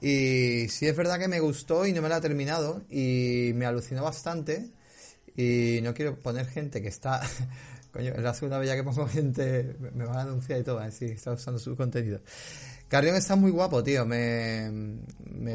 Y 0.00 0.68
sí 0.68 0.86
es 0.86 0.96
verdad 0.96 1.18
que 1.18 1.28
me 1.28 1.40
gustó 1.40 1.86
y 1.86 1.92
no 1.92 2.02
me 2.02 2.08
lo 2.08 2.16
ha 2.16 2.20
terminado. 2.20 2.82
Y 2.90 3.52
me 3.54 3.66
alucinó 3.66 4.02
bastante. 4.02 4.70
Y 5.36 5.80
no 5.82 5.94
quiero 5.94 6.18
poner 6.18 6.46
gente 6.46 6.82
que 6.82 6.88
está. 6.88 7.20
Coño, 7.92 8.12
es 8.12 8.22
la 8.22 8.34
segunda 8.34 8.58
vez 8.58 8.68
ya 8.68 8.76
que 8.76 8.82
pongo 8.82 9.06
gente. 9.06 9.76
Me 9.94 10.04
van 10.04 10.18
a 10.18 10.22
anunciar 10.22 10.60
y 10.60 10.64
todo, 10.64 10.80
a 10.80 10.86
decir, 10.86 11.12
está 11.12 11.32
usando 11.32 11.58
su 11.58 11.76
contenido. 11.76 12.20
Carrion 12.88 13.16
está 13.16 13.36
muy 13.36 13.50
guapo, 13.50 13.82
tío. 13.82 14.04
Me, 14.04 14.68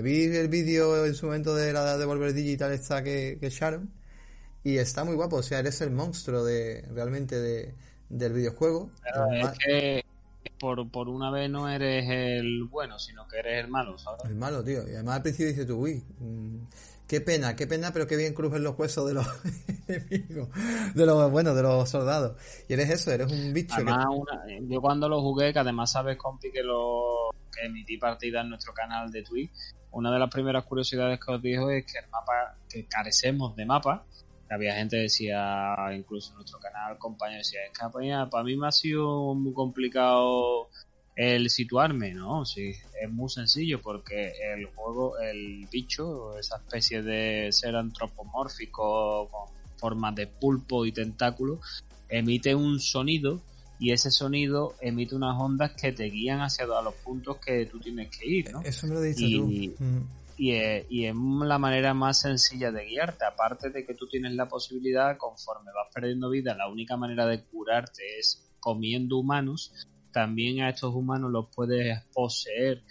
vi 0.01 0.23
el 0.23 0.47
vídeo 0.47 1.05
en 1.05 1.13
su 1.13 1.27
momento 1.27 1.55
de 1.55 1.73
la 1.73 1.97
de 1.97 2.05
Volver 2.05 2.33
Digital 2.33 2.71
esta 2.71 3.03
que, 3.03 3.37
que. 3.39 3.49
Y 4.63 4.77
está 4.77 5.03
muy 5.03 5.15
guapo. 5.15 5.37
O 5.37 5.43
sea, 5.43 5.59
eres 5.59 5.81
el 5.81 5.91
monstruo 5.91 6.43
de 6.43 6.85
realmente 6.91 7.39
de, 7.39 7.75
del 8.09 8.33
videojuego. 8.33 8.91
es 9.31 9.49
que 9.59 10.05
por, 10.59 10.89
por 10.91 11.07
una 11.07 11.31
vez 11.31 11.49
no 11.49 11.69
eres 11.69 12.05
el 12.09 12.65
bueno, 12.65 12.99
sino 12.99 13.27
que 13.27 13.39
eres 13.39 13.63
el 13.63 13.71
malo, 13.71 13.97
¿sabes? 13.97 14.25
El 14.25 14.35
malo, 14.35 14.63
tío. 14.63 14.87
Y 14.87 14.93
además 14.93 15.17
al 15.17 15.21
principio 15.21 15.47
dices 15.47 15.67
tú, 15.67 15.77
uy, 15.77 16.03
mm, 16.19 16.57
qué 17.07 17.21
pena, 17.21 17.55
qué 17.55 17.65
pena, 17.65 17.91
pero 17.93 18.07
qué 18.07 18.17
bien 18.17 18.33
crujen 18.33 18.63
los 18.63 18.77
huesos 18.77 19.07
de 19.07 19.13
los 19.13 19.25
enemigos, 19.87 20.49
de 20.93 21.05
los, 21.05 21.31
bueno, 21.31 21.55
de 21.55 21.63
los 21.63 21.89
soldados. 21.89 22.37
Y 22.67 22.73
eres 22.73 22.89
eso, 22.89 23.11
eres 23.11 23.31
un 23.31 23.53
bicho. 23.53 23.75
Además, 23.75 24.05
yo 24.61 24.81
cuando 24.81 25.07
lo 25.07 25.21
jugué, 25.21 25.53
que 25.53 25.59
además 25.59 25.91
sabes, 25.91 26.17
compi, 26.17 26.51
que 26.51 26.63
lo 26.63 27.29
que 27.51 27.65
emití 27.65 27.97
partida 27.97 28.41
en 28.41 28.49
nuestro 28.49 28.73
canal 28.73 29.11
de 29.11 29.23
Twitch, 29.23 29.51
una 29.91 30.11
de 30.11 30.19
las 30.19 30.29
primeras 30.29 30.65
curiosidades 30.65 31.19
que 31.19 31.31
os 31.31 31.41
dijo 31.41 31.71
es 31.71 31.85
que 31.85 31.99
el 31.99 32.09
mapa, 32.09 32.55
que 32.69 32.85
carecemos 32.85 33.55
de 33.55 33.65
mapa, 33.65 34.05
había 34.49 34.75
gente 34.75 34.97
que 34.97 35.03
decía, 35.03 35.75
incluso 35.95 36.31
en 36.31 36.37
nuestro 36.37 36.59
canal, 36.59 36.97
compañeros 36.97 37.47
decía, 37.47 37.65
es 37.65 37.77
que 37.77 38.29
para 38.29 38.43
mí 38.43 38.57
me 38.57 38.67
ha 38.67 38.71
sido 38.71 39.33
muy 39.35 39.53
complicado 39.53 40.69
el 41.15 41.49
situarme, 41.49 42.13
¿no? 42.13 42.45
Sí, 42.45 42.71
es 43.01 43.11
muy 43.11 43.29
sencillo 43.29 43.81
porque 43.81 44.31
el 44.53 44.65
juego, 44.67 45.19
el 45.19 45.67
bicho, 45.71 46.37
esa 46.37 46.57
especie 46.57 47.01
de 47.01 47.51
ser 47.51 47.75
antropomórfico 47.75 49.27
con 49.29 49.49
forma 49.77 50.11
de 50.11 50.27
pulpo 50.27 50.85
y 50.85 50.91
tentáculo, 50.91 51.59
emite 52.07 52.55
un 52.55 52.79
sonido 52.79 53.41
y 53.79 53.91
ese 53.91 54.11
sonido 54.11 54.75
emite 54.81 55.15
unas 55.15 55.39
ondas 55.39 55.73
que 55.73 55.91
te 55.91 56.05
guían 56.05 56.41
hacia 56.41 56.65
los 56.65 56.93
puntos 56.95 57.37
que 57.37 57.65
tú 57.65 57.79
tienes 57.79 58.09
que 58.09 58.25
ir, 58.25 58.51
¿no? 58.51 58.61
Eso 58.61 58.87
me 58.87 58.95
lo 58.95 59.01
dicho 59.01 59.25
tú. 59.29 59.47
Mm 59.79 60.18
y 60.39 60.53
es, 60.53 60.85
y 60.89 61.05
es 61.05 61.15
la 61.15 61.59
manera 61.59 61.93
más 61.93 62.21
sencilla 62.21 62.71
de 62.71 62.85
guiarte. 62.85 63.25
Aparte 63.25 63.71
de 63.71 63.85
que 63.85 63.93
tú 63.93 64.07
tienes 64.07 64.31
la 64.33 64.47
posibilidad, 64.47 65.17
conforme 65.17 65.71
vas 65.75 65.93
perdiendo 65.93 66.29
vida, 66.29 66.55
la 66.55 66.69
única 66.69 66.95
manera 66.95 67.25
de 67.25 67.43
curarte 67.43 68.17
es 68.17 68.49
comiendo 68.61 69.17
humanos. 69.17 69.73
También 70.13 70.61
a 70.61 70.69
estos 70.69 70.95
humanos 70.95 71.29
los 71.29 71.47
puedes 71.53 72.01
poseer 72.13 72.83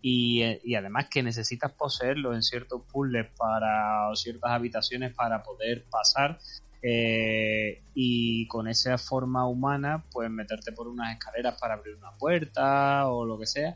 y, 0.00 0.42
y, 0.64 0.74
además 0.76 1.08
que 1.10 1.22
necesitas 1.22 1.72
poseerlos 1.72 2.34
en 2.34 2.42
ciertos 2.42 2.82
puzzles 2.90 3.26
para 3.36 4.08
o 4.10 4.16
ciertas 4.16 4.50
habitaciones 4.50 5.14
para 5.14 5.42
poder 5.42 5.84
pasar 5.90 6.38
eh, 6.82 7.82
y 7.94 8.46
con 8.48 8.68
esa 8.68 8.98
forma 8.98 9.46
humana 9.46 10.04
pues 10.12 10.30
meterte 10.30 10.72
por 10.72 10.88
unas 10.88 11.14
escaleras 11.14 11.58
para 11.58 11.74
abrir 11.74 11.96
una 11.96 12.12
puerta 12.18 13.08
o 13.08 13.24
lo 13.24 13.38
que 13.38 13.46
sea 13.46 13.74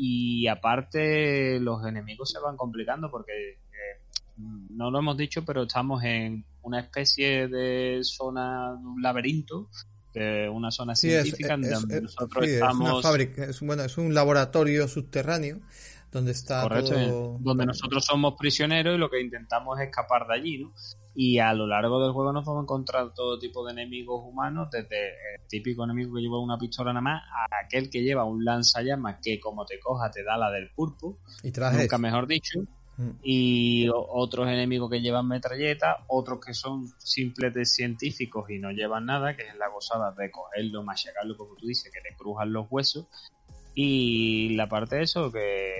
y 0.00 0.46
aparte 0.46 1.58
los 1.58 1.84
enemigos 1.84 2.30
se 2.30 2.38
van 2.38 2.56
complicando 2.56 3.10
porque 3.10 3.32
eh, 3.32 4.00
no 4.36 4.92
lo 4.92 5.00
hemos 5.00 5.16
dicho, 5.16 5.44
pero 5.44 5.64
estamos 5.64 6.04
en 6.04 6.44
una 6.62 6.80
especie 6.80 7.48
de 7.48 7.98
zona, 8.04 8.74
un 8.74 9.02
laberinto, 9.02 9.68
de 10.14 10.48
una 10.48 10.70
zona 10.70 10.94
científica 10.94 11.56
donde 11.56 12.02
nosotros 12.02 12.46
estamos... 12.46 12.86
Es 12.88 12.92
una 12.94 13.02
fábrica, 13.02 13.44
es, 13.44 13.60
bueno, 13.60 13.82
es 13.82 13.98
un 13.98 14.14
laboratorio 14.14 14.86
subterráneo 14.86 15.58
donde 16.12 16.30
está 16.30 16.62
Correcto, 16.62 17.36
donde 17.40 17.66
nosotros 17.66 18.04
somos 18.04 18.34
prisioneros 18.38 18.94
y 18.94 18.98
lo 18.98 19.10
que 19.10 19.20
intentamos 19.20 19.80
es 19.80 19.88
escapar 19.88 20.28
de 20.28 20.34
allí, 20.34 20.58
¿no? 20.58 20.72
Y 21.20 21.40
a 21.40 21.52
lo 21.52 21.66
largo 21.66 22.00
del 22.00 22.12
juego 22.12 22.32
nos 22.32 22.44
vamos 22.44 22.60
a 22.60 22.62
encontrar 22.62 23.12
todo 23.12 23.40
tipo 23.40 23.66
de 23.66 23.72
enemigos 23.72 24.22
humanos, 24.24 24.68
desde 24.70 25.08
el 25.08 25.48
típico 25.48 25.82
enemigo 25.82 26.14
que 26.14 26.20
lleva 26.20 26.38
una 26.38 26.56
pistola 26.56 26.92
nada 26.92 27.00
más, 27.00 27.24
a 27.24 27.64
aquel 27.64 27.90
que 27.90 28.04
lleva 28.04 28.22
un 28.22 28.44
lanzallamas 28.44 29.16
que 29.20 29.40
como 29.40 29.66
te 29.66 29.80
coja 29.80 30.12
te 30.12 30.22
da 30.22 30.36
la 30.36 30.48
del 30.52 30.70
pulpo, 30.70 31.18
y 31.42 31.50
nunca 31.50 31.98
mejor 31.98 32.28
dicho, 32.28 32.60
mm. 32.98 33.10
y 33.24 33.88
otros 33.92 34.46
enemigos 34.46 34.88
que 34.88 35.00
llevan 35.00 35.26
metralleta, 35.26 36.04
otros 36.06 36.38
que 36.38 36.54
son 36.54 36.86
simples 36.98 37.52
de 37.52 37.64
científicos 37.64 38.48
y 38.48 38.60
no 38.60 38.70
llevan 38.70 39.06
nada, 39.06 39.34
que 39.34 39.42
es 39.42 39.56
la 39.56 39.70
gozada 39.70 40.12
de 40.12 40.30
cogerlo, 40.30 40.84
machacarlo, 40.84 41.36
como 41.36 41.56
tú 41.56 41.66
dices, 41.66 41.92
que 41.92 42.00
te 42.00 42.14
crujan 42.16 42.52
los 42.52 42.68
huesos, 42.70 43.06
y 43.74 44.50
la 44.50 44.68
parte 44.68 44.94
de 44.94 45.02
eso, 45.02 45.32
que 45.32 45.77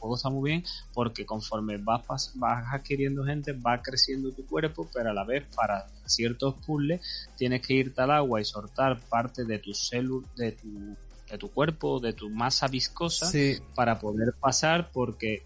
juego 0.00 0.16
está 0.16 0.30
muy 0.30 0.50
bien 0.50 0.64
porque 0.92 1.24
conforme 1.24 1.76
vas, 1.78 2.32
vas 2.34 2.64
adquiriendo 2.72 3.24
gente, 3.24 3.52
va 3.52 3.80
creciendo 3.82 4.32
tu 4.32 4.46
cuerpo, 4.46 4.88
pero 4.92 5.10
a 5.10 5.12
la 5.12 5.24
vez 5.24 5.44
para 5.54 5.86
ciertos 6.06 6.54
puzzles 6.66 7.00
tienes 7.36 7.64
que 7.64 7.74
irte 7.74 8.00
al 8.00 8.10
agua 8.10 8.40
y 8.40 8.44
soltar 8.44 9.00
parte 9.08 9.44
de 9.44 9.58
tu 9.58 9.72
células, 9.74 10.34
de 10.34 10.52
tu, 10.52 10.96
de 11.30 11.38
tu 11.38 11.50
cuerpo, 11.50 12.00
de 12.00 12.12
tu 12.12 12.30
masa 12.30 12.66
viscosa 12.66 13.30
para 13.74 13.98
poder 13.98 14.34
pasar 14.40 14.90
porque 14.90 15.44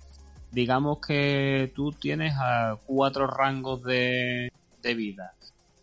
digamos 0.51 0.99
que 1.07 1.73
tú 1.75 1.93
tienes 1.93 2.35
a 2.39 2.79
cuatro 2.87 3.27
rangos 3.27 3.83
de, 3.83 4.51
de 4.83 4.95
vida 4.95 5.35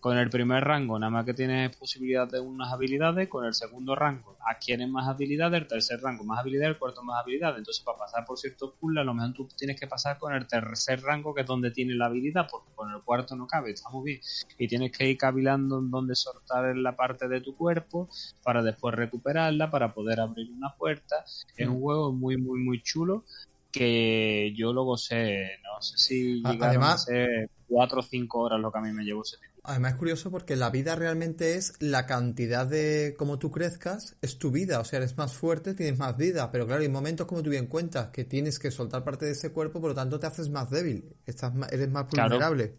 con 0.02 0.18
el 0.18 0.32
primer 0.32 0.64
rango 0.64 0.98
nada 0.98 1.12
más 1.12 1.26
que 1.26 1.36
tienes 1.36 1.76
posibilidad 1.78 2.28
de 2.28 2.40
unas 2.40 2.74
habilidades, 2.74 3.30
con 3.30 3.46
el 3.46 3.54
segundo 3.54 3.96
rango 3.96 4.36
adquieres 4.46 4.90
más 4.90 5.08
habilidades, 5.08 5.62
el 5.62 5.68
tercer 5.68 6.02
rango 6.02 6.24
más 6.24 6.40
habilidades, 6.40 6.74
el 6.74 6.80
cuarto 6.80 7.04
más 7.04 7.22
habilidades. 7.22 7.60
Entonces 7.60 7.84
para 7.86 8.00
pasar 8.00 8.26
por 8.26 8.38
ciertos 8.38 8.74
puzzles 8.80 9.02
a 9.02 9.06
lo 9.06 9.14
mejor 9.14 9.34
tú 9.34 9.48
tienes 9.56 9.80
que 9.80 9.86
pasar 9.86 10.18
con 10.18 10.34
el 10.34 10.48
tercer 10.48 11.02
rango 11.04 11.36
que 11.36 11.42
es 11.42 11.48
donde 11.48 11.70
tiene 11.70 11.94
la 11.94 12.08
habilidad, 12.08 12.48
porque 12.50 12.72
con 12.74 12.92
el 12.92 13.02
cuarto 13.04 13.36
no 13.36 13.46
cabe, 13.46 13.72
está 13.72 13.92
muy 13.92 14.04
bien. 14.04 14.22
Y 14.58 14.68
tienes 14.68 14.92
que 14.92 15.08
ir 15.08 15.18
cavilando 15.18 15.78
en 15.78 15.92
donde 15.92 16.16
soltar 16.16 16.76
la 16.76 16.96
parte 16.96 17.28
de 17.28 17.40
tu 17.40 17.56
cuerpo 17.56 18.10
para 18.44 18.64
después 18.64 18.96
recuperarla, 18.96 19.70
para 19.70 19.94
poder 19.94 20.20
abrir 20.20 20.52
una 20.52 20.74
puerta. 20.76 21.24
Es 21.56 21.68
un 21.68 21.80
juego 21.80 22.12
muy, 22.12 22.38
muy, 22.38 22.60
muy 22.60 22.82
chulo 22.82 23.24
que 23.72 24.54
yo 24.56 24.74
lo 24.74 24.84
gocé, 24.84 25.60
no 25.64 25.82
sé 25.82 25.98
si 25.98 26.44
llegaron 26.44 26.84
a 26.84 26.98
ser 26.98 27.50
cuatro 27.68 28.02
o 28.02 28.04
cinco 28.04 28.42
horas 28.42 28.60
lo 28.60 28.72
que 28.72 28.80
a 28.80 28.82
mí 28.82 28.92
me 28.92 29.04
llevó 29.04 29.22
ese 29.22 29.38
tiempo. 29.38 29.51
Además 29.64 29.94
es 29.94 30.00
curioso 30.00 30.32
porque 30.32 30.56
la 30.56 30.72
vida 30.72 30.96
realmente 30.96 31.56
es 31.56 31.74
la 31.80 32.08
cantidad 32.08 32.66
de 32.66 33.14
como 33.16 33.38
tú 33.38 33.52
crezcas, 33.52 34.16
es 34.22 34.40
tu 34.40 34.50
vida, 34.50 34.80
o 34.80 34.86
sea, 34.86 34.98
eres 34.98 35.18
más 35.18 35.34
fuerte, 35.34 35.76
tienes 35.76 36.00
más 36.00 36.18
vida, 36.18 36.52
pero 36.52 36.66
claro, 36.66 36.82
hay 36.82 36.90
momentos 36.90 37.28
como 37.28 37.44
tú 37.44 37.52
bien 37.52 37.68
cuentas 37.68 38.10
que 38.10 38.26
tienes 38.26 38.58
que 38.58 38.72
soltar 38.72 39.04
parte 39.04 39.26
de 39.26 39.34
ese 39.34 39.52
cuerpo, 39.52 39.80
por 39.80 39.92
lo 39.92 39.96
tanto 39.96 40.20
te 40.20 40.26
haces 40.26 40.50
más 40.50 40.72
débil, 40.72 41.16
estás 41.28 41.54
eres 41.72 41.90
más 41.92 42.08
vulnerable. 42.10 42.76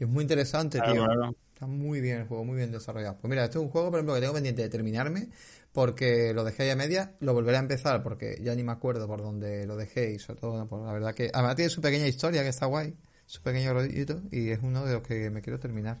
Y 0.00 0.04
es 0.04 0.08
muy 0.08 0.22
interesante, 0.22 0.80
tío. 0.80 1.06
Está 1.52 1.66
muy 1.66 2.00
bien 2.00 2.20
el 2.20 2.26
juego, 2.26 2.44
muy 2.44 2.56
bien 2.56 2.72
desarrollado. 2.72 3.18
Pues 3.20 3.28
mira, 3.28 3.44
este 3.44 3.58
es 3.58 3.64
un 3.64 3.70
juego, 3.70 3.90
por 3.90 3.98
ejemplo, 3.98 4.14
que 4.14 4.20
tengo 4.20 4.32
pendiente 4.34 4.62
de 4.62 4.68
terminarme 4.70 5.28
porque 5.72 6.32
lo 6.32 6.44
dejé 6.44 6.64
ahí 6.64 6.70
a 6.70 6.76
media, 6.76 7.14
lo 7.20 7.34
volveré 7.34 7.58
a 7.58 7.60
empezar 7.60 8.02
porque 8.02 8.38
ya 8.42 8.54
ni 8.54 8.62
me 8.62 8.72
acuerdo 8.72 9.06
por 9.06 9.22
dónde 9.22 9.66
lo 9.66 9.76
dejé 9.76 10.12
y 10.12 10.18
sobre 10.18 10.40
todo, 10.40 10.66
pues 10.66 10.82
la 10.82 10.92
verdad 10.92 11.14
que 11.14 11.30
además 11.32 11.56
tiene 11.56 11.68
su 11.68 11.82
pequeña 11.82 12.06
historia 12.06 12.42
que 12.42 12.48
está 12.48 12.66
guay 12.66 12.96
su 13.32 13.40
pequeño 13.40 13.72
rollito 13.72 14.20
y 14.30 14.50
es 14.50 14.58
uno 14.62 14.84
de 14.84 14.92
los 14.92 15.02
que 15.02 15.30
me 15.30 15.40
quiero 15.40 15.58
terminar. 15.58 15.96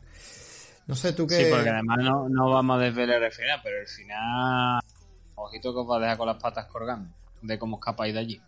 No 0.86 0.94
sé 0.94 1.14
tú 1.14 1.26
qué. 1.26 1.36
Sí, 1.36 1.50
porque 1.50 1.70
además 1.70 1.96
no, 2.02 2.28
no 2.28 2.50
vamos 2.50 2.78
a 2.78 2.84
desvelar 2.84 3.22
el 3.22 3.32
final, 3.32 3.58
pero 3.62 3.80
el 3.80 3.86
final 3.86 4.82
ojito 5.34 5.72
que 5.72 5.78
os 5.78 5.90
va 5.90 5.96
a 5.96 6.00
dejar 6.00 6.18
con 6.18 6.26
las 6.26 6.36
patas 6.36 6.66
colgando 6.66 7.08
de 7.40 7.58
cómo 7.58 7.78
escapáis 7.78 8.12
de 8.12 8.20
allí. 8.20 8.40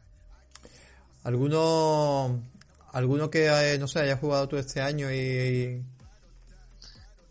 ¿Alguno, 1.23 2.43
alguno 2.93 3.31
que, 3.31 3.47
eh, 3.47 3.79
no 3.79 3.89
sé, 3.89 4.01
haya 4.01 4.19
jugado 4.19 4.49
tú 4.49 4.59
este 4.59 4.83
año 4.83 5.11
y... 5.11 5.83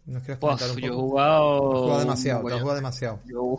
¿Nos 0.07 0.23
quieres 0.23 0.39
comentar 0.39 0.69
un 0.71 0.75
poco? 0.75 0.87
Yo 0.87 0.91
he 0.91 0.95
jugado... 0.95 1.99
Demasiado, 1.99 2.49
he 2.49 2.59
jugado 2.59 2.75
demasiado. 2.75 3.19
Yo, 3.27 3.57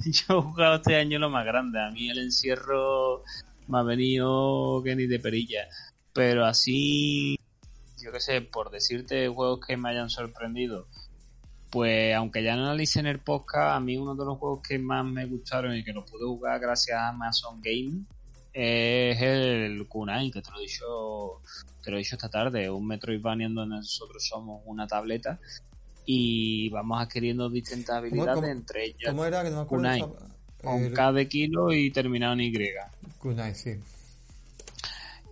yo 0.00 0.38
he 0.38 0.42
jugado 0.42 0.74
este 0.74 0.96
año 0.96 1.20
lo 1.20 1.30
más 1.30 1.46
grande. 1.46 1.80
A 1.80 1.92
mí 1.92 2.10
el 2.10 2.18
encierro 2.18 3.22
me 3.68 3.78
ha 3.78 3.82
venido 3.82 4.82
que 4.82 4.96
ni 4.96 5.06
de 5.06 5.20
perilla. 5.20 5.68
Pero 6.14 6.46
así, 6.46 7.38
yo 8.02 8.12
qué 8.12 8.20
sé, 8.20 8.40
por 8.40 8.70
decirte 8.70 9.28
juegos 9.28 9.66
que 9.66 9.76
me 9.76 9.90
hayan 9.90 10.08
sorprendido, 10.08 10.86
pues 11.70 12.14
aunque 12.14 12.42
ya 12.44 12.54
no 12.56 12.66
analicé 12.66 13.00
en 13.00 13.08
el 13.08 13.18
podcast, 13.18 13.76
a 13.76 13.80
mí 13.80 13.96
uno 13.96 14.14
de 14.14 14.24
los 14.24 14.38
juegos 14.38 14.60
que 14.66 14.78
más 14.78 15.04
me 15.04 15.26
gustaron 15.26 15.76
y 15.76 15.82
que 15.82 15.92
lo 15.92 16.06
pude 16.06 16.24
jugar 16.24 16.60
gracias 16.60 16.96
a 16.96 17.08
Amazon 17.08 17.60
Game 17.60 18.04
es 18.52 19.20
el 19.20 19.88
Kunai, 19.88 20.30
que 20.30 20.40
te 20.40 20.50
lo 20.52 20.58
he 20.58 20.62
dicho, 20.62 21.40
te 21.82 21.90
lo 21.90 21.96
he 21.96 21.98
dicho 21.98 22.14
esta 22.14 22.28
tarde, 22.28 22.70
un 22.70 22.86
Metroidvania 22.86 23.48
donde 23.48 23.76
nosotros 23.76 24.24
somos 24.24 24.62
una 24.66 24.86
tableta 24.86 25.40
y 26.06 26.68
vamos 26.68 27.02
adquiriendo 27.02 27.50
distintas 27.50 27.96
habilidades 27.96 28.44
entre 28.44 28.84
ellas. 28.84 29.08
¿Cómo 29.08 29.24
era? 29.24 29.42
Que 29.42 29.50
no 29.50 29.56
me 29.56 29.62
acuerdo 29.62 29.82
Kunai, 29.82 30.00
con 30.62 30.90
K 30.90 31.12
de 31.12 31.28
kilo 31.28 31.72
y 31.72 31.90
terminado 31.90 32.34
en 32.34 32.40
Y. 32.42 32.52
Kunai, 33.18 33.54
sí. 33.56 33.80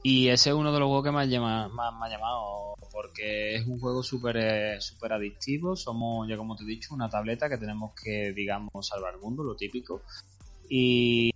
Y 0.05 0.29
ese 0.29 0.51
es 0.51 0.57
uno 0.57 0.73
de 0.73 0.81
los 0.81 0.89
juegos 0.89 1.05
que 1.05 1.11
más, 1.13 1.29
llama, 1.29 1.69
más 1.69 1.95
me 1.99 2.07
ha 2.07 2.11
llamado 2.11 2.75
porque 2.91 3.55
es 3.55 3.67
un 3.67 3.79
juego 3.79 4.03
súper 4.03 4.37
eh, 4.37 4.81
super 4.81 5.13
adictivo. 5.13 5.77
Somos, 5.77 6.29
ya 6.29 6.37
como 6.37 6.57
te 6.57 6.65
he 6.65 6.67
dicho, 6.67 6.95
una 6.95 7.09
tableta 7.09 7.49
que 7.49 7.57
tenemos 7.57 7.93
que, 7.95 8.33
digamos, 8.33 8.87
salvar 8.87 9.15
el 9.15 9.21
mundo, 9.21 9.45
lo 9.45 9.55
típico. 9.55 10.03
Y, 10.69 11.33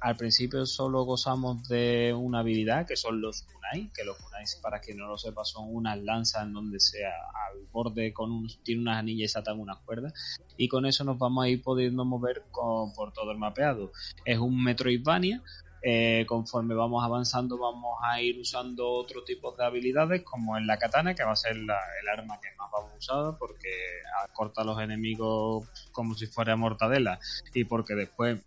al 0.00 0.16
principio 0.16 0.66
solo 0.66 1.04
gozamos 1.04 1.68
de 1.68 2.12
una 2.12 2.40
habilidad 2.40 2.86
que 2.86 2.96
son 2.96 3.20
los 3.20 3.42
kunai, 3.42 3.92
que 3.94 4.04
los 4.04 4.16
kunai, 4.18 4.44
para 4.60 4.80
quien 4.80 4.98
no 4.98 5.06
lo 5.06 5.16
sepa, 5.16 5.44
son 5.44 5.66
unas 5.68 6.00
lanzas 6.02 6.42
en 6.42 6.52
donde 6.52 6.80
sea 6.80 7.12
al 7.46 7.64
borde 7.70 8.12
con 8.12 8.32
un, 8.32 8.48
tiene 8.64 8.82
unas 8.82 8.98
anillas 8.98 9.30
y 9.30 9.32
se 9.32 9.38
atan 9.38 9.60
unas 9.60 9.78
cuerdas. 9.78 10.12
Y 10.56 10.66
con 10.66 10.86
eso 10.86 11.04
nos 11.04 11.18
vamos 11.18 11.44
a 11.44 11.48
ir 11.48 11.62
pudiendo 11.62 12.04
mover 12.04 12.42
por 12.52 13.12
todo 13.12 13.30
el 13.30 13.38
mapeado. 13.38 13.92
Es 14.24 14.38
un 14.38 14.62
Metroidvania 14.62 15.40
eh, 15.82 16.24
conforme 16.28 16.74
vamos 16.74 17.04
avanzando 17.04 17.58
vamos 17.58 17.98
a 18.02 18.20
ir 18.20 18.38
usando 18.38 18.88
otro 18.88 19.24
tipo 19.24 19.52
de 19.52 19.64
habilidades 19.64 20.22
como 20.22 20.56
en 20.56 20.66
la 20.66 20.78
katana 20.78 21.14
que 21.14 21.24
va 21.24 21.32
a 21.32 21.36
ser 21.36 21.56
el 21.56 21.68
arma 22.08 22.40
que 22.40 22.48
más 22.56 22.70
vamos 22.70 22.92
a 22.92 22.96
usar 22.96 23.38
porque 23.38 23.68
corta 24.32 24.62
a 24.62 24.64
los 24.64 24.80
enemigos 24.80 25.66
como 25.92 26.14
si 26.14 26.26
fuera 26.26 26.56
mortadela. 26.56 27.18
Y 27.54 27.64
porque 27.64 27.94
después 27.94 28.40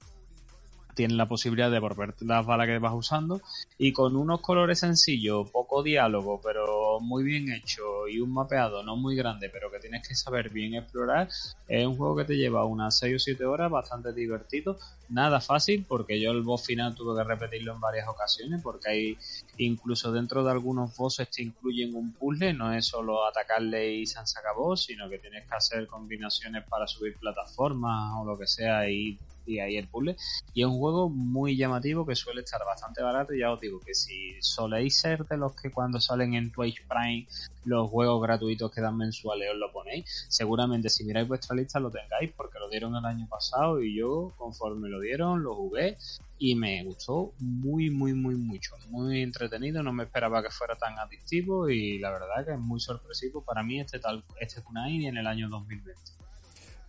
tienes 0.95 1.17
la 1.17 1.27
posibilidad 1.27 1.69
de 1.69 1.79
volver 1.79 2.15
las 2.21 2.45
balas 2.45 2.67
que 2.67 2.79
vas 2.79 2.93
usando. 2.95 3.41
Y 3.77 3.91
con 3.91 4.15
unos 4.15 4.41
colores 4.41 4.79
sencillos, 4.79 5.51
poco 5.51 5.83
diálogo, 5.83 6.41
pero 6.43 6.99
muy 7.01 7.23
bien 7.23 7.51
hecho 7.51 8.07
y 8.07 8.19
un 8.19 8.33
mapeado 8.33 8.83
no 8.83 8.95
muy 8.95 9.15
grande, 9.15 9.49
pero 9.49 9.69
que 9.71 9.79
tienes 9.79 10.07
que 10.07 10.15
saber 10.15 10.49
bien 10.49 10.73
explorar, 10.75 11.29
es 11.67 11.85
un 11.85 11.97
juego 11.97 12.15
que 12.15 12.25
te 12.25 12.37
lleva 12.37 12.65
unas 12.65 12.97
6 12.97 13.15
o 13.15 13.19
7 13.19 13.45
horas, 13.45 13.69
bastante 13.69 14.13
divertido, 14.13 14.77
nada 15.09 15.39
fácil 15.39 15.85
porque 15.87 16.19
yo 16.19 16.31
el 16.31 16.41
boss 16.41 16.65
final 16.65 16.95
tuve 16.95 17.15
que 17.17 17.27
repetirlo 17.27 17.73
en 17.73 17.79
varias 17.79 18.07
ocasiones 18.07 18.61
porque 18.61 18.89
hay 18.89 19.17
incluso 19.57 20.11
dentro 20.11 20.43
de 20.43 20.51
algunos 20.51 20.95
bosses 20.95 21.29
te 21.29 21.43
incluyen 21.43 21.95
un 21.95 22.13
puzzle, 22.13 22.53
no 22.53 22.73
es 22.73 22.85
solo 22.85 23.25
atacarle 23.25 23.93
y 23.93 24.05
se 24.05 24.19
acabó, 24.19 24.75
sino 24.75 25.09
que 25.09 25.19
tienes 25.19 25.47
que 25.47 25.55
hacer 25.55 25.87
combinaciones 25.87 26.63
para 26.67 26.87
subir 26.87 27.17
plataformas 27.17 28.13
o 28.19 28.25
lo 28.25 28.37
que 28.37 28.47
sea 28.47 28.89
y 28.89 29.17
y 29.45 29.59
ahí 29.59 29.77
el 29.77 29.87
puzzle. 29.87 30.15
Y 30.53 30.61
es 30.61 30.67
un 30.67 30.77
juego 30.77 31.09
muy 31.09 31.57
llamativo 31.57 32.05
que 32.05 32.15
suele 32.15 32.41
estar 32.41 32.63
bastante 32.65 33.01
barato. 33.01 33.33
Y 33.33 33.39
ya 33.39 33.51
os 33.51 33.59
digo 33.59 33.79
que 33.79 33.93
si 33.93 34.33
soléis 34.41 34.97
ser 34.97 35.25
de 35.25 35.37
los 35.37 35.55
que 35.55 35.71
cuando 35.71 35.99
salen 35.99 36.33
en 36.33 36.51
Twitch 36.51 36.85
Prime 36.87 37.27
los 37.65 37.89
juegos 37.89 38.21
gratuitos 38.21 38.71
que 38.71 38.81
dan 38.81 38.97
mensuales 38.97 39.49
os 39.51 39.57
lo 39.57 39.71
ponéis, 39.71 40.25
seguramente 40.29 40.89
si 40.89 41.03
miráis 41.03 41.27
vuestra 41.27 41.55
lista 41.55 41.79
lo 41.79 41.89
tengáis 41.89 42.31
porque 42.31 42.59
lo 42.59 42.69
dieron 42.69 42.95
el 42.95 43.05
año 43.05 43.27
pasado 43.27 43.81
y 43.81 43.95
yo 43.95 44.33
conforme 44.37 44.87
lo 44.87 44.99
dieron 44.99 45.43
lo 45.43 45.55
jugué 45.55 45.97
y 46.37 46.55
me 46.55 46.83
gustó 46.83 47.33
muy 47.39 47.89
muy 47.89 48.13
muy 48.13 48.35
mucho, 48.35 48.75
muy 48.89 49.21
entretenido, 49.21 49.81
no 49.81 49.93
me 49.93 50.03
esperaba 50.03 50.43
que 50.43 50.49
fuera 50.49 50.75
tan 50.75 50.97
adictivo 50.99 51.69
y 51.69 51.97
la 51.97 52.11
verdad 52.11 52.45
que 52.45 52.53
es 52.53 52.59
muy 52.59 52.79
sorpresivo 52.79 53.43
para 53.43 53.63
mí 53.63 53.79
este 53.79 53.99
tal 53.99 54.23
este 54.39 54.61
Kunai 54.61 55.05
en 55.05 55.17
el 55.17 55.27
año 55.27 55.49
2020. 55.49 56.24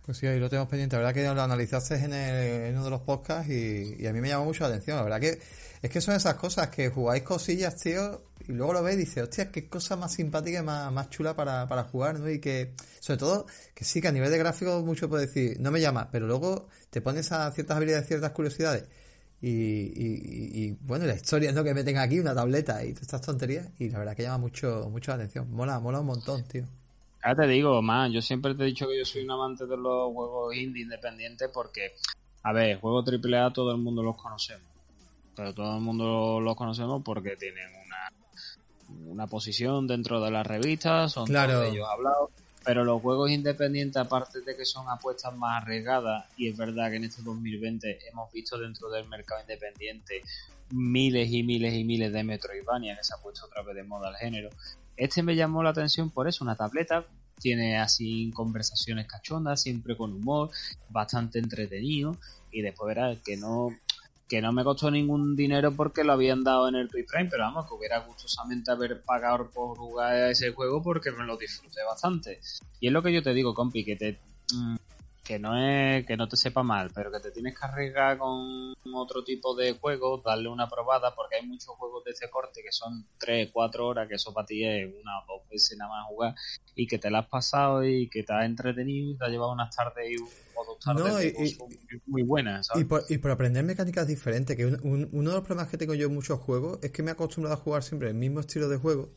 Pues 0.07 0.19
sí, 0.19 0.25
ahí 0.25 0.39
lo 0.39 0.49
tenemos 0.49 0.69
pendiente. 0.69 0.95
La 0.95 1.01
verdad 1.01 1.13
que 1.13 1.35
lo 1.35 1.41
analizaste 1.41 1.95
en, 1.95 2.73
uno 2.77 2.85
de 2.85 2.89
los 2.89 3.01
podcasts 3.01 3.51
y, 3.51 4.07
a 4.07 4.13
mí 4.13 4.21
me 4.21 4.29
llamó 4.29 4.45
mucho 4.45 4.63
la 4.63 4.69
atención. 4.69 4.95
La 4.95 5.03
verdad 5.03 5.19
que 5.19 5.37
es 5.81 5.91
que 5.91 5.99
son 5.99 6.15
esas 6.15 6.35
cosas 6.35 6.69
que 6.69 6.87
jugáis 6.87 7.23
cosillas, 7.23 7.75
tío, 7.75 8.21
y 8.47 8.53
luego 8.53 8.71
lo 8.71 8.83
ves 8.83 8.95
y 8.95 8.99
dices, 8.99 9.23
hostia, 9.23 9.51
qué 9.51 9.67
cosa 9.67 9.97
más 9.97 10.13
simpática 10.13 10.59
y 10.59 10.63
más, 10.63 10.93
más 10.93 11.09
chula 11.09 11.35
para, 11.35 11.67
para 11.67 11.83
jugar, 11.83 12.21
¿no? 12.21 12.29
Y 12.29 12.39
que, 12.39 12.71
sobre 13.01 13.17
todo, 13.17 13.47
que 13.75 13.83
sí, 13.83 13.99
que 13.99 14.07
a 14.07 14.13
nivel 14.13 14.31
de 14.31 14.37
gráfico 14.37 14.81
mucho 14.81 15.09
puedo 15.09 15.19
decir, 15.21 15.59
no 15.59 15.71
me 15.71 15.81
llama, 15.81 16.07
pero 16.09 16.25
luego 16.25 16.69
te 16.89 17.01
pones 17.01 17.29
a 17.33 17.51
ciertas 17.51 17.75
habilidades, 17.75 18.07
ciertas 18.07 18.31
curiosidades. 18.31 18.85
Y, 19.41 19.49
y, 19.49 20.77
bueno, 20.83 21.05
la 21.05 21.15
historia 21.15 21.51
¿no? 21.51 21.65
que 21.65 21.73
meten 21.73 21.97
aquí, 21.97 22.17
una 22.21 22.33
tableta 22.33 22.81
y 22.85 22.93
todas 22.93 23.03
estas 23.03 23.21
tonterías. 23.23 23.67
Y 23.77 23.89
la 23.89 23.99
verdad 23.99 24.15
que 24.15 24.23
llama 24.23 24.37
mucho, 24.37 24.87
mucho 24.89 25.11
la 25.11 25.15
atención. 25.15 25.51
Mola, 25.51 25.81
mola 25.81 25.99
un 25.99 26.07
montón, 26.07 26.45
tío. 26.45 26.63
Ya 27.27 27.35
te 27.35 27.45
digo, 27.45 27.81
man, 27.81 28.13
yo 28.13 28.21
siempre 28.21 28.55
te 28.55 28.63
he 28.63 28.67
dicho 28.67 28.87
que 28.87 28.97
yo 28.97 29.03
soy 29.03 29.23
un 29.23 29.31
amante 29.31 29.65
de 29.65 29.75
los 29.75 30.13
juegos 30.13 30.55
indie 30.55 30.83
independientes 30.83 31.49
porque, 31.53 31.93
a 32.43 32.53
ver, 32.53 32.79
juegos 32.79 33.05
AAA 33.05 33.51
todo 33.51 33.71
el 33.71 33.77
mundo 33.79 34.01
los 34.01 34.15
conocemos. 34.15 34.65
Pero 35.35 35.53
todo 35.53 35.75
el 35.75 35.81
mundo 35.81 36.39
los 36.39 36.55
conocemos 36.55 37.03
porque 37.03 37.35
tienen 37.35 37.67
una, 37.85 39.11
una 39.11 39.27
posición 39.27 39.87
dentro 39.87 40.21
de 40.21 40.31
las 40.31 40.47
revistas, 40.47 41.11
son 41.11 41.27
todos 41.27 41.65
ellos 41.65 41.85
hablados. 41.89 42.29
Pero 42.63 42.85
los 42.85 43.01
juegos 43.01 43.29
independientes, 43.29 43.97
aparte 43.97 44.39
de 44.39 44.55
que 44.55 44.63
son 44.63 44.87
apuestas 44.89 45.35
más 45.35 45.61
arriesgadas, 45.61 46.27
y 46.37 46.47
es 46.47 46.55
verdad 46.55 46.89
que 46.89 46.95
en 46.95 47.03
este 47.03 47.23
2020 47.23 48.07
hemos 48.09 48.31
visto 48.31 48.57
dentro 48.57 48.89
del 48.89 49.05
mercado 49.05 49.41
independiente 49.41 50.21
miles 50.71 51.29
y 51.29 51.43
miles 51.43 51.73
y 51.73 51.83
miles 51.83 52.13
de 52.13 52.23
Metroidvania 52.23 52.95
que 52.95 53.03
se 53.03 53.13
ha 53.13 53.17
puesto 53.17 53.47
otra 53.47 53.63
vez 53.63 53.75
de 53.75 53.83
moda 53.83 54.07
al 54.07 54.15
género, 54.15 54.49
este 54.97 55.21
me 55.21 55.35
llamó 55.35 55.61
la 55.61 55.69
atención 55.69 56.09
por 56.09 56.27
eso, 56.27 56.43
una 56.43 56.55
tableta, 56.55 57.05
tiene 57.39 57.77
así 57.77 58.31
conversaciones 58.33 59.07
cachondas, 59.07 59.61
siempre 59.61 59.95
con 59.95 60.13
humor, 60.13 60.49
bastante 60.89 61.39
entretenido 61.39 62.17
y 62.51 62.61
después 62.61 62.87
verás 62.87 63.17
que 63.23 63.37
no 63.37 63.69
que 64.27 64.41
no 64.41 64.51
me 64.51 64.63
costó 64.63 64.91
ningún 64.91 65.35
dinero 65.35 65.73
porque 65.73 66.03
lo 66.03 66.13
habían 66.13 66.43
dado 66.43 66.67
en 66.67 66.75
el 66.75 66.89
Prime, 66.89 67.29
pero 67.29 67.43
vamos, 67.43 67.65
que 67.65 67.73
hubiera 67.73 67.99
gustosamente 67.99 68.71
haber 68.71 69.01
pagado 69.01 69.49
por 69.49 69.77
jugar 69.77 70.31
ese 70.31 70.51
juego 70.51 70.83
porque 70.83 71.11
me 71.11 71.23
lo 71.23 71.37
disfruté 71.37 71.81
bastante. 71.87 72.41
Y 72.81 72.87
es 72.87 72.93
lo 72.93 73.01
que 73.01 73.13
yo 73.13 73.23
te 73.23 73.33
digo, 73.33 73.53
compi, 73.53 73.85
que 73.85 73.95
te 73.95 74.19
mm, 74.53 74.75
que 75.27 75.39
no 75.39 75.57
es 75.57 76.05
que 76.05 76.15
no 76.15 76.29
te 76.29 76.37
sepa 76.37 76.63
mal, 76.63 76.89
pero 76.95 77.11
que 77.11 77.19
te 77.19 77.31
tienes 77.31 77.59
que 77.59 77.65
arriesgar 77.65 78.17
con 78.17 78.73
otro 78.93 79.25
tipo 79.25 79.53
de 79.55 79.73
juegos, 79.73 80.23
darle 80.23 80.47
una 80.47 80.69
probada, 80.69 81.13
porque 81.13 81.35
hay 81.35 81.45
muchos 81.45 81.75
juegos 81.75 82.05
de 82.05 82.11
este 82.11 82.29
corte 82.29 82.61
que 82.63 82.71
son 82.71 83.05
3, 83.17 83.49
4 83.51 83.85
horas, 83.85 84.07
que 84.07 84.15
eso 84.15 84.33
para 84.33 84.47
ti 84.47 84.63
es 84.63 84.87
una 84.87 85.19
o 85.19 85.25
dos 85.27 85.49
veces 85.49 85.77
nada 85.77 85.91
más 85.91 86.07
jugar, 86.07 86.35
y 86.75 86.87
que 86.87 86.97
te 86.97 87.11
la 87.11 87.19
has 87.19 87.27
pasado 87.27 87.85
y 87.85 88.09
que 88.09 88.23
te 88.23 88.33
has 88.33 88.45
entretenido 88.45 89.11
y 89.11 89.17
te 89.17 89.25
ha 89.25 89.27
llevado 89.27 89.51
unas 89.51 89.75
tardes 89.75 90.11
y, 90.11 90.15
o 90.55 90.65
dos 90.65 90.79
tardes 90.79 91.57
muy 92.05 92.23
buenas. 92.23 92.69
Y, 92.75 92.85
por, 92.85 93.03
y 93.09 93.17
por 93.17 93.31
aprender 93.31 93.65
mecánicas 93.65 94.07
diferentes, 94.07 94.55
que 94.55 94.65
uno 94.65 95.29
de 95.29 95.35
los 95.35 95.43
problemas 95.43 95.69
que 95.69 95.77
tengo 95.77 95.93
yo 95.93 96.07
en 96.07 96.13
muchos 96.13 96.39
juegos 96.39 96.79
es 96.81 96.91
que 96.91 97.03
me 97.03 97.09
he 97.09 97.13
acostumbrado 97.13 97.59
a 97.59 97.61
jugar 97.61 97.83
siempre 97.83 98.07
el 98.07 98.15
mismo 98.15 98.39
estilo 98.39 98.69
de 98.69 98.77
juego 98.77 99.09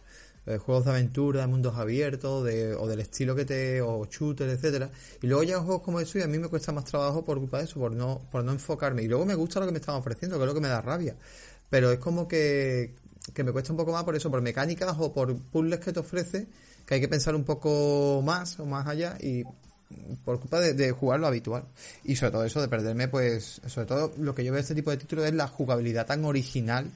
eh, 0.47 0.57
juegos 0.59 0.87
de 0.87 0.91
aventura, 0.93 1.43
de 1.43 1.47
mundos 1.47 1.77
abiertos, 1.77 2.45
de, 2.45 2.75
o 2.75 2.87
del 2.89 3.01
estilo 3.01 3.35
que 3.37 3.45
te, 3.45 3.83
o 3.83 4.07
shooter, 4.07 4.49
etcétera. 4.49 4.91
Y 5.21 5.27
luego 5.27 5.43
ya 5.43 5.59
juegos 5.59 5.83
como 5.83 6.01
eso 6.01 6.19
y 6.19 6.23
a 6.23 6.27
mí 6.27 6.39
me 6.39 6.49
cuesta 6.49 6.73
más 6.73 6.85
trabajo 6.85 7.25
por 7.25 7.39
culpa 7.39 7.59
de 7.59 7.65
eso, 7.65 7.79
por 7.79 7.93
no, 7.93 8.21
por 8.31 8.43
no 8.43 8.53
enfocarme. 8.53 9.03
Y 9.03 9.09
luego 9.09 9.27
me 9.27 9.35
gusta 9.35 9.61
lo 9.61 9.67
que 9.67 9.73
me 9.73 9.79
están 9.79 9.97
ofreciendo, 9.97 10.39
que 10.39 10.45
es 10.45 10.49
lo 10.49 10.55
que 10.55 10.61
me 10.61 10.69
da 10.69 10.81
rabia. 10.81 11.15
Pero 11.69 11.93
es 11.93 11.99
como 11.99 12.27
que, 12.27 12.95
que 13.35 13.45
me 13.45 13.53
cuesta 13.53 13.73
un 13.73 13.77
poco 13.77 13.93
más 13.93 14.05
por 14.05 14.17
eso, 14.17 14.31
por 14.31 14.41
mecánicas 14.41 14.97
o 14.99 15.13
por 15.13 15.37
puzzles 15.37 15.81
que 15.81 15.93
te 15.93 16.01
ofrece, 16.01 16.49
que 16.87 16.95
hay 16.95 17.01
que 17.01 17.09
pensar 17.09 17.35
un 17.35 17.45
poco 17.45 18.23
más 18.25 18.59
o 18.61 18.67
más 18.67 18.87
allá 18.87 19.19
y 19.21 19.45
por 20.25 20.39
culpa 20.41 20.61
de, 20.61 20.73
de, 20.73 20.91
jugar 20.93 21.21
lo 21.21 21.27
habitual. 21.27 21.65
Y 22.05 22.17
sobre 22.17 22.33
todo 22.33 22.45
eso 22.45 22.61
de 22.61 22.69
perderme, 22.69 23.09
pues, 23.09 23.61
sobre 23.67 23.87
todo 23.87 24.13
lo 24.19 24.35
que 24.35 24.45
yo 24.45 24.53
veo 24.53 24.57
de 24.57 24.63
este 24.63 24.75
tipo 24.75 24.91
de 24.91 24.97
títulos 24.97 25.27
es 25.27 25.35
la 25.35 25.49
jugabilidad 25.49 26.07
tan 26.07 26.25
original 26.25 26.91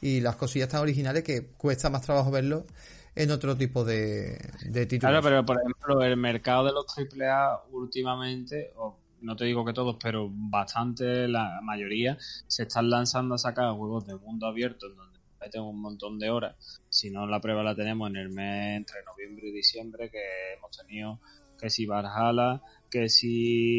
y 0.00 0.20
las 0.20 0.36
cosillas 0.36 0.68
tan 0.68 0.80
originales 0.80 1.24
que 1.24 1.46
cuesta 1.56 1.90
más 1.90 2.02
trabajo 2.02 2.30
verlo 2.30 2.66
en 3.14 3.30
otro 3.30 3.56
tipo 3.56 3.84
de, 3.84 4.38
títulos. 4.62 5.00
Claro, 5.00 5.22
pero 5.22 5.44
por 5.44 5.58
ejemplo, 5.58 6.02
el 6.02 6.16
mercado 6.16 6.66
de 6.66 6.72
los 6.72 6.86
AAA 6.96 7.64
últimamente, 7.72 8.72
o 8.76 8.96
no 9.22 9.34
te 9.34 9.44
digo 9.44 9.64
que 9.64 9.72
todos, 9.72 9.96
pero 10.00 10.28
bastante, 10.30 11.26
la 11.26 11.60
mayoría, 11.62 12.16
se 12.46 12.62
están 12.62 12.88
lanzando 12.88 13.34
a 13.34 13.38
sacar 13.38 13.72
juegos 13.74 14.06
de 14.06 14.14
mundo 14.14 14.46
abierto 14.46 14.86
en 14.86 14.96
donde 14.96 15.18
tengo 15.50 15.70
un 15.70 15.80
montón 15.80 16.18
de 16.18 16.30
horas. 16.30 16.80
Si 16.88 17.10
no, 17.10 17.26
la 17.26 17.40
prueba 17.40 17.62
la 17.62 17.74
tenemos 17.74 18.10
en 18.10 18.16
el 18.16 18.28
mes 18.28 18.76
entre 18.76 19.02
noviembre 19.04 19.48
y 19.48 19.52
diciembre, 19.52 20.10
que 20.10 20.22
hemos 20.56 20.76
tenido 20.76 21.20
que 21.58 21.70
si 21.70 21.86
Valhalla, 21.86 22.62
que 22.90 23.08
si 23.08 23.78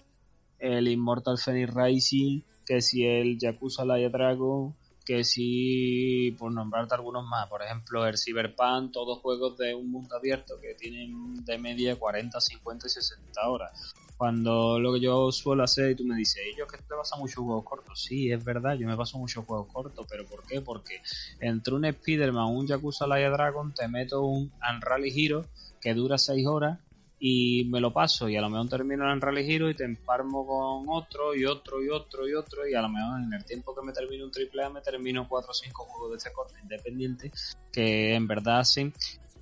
el 0.59 0.87
Immortal 0.87 1.37
Phoenix 1.37 1.73
Racing, 1.73 2.41
que 2.65 2.81
si 2.81 3.05
el 3.05 3.39
Yakuza 3.39 3.85
Laia 3.85 4.09
Dragon, 4.09 4.75
que 5.09 5.23
si, 5.23 6.35
por 6.37 6.51
nombrarte 6.51 6.93
algunos 6.93 7.25
más, 7.25 7.49
por 7.49 7.63
ejemplo, 7.63 8.05
el 8.05 8.15
Cyberpunk, 8.15 8.91
todos 8.91 9.17
juegos 9.17 9.57
de 9.57 9.73
un 9.73 9.89
mundo 9.89 10.15
abierto 10.15 10.59
que 10.61 10.75
tienen 10.75 11.43
de 11.43 11.57
media 11.57 11.95
40, 11.95 12.39
50 12.39 12.85
y 12.85 12.89
60 12.91 13.49
horas. 13.49 13.91
Cuando 14.17 14.79
lo 14.79 14.93
que 14.93 14.99
yo 14.99 15.31
suelo 15.31 15.63
hacer 15.63 15.89
y 15.89 15.95
tú 15.95 16.05
me 16.05 16.15
dices, 16.15 16.43
yo 16.55 16.67
que 16.67 16.77
te 16.77 16.83
pasa 16.95 17.17
muchos 17.17 17.43
juegos 17.43 17.65
cortos. 17.65 18.03
Sí, 18.03 18.31
es 18.31 18.43
verdad, 18.43 18.75
yo 18.75 18.85
me 18.85 18.95
paso 18.95 19.17
muchos 19.17 19.43
juegos 19.45 19.73
cortos, 19.73 20.05
pero 20.07 20.27
¿por 20.27 20.45
qué? 20.45 20.61
Porque 20.61 21.01
entre 21.39 21.73
un 21.73 21.85
Spider-Man, 21.85 22.45
un 22.45 22.67
Yakuza 22.67 23.07
Laia 23.07 23.31
Dragon, 23.31 23.73
te 23.73 23.87
meto 23.87 24.21
un 24.21 24.51
Unrally 24.61 25.11
Hero 25.25 25.43
que 25.81 25.95
dura 25.95 26.19
6 26.19 26.45
horas 26.45 26.77
y 27.19 27.65
me 27.65 27.81
lo 27.81 27.91
paso 27.91 28.29
y 28.29 28.37
a 28.37 28.41
lo 28.41 28.49
mejor 28.49 28.69
termino 28.69 29.11
en 29.11 29.19
Rally 29.19 29.53
Hero 29.53 29.69
y 29.69 29.75
te 29.75 29.83
emparmo 29.83 30.45
con 30.47 30.85
otro 30.87 31.35
y 31.35 31.45
otro 31.45 31.83
y 31.83 31.89
otro 31.89 32.27
y 32.27 32.33
otro 32.33 32.67
y 32.67 32.73
a 32.73 32.81
lo 32.81 32.89
mejor 32.89 33.21
en 33.21 33.33
el 33.33 33.43
tiempo 33.43 33.75
que 33.75 33.85
me 33.85 33.91
termino 33.91 34.25
un 34.25 34.31
triple 34.31 34.63
A 34.63 34.69
me 34.69 34.81
termino 34.81 35.27
4 35.27 35.51
o 35.51 35.53
5 35.53 35.83
juegos 35.83 36.11
de 36.11 36.17
este 36.17 36.31
corte 36.31 36.55
independiente 36.61 37.31
que 37.71 38.15
en 38.15 38.25
verdad 38.25 38.59
hacen 38.59 38.93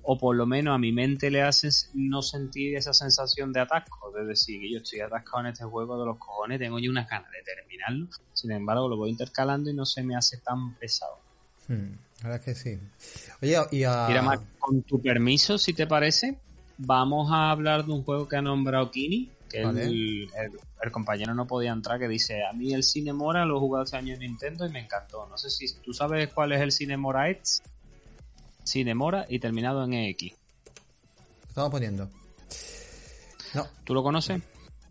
o 0.02 0.18
por 0.18 0.34
lo 0.34 0.46
menos 0.46 0.74
a 0.74 0.78
mi 0.78 0.90
mente 0.90 1.30
le 1.30 1.42
hacen 1.42 1.70
no 1.94 2.22
sentir 2.22 2.76
esa 2.76 2.94
sensación 2.94 3.52
de 3.52 3.60
atasco, 3.60 4.10
de 4.10 4.24
decir 4.24 4.58
que 4.58 4.72
yo 4.72 4.78
estoy 4.78 5.00
atascado 5.00 5.40
en 5.40 5.46
este 5.48 5.64
juego 5.64 6.00
de 6.00 6.06
los 6.06 6.16
cojones, 6.16 6.58
tengo 6.58 6.78
yo 6.78 6.90
unas 6.90 7.08
ganas 7.08 7.30
de 7.30 7.42
terminarlo, 7.42 8.08
sin 8.32 8.50
embargo 8.52 8.88
lo 8.88 8.96
voy 8.96 9.10
intercalando 9.10 9.70
y 9.70 9.74
no 9.74 9.84
se 9.84 10.02
me 10.02 10.16
hace 10.16 10.38
tan 10.38 10.74
pesado. 10.76 11.18
Hmm, 11.68 11.92
la 12.22 12.28
verdad 12.30 12.42
que 12.42 12.54
sí. 12.54 12.78
Oye, 13.42 13.58
y 13.70 13.84
a... 13.84 14.06
Mira, 14.08 14.40
con 14.58 14.82
tu 14.82 14.98
permiso, 15.02 15.58
si 15.58 15.74
te 15.74 15.86
parece, 15.86 16.38
vamos 16.78 17.30
a 17.30 17.50
hablar 17.50 17.84
de 17.84 17.92
un 17.92 18.04
juego 18.04 18.26
que 18.26 18.36
ha 18.36 18.42
nombrado 18.42 18.90
Kini, 18.90 19.30
que 19.48 19.62
el, 19.62 20.28
el, 20.82 20.92
compañero 20.92 21.34
no 21.34 21.46
podía 21.46 21.72
entrar, 21.72 21.98
que 21.98 22.08
dice, 22.08 22.44
a 22.44 22.52
mí 22.52 22.72
el 22.72 22.84
Cinemora 22.84 23.44
lo 23.44 23.56
he 23.56 23.60
jugado 23.60 23.84
hace 23.84 23.96
años 23.96 24.14
en 24.14 24.20
Nintendo 24.20 24.66
y 24.66 24.70
me 24.70 24.80
encantó. 24.80 25.26
No 25.26 25.36
sé 25.36 25.50
si 25.50 25.72
tú 25.80 25.92
sabes 25.92 26.32
cuál 26.32 26.52
es 26.52 26.60
el 26.60 26.72
Cinemora 26.72 27.28
X. 27.30 27.62
Cinemora 28.66 29.26
y 29.28 29.38
terminado 29.38 29.84
en 29.84 29.94
EX. 29.94 30.34
Estamos 31.48 31.70
poniendo. 31.70 32.08
No. 33.54 33.66
¿Tú 33.84 33.94
lo 33.94 34.02
conoces? 34.02 34.42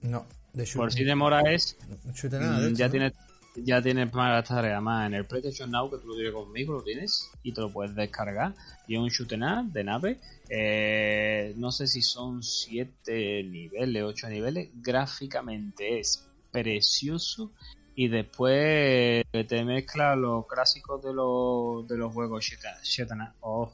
No. 0.02 0.26
De 0.54 0.68
Por 0.76 0.92
Cinemora 0.92 1.42
es... 1.42 1.78
Mm, 2.04 2.74
ya 2.74 2.90
tienes 2.90 3.14
ya 3.64 3.82
tienes 3.82 4.14
más 4.14 4.48
tareas 4.48 4.82
más 4.82 5.08
en 5.08 5.16
el 5.16 5.26
PlayStation 5.26 5.72
Now 5.72 5.90
que 5.90 5.98
tú 5.98 6.08
lo 6.08 6.16
tienes 6.16 6.34
conmigo, 6.34 6.74
lo 6.74 6.84
tienes 6.84 7.32
y 7.44 7.52
te 7.54 7.62
lo 7.62 7.72
puedes 7.72 7.96
descargar. 7.96 8.54
Y 8.88 8.96
es 8.96 9.00
un 9.00 9.10
shoot 9.10 9.30
de 9.30 9.84
nave. 9.84 10.20
Eh, 10.50 11.54
no 11.58 11.72
sé 11.72 11.88
si 11.88 12.02
son 12.02 12.44
7 12.44 13.44
niveles, 13.44 14.04
8 14.04 14.30
niveles. 14.30 14.70
Gráficamente 14.76 16.00
es 16.00 16.28
precioso 16.52 17.52
y 17.96 18.08
después 18.08 19.26
te 19.32 19.66
mezcla 19.66 20.16
los 20.16 20.46
clásicos 20.46 21.04
de 21.04 21.14
los, 21.14 21.88
de 21.88 21.98
los 21.98 22.14
juegos 22.14 22.46
Shetana, 22.84 23.34
oh, 23.42 23.74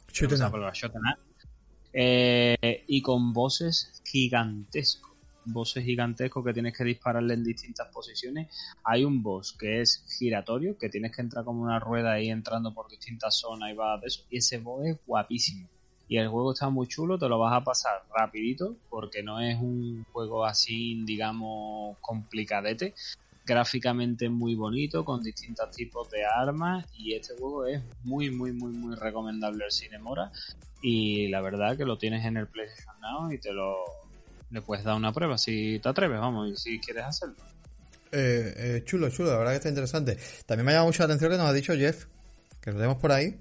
eh, 1.92 2.86
y 2.88 3.02
con 3.02 3.34
voces 3.34 4.02
gigantescos 4.06 5.13
voces 5.46 5.84
gigantescos 5.84 6.44
que 6.46 6.54
tienes 6.54 6.76
que 6.78 6.84
dispararle 6.84 7.34
en 7.34 7.44
distintas 7.44 7.88
posiciones 7.90 8.48
hay 8.84 9.04
un 9.04 9.22
boss 9.24 9.54
que 9.54 9.82
es 9.82 10.04
giratorio 10.18 10.78
que 10.78 10.90
tienes 10.90 11.16
que 11.16 11.22
entrar 11.22 11.46
como 11.46 11.64
una 11.64 11.80
rueda 11.80 12.14
ahí 12.14 12.30
entrando 12.30 12.74
por 12.74 12.90
distintas 12.90 13.38
zonas 13.38 13.72
y 13.72 13.76
va 13.76 13.98
de 13.98 14.08
eso 14.08 14.24
y 14.30 14.38
ese 14.38 14.58
boss 14.60 14.86
es 14.86 14.98
guapísimo. 15.06 15.68
Y 16.08 16.18
el 16.18 16.28
juego 16.28 16.54
está 16.54 16.70
muy 16.70 16.88
chulo, 16.88 17.18
te 17.18 17.30
lo 17.30 17.40
vas 17.40 17.54
a 17.54 17.64
pasar 17.64 18.04
rapidito 18.14 18.76
porque 18.90 19.24
no 19.24 19.40
es 19.40 19.58
un 19.60 20.06
juego 20.12 20.46
así, 20.46 21.02
digamos, 21.06 21.98
complicadete, 22.02 22.94
gráficamente 23.46 24.30
muy 24.30 24.54
bonito, 24.56 25.04
con 25.06 25.24
distintos 25.24 25.72
tipos 25.72 26.10
de 26.10 26.26
armas 26.26 26.86
y 26.98 27.14
este 27.14 27.36
juego 27.36 27.66
es 27.66 27.82
muy, 28.04 28.30
muy, 28.30 28.52
muy, 28.52 28.74
muy 28.74 28.96
recomendable 28.96 29.66
el 29.66 29.72
Cinemora 29.72 30.32
y 30.82 31.30
la 31.30 31.42
verdad 31.42 31.78
que 31.78 31.86
lo 31.86 31.98
tienes 31.98 32.26
en 32.26 32.38
el 32.38 32.48
PlayStation 32.48 33.00
Now 33.00 33.32
y 33.32 33.40
te 33.40 33.54
lo 33.54 34.03
le 34.54 34.62
puedes 34.62 34.86
dar 34.86 34.96
una 34.96 35.12
prueba 35.12 35.38
si 35.38 35.80
te 35.80 35.90
atreves, 35.90 36.20
vamos, 36.20 36.52
y 36.52 36.56
si 36.56 36.80
quieres 36.80 37.04
hacerlo. 37.06 37.36
Eh, 38.12 38.54
eh, 38.56 38.84
chulo, 38.86 39.10
chulo, 39.10 39.32
la 39.32 39.38
verdad 39.38 39.52
que 39.52 39.58
está 39.58 39.70
interesante. 39.70 40.18
También 40.46 40.66
me 40.66 40.72
ha 40.72 40.76
llamado 40.76 40.88
mucho 40.88 41.02
la 41.02 41.06
atención 41.06 41.32
que 41.32 41.38
nos 41.38 41.48
ha 41.48 41.54
dicho 41.54 41.74
Jeff, 41.74 42.06
que 42.62 42.72
lo 42.72 42.78
tenemos 42.78 42.98
por 42.98 43.12
ahí. 43.12 43.40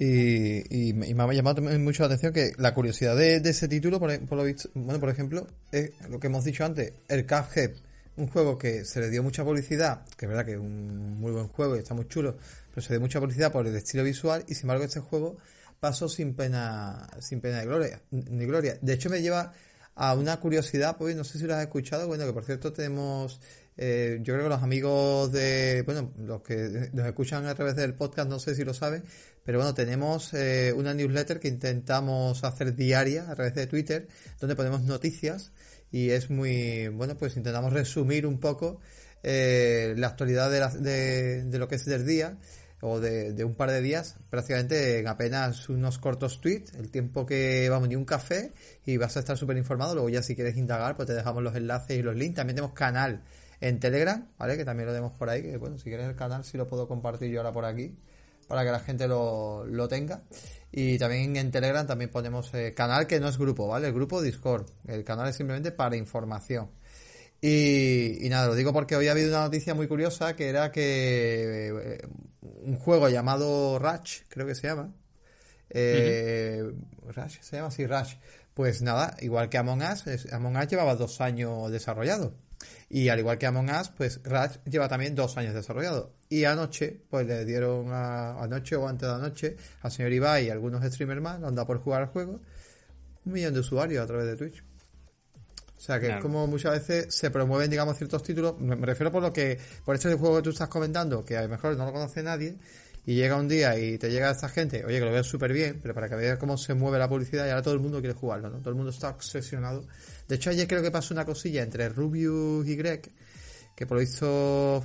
Y, 0.00 0.92
me 0.94 1.22
ha 1.22 1.32
llamado 1.32 1.60
mucho 1.60 2.02
la 2.02 2.06
atención 2.06 2.32
que 2.32 2.52
la 2.56 2.72
curiosidad 2.72 3.16
de, 3.16 3.36
ese 3.36 3.68
título, 3.68 3.98
por, 3.98 4.18
por, 4.26 4.38
lo 4.38 4.44
visto, 4.44 4.70
bueno, 4.74 4.98
por 4.98 5.10
ejemplo, 5.10 5.46
es 5.70 5.90
lo 6.08 6.18
que 6.18 6.28
hemos 6.28 6.44
dicho 6.44 6.64
antes, 6.64 6.92
el 7.08 7.26
Cuphead 7.26 7.72
un 8.18 8.26
juego 8.26 8.58
que 8.58 8.84
se 8.84 9.00
le 9.00 9.10
dio 9.10 9.22
mucha 9.22 9.44
publicidad, 9.44 10.04
que 10.16 10.26
es 10.26 10.28
verdad 10.28 10.44
que 10.44 10.52
es 10.52 10.58
un 10.58 11.20
muy 11.20 11.30
buen 11.30 11.48
juego 11.48 11.76
y 11.76 11.78
está 11.78 11.94
muy 11.94 12.08
chulo, 12.08 12.36
pero 12.70 12.84
se 12.84 12.92
dio 12.92 13.00
mucha 13.00 13.20
publicidad 13.20 13.52
por 13.52 13.66
el 13.66 13.74
estilo 13.76 14.02
visual 14.02 14.44
y 14.48 14.54
sin 14.54 14.64
embargo 14.64 14.84
este 14.84 15.00
juego 15.00 15.36
pasó 15.78 16.08
sin 16.08 16.34
pena, 16.34 17.08
sin 17.20 17.40
pena 17.40 17.60
de 17.60 17.66
gloria, 17.66 18.02
ni 18.10 18.44
gloria. 18.44 18.76
De 18.80 18.94
hecho 18.94 19.08
me 19.08 19.22
lleva 19.22 19.52
a 19.98 20.14
una 20.14 20.38
curiosidad, 20.38 20.96
pues 20.96 21.16
no 21.16 21.24
sé 21.24 21.38
si 21.38 21.44
lo 21.44 21.56
has 21.56 21.62
escuchado, 21.62 22.06
bueno, 22.06 22.24
que 22.24 22.32
por 22.32 22.44
cierto 22.44 22.72
tenemos, 22.72 23.40
eh, 23.76 24.20
yo 24.22 24.32
creo 24.32 24.44
que 24.44 24.50
los 24.50 24.62
amigos 24.62 25.32
de, 25.32 25.82
bueno, 25.82 26.12
los 26.18 26.40
que 26.42 26.88
nos 26.92 27.04
escuchan 27.04 27.46
a 27.46 27.54
través 27.56 27.74
del 27.74 27.94
podcast, 27.94 28.30
no 28.30 28.38
sé 28.38 28.54
si 28.54 28.64
lo 28.64 28.74
saben, 28.74 29.02
pero 29.44 29.58
bueno, 29.58 29.74
tenemos 29.74 30.32
eh, 30.34 30.72
una 30.72 30.94
newsletter 30.94 31.40
que 31.40 31.48
intentamos 31.48 32.44
hacer 32.44 32.76
diaria 32.76 33.28
a 33.28 33.34
través 33.34 33.56
de 33.56 33.66
Twitter, 33.66 34.06
donde 34.38 34.54
ponemos 34.54 34.82
noticias 34.82 35.50
y 35.90 36.10
es 36.10 36.30
muy, 36.30 36.86
bueno, 36.86 37.18
pues 37.18 37.36
intentamos 37.36 37.72
resumir 37.72 38.24
un 38.24 38.38
poco 38.38 38.80
eh, 39.24 39.94
la 39.96 40.06
actualidad 40.06 40.48
de, 40.48 41.42
de, 41.42 41.58
lo 41.58 41.66
que 41.66 41.74
es 41.74 41.84
del 41.84 42.06
día 42.06 42.38
o 42.80 43.00
de, 43.00 43.44
un 43.44 43.54
par 43.54 43.70
de 43.70 43.80
días, 43.80 44.16
prácticamente 44.30 45.00
en 45.00 45.08
apenas 45.08 45.68
unos 45.68 45.98
cortos 45.98 46.40
tweets, 46.40 46.74
el 46.74 46.90
tiempo 46.90 47.26
que 47.26 47.68
vamos 47.68 47.88
ni 47.88 47.96
un 47.96 48.04
café 48.04 48.52
y 48.86 48.96
vas 48.96 49.16
a 49.16 49.20
estar 49.20 49.36
súper 49.36 49.56
informado. 49.56 49.94
Luego 49.94 50.08
ya 50.08 50.22
si 50.22 50.34
quieres 50.34 50.56
indagar, 50.56 50.96
pues 50.96 51.08
te 51.08 51.14
dejamos 51.14 51.42
los 51.42 51.56
enlaces 51.56 51.98
y 51.98 52.02
los 52.02 52.14
links. 52.14 52.36
También 52.36 52.56
tenemos 52.56 52.74
canal 52.74 53.22
en 53.60 53.80
Telegram, 53.80 54.28
¿vale? 54.38 54.56
Que 54.56 54.64
también 54.64 54.86
lo 54.86 54.92
tenemos 54.92 55.12
por 55.18 55.28
ahí, 55.28 55.42
que 55.42 55.56
bueno, 55.56 55.78
si 55.78 55.84
quieres 55.84 56.06
el 56.06 56.16
canal 56.16 56.44
sí 56.44 56.56
lo 56.56 56.68
puedo 56.68 56.86
compartir 56.86 57.30
yo 57.30 57.40
ahora 57.40 57.52
por 57.52 57.64
aquí 57.64 57.96
para 58.48 58.64
que 58.64 58.70
la 58.70 58.80
gente 58.80 59.06
lo, 59.06 59.64
lo 59.66 59.86
tenga. 59.88 60.22
Y 60.72 60.98
también 60.98 61.36
en 61.36 61.50
Telegram 61.50 61.86
también 61.86 62.10
ponemos 62.10 62.52
eh, 62.54 62.74
canal 62.74 63.06
que 63.06 63.20
no 63.20 63.28
es 63.28 63.38
grupo, 63.38 63.68
¿vale? 63.68 63.88
El 63.88 63.94
grupo 63.94 64.22
Discord. 64.22 64.66
El 64.86 65.04
canal 65.04 65.28
es 65.28 65.36
simplemente 65.36 65.70
para 65.70 65.96
información. 65.96 66.70
Y, 67.40 68.26
nada, 68.28 68.48
lo 68.48 68.54
digo 68.54 68.72
porque 68.72 68.96
hoy 68.96 69.08
ha 69.08 69.12
habido 69.12 69.28
una 69.28 69.44
noticia 69.44 69.74
muy 69.74 69.86
curiosa 69.86 70.34
que 70.34 70.48
era 70.48 70.72
que 70.72 71.68
eh, 71.68 72.08
un 72.40 72.76
juego 72.76 73.08
llamado 73.08 73.78
Rush, 73.78 74.22
creo 74.28 74.46
que 74.46 74.54
se 74.54 74.66
llama. 74.66 74.92
Eh, 75.70 76.64
Rush, 77.06 77.40
se 77.40 77.56
llama 77.56 77.68
así, 77.68 77.86
Rush. 77.86 78.14
Pues 78.54 78.82
nada, 78.82 79.16
igual 79.20 79.48
que 79.48 79.58
Among 79.58 79.82
Us, 79.82 80.32
Among 80.32 80.56
Us 80.56 80.66
llevaba 80.66 80.96
dos 80.96 81.20
años 81.20 81.70
desarrollado. 81.70 82.34
Y 82.90 83.08
al 83.08 83.20
igual 83.20 83.38
que 83.38 83.46
Among 83.46 83.70
Us, 83.70 83.90
pues 83.90 84.20
Rush 84.24 84.58
lleva 84.64 84.88
también 84.88 85.14
dos 85.14 85.36
años 85.36 85.54
desarrollado. 85.54 86.14
Y 86.28 86.44
anoche, 86.44 87.02
pues 87.08 87.24
le 87.24 87.44
dieron 87.44 87.92
a, 87.92 88.42
anoche 88.42 88.74
o 88.74 88.88
antes 88.88 89.08
de 89.08 89.14
anoche 89.14 89.56
al 89.82 89.92
señor 89.92 90.12
Ibai 90.12 90.46
y 90.46 90.50
algunos 90.50 90.82
streamers 90.84 91.22
más, 91.22 91.40
anda 91.42 91.64
por 91.64 91.78
jugar 91.78 92.02
al 92.02 92.08
juego, 92.08 92.40
un 93.24 93.32
millón 93.32 93.54
de 93.54 93.60
usuarios 93.60 94.02
a 94.02 94.06
través 94.08 94.26
de 94.26 94.36
Twitch. 94.36 94.67
O 95.78 95.80
sea 95.80 96.00
que 96.00 96.08
es 96.08 96.16
como 96.20 96.46
muchas 96.48 96.72
veces 96.72 97.14
se 97.14 97.30
promueven, 97.30 97.70
digamos, 97.70 97.96
ciertos 97.96 98.22
títulos. 98.24 98.58
Me, 98.58 98.74
refiero 98.74 99.12
por 99.12 99.22
lo 99.22 99.32
que, 99.32 99.58
por 99.84 99.94
este 99.94 100.12
juego 100.14 100.36
que 100.36 100.42
tú 100.42 100.50
estás 100.50 100.68
comentando, 100.68 101.24
que 101.24 101.36
a 101.36 101.42
lo 101.42 101.48
mejor 101.48 101.76
no 101.76 101.84
lo 101.84 101.92
conoce 101.92 102.20
nadie, 102.20 102.56
y 103.06 103.14
llega 103.14 103.36
un 103.36 103.48
día 103.48 103.78
y 103.78 103.96
te 103.96 104.10
llega 104.10 104.30
esta 104.30 104.48
gente, 104.48 104.84
oye, 104.84 104.98
que 104.98 105.04
lo 105.04 105.12
veas 105.12 105.26
súper 105.26 105.52
bien, 105.52 105.78
pero 105.80 105.94
para 105.94 106.08
que 106.08 106.16
veas 106.16 106.36
cómo 106.36 106.58
se 106.58 106.74
mueve 106.74 106.98
la 106.98 107.08
publicidad 107.08 107.46
y 107.46 107.50
ahora 107.50 107.62
todo 107.62 107.74
el 107.74 107.80
mundo 107.80 108.00
quiere 108.00 108.14
jugarlo, 108.14 108.50
¿no? 108.50 108.58
Todo 108.58 108.70
el 108.70 108.74
mundo 108.74 108.90
está 108.90 109.10
obsesionado. 109.10 109.86
De 110.26 110.34
hecho, 110.34 110.50
ayer 110.50 110.66
creo 110.66 110.82
que 110.82 110.90
pasó 110.90 111.14
una 111.14 111.24
cosilla 111.24 111.62
entre 111.62 111.88
Rubius 111.88 112.66
y 112.66 112.76
Greg, 112.76 113.10
que 113.74 113.86
por 113.86 113.98
lo 113.98 114.00
visto 114.00 114.84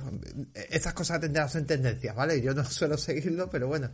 estas 0.54 0.94
cosas 0.94 1.20
tendrán 1.20 1.48
en 1.52 1.66
tendencias, 1.66 2.14
¿vale? 2.14 2.40
Yo 2.40 2.54
no 2.54 2.64
suelo 2.70 2.96
seguirlo, 2.96 3.50
pero 3.50 3.66
bueno, 3.66 3.90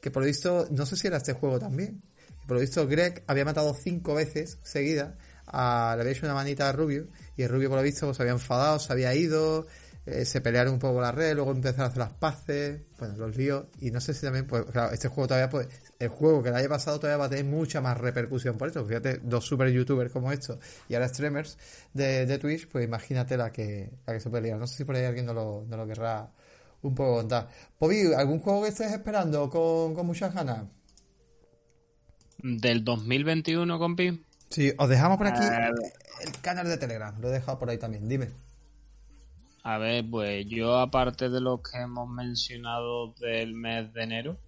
que 0.00 0.12
por 0.12 0.22
lo 0.22 0.28
visto, 0.28 0.68
no 0.70 0.86
sé 0.86 0.96
si 0.96 1.08
era 1.08 1.16
este 1.16 1.32
juego 1.32 1.58
también. 1.58 2.00
Por 2.46 2.56
lo 2.56 2.60
visto, 2.60 2.86
Greg 2.86 3.24
había 3.26 3.44
matado 3.44 3.74
cinco 3.74 4.14
veces 4.14 4.58
seguidas, 4.62 5.14
le 5.52 6.00
había 6.00 6.10
hecho 6.10 6.26
una 6.26 6.34
manita 6.34 6.68
a 6.68 6.72
Rubio, 6.72 7.08
y 7.36 7.46
Rubio 7.46 7.68
por 7.68 7.78
lo 7.78 7.84
visto 7.84 8.12
se 8.12 8.22
había 8.22 8.32
enfadado, 8.32 8.78
se 8.78 8.92
había 8.92 9.14
ido, 9.14 9.66
eh, 10.06 10.24
se 10.24 10.40
pelearon 10.40 10.74
un 10.74 10.78
poco 10.78 11.00
la 11.00 11.12
red, 11.12 11.34
luego 11.34 11.52
empezaron 11.52 11.82
a 11.82 11.86
hacer 11.86 11.98
las 11.98 12.12
paces, 12.12 12.80
bueno, 12.98 13.16
los 13.16 13.36
líos, 13.36 13.66
y 13.80 13.90
no 13.90 14.00
sé 14.00 14.12
si 14.14 14.22
también, 14.22 14.46
pues, 14.46 14.64
claro, 14.66 14.92
este 14.92 15.08
juego 15.08 15.28
todavía, 15.28 15.48
pues, 15.48 15.68
el 15.98 16.08
juego 16.08 16.42
que 16.42 16.50
le 16.50 16.56
haya 16.56 16.68
pasado 16.68 16.98
todavía 16.98 17.16
va 17.16 17.24
a 17.26 17.28
tener 17.30 17.44
mucha 17.44 17.80
más 17.80 17.96
repercusión 17.96 18.58
por 18.58 18.68
esto. 18.68 18.84
Fíjate, 18.84 19.20
dos 19.22 19.44
super 19.44 19.70
youtubers 19.70 20.12
como 20.12 20.32
estos 20.32 20.58
y 20.88 20.94
ahora 20.94 21.08
streamers 21.08 21.56
de, 21.92 22.38
Twitch, 22.38 22.68
pues 22.68 22.84
imagínate 22.84 23.36
la 23.36 23.50
que, 23.50 23.90
la 24.06 24.12
que 24.12 24.20
se 24.20 24.30
pelea. 24.30 24.56
No 24.56 24.66
sé 24.66 24.76
si 24.76 24.84
por 24.84 24.96
ahí 24.96 25.04
alguien 25.04 25.26
no 25.26 25.34
lo, 25.34 25.64
no 25.68 25.76
lo 25.76 25.86
querrá 25.86 26.30
un 26.82 26.94
poco 26.94 27.16
contar. 27.16 27.48
Pobi, 27.78 28.12
¿algún 28.14 28.40
juego 28.40 28.62
que 28.62 28.68
estés 28.68 28.92
esperando 28.92 29.48
con, 29.48 29.94
con 29.94 30.06
muchas 30.06 30.34
ganas? 30.34 30.66
¿Del 32.38 32.84
2021, 32.84 33.78
compi? 33.78 34.22
Sí, 34.54 34.72
os 34.78 34.88
dejamos 34.88 35.18
por 35.18 35.26
aquí 35.26 35.42
el 36.20 36.40
canal 36.40 36.68
de 36.68 36.76
Telegram. 36.76 37.12
Lo 37.20 37.28
he 37.28 37.32
dejado 37.32 37.58
por 37.58 37.70
ahí 37.70 37.76
también. 37.76 38.08
Dime. 38.08 38.28
A 39.64 39.78
ver, 39.78 40.08
pues 40.08 40.46
yo 40.46 40.78
aparte 40.78 41.28
de 41.28 41.40
lo 41.40 41.60
que 41.60 41.78
hemos 41.78 42.08
mencionado 42.08 43.14
del 43.14 43.52
mes 43.54 43.92
de 43.92 44.02
enero, 44.04 44.38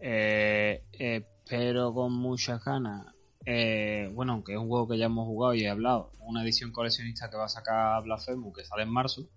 eh, 0.00 0.82
espero 0.90 1.94
con 1.94 2.12
muchas 2.12 2.64
ganas, 2.64 3.06
eh, 3.46 4.10
bueno, 4.14 4.32
aunque 4.32 4.54
es 4.54 4.58
un 4.58 4.66
juego 4.66 4.88
que 4.88 4.98
ya 4.98 5.06
hemos 5.06 5.26
jugado 5.26 5.54
y 5.54 5.62
he 5.62 5.68
hablado, 5.68 6.10
una 6.18 6.42
edición 6.42 6.72
coleccionista 6.72 7.30
que 7.30 7.36
va 7.36 7.44
a 7.44 7.48
sacar 7.48 8.02
Blasphemous 8.02 8.56
que 8.56 8.64
sale 8.64 8.82
en 8.82 8.90
marzo, 8.90 9.28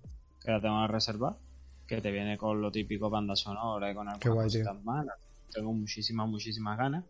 que 0.44 0.50
la 0.50 0.60
tengo 0.60 0.82
que 0.88 0.92
reservar, 0.92 1.36
que 1.86 2.02
te 2.02 2.10
viene 2.10 2.36
con 2.36 2.60
lo 2.62 2.72
típico 2.72 3.12
banda 3.12 3.36
sonora 3.36 3.92
y 3.92 3.94
con 3.94 4.10
algunas 4.10 4.44
cositas 4.44 4.84
más. 4.84 5.06
Tengo 5.52 5.72
muchísimas, 5.72 6.28
muchísimas 6.28 6.80
ganas 6.80 7.04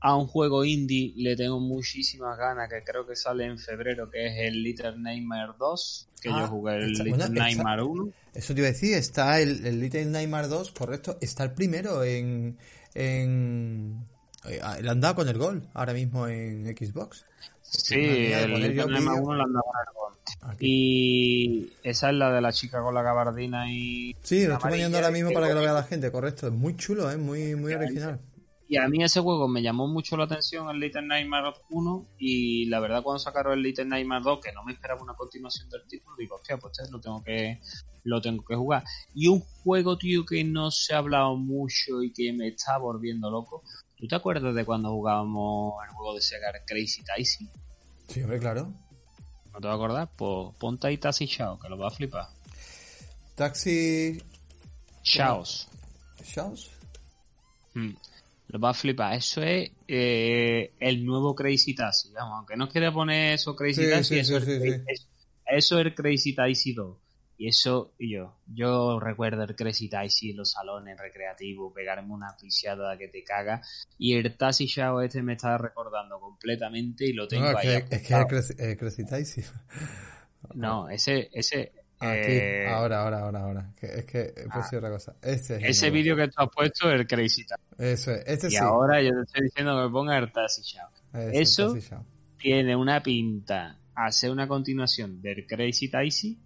a 0.00 0.16
un 0.16 0.26
juego 0.26 0.64
indie 0.64 1.12
le 1.16 1.36
tengo 1.36 1.60
muchísimas 1.60 2.38
ganas, 2.38 2.68
que 2.70 2.82
creo 2.82 3.06
que 3.06 3.14
sale 3.16 3.44
en 3.44 3.58
febrero, 3.58 4.10
que 4.10 4.26
es 4.26 4.32
el 4.48 4.62
Little 4.62 4.96
Nightmare 4.98 5.52
2, 5.58 6.08
que 6.22 6.28
yo 6.30 6.36
Ah, 6.36 6.46
jugué 6.46 6.76
el 6.76 6.92
está- 6.92 7.04
Little 7.04 7.10
bueno, 7.10 7.24
está- 7.24 7.44
Nightmare 7.44 7.82
1. 7.82 8.12
Eso 8.32 8.54
te 8.54 8.60
iba 8.60 8.68
a 8.68 8.72
decir, 8.72 8.94
está 8.94 9.40
el, 9.40 9.66
el 9.66 9.80
Little 9.80 10.06
Nightmare 10.06 10.48
2, 10.48 10.72
correcto, 10.72 11.18
está 11.20 11.44
el 11.44 11.52
primero 11.52 12.02
en... 12.04 12.56
en 12.94 14.06
eh, 14.48 14.58
le 14.80 14.88
han 14.90 15.00
dado 15.00 15.16
con 15.16 15.28
el 15.28 15.36
gol 15.36 15.68
ahora 15.74 15.92
mismo 15.92 16.26
en 16.28 16.64
Xbox. 16.76 17.26
Sí, 17.62 17.94
el 17.94 18.52
Little 18.54 18.86
Nightmare 18.86 19.00
vídeo 19.00 19.22
1 19.22 19.34
le 19.36 19.42
han 19.42 19.52
dado 19.52 19.64
con 19.64 19.76
el 19.80 19.94
gol. 19.94 20.12
aquí. 20.50 20.66
Y 20.66 21.72
esa 21.82 22.08
es 22.10 22.16
la 22.16 22.32
de 22.32 22.40
la 22.40 22.52
chica 22.52 22.80
con 22.82 22.94
la 22.94 23.02
gabardina 23.02 23.70
y... 23.70 24.16
Sí, 24.22 24.46
lo 24.46 24.54
estoy 24.54 24.70
poniendo 24.70 24.96
ahora 24.96 25.10
mismo 25.10 25.30
para 25.32 25.48
que 25.48 25.54
lo 25.54 25.60
vea 25.60 25.72
la 25.74 25.82
gente, 25.82 26.10
correcto. 26.10 26.46
Es 26.46 26.52
muy 26.52 26.74
chulo, 26.76 27.10
¿eh? 27.10 27.16
muy, 27.18 27.54
muy 27.54 27.74
original. 27.74 28.18
Y 28.70 28.76
a 28.76 28.86
mí 28.86 29.02
ese 29.02 29.18
juego 29.18 29.48
me 29.48 29.62
llamó 29.62 29.88
mucho 29.88 30.16
la 30.16 30.24
atención, 30.24 30.70
el 30.70 30.78
Little 30.78 31.02
Nightmare 31.02 31.54
1, 31.70 32.06
y 32.18 32.66
la 32.66 32.78
verdad 32.78 33.02
cuando 33.02 33.18
sacaron 33.18 33.54
el 33.54 33.62
Little 33.62 33.84
Nightmare 33.86 34.22
2, 34.22 34.38
que 34.40 34.52
no 34.52 34.62
me 34.62 34.72
esperaba 34.72 35.02
una 35.02 35.14
continuación 35.14 35.68
del 35.68 35.88
título, 35.88 36.14
digo, 36.16 36.36
hostia, 36.36 36.56
pues 36.56 36.78
este 36.78 36.92
lo 36.92 37.00
tengo 37.00 37.20
que 37.24 37.58
lo 38.04 38.20
tengo 38.20 38.44
que 38.44 38.54
jugar. 38.54 38.84
Y 39.12 39.26
un 39.26 39.40
juego, 39.40 39.98
tío, 39.98 40.24
que 40.24 40.44
no 40.44 40.70
se 40.70 40.94
ha 40.94 40.98
hablado 40.98 41.34
mucho 41.34 42.00
y 42.00 42.12
que 42.12 42.32
me 42.32 42.46
está 42.46 42.78
volviendo 42.78 43.28
loco. 43.28 43.64
¿Tú 43.96 44.06
te 44.06 44.14
acuerdas 44.14 44.54
de 44.54 44.64
cuando 44.64 44.90
jugábamos 44.90 45.74
el 45.84 45.92
juego 45.92 46.14
de 46.14 46.20
Sega 46.20 46.52
Crazy 46.64 47.02
Taxi? 47.02 47.48
Sí, 48.06 48.22
hombre, 48.22 48.38
claro. 48.38 48.72
¿No 49.52 49.60
te 49.60 49.66
vas 49.66 49.72
a 49.72 49.74
acordar? 49.74 50.10
Pues 50.16 50.54
ponte 50.60 50.86
ahí 50.86 50.96
Taxi 50.96 51.26
Chao, 51.26 51.58
que 51.58 51.68
lo 51.68 51.76
va 51.76 51.88
a 51.88 51.90
flipar. 51.90 52.28
Taxi 53.34 54.22
Chaos. 55.02 55.66
Shows. 56.22 56.70
Mm. 57.74 57.94
Lo 58.52 58.58
va 58.58 58.70
a 58.70 58.74
flipar. 58.74 59.14
Eso 59.14 59.42
es 59.42 59.70
eh, 59.86 60.72
el 60.80 61.04
nuevo 61.04 61.34
Crazy 61.34 61.74
Taxi. 61.74 62.10
Vamos, 62.12 62.38
aunque 62.38 62.56
no 62.56 62.68
quiera 62.68 62.92
poner 62.92 63.34
eso 63.34 63.54
Crazy 63.54 63.84
Sí, 63.84 63.90
Taxi, 63.90 64.14
sí, 64.14 64.20
eso, 64.20 64.40
sí, 64.40 64.52
es, 64.88 65.08
eso 65.46 65.78
es 65.78 65.86
el 65.86 65.94
Crazy 65.94 66.34
Taxi 66.34 66.72
2. 66.72 66.96
Y 67.38 67.48
eso, 67.48 67.94
y 67.98 68.12
yo, 68.12 68.36
yo 68.52 69.00
recuerdo 69.00 69.44
el 69.44 69.56
Crazy 69.56 69.88
Taxi 69.88 70.30
en 70.32 70.36
los 70.38 70.50
salones 70.50 70.98
recreativos, 70.98 71.72
pegarme 71.72 72.12
una 72.12 72.36
piciada 72.38 72.98
que 72.98 73.08
te 73.08 73.22
caga. 73.24 73.62
Y 73.98 74.14
el 74.14 74.36
Taxi 74.36 74.66
Show 74.66 75.00
este 75.00 75.22
me 75.22 75.34
está 75.34 75.56
recordando 75.56 76.18
completamente 76.20 77.06
y 77.06 77.12
lo 77.14 77.26
tengo 77.28 77.50
No, 77.50 77.56
ahí. 77.56 77.82
que, 77.88 77.96
es 77.96 78.02
que 78.02 78.36
es 78.36 78.50
eh, 78.58 78.76
Crazy 78.76 79.06
Taxi. 79.06 79.42
No, 80.54 80.88
ese, 80.90 81.30
ese, 81.32 81.72
Aquí, 82.00 82.32
eh, 82.32 82.66
ahora, 82.66 83.02
ahora, 83.02 83.20
ahora, 83.20 83.40
ahora. 83.40 83.74
Es 83.80 84.04
que 84.06 84.32
he 84.36 84.48
puesto 84.48 84.78
otra 84.78 84.90
cosa. 84.90 85.14
Este 85.22 85.56
es 85.56 85.76
ese 85.76 85.90
vídeo 85.90 86.16
que 86.16 86.28
tú 86.28 86.34
has 86.36 86.48
puesto 86.48 86.90
es 86.90 87.00
el 87.00 87.06
Crazy 87.06 87.44
Taxi. 87.46 87.64
Eso 87.78 88.12
es. 88.12 88.22
Este 88.26 88.46
Y 88.46 88.50
sí. 88.52 88.56
ahora 88.56 89.02
yo 89.02 89.10
te 89.10 89.20
estoy 89.22 89.42
diciendo 89.44 89.76
que 89.76 89.82
me 89.86 89.90
ponga 89.90 90.16
el 90.18 90.32
Taxi 90.32 90.62
Show. 90.62 90.88
Eso- 91.32 91.76
tiene 92.38 92.74
una 92.74 93.02
pinta 93.02 93.78
a 93.94 94.10
ser 94.10 94.30
una 94.30 94.48
continuación 94.48 95.20
del 95.20 95.46
Crazy 95.46 95.90
Taxi 95.90 96.38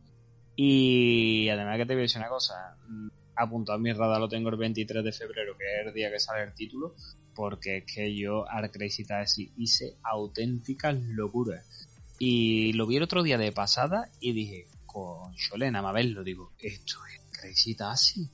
y 0.57 1.49
además 1.49 1.77
que 1.79 1.87
te 1.87 1.95
voy 1.95 2.01
a 2.01 2.03
decir 2.03 2.19
una 2.21 2.29
cosa 2.29 2.77
mm, 2.89 3.09
apuntado 3.37 3.77
a 3.77 3.81
mi 3.81 3.93
radar 3.93 4.21
lo 4.21 4.29
tengo 4.29 4.49
el 4.49 4.57
23 4.57 5.05
de 5.05 5.13
febrero 5.13 5.57
que 5.57 5.65
es 5.65 5.87
el 5.87 5.95
día 5.95 6.11
que 6.11 6.19
sale 6.19 6.43
el 6.45 6.55
título 6.55 6.95
porque 7.35 7.79
es 7.79 7.85
que 7.93 8.15
yo 8.15 8.49
al 8.49 8.71
Crazy 8.71 9.05
Taxi 9.05 9.53
hice 9.57 9.97
auténticas 10.03 10.97
locuras 11.01 11.89
y 12.19 12.73
lo 12.75 12.87
vi 12.87 12.97
el 12.97 13.03
otro 13.03 13.23
día 13.23 13.39
de 13.39 13.53
pasada 13.53 14.09
y 14.21 14.33
dije 14.33 14.67
con 14.95 15.35
Cholena, 15.35 15.81
a 15.81 15.93
verlo 15.93 16.23
digo 16.23 16.53
esto 16.59 16.97
es 17.13 17.21
Crazy 17.41 17.75
Taxi 17.77 18.31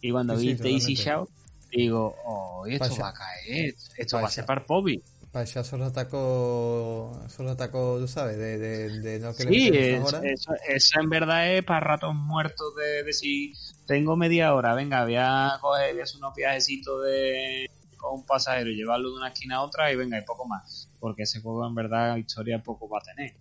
y 0.00 0.10
cuando 0.12 0.34
Sí, 0.34 0.38
vi 0.38 0.54
sí, 0.56 0.62
Daisy. 0.62 0.94
Shout 0.94 1.28
digo 1.70 2.14
oh 2.24 2.66
esto 2.66 2.96
va 2.98 3.08
a 3.08 3.14
caer 3.14 3.74
esto 3.96 4.16
va 4.20 4.28
a 4.28 4.30
ser 4.30 4.44
para 4.46 4.60
el 4.60 4.66
Pobi 4.66 5.02
Para 5.32 5.42
allá 5.42 5.64
solo 5.64 5.86
atacó, 5.86 7.20
solo 7.28 7.50
atacó, 7.50 7.98
tú 7.98 8.06
sabes, 8.06 8.38
de, 8.38 8.56
de, 8.58 8.90
de 9.00 9.18
no 9.18 9.34
que 9.34 9.44
Sí, 9.44 9.68
le 9.70 9.96
es- 9.98 10.46
eso 10.68 11.00
en 11.00 11.10
verdad 11.10 11.52
es 11.54 11.64
para 11.64 11.80
ratos 11.80 12.14
muertos 12.14 12.74
de, 12.76 13.02
de 13.02 13.12
si 13.12 13.52
tengo 13.86 14.16
media 14.16 14.54
hora, 14.54 14.74
venga, 14.74 15.04
voy 15.04 15.16
a 15.18 15.58
coger, 15.60 15.92
voy 15.92 16.00
a 16.00 16.04
hacer 16.04 16.18
unos 16.18 16.34
viajecitos 16.34 17.04
de 17.04 17.66
con 17.96 18.14
un 18.20 18.26
pasajero 18.26 18.70
y 18.70 18.76
llevarlo 18.76 19.10
de 19.10 19.16
una 19.16 19.28
esquina 19.28 19.56
a 19.56 19.62
otra 19.62 19.90
y 19.92 19.96
venga, 19.96 20.18
y 20.18 20.24
poco 20.24 20.46
más. 20.46 20.88
Porque 21.00 21.22
ese 21.22 21.40
juego 21.40 21.66
en 21.66 21.74
verdad 21.74 22.16
historia 22.16 22.62
poco 22.62 22.88
va 22.88 22.98
a 22.98 23.02
tener. 23.02 23.34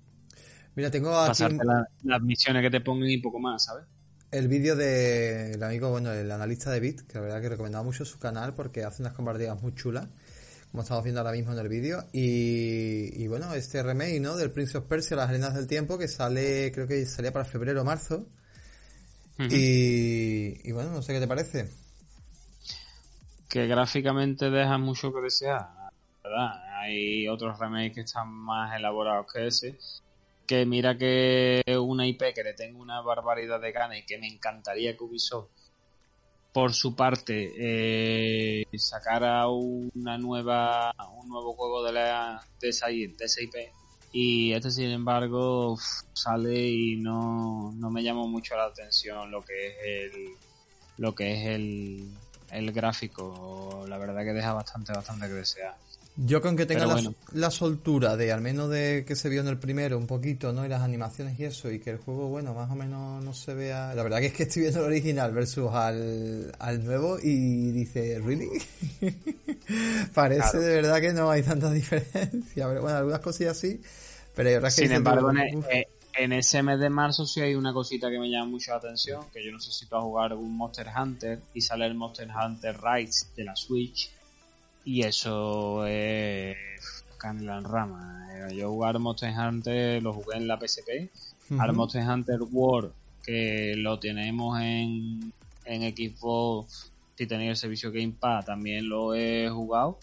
Mira, 0.75 0.91
tengo 0.91 1.15
aquí 1.17 1.29
Pasarte 1.29 1.65
la- 1.65 1.87
las 2.03 2.21
misiones 2.21 2.61
que 2.63 2.69
te 2.71 2.81
pongan 2.81 3.09
y 3.09 3.17
poco 3.19 3.39
más, 3.39 3.63
¿sabes? 3.65 3.85
el 4.31 4.47
vídeo 4.47 4.75
del 4.75 5.61
amigo, 5.63 5.89
bueno, 5.91 6.11
el 6.11 6.31
analista 6.31 6.71
de 6.71 6.79
Bit, 6.79 7.01
que 7.07 7.15
la 7.15 7.21
verdad 7.21 7.41
que 7.41 7.49
recomendaba 7.49 7.83
mucho 7.83 8.03
su 8.03 8.17
canal 8.19 8.55
porque 8.55 8.83
hace 8.83 9.01
unas 9.03 9.13
compartidas 9.13 9.61
muy 9.61 9.75
chulas, 9.75 10.07
como 10.71 10.81
estamos 10.83 11.03
viendo 11.03 11.21
ahora 11.21 11.33
mismo 11.33 11.53
en 11.53 11.59
el 11.59 11.69
vídeo. 11.69 12.03
Y, 12.13 13.11
y 13.23 13.27
bueno, 13.27 13.53
este 13.53 13.83
remake, 13.83 14.19
¿no? 14.19 14.35
Del 14.35 14.51
Prince 14.51 14.77
of 14.77 14.85
Persia, 14.85 15.15
Las 15.17 15.29
Arenas 15.29 15.53
del 15.53 15.67
Tiempo, 15.67 15.97
que 15.99 16.07
sale, 16.07 16.71
creo 16.73 16.87
que 16.87 17.05
salía 17.05 17.31
para 17.31 17.45
febrero 17.45 17.81
o 17.81 17.85
marzo. 17.85 18.27
Y, 19.49 20.67
y 20.67 20.71
bueno, 20.71 20.91
no 20.91 21.01
sé 21.01 21.13
qué 21.13 21.19
te 21.19 21.27
parece. 21.27 21.69
que 23.49 23.67
gráficamente 23.67 24.49
deja 24.49 24.77
mucho 24.77 25.13
que 25.13 25.21
desear, 25.21 25.67
¿verdad? 26.23 26.79
Hay 26.81 27.27
otros 27.27 27.59
remakes 27.59 27.93
que 27.93 28.01
están 28.01 28.29
más 28.29 28.75
elaborados 28.75 29.27
que 29.31 29.47
ese. 29.47 29.77
Que 30.48 30.65
mira 30.65 30.98
que 30.98 31.64
una 31.80 32.06
IP 32.06 32.34
que 32.34 32.44
le 32.44 32.53
tengo 32.53 32.82
una 32.82 33.02
barbaridad 33.02 33.61
de 33.61 33.72
ganas 33.72 33.98
y 33.98 34.06
que 34.06 34.18
me 34.18 34.28
encantaría 34.28 34.98
que 34.98 35.03
Ubisoft, 35.03 35.49
por 36.52 36.74
su 36.74 36.95
parte, 36.95 37.52
eh, 37.57 38.65
sacara 38.78 39.48
una 39.48 40.18
nueva, 40.18 40.94
un 41.20 41.30
nuevo 41.30 41.53
juego 41.53 41.84
de, 41.84 41.94
la, 41.94 42.45
de, 42.61 42.70
esa, 42.70 42.91
IP. 42.91 43.18
Y 44.11 44.53
este, 44.53 44.70
sin 44.70 44.91
embargo, 44.91 45.76
sale 46.14 46.68
y 46.68 46.98
no, 46.98 47.72
no 47.76 47.90
me 47.90 48.03
llamó 48.03 48.28
mucho 48.28 48.56
la 48.56 48.65
atención 48.65 49.32
lo 49.32 49.44
que 49.44 49.68
es 49.68 49.76
el, 49.84 50.26
lo 50.98 51.15
que 51.15 51.34
es 51.34 51.48
el, 51.48 52.07
el 52.52 52.72
gráfico, 52.72 53.86
la 53.88 53.98
verdad 53.98 54.24
que 54.24 54.34
deja 54.34 54.53
bastante, 54.53 54.94
bastante 54.94 55.28
que 55.28 55.34
desear. 55.34 55.76
Yo 56.15 56.41
con 56.41 56.56
que 56.56 56.68
tenga 56.68 56.85
la, 57.31 57.49
soltura 57.49 58.15
de 58.15 58.31
al 58.31 58.41
menos 58.41 58.69
de 58.69 59.03
que 59.07 59.15
se 59.15 59.30
vio 59.30 59.41
en 59.41 59.48
el 59.48 59.57
primero 59.57 59.98
un 59.98 60.06
poquito, 60.06 60.53
¿no? 60.53 60.64
Y 60.64 60.69
las 60.69 60.84
animaciones 60.84 61.40
y 61.40 61.45
eso, 61.45 61.72
y 61.72 61.80
que 61.80 61.90
el 61.90 61.98
juego, 61.98 62.27
bueno, 62.27 62.53
más 62.53 62.69
o 62.69 62.76
menos 62.76 63.23
no 63.23 63.34
se 63.34 63.56
vea. 63.56 63.95
La 63.95 64.03
verdad 64.03 64.19
que 64.19 64.27
es 64.27 64.34
que 64.34 64.44
estoy 64.44 64.61
viendo 64.61 64.81
el 64.81 64.85
original 64.85 65.31
versus 65.34 65.72
al, 65.73 66.52
al 66.60 66.85
nuevo 66.85 67.18
y 67.19 67.72
dice, 67.72 68.19
¿really? 68.23 68.48
Parece 70.14 70.52
Claro. 70.52 70.60
de 70.60 70.76
verdad 70.76 71.02
que 71.02 71.14
no 71.14 71.31
hay 71.31 71.41
tanta 71.41 71.72
diferencia. 71.72 72.68
Pero 72.68 72.81
bueno, 72.81 72.98
algunas 72.98 73.19
cosillas 73.19 73.57
sí, 73.57 73.81
pero 74.35 74.49
hay 74.49 74.56
otras 74.56 74.76
que 74.76 74.81
Sin 74.81 74.91
tú, 74.91 74.98
embargo, 74.98 75.31
eh, 75.72 75.88
en 76.14 76.34
ese 76.34 76.61
mes 76.61 76.80
de 76.80 76.91
marzo 76.91 77.26
sí 77.26 77.41
hay 77.41 77.56
una 77.56 77.73
cosita 77.73 78.11
que 78.11 78.19
me 78.19 78.30
llama 78.30 78.52
mucho 78.52 78.69
la 78.69 78.77
atención, 78.77 79.26
que 79.34 79.44
yo 79.44 79.52
no 79.52 79.60
sé 79.60 79.72
si 79.72 79.88
tú 79.88 79.95
vas 79.95 80.03
a 80.03 80.06
jugar 80.06 80.34
un 80.34 80.56
Monster 80.56 80.88
Hunter 80.95 81.41
y 81.56 81.61
sale 81.61 81.88
el 81.88 81.95
Monster 81.95 82.30
Hunter 82.30 82.77
Rise 82.80 83.26
de 83.35 83.44
la 83.45 83.56
Switch 83.56 84.11
y 84.85 85.03
eso 85.03 85.85
es 85.85 86.55
canela 87.18 87.57
en 87.57 87.64
rama. 87.64 88.27
Eh, 88.49 88.55
Yo 88.55 88.69
jugar 88.69 88.99
Monster 88.99 89.34
Hunter 89.38 90.03
lo 90.03 90.14
jugué 90.14 90.38
en 90.38 90.47
la 90.47 90.60
PSP, 90.60 91.10
al 91.60 91.69
Ujú. 91.69 91.77
Monster 91.77 92.03
Hunter 92.07 92.39
World 92.51 92.93
que 93.23 93.76
lo 93.77 93.99
tenemos 93.99 94.60
en, 94.60 95.31
en 95.64 95.81
Xbox 95.95 96.91
si 97.15 97.26
tenéis 97.26 97.51
el 97.51 97.55
servicio 97.55 97.91
Game 97.91 98.15
Pass 98.19 98.45
también 98.45 98.89
lo 98.89 99.15
he 99.15 99.49
jugado 99.49 99.97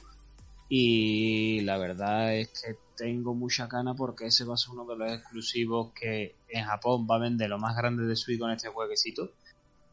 y 0.68 1.60
la 1.62 1.76
verdad 1.76 2.34
es 2.34 2.48
que 2.48 2.76
tengo 2.96 3.34
mucha 3.34 3.66
gana 3.66 3.94
porque 3.94 4.26
ese 4.26 4.44
va 4.44 4.54
a 4.54 4.56
ser 4.56 4.70
uno 4.70 4.86
de 4.86 4.96
los 4.96 5.12
exclusivos 5.12 5.92
que 5.92 6.36
en 6.48 6.64
Japón 6.64 7.06
va 7.10 7.16
a 7.16 7.18
vender 7.18 7.50
lo 7.50 7.58
más 7.58 7.76
grande 7.76 8.04
de 8.04 8.16
Switch 8.16 8.38
con 8.38 8.50
este 8.52 8.68
jueguecito 8.68 9.30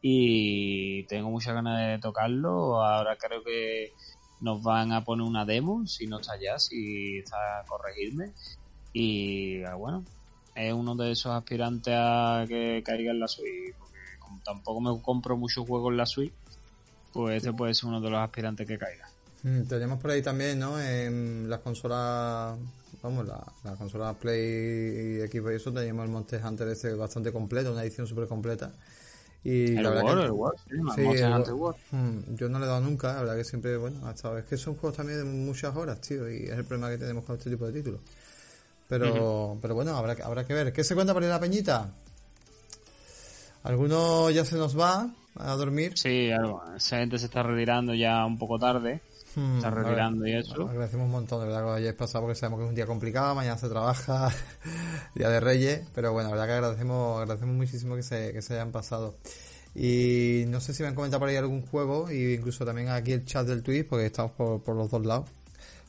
y 0.00 1.02
tengo 1.04 1.28
mucha 1.30 1.52
ganas 1.52 1.86
de 1.86 1.98
tocarlo 1.98 2.82
ahora 2.82 3.16
creo 3.16 3.42
que 3.42 3.92
nos 4.40 4.62
van 4.62 4.92
a 4.92 5.04
poner 5.04 5.26
una 5.26 5.44
demo 5.44 5.86
si 5.86 6.06
no 6.06 6.20
está 6.20 6.38
ya 6.38 6.58
si 6.58 7.18
está 7.18 7.60
a 7.60 7.64
corregirme 7.64 8.32
y 8.92 9.62
ah, 9.64 9.74
bueno 9.74 10.04
es 10.54 10.72
uno 10.72 10.94
de 10.96 11.12
esos 11.12 11.32
aspirantes 11.32 11.94
a 11.96 12.44
que 12.48 12.82
caiga 12.84 13.10
en 13.12 13.20
la 13.20 13.28
Switch 13.28 13.74
porque 13.78 13.98
como 14.18 14.40
tampoco 14.44 14.80
me 14.80 15.02
compro 15.02 15.36
muchos 15.36 15.66
juegos 15.66 15.92
en 15.92 15.96
la 15.96 16.06
Switch 16.06 16.32
pues 17.12 17.36
este 17.38 17.52
puede 17.52 17.74
ser 17.74 17.88
uno 17.88 18.00
de 18.00 18.10
los 18.10 18.20
aspirantes 18.20 18.66
que 18.66 18.78
caiga 18.78 19.08
Mm, 19.42 19.62
Tenemos 19.68 20.00
por 20.00 20.10
ahí 20.10 20.22
también, 20.22 20.58
¿no? 20.58 20.80
En 20.80 21.48
las 21.48 21.60
consolas 21.60 22.58
vamos, 23.02 23.26
la, 23.26 23.40
la 23.64 23.76
consola 23.76 24.12
Play 24.14 25.22
y 25.22 25.28
Xbox 25.28 25.52
y 25.52 25.56
eso 25.56 25.72
teníamos 25.72 26.04
el 26.06 26.10
Monster 26.10 26.44
Hunter 26.44 26.68
ese 26.68 26.94
bastante 26.94 27.32
completo, 27.32 27.72
una 27.72 27.82
edición 27.82 28.06
súper 28.06 28.26
completa. 28.26 28.72
Y 29.44 29.76
El 29.76 29.82
la 29.82 29.90
verdad 29.90 30.04
War, 30.04 30.18
que- 30.18 30.24
el 30.24 30.30
War, 30.32 30.54
sí, 30.58 30.74
Sí, 30.94 31.02
el. 31.16 31.98
Mm, 31.98 32.34
yo 32.34 32.48
no 32.48 32.58
le 32.58 32.64
he 32.64 32.68
dado 32.68 32.80
nunca, 32.80 33.14
la 33.14 33.20
verdad 33.20 33.36
que 33.36 33.44
siempre, 33.44 33.76
bueno, 33.76 34.06
hasta 34.06 34.38
es 34.38 34.44
que 34.44 34.56
son 34.56 34.74
juegos 34.74 34.96
también 34.96 35.18
de 35.18 35.24
muchas 35.24 35.74
horas, 35.76 36.00
tío, 36.00 36.28
y 36.30 36.44
es 36.44 36.50
el 36.58 36.64
problema 36.64 36.90
que 36.90 36.98
tenemos 36.98 37.24
con 37.24 37.36
este 37.36 37.48
tipo 37.50 37.66
de 37.66 37.72
títulos. 37.72 38.00
Pero, 38.88 39.58
pero 39.62 39.74
bueno, 39.74 39.96
habrá, 39.96 40.16
que- 40.16 40.22
habrá 40.22 40.46
que 40.46 40.54
ver. 40.54 40.72
¿Qué 40.72 40.82
se 40.82 40.94
cuenta 40.94 41.12
por 41.14 41.22
ahí 41.22 41.28
la 41.28 41.38
peñita? 41.40 41.92
¿Alguno 43.62 44.30
ya 44.30 44.44
se 44.44 44.56
nos 44.56 44.78
va 44.78 45.08
a 45.36 45.54
dormir? 45.56 45.92
Sí, 45.96 46.30
algo. 46.30 46.62
esa 46.76 46.98
gente 46.98 47.18
se 47.18 47.26
está 47.26 47.42
retirando 47.42 47.94
ya 47.94 48.24
un 48.24 48.38
poco 48.38 48.58
tarde. 48.58 49.00
Hmm, 49.34 49.56
está 49.56 49.70
ver, 49.70 49.84
retirando 49.84 50.26
y 50.26 50.32
eso. 50.32 50.54
bueno, 50.54 50.70
agradecemos 50.70 51.06
un 51.06 51.12
montón, 51.12 51.40
de 51.40 51.46
verdad, 51.46 51.60
que 51.60 51.66
lo 51.66 51.72
hayáis 51.74 51.94
pasado 51.94 52.24
porque 52.24 52.34
sabemos 52.34 52.58
que 52.60 52.64
es 52.64 52.68
un 52.70 52.74
día 52.74 52.86
complicado, 52.86 53.34
mañana 53.34 53.58
se 53.58 53.68
trabaja, 53.68 54.30
Día 55.14 55.28
de 55.28 55.40
Reyes, 55.40 55.82
pero 55.94 56.12
bueno, 56.12 56.30
la 56.30 56.36
verdad 56.36 56.46
que 56.46 56.52
agradecemos, 56.54 57.20
agradecemos 57.20 57.54
muchísimo 57.56 57.96
que 57.96 58.02
se, 58.02 58.32
que 58.32 58.42
se 58.42 58.54
hayan 58.54 58.72
pasado. 58.72 59.16
Y 59.74 60.44
no 60.48 60.60
sé 60.60 60.74
si 60.74 60.82
me 60.82 60.88
han 60.88 60.94
comentado 60.94 61.20
por 61.20 61.28
ahí 61.28 61.36
algún 61.36 61.62
juego, 61.62 62.10
y 62.10 62.34
incluso 62.34 62.64
también 62.64 62.88
aquí 62.88 63.12
el 63.12 63.24
chat 63.24 63.46
del 63.46 63.62
Twitch, 63.62 63.86
porque 63.86 64.06
estamos 64.06 64.32
por, 64.32 64.62
por 64.62 64.74
los 64.74 64.90
dos 64.90 65.04
lados. 65.06 65.28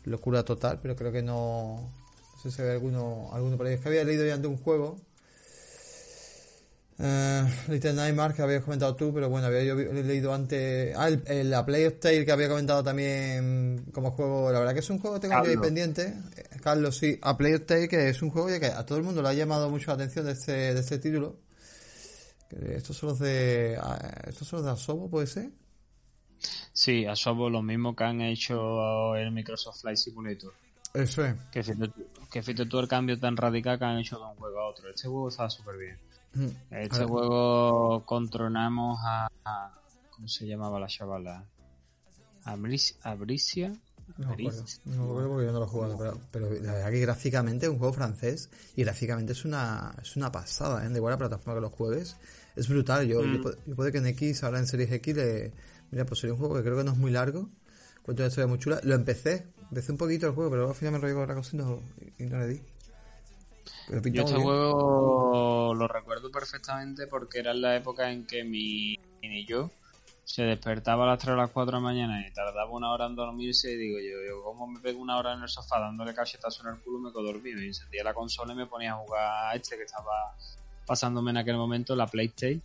Locura 0.06 0.44
total, 0.44 0.80
pero 0.82 0.96
creo 0.96 1.12
que 1.12 1.22
no. 1.24 1.90
No 2.36 2.42
sé 2.42 2.52
si 2.52 2.62
hay 2.62 2.70
alguno, 2.70 3.30
alguno 3.34 3.58
por 3.58 3.68
ahí. 3.68 3.74
Es 3.74 3.82
que 3.82 3.90
había 3.90 4.04
leído 4.04 4.26
ya 4.26 4.36
antes 4.36 4.50
un 4.50 4.58
juego. 4.58 4.96
Eh, 7.02 7.44
Little 7.70 7.94
Nightmare 7.94 8.34
que 8.34 8.42
habías 8.42 8.64
comentado 8.64 8.94
tú, 8.96 9.14
pero 9.14 9.30
bueno, 9.30 9.48
había 9.48 9.64
yo 9.64 9.76
leído 9.76 10.34
antes. 10.34 10.94
Ah, 10.98 11.08
el, 11.08 11.24
el- 11.28 11.50
la 11.50 11.66
Play 11.66 11.86
of 11.86 12.00
Tale 12.00 12.26
que 12.26 12.32
había 12.32 12.50
comentado 12.50 12.84
también 12.84 13.86
como 13.94 14.12
juego. 14.12 14.52
La 14.52 14.60
verdad 14.60 14.74
que 14.74 14.80
es 14.82 14.90
un 14.90 15.00
juego 15.00 15.16
que 15.16 15.22
tengo 15.22 15.36
Carlos. 15.36 15.66
pendiente. 15.66 16.14
Eh, 16.36 16.44
Carlos, 16.62 16.98
sí. 16.98 17.18
A 17.22 17.38
Play 17.38 17.54
of 17.54 17.66
Tale 17.66 17.88
que 17.88 18.10
es 18.10 18.22
un 18.22 18.30
juego 18.32 18.48
que 18.60 18.66
a 18.66 18.86
todo 18.86 18.98
el 18.98 19.06
mundo 19.06 19.22
le 19.22 19.30
ha 19.30 19.34
llamado 19.34 19.70
mucho 19.70 19.88
la 19.92 19.94
atención 19.96 20.26
de 20.26 20.34
este, 20.34 20.52
de 20.74 20.80
este 20.80 21.00
título. 21.00 21.38
Estos 22.50 22.98
son 22.98 23.10
los 23.10 23.20
de. 23.20 23.78
ah, 23.82 24.24
Estos 24.28 24.48
son 24.48 24.58
los 24.60 24.66
de 24.66 24.72
Asobo, 24.74 25.10
puede 25.10 25.28
ser. 25.28 25.50
Sí, 26.74 27.06
a 27.06 27.16
Sobo 27.16 27.50
lo 27.50 27.62
mismo 27.62 27.96
que 27.96 28.04
han 28.06 28.22
hecho 28.22 29.16
el 29.16 29.32
Microsoft 29.32 29.82
Flight 29.82 29.98
Simulator. 29.98 30.54
Eso 30.94 31.24
es. 31.26 31.36
Que 31.52 31.64
fíjate, 31.64 31.88
tú- 31.90 32.06
que 32.32 32.42
fíjate 32.42 32.66
tú 32.66 32.80
el 32.80 32.88
cambio 32.88 33.20
tan 33.20 33.38
radical 33.38 33.78
que 33.78 33.86
han 33.86 34.00
hecho 34.00 34.18
de 34.18 34.24
un 34.24 34.36
juego 34.36 34.60
a 34.60 34.68
otro. 34.70 34.90
Este 34.90 35.08
juego 35.08 35.30
está 35.30 35.50
súper 35.50 35.78
bien. 35.78 35.98
Mm. 36.34 36.46
Este 36.72 37.04
Ah, 37.04 37.08
juego 37.08 38.06
controlamos 38.06 39.00
a, 39.04 39.28
a- 39.46 39.74
¿Cómo 40.12 40.28
se 40.28 40.46
llamaba 40.46 40.80
la 40.80 40.88
chavala? 40.88 41.46
No 44.18 44.28
me 44.28 44.34
acuerdo, 44.34 44.62
Abris- 44.64 44.80
no 44.86 45.06
me 45.06 45.10
acuerdo 45.12 45.30
porque 45.30 45.46
yo 45.46 45.52
no 45.54 45.60
lo 45.60 45.66
he 45.66 45.68
jugado, 45.70 45.98
pero, 45.98 46.20
pero 46.32 46.50
la 46.64 46.74
verdad 46.74 46.90
que 46.92 47.00
gráficamente 47.00 47.66
es 47.68 47.72
un 47.72 47.78
juego 47.80 47.94
francés 47.94 48.50
y 48.76 48.84
gráficamente 48.84 49.32
es 49.34 49.46
una, 49.46 49.96
es 50.02 50.16
una 50.18 50.32
pasada, 50.32 50.86
¿eh? 50.86 50.90
De 50.90 50.98
igual 50.98 51.14
la 51.14 51.18
plataforma 51.18 51.56
que 51.56 51.62
los 51.62 51.72
jueves. 51.74 52.16
Es 52.56 52.68
brutal, 52.68 53.08
yo, 53.08 53.22
yo, 53.26 53.40
pu- 53.42 53.58
yo 53.66 53.76
puede 53.76 53.92
que 53.92 54.00
en 54.00 54.08
X, 54.08 54.44
ahora 54.44 54.60
en 54.60 54.68
Series 54.68 54.92
X, 54.92 55.16
le, 55.16 55.54
mira, 55.92 56.06
pues 56.06 56.20
sería 56.20 56.34
un 56.34 56.40
juego 56.40 56.56
que 56.56 56.64
creo 56.64 56.78
que 56.78 56.84
no 56.84 56.92
es 56.92 56.98
muy 56.98 57.12
largo, 57.12 57.50
cuenta 58.04 58.24
una 58.24 58.28
historia 58.30 58.48
muy 58.48 58.60
chula. 58.60 58.82
Lo 58.84 58.96
empecé, 58.96 59.46
empecé 59.70 59.92
un 59.92 59.98
poquito 59.98 60.28
el 60.28 60.34
juego, 60.34 60.50
pero 60.52 60.68
al 60.70 60.76
final 60.76 60.94
me 60.94 61.00
rollo 61.00 61.14
con 61.16 61.24
otra 61.24 61.36
cosa 61.36 61.52
y 61.56 61.60
no, 61.60 61.80
y 62.18 62.24
no 62.24 62.40
le 62.40 62.48
di. 62.48 62.62
Pero 63.90 64.02
Yo 64.04 64.22
este 64.22 64.34
bien. 64.36 64.44
juego 64.44 65.74
lo 65.74 65.88
recuerdo 65.88 66.32
perfectamente 66.32 67.08
porque 67.08 67.40
era 67.40 67.52
en 67.52 67.62
la 67.62 67.76
época 67.76 68.12
en 68.12 68.26
que 68.28 68.44
mi 68.44 68.94
y 69.22 69.46
yo 69.46 69.72
se 70.24 70.44
despertaba 70.44 71.06
a 71.06 71.08
las 71.08 71.20
3 71.20 71.34
o 71.34 71.36
las 71.36 71.50
4 71.50 71.72
de 71.72 71.78
la 71.78 71.80
mañana 71.80 72.26
y 72.28 72.32
tardaba 72.32 72.70
una 72.70 72.92
hora 72.92 73.08
en 73.08 73.16
dormirse 73.16 73.72
y 73.72 73.78
digo 73.78 73.98
yo, 74.00 74.28
yo 74.28 74.44
¿cómo 74.44 74.68
me 74.68 74.80
pego 74.80 75.02
una 75.02 75.18
hora 75.18 75.34
en 75.34 75.42
el 75.42 75.50
sofá 75.50 75.80
dándole 75.80 76.14
cachetazo 76.14 76.68
en 76.68 76.76
el 76.76 76.82
culo 76.82 77.00
me 77.00 77.12
quedo 77.12 77.24
dormido? 77.24 77.60
Y 77.62 77.68
encendía 77.68 78.04
la 78.04 78.14
consola 78.14 78.54
y 78.54 78.56
me 78.56 78.68
ponía 78.68 78.92
a 78.94 78.98
jugar 78.98 79.48
a 79.48 79.56
este 79.56 79.76
que 79.76 79.84
estaba 79.84 80.36
pasándome 80.86 81.32
en 81.32 81.38
aquel 81.38 81.58
momento, 81.58 81.96
la 81.96 82.06
PlayStation 82.06 82.62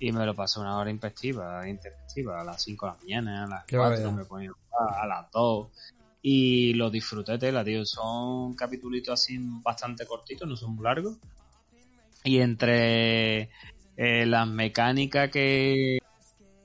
y 0.00 0.10
me 0.10 0.26
lo 0.26 0.34
pasé 0.34 0.58
una 0.58 0.76
hora 0.76 0.90
intempestiva, 0.90 1.60
a 1.60 2.44
las 2.44 2.62
5 2.62 2.86
de 2.86 2.92
la 2.92 2.98
mañana, 2.98 3.44
a 3.44 3.46
las 3.46 3.64
Qué 3.64 3.76
4 3.76 3.90
barbaridad. 3.90 4.12
me 4.12 4.24
ponía 4.24 4.50
a 4.50 4.54
jugar, 4.54 5.04
a 5.04 5.06
las 5.06 5.30
2 5.30 5.68
y 6.26 6.72
lo 6.72 6.88
disfruté 6.88 7.36
tela, 7.36 7.62
tío. 7.62 7.84
Son 7.84 8.54
capítulos 8.54 9.06
así 9.10 9.36
bastante 9.62 10.06
cortitos, 10.06 10.48
no 10.48 10.56
son 10.56 10.74
muy 10.74 10.82
largos. 10.84 11.18
Y 12.24 12.38
entre 12.38 13.50
eh, 13.98 14.24
las 14.24 14.48
mecánicas 14.48 15.30
que, 15.30 15.98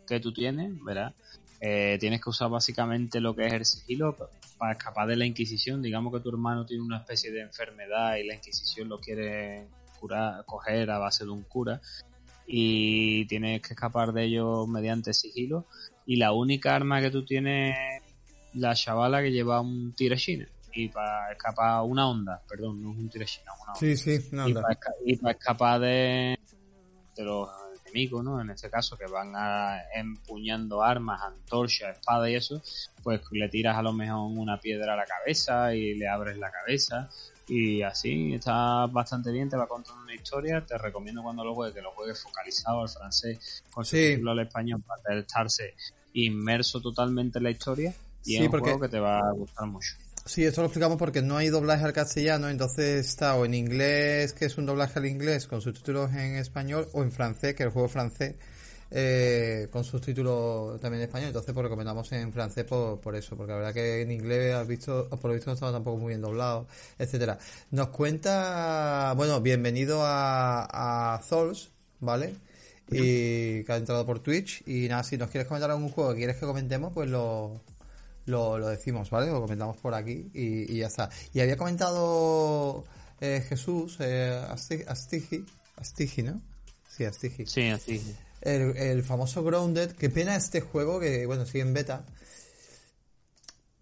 que 0.07 0.22
tú 0.22 0.31
tienes, 0.31 0.72
¿verdad? 0.81 1.14
Eh, 1.60 1.98
tienes 1.99 2.22
que 2.23 2.30
usar 2.30 2.49
básicamente 2.49 3.19
lo 3.19 3.36
que 3.36 3.48
es 3.48 3.52
el 3.53 3.65
sigilo 3.65 4.15
pa- 4.15 4.30
para 4.57 4.72
escapar 4.72 5.10
de 5.10 5.18
la 5.18 5.26
Inquisición. 5.26 5.81
Digamos 5.81 6.14
que 6.14 6.22
tu 6.22 6.30
hermano 6.30 6.65
tiene 6.65 6.81
una 6.81 6.99
especie 6.99 7.30
de 7.34 7.41
enfermedad 7.41 8.15
y 8.15 8.26
la 8.26 8.36
Inquisición 8.36 8.88
lo 8.88 9.02
quiere 9.02 9.68
curar, 9.99 10.45
coger 10.45 10.90
a 10.90 10.99
base 10.99 11.26
de 11.26 11.31
un 11.31 11.44
cura. 11.44 11.81
Y 12.48 13.26
tienes 13.26 13.61
que 13.61 13.73
escapar 13.73 14.14
de 14.14 14.23
ello 14.23 14.65
mediante 14.68 15.14
sigilo. 15.14 15.65
Y 16.06 16.15
la 16.15 16.31
única 16.31 16.73
arma 16.77 17.02
que 17.02 17.11
tú 17.11 17.26
tienes 17.26 17.76
la 18.54 18.74
chavala 18.76 19.22
que 19.22 19.32
lleva 19.32 19.62
un 19.62 19.94
tirachina 19.94 20.48
y 20.74 20.90
para 20.90 21.32
escapar 21.32 21.82
una 21.84 22.08
onda, 22.10 22.42
perdón, 22.48 22.82
no 22.84 22.92
es 22.92 22.98
un 22.98 23.10
tirachina, 23.10 23.52
una 23.54 23.74
onda. 23.74 23.80
Sí, 23.80 23.98
sí, 23.98 24.30
no, 24.32 24.48
y, 24.48 24.52
anda. 24.52 24.62
para 25.22 25.32
escapar 25.34 25.80
de, 25.82 26.40
de 27.16 27.24
los 27.24 27.50
enemigos, 27.86 28.24
¿no? 28.24 28.40
En 28.40 28.50
este 28.52 28.70
caso, 28.70 28.96
que 28.98 29.06
van 29.08 29.34
a, 29.36 29.80
empuñando 29.96 30.84
armas, 30.84 31.22
antorchas, 31.24 31.98
espadas 31.98 32.30
y 32.30 32.36
eso, 32.36 32.62
pues 33.04 33.22
le 33.32 33.50
tiras 33.50 33.78
a 33.78 33.82
lo 33.82 33.94
mejor 33.94 34.20
una 34.38 34.60
piedra 34.60 34.94
a 34.94 34.98
la 34.98 35.06
cabeza 35.06 35.74
y 35.74 35.96
le 35.96 36.08
abres 36.08 36.38
la 36.38 36.52
cabeza. 36.52 37.10
Y 37.48 37.82
así 37.82 38.36
está 38.36 38.86
bastante 38.86 39.32
bien, 39.32 39.50
te 39.50 39.58
va 39.58 39.68
contando 39.68 40.04
una 40.04 40.14
historia. 40.14 40.64
Te 40.64 40.78
recomiendo 40.78 41.24
cuando 41.24 41.44
lo 41.44 41.56
juegues 41.56 41.74
que 41.74 41.82
lo 41.82 41.92
juegues 41.94 42.22
focalizado 42.22 42.82
al 42.84 42.90
francés, 42.90 43.64
con 43.72 43.84
Sí. 43.84 44.22
al 44.24 44.40
español, 44.40 44.84
para 44.86 45.18
estarse 45.20 45.74
inmerso 46.14 46.80
totalmente 46.80 47.40
en 47.40 47.44
la 47.46 47.50
historia. 47.50 47.92
Y 48.30 48.34
Sí, 48.34 48.36
es 48.38 48.46
un 48.46 48.52
porque- 48.52 48.70
juego 48.72 48.82
que 48.82 48.90
te 48.90 49.00
va 49.00 49.20
a 49.20 49.32
gustar 49.32 49.68
mucho. 49.68 49.90
Sí, 50.26 50.46
esto 50.46 50.62
lo 50.62 50.68
explicamos 50.68 50.98
porque 50.98 51.22
no 51.24 51.38
hay 51.38 51.50
doblaje 51.50 51.84
al 51.86 51.94
castellano, 51.94 52.50
entonces 52.50 53.08
está 53.08 53.36
o 53.36 53.46
en 53.46 53.56
inglés, 53.56 54.34
que 54.34 54.46
es 54.46 54.58
un 54.60 54.68
doblaje 54.68 55.00
al 55.00 55.08
inglés 55.08 55.48
con 55.48 55.62
subtítulos 55.62 56.12
en 56.12 56.36
español, 56.36 56.88
o 56.94 57.02
en 57.02 57.12
francés, 57.12 57.56
que 57.56 57.64
es 57.64 57.68
el 57.68 57.74
juego 57.74 57.88
francés, 57.90 58.36
eh, 58.92 59.68
con 59.72 59.84
subtítulos 59.84 60.80
también 60.80 61.02
en 61.02 61.08
español. 61.08 61.30
Entonces, 61.30 61.52
pues 61.52 61.64
recomendamos 61.64 62.12
en 62.12 62.32
francés 62.32 62.64
por, 62.66 63.00
por 63.00 63.16
eso, 63.16 63.36
porque 63.36 63.54
la 63.54 63.58
verdad 63.58 63.74
que 63.74 64.02
en 64.04 64.12
inglés, 64.12 64.54
has 64.54 64.68
visto, 64.68 65.10
por 65.10 65.26
lo 65.26 65.34
visto, 65.34 65.50
no 65.50 65.54
estaba 65.56 65.72
tampoco 65.72 65.98
muy 65.98 66.10
bien 66.10 66.22
doblado, 66.22 66.68
etcétera. 67.00 67.40
Nos 67.72 67.88
cuenta, 67.90 69.14
bueno, 69.18 69.42
bienvenido 69.42 70.04
a, 70.06 71.16
a 71.16 71.22
Zols, 71.24 71.72
¿vale? 72.02 72.36
Y 72.92 73.64
que 73.64 73.72
ha 73.72 73.78
entrado 73.78 74.06
por 74.06 74.20
Twitch. 74.20 74.62
Y 74.68 74.88
nada, 74.90 75.04
si 75.04 75.18
nos 75.18 75.30
quieres 75.32 75.48
comentar 75.48 75.72
algún 75.72 75.90
juego 75.90 76.12
que 76.12 76.18
quieres 76.18 76.38
que 76.38 76.46
comentemos, 76.46 76.92
pues 76.94 77.10
lo, 77.10 77.62
lo, 78.30 78.58
lo 78.58 78.68
decimos, 78.70 79.10
¿vale? 79.10 79.28
Lo 79.32 79.42
comentamos 79.42 79.78
por 79.78 79.94
aquí 79.94 80.30
y, 80.34 80.72
y 80.74 80.78
ya 80.80 80.88
está. 80.88 81.10
Y 81.34 81.40
había 81.42 81.58
comentado 81.58 82.86
eh, 83.20 83.44
Jesús, 83.48 83.98
eh, 84.00 84.40
Asti- 84.50 84.86
Astigi, 84.88 85.46
Astigi, 85.78 86.24
¿no? 86.24 86.42
Sí, 86.88 87.06
Astigi. 87.06 87.46
Sí, 87.46 87.68
así. 87.70 88.16
El, 88.42 88.76
el 88.78 89.04
famoso 89.04 89.44
Grounded. 89.44 89.92
Qué 89.94 90.10
pena 90.10 90.36
este 90.36 90.62
juego 90.62 91.00
que, 91.00 91.26
bueno, 91.26 91.46
sigue 91.46 91.62
en 91.62 91.74
beta. 91.74 92.06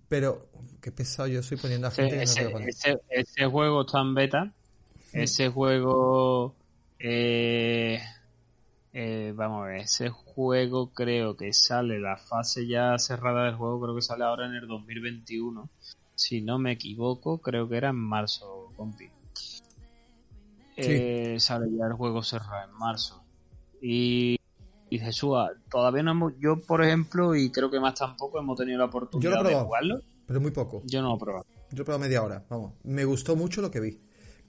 Pero, 0.10 0.48
qué 0.82 0.91
pesado 0.91 1.28
yo 1.28 1.41
estoy 1.41 1.57
poniendo 1.57 1.88
a 1.88 1.91
gente 1.91 2.18
que 2.18 2.44
no 2.45 2.52
poner. 2.52 2.69
ese- 2.69 2.98
ese 3.10 3.45
juego 3.45 3.82
está 3.82 3.99
en 4.02 4.14
beta. 4.15 4.53
Ese 5.11 5.49
juego. 5.49 6.56
eh, 6.99 7.99
eh, 8.99 9.32
vamos 9.36 9.61
a 9.61 9.68
ver, 9.68 9.82
ese 9.82 10.10
juego 10.10 10.91
creo 10.91 11.38
que 11.38 11.53
sale, 11.53 11.99
la 11.99 12.18
fase 12.18 12.65
ya 12.65 12.98
cerrada 12.98 13.45
del 13.45 13.53
juego 13.53 13.80
creo 13.80 13.94
que 13.94 14.02
sale 14.02 14.24
ahora 14.24 14.48
en 14.48 14.56
el 14.56 14.68
2021. 14.68 15.69
Si 16.15 16.41
no 16.41 16.57
me 16.57 16.72
equivoco, 16.72 17.38
creo 17.38 17.69
que 17.69 17.78
era 17.78 17.90
en 17.90 17.98
marzo, 17.98 18.74
compi. 18.76 19.07
Eh, 20.78 21.36
sale 21.40 21.68
ya 21.78 21.86
el 21.86 21.94
juego 21.94 22.24
cerrado 22.24 22.68
en 22.68 22.74
marzo. 22.76 23.24
Y, 23.84 24.40
y 24.90 24.98
Jesús, 24.98 25.36
ah, 25.36 25.52
todavía 25.69 26.02
no 26.02 26.10
hemos, 26.10 26.34
yo 26.40 26.60
por 26.60 26.84
ejemplo, 26.84 27.36
y 27.36 27.52
creo 27.52 27.69
que 27.69 27.80
más 27.80 27.94
tampoco 27.94 28.40
hemos 28.40 28.57
tenido 28.57 28.80
la 28.80 28.86
Yo 28.86 28.90
oportunidad 28.90 29.44
lo 29.44 29.49
he 29.49 29.53
de 29.53 29.61
jugarlo. 29.61 30.02
Pero 30.26 30.41
muy 30.41 30.49
poco. 30.49 30.82
Yo 30.86 31.03
no 31.03 31.10
lo 31.10 31.18
he 31.18 31.19
probado. 31.19 31.45
Yo 31.69 31.84
he 31.84 31.86
probado 31.86 31.99
media 31.99 32.24
hora, 32.24 32.44
vamos. 32.49 32.74
Me 32.84 33.06
gustó 33.06 33.36
mucho 33.36 33.61
lo 33.61 33.69
que 33.69 33.80
vi. 33.80 33.99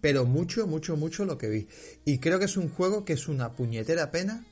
Pero 0.01 0.25
mucho, 0.25 0.67
mucho, 0.67 0.97
mucho 0.97 1.25
lo 1.25 1.39
que 1.39 1.49
vi. 1.49 1.69
Y 2.05 2.19
creo 2.19 2.39
que 2.39 2.45
es 2.45 2.57
un 2.57 2.69
juego 2.69 3.05
que 3.05 3.15
es 3.15 3.29
una 3.29 3.53
puñetera 3.53 4.11
pena 4.11 4.45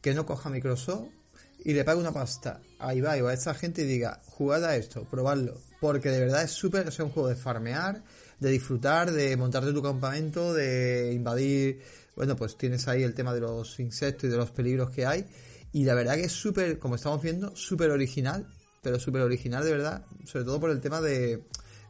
que 0.00 0.14
no 0.14 0.24
coja 0.24 0.50
Microsoft 0.50 1.08
y 1.64 1.72
le 1.72 1.84
pague 1.84 2.00
una 2.00 2.12
pasta 2.12 2.60
a 2.78 2.94
Ibai 2.94 3.20
o 3.22 3.28
a 3.28 3.34
esa 3.34 3.54
gente 3.54 3.82
y 3.82 3.86
diga, 3.86 4.20
jugad 4.24 4.64
a 4.64 4.76
esto, 4.76 5.04
probadlo. 5.04 5.60
Porque 5.80 6.10
de 6.10 6.20
verdad 6.20 6.42
es 6.42 6.52
súper, 6.52 6.86
es 6.88 6.98
un 7.00 7.10
juego 7.10 7.28
de 7.28 7.36
farmear, 7.36 8.02
de 8.38 8.50
disfrutar, 8.50 9.10
de 9.12 9.36
montarte 9.36 9.72
tu 9.72 9.82
campamento, 9.82 10.54
de 10.54 11.12
invadir. 11.12 11.82
Bueno, 12.14 12.36
pues 12.36 12.56
tienes 12.56 12.88
ahí 12.88 13.02
el 13.02 13.14
tema 13.14 13.34
de 13.34 13.40
los 13.40 13.80
insectos 13.80 14.24
y 14.24 14.28
de 14.28 14.36
los 14.36 14.50
peligros 14.50 14.90
que 14.90 15.06
hay. 15.06 15.26
Y 15.72 15.84
la 15.84 15.94
verdad 15.94 16.14
que 16.14 16.24
es 16.24 16.32
súper, 16.32 16.78
como 16.78 16.94
estamos 16.94 17.20
viendo, 17.20 17.54
súper 17.56 17.90
original, 17.90 18.46
pero 18.82 18.98
súper 18.98 19.22
original 19.22 19.64
de 19.64 19.72
verdad, 19.72 20.04
sobre 20.24 20.44
todo 20.44 20.60
por 20.60 20.70
el 20.70 20.80
tema 20.80 21.00
de 21.00 21.42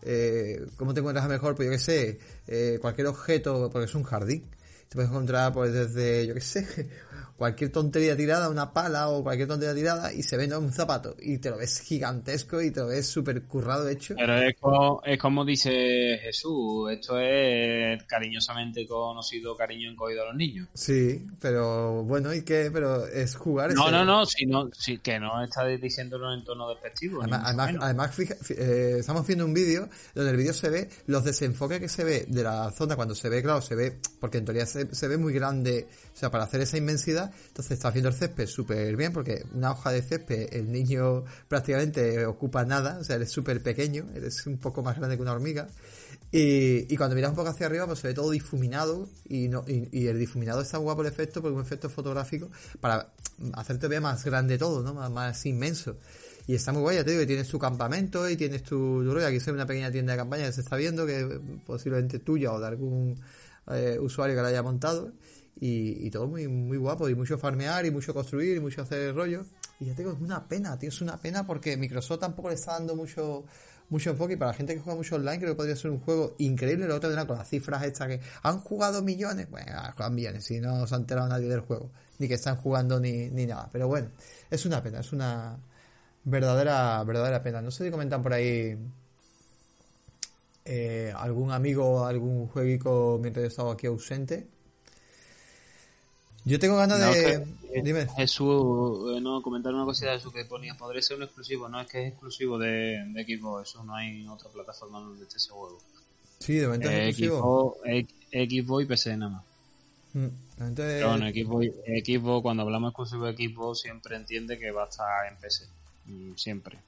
eh, 0.07 0.67
¿cómo 0.77 0.95
te 0.95 1.01
encuentras 1.01 1.29
mejor? 1.29 1.57
Pues 1.57 1.67
yo 1.67 1.73
qué 1.73 1.79
sé, 1.79 2.19
eh, 2.47 2.79
cualquier 2.81 3.09
objeto, 3.09 3.69
porque 3.73 3.87
es 3.87 3.95
un 3.95 4.05
jardín. 4.05 4.49
Te 4.89 4.95
puedes 4.95 5.11
encontrar 5.11 5.53
pues 5.53 5.73
desde, 5.73 6.27
yo 6.27 6.35
qué 6.35 6.41
sé, 6.41 6.89
cualquier 7.37 7.71
tontería 7.71 8.17
tirada, 8.17 8.49
una 8.49 8.73
pala 8.73 9.09
o 9.09 9.23
cualquier 9.23 9.49
tontería 9.49 9.75
tirada 9.75 10.13
y 10.13 10.23
se 10.23 10.37
ve 10.37 10.47
un 10.57 10.73
zapato 10.73 11.15
y 11.21 11.39
te 11.39 11.51
lo 11.51 11.59
ves 11.59 11.81
gigantesco 11.81 12.63
y 12.63 12.71
te 12.71 12.81
lo 12.81 12.87
ves 12.87 13.07
súper 13.07 13.43
currado 13.43 13.89
hecho. 13.89 14.15
Pero 14.17 14.37
es 14.39 14.57
como, 14.59 15.03
es 15.05 15.19
como 15.19 15.45
dice 15.45 16.19
Jesús, 16.23 16.91
esto 16.91 17.19
es 17.19 18.03
cariñosamente 18.05 18.87
conocido 18.87 19.57
cariño 19.57 19.91
encogido 19.91 20.23
a 20.23 20.27
los 20.27 20.37
niños. 20.37 20.69
Sí, 20.75 21.27
pero 21.41 22.03
bueno, 22.05 22.33
¿y 22.33 22.43
qué? 22.43 22.71
Pero 22.73 23.07
es 23.07 23.35
jugar. 23.37 23.75
No, 23.75 23.83
ese- 23.85 23.91
no, 23.93 24.05
no, 24.05 24.27
si 24.27 24.47
no, 24.47 24.71
si, 24.73 24.99
que 24.99 25.19
no 25.19 25.43
está 25.45 25.67
diciéndolo 25.67 26.33
en 26.33 26.45
tono 26.45 26.69
despectivo. 26.71 27.21
Además, 27.21 27.43
además, 27.45 27.75
además, 27.81 28.15
fija- 28.15 28.37
eh, 28.51 28.97
estamos 29.01 29.27
viendo 29.27 29.45
un 29.45 29.53
vídeo 29.55 29.89
donde 30.15 30.31
el 30.31 30.37
vídeo 30.37 30.55
se 30.55 30.71
ve 30.71 30.89
los 31.07 31.25
desenfoques 31.25 31.81
que 31.81 31.89
se 31.89 32.05
ve 32.05 32.25
de 32.29 32.43
la 32.43 32.71
zona 32.73 32.97
cuando 32.97 33.15
se 33.15 33.29
ve, 33.29 33.43
claro, 33.43 33.61
se 33.61 33.75
ve, 33.75 33.99
porque 34.21 34.39
en 34.39 34.45
teoría 34.45 34.67
se, 34.67 34.95
se 34.95 35.09
ve 35.09 35.17
muy 35.19 35.33
grande, 35.33 35.87
o 36.15 36.17
sea, 36.19 36.31
para 36.31 36.45
hacer 36.45 36.61
esa 36.61 36.79
inmensidad, 36.79 37.26
entonces 37.49 37.73
estás 37.73 37.93
viendo 37.93 38.09
el 38.09 38.15
césped 38.15 38.47
súper 38.47 38.97
bien, 38.97 39.13
porque 39.13 39.45
una 39.53 39.73
hoja 39.73 39.93
de 39.93 40.03
césped, 40.03 40.49
el 40.53 40.71
niño 40.71 41.25
prácticamente 41.49 42.27
ocupa 42.27 42.65
nada, 42.65 42.99
o 43.01 43.05
sea, 43.05 43.17
eres 43.17 43.31
súper 43.31 43.63
pequeño, 43.63 44.07
eres 44.15 44.47
un 44.47 44.59
poco 44.59 44.83
más 44.83 44.97
grande 44.97 45.17
que 45.17 45.23
una 45.23 45.33
hormiga, 45.33 45.67
y, 46.33 46.93
y 46.93 46.97
cuando 46.97 47.15
miras 47.15 47.31
un 47.31 47.37
poco 47.37 47.51
hacia 47.51 47.67
arriba, 47.67 47.87
pues 47.87 48.01
se 48.01 48.09
ve 48.09 48.15
todo 48.15 48.31
difuminado, 48.31 49.09
y, 49.29 49.49
no, 49.49 49.65
y, 49.67 49.89
y 49.93 50.07
el 50.09 50.19
difuminado 50.19 50.61
está 50.61 50.79
guapo 50.79 51.03
el 51.03 51.09
efecto, 51.09 51.41
porque 51.41 51.55
es 51.55 51.61
un 51.61 51.67
efecto 51.67 51.89
fotográfico, 51.89 52.51
para 52.81 53.13
hacerte 53.55 53.89
ver 53.89 54.01
más 54.01 54.25
grande 54.25 54.59
todo, 54.59 54.83
¿no? 54.83 54.95
Más, 55.11 55.47
inmenso. 55.47 55.97
Y 56.47 56.55
está 56.55 56.73
muy 56.73 56.83
guay, 56.83 56.97
ya 56.97 57.05
te 57.05 57.11
digo, 57.11 57.21
que 57.21 57.27
tienes 57.27 57.49
tu 57.49 57.59
campamento 57.59 58.29
y 58.29 58.37
tienes 58.37 58.63
tu, 58.63 59.03
rollo. 59.03 59.27
Aquí 59.27 59.39
ve 59.39 59.53
una 59.53 59.67
pequeña 59.67 59.91
tienda 59.91 60.13
de 60.13 60.19
campaña 60.19 60.47
que 60.47 60.53
se 60.53 60.61
está 60.61 60.77
viendo, 60.77 61.05
que 61.05 61.41
posiblemente 61.67 62.21
tuya 62.21 62.53
o 62.53 62.61
de 62.61 62.67
algún 62.67 63.21
eh, 63.69 63.99
usuario 64.01 64.37
que 64.37 64.43
la 64.43 64.49
haya 64.49 64.63
montado. 64.63 65.13
Y, 65.59 66.07
y 66.07 66.11
todo 66.11 66.27
muy, 66.27 66.49
muy 66.49 66.77
guapo, 66.77 67.09
y 67.09 67.15
mucho 67.15 67.39
farmear, 67.39 67.87
y 67.87 67.91
mucho 67.91 68.13
construir, 68.13 68.57
y 68.57 68.61
mucho 68.61 68.83
hacer 68.83 69.15
rollo. 69.15 69.45
Y 69.81 69.87
ya 69.87 69.95
te 69.95 70.03
digo, 70.03 70.15
es 70.15 70.21
una 70.21 70.47
pena, 70.47 70.79
tío, 70.79 70.89
es 70.89 71.01
una 71.01 71.17
pena 71.17 71.47
porque 71.47 71.77
Microsoft 71.77 72.21
tampoco 72.21 72.49
le 72.49 72.55
está 72.55 72.73
dando 72.73 72.95
mucho 72.95 73.45
mucho 73.89 74.11
enfoque. 74.11 74.35
Y 74.35 74.37
para 74.37 74.53
la 74.53 74.57
gente 74.57 74.75
que 74.75 74.81
juega 74.81 74.97
mucho 74.97 75.17
online 75.17 75.39
creo 75.39 75.53
que 75.53 75.57
podría 75.57 75.77
ser 75.77 75.91
un 75.91 76.01
juego 76.01 76.35
increíble. 76.39 76.87
Lo 76.87 76.97
otro 76.97 77.11
de 77.11 77.27
con 77.27 77.39
las 77.39 77.49
cifras 77.49 77.83
estas 77.85 78.09
que 78.09 78.21
han 78.43 78.61
jugado 78.61 79.03
millones 79.03 79.51
bueno 79.51 79.73
juegan 79.97 80.15
millones 80.15 80.45
si 80.45 80.61
no 80.61 80.87
se 80.87 80.95
ha 80.95 80.99
enterado 80.99 81.29
nadie 81.29 81.49
del 81.49 81.61
juego 81.61 81.91
ni 82.19 82.29
que 82.29 82.35
están 82.35 82.57
jugando 82.57 83.01
ni, 83.01 83.31
ni 83.31 83.47
nada. 83.47 83.69
Pero 83.73 83.89
bueno 83.89 84.11
es 84.51 84.65
una 84.67 84.83
pena 84.83 85.01
es 85.01 85.13
una 85.13 85.59
verdadera 86.25 87.03
verdadera 87.05 87.43
pena. 87.43 87.63
No 87.63 87.71
sé 87.71 87.85
si 87.85 87.91
comentan 87.91 88.23
por 88.23 88.33
ahí 88.33 88.77
eh, 90.65 91.13
algún 91.17 91.53
amigo 91.53 92.05
algún 92.07 92.49
jueguico 92.49 93.19
mientras 93.21 93.45
yo 93.45 93.49
estaba 93.49 93.73
aquí 93.73 93.87
ausente 93.87 94.49
yo 96.47 96.59
tengo 96.59 96.77
ganas 96.77 96.99
No, 97.01 97.13
de 97.13 97.45
que- 97.75 97.83
dime 97.83 98.07
Jesús, 98.17 99.15
eh, 99.17 99.21
no, 99.21 99.43
comentar 99.43 99.75
una 99.75 99.85
cosita 99.85 100.13
de 100.13 100.17
eso 100.17 100.33
que 100.33 100.45
ponía, 100.47 100.75
podría 100.79 101.03
ser 101.03 101.19
un 101.19 101.25
exclusivo, 101.25 101.69
no 101.69 101.79
es 101.81 101.87
que 101.89 102.03
es 102.03 102.09
exclusivo 102.13 102.57
de, 102.59 103.05
de 103.13 103.25
Xbox, 103.25 103.69
eso 103.69 103.85
no 103.85 103.95
hay 103.95 104.27
otra 104.27 104.49
plataforma 104.51 105.01
donde 105.01 105.25
esté 105.25 105.37
ese 105.37 105.51
juego. 105.51 105.79
sí 106.39 106.55
de 106.55 106.67
momento 106.67 106.89
es 106.89 106.95
Eh, 106.95 107.09
exclusivo 107.09 107.77
Xbox, 108.33 108.83
y 108.83 108.87
PC 108.87 109.17
nada 109.19 109.33
más. 109.33 109.45
Mm, 110.15 110.19
de 110.25 110.31
momento 110.59 110.83
es- 110.87 110.95
Pero 110.95 111.09
bueno, 111.11 111.27
Xbox, 111.29 111.67
Xbox, 112.07 112.43
cuando 112.43 112.63
hablamos 112.63 112.91
exclusivo 112.93 113.25
de 113.27 113.33
Xbox, 113.37 113.81
siempre 113.81 114.17
entiende 114.17 114.59
que 114.59 114.71
va 114.71 114.85
a 114.85 114.89
estar 114.89 115.27
en 115.31 115.37
PC. 115.39 115.65
Mm, 116.07 116.35
Siempre. 116.37 116.79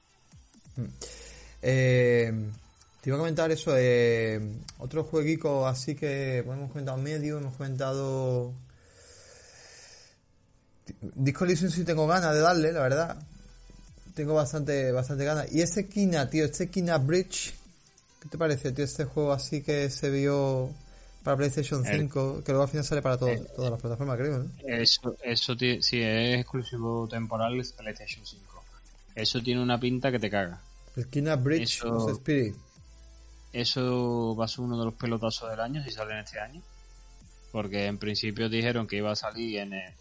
Eh, 1.61 2.31
te 3.01 3.09
iba 3.09 3.17
a 3.17 3.19
comentar 3.19 3.51
eso, 3.51 3.73
eh, 3.77 4.39
otro 4.77 5.03
jueguico 5.03 5.67
así 5.67 5.95
que 5.95 6.41
bueno, 6.45 6.61
hemos 6.61 6.71
comentado 6.71 6.97
medio, 6.97 7.37
hemos 7.37 7.55
comentado... 7.55 8.53
Disco 11.01 11.45
Elysium 11.45 11.71
sí 11.71 11.83
tengo 11.83 12.07
ganas 12.07 12.33
de 12.33 12.41
darle, 12.41 12.71
la 12.73 12.81
verdad. 12.81 13.17
Tengo 14.15 14.33
bastante, 14.33 14.91
bastante 14.91 15.23
ganas. 15.25 15.51
Y 15.51 15.61
este 15.61 15.87
Kina, 15.87 16.29
tío, 16.29 16.45
este 16.45 16.69
Kina 16.69 16.97
Bridge, 16.97 17.53
¿qué 18.21 18.29
te 18.29 18.37
parece, 18.37 18.71
tío? 18.71 18.83
Este 18.85 19.05
juego 19.05 19.31
así 19.33 19.61
que 19.61 19.89
se 19.89 20.09
vio 20.09 20.69
para 21.23 21.37
PlayStation 21.37 21.85
El- 21.85 21.99
5, 22.01 22.43
que 22.43 22.51
luego 22.51 22.63
al 22.63 22.69
final 22.69 22.85
sale 22.85 23.01
para 23.01 23.17
todo- 23.17 23.29
todas 23.55 23.71
las 23.71 23.79
plataformas, 23.79 24.17
creo, 24.17 24.39
¿no? 24.39 24.51
Eso, 24.67 25.15
eso 25.23 25.55
sí, 25.57 25.79
es 26.01 26.39
exclusivo 26.39 27.07
temporal 27.07 27.57
de 27.57 27.63
PlayStation 27.77 28.25
5. 28.25 28.63
Eso 29.15 29.41
tiene 29.41 29.61
una 29.61 29.79
pinta 29.79 30.11
que 30.11 30.19
te 30.19 30.29
caga. 30.29 30.61
El 30.95 31.07
Kina 31.07 31.35
Bridge 31.35 31.77
Eso- 31.77 31.95
of 31.95 32.11
Spirit. 32.13 32.55
Eso 33.51 34.35
va 34.35 34.45
a 34.45 34.47
ser 34.47 34.59
uno 34.61 34.77
de 34.77 34.85
los 34.85 34.93
pelotazos 34.93 35.49
del 35.49 35.59
año 35.59 35.83
si 35.83 35.91
sale 35.91 36.13
en 36.13 36.19
este 36.19 36.39
año. 36.39 36.61
Porque 37.51 37.87
en 37.87 37.97
principio 37.97 38.47
dijeron 38.47 38.85
que 38.85 38.97
iba 38.97 39.11
a 39.11 39.15
salir 39.15 39.57
en 39.59 39.73
el, 39.73 39.93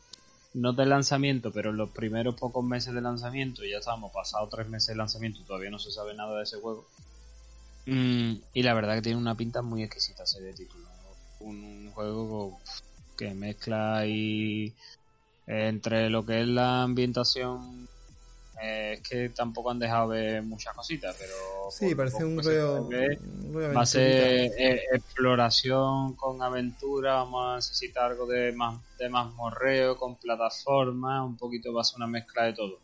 no 0.55 0.73
de 0.73 0.87
lanzamiento, 0.87 1.53
pero 1.53 1.71
en 1.71 1.77
los 1.77 1.91
primeros 1.91 2.35
pocos 2.35 2.65
meses 2.65 2.95
de 2.95 3.01
lanzamiento. 3.01 3.65
Y 3.65 3.71
ya 3.71 3.79
estábamos 3.79 4.13
pasados 4.13 4.51
tres 4.51 4.69
meses 4.69 4.89
de 4.89 4.97
lanzamiento 4.97 5.41
todavía 5.47 5.71
no 5.71 5.79
se 5.79 5.91
sabe 5.91 6.15
nada 6.15 6.37
de 6.37 6.45
ese 6.45 6.61
juego. 6.61 6.87
Mm, 7.87 8.35
y 8.55 8.63
la 8.63 8.75
verdad 8.75 8.95
que 8.97 9.03
tiene 9.03 9.19
una 9.19 9.35
pinta 9.35 9.63
muy 9.63 9.83
exquisita 9.83 10.25
ese 10.25 10.41
de 10.43 10.53
título. 10.53 10.87
Un, 11.41 11.57
un 11.65 11.93
juego 11.93 12.59
que 13.17 13.35
mezcla 13.35 14.07
y 14.07 14.73
entre 15.47 16.11
lo 16.11 16.25
que 16.27 16.43
es 16.43 16.47
la 16.47 16.83
ambientación 16.83 17.89
eh, 18.63 18.95
es 18.95 19.01
que 19.09 19.29
tampoco 19.31 19.71
han 19.71 19.79
dejado 19.79 20.09
ver 20.09 20.43
muchas 20.43 20.75
cositas, 20.75 21.17
pero 21.19 21.71
Sí, 21.71 21.95
parece 21.95 22.25
un 22.25 22.43
rollo 22.43 22.89
Va 23.75 23.83
a 23.83 23.87
ser 23.87 24.51
eh, 24.59 24.83
exploración 24.93 26.15
con 26.15 26.43
aventura, 26.43 27.15
vamos 27.15 27.47
a 27.47 27.57
necesitar 27.57 28.11
algo 28.13 28.27
de 28.27 28.53
más 28.53 28.81
de 28.99 29.09
mazmorreo 29.09 29.97
con 29.97 30.17
plataforma, 30.17 31.25
un 31.25 31.37
poquito 31.37 31.73
va 31.73 31.83
a 31.83 31.85
ser 31.85 31.97
una 31.97 32.07
mezcla 32.07 32.45
de 32.45 32.53
todo. 32.55 32.81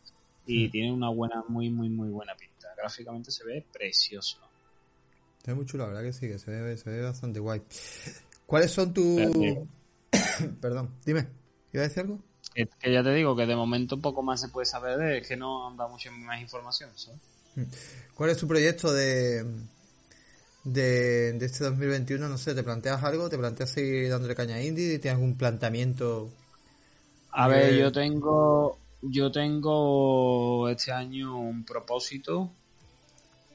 Y 0.46 0.68
Mm. 0.68 0.70
tiene 0.70 0.92
una 0.92 1.08
buena, 1.08 1.42
muy, 1.48 1.70
muy, 1.70 1.88
muy 1.88 2.08
buena 2.10 2.34
pinta. 2.36 2.68
Gráficamente 2.76 3.30
se 3.30 3.44
ve 3.44 3.64
precioso. 3.72 4.38
Está 5.38 5.54
muy 5.54 5.66
chulo, 5.66 5.84
la 5.84 5.88
verdad 5.92 6.02
que 6.04 6.12
sí, 6.12 6.28
que 6.28 6.38
se 6.38 6.50
ve, 6.50 6.76
se 6.76 6.90
ve 6.90 7.02
bastante 7.02 7.40
guay. 7.40 7.62
¿Cuáles 8.46 8.70
son 8.70 8.92
tus... 8.92 9.20
Perdón, 10.60 10.90
dime, 11.04 11.26
¿iba 11.72 11.82
a 11.84 11.88
decir 11.88 12.02
algo? 12.02 12.18
Que, 12.54 12.68
que 12.80 12.92
ya 12.92 13.02
te 13.02 13.12
digo 13.12 13.34
que 13.34 13.46
de 13.46 13.56
momento 13.56 13.98
poco 14.00 14.22
más 14.22 14.40
se 14.40 14.48
puede 14.48 14.64
saber 14.66 14.96
de 14.98 15.18
es 15.18 15.26
que 15.28 15.36
no 15.36 15.66
han 15.68 15.76
dado 15.76 15.90
mucha 15.90 16.10
más 16.12 16.40
información. 16.40 16.90
¿sabes? 16.94 17.20
¿Cuál 18.14 18.30
es 18.30 18.38
tu 18.38 18.46
proyecto 18.46 18.92
de, 18.92 19.44
de, 20.64 21.32
de 21.32 21.46
este 21.46 21.64
2021? 21.64 22.28
No 22.28 22.38
sé, 22.38 22.54
¿te 22.54 22.62
planteas 22.62 23.02
algo? 23.02 23.28
¿Te 23.28 23.38
planteas 23.38 23.70
seguir 23.70 24.08
dándole 24.10 24.34
caña 24.34 24.56
a 24.56 24.62
indie? 24.62 24.98
¿Tienes 24.98 25.16
algún 25.16 25.36
planteamiento? 25.36 26.30
A 27.32 27.48
ver, 27.48 27.74
yo 27.74 27.90
tengo, 27.90 28.78
yo 29.02 29.32
tengo 29.32 30.68
este 30.68 30.92
año 30.92 31.36
un 31.38 31.64
propósito. 31.64 32.50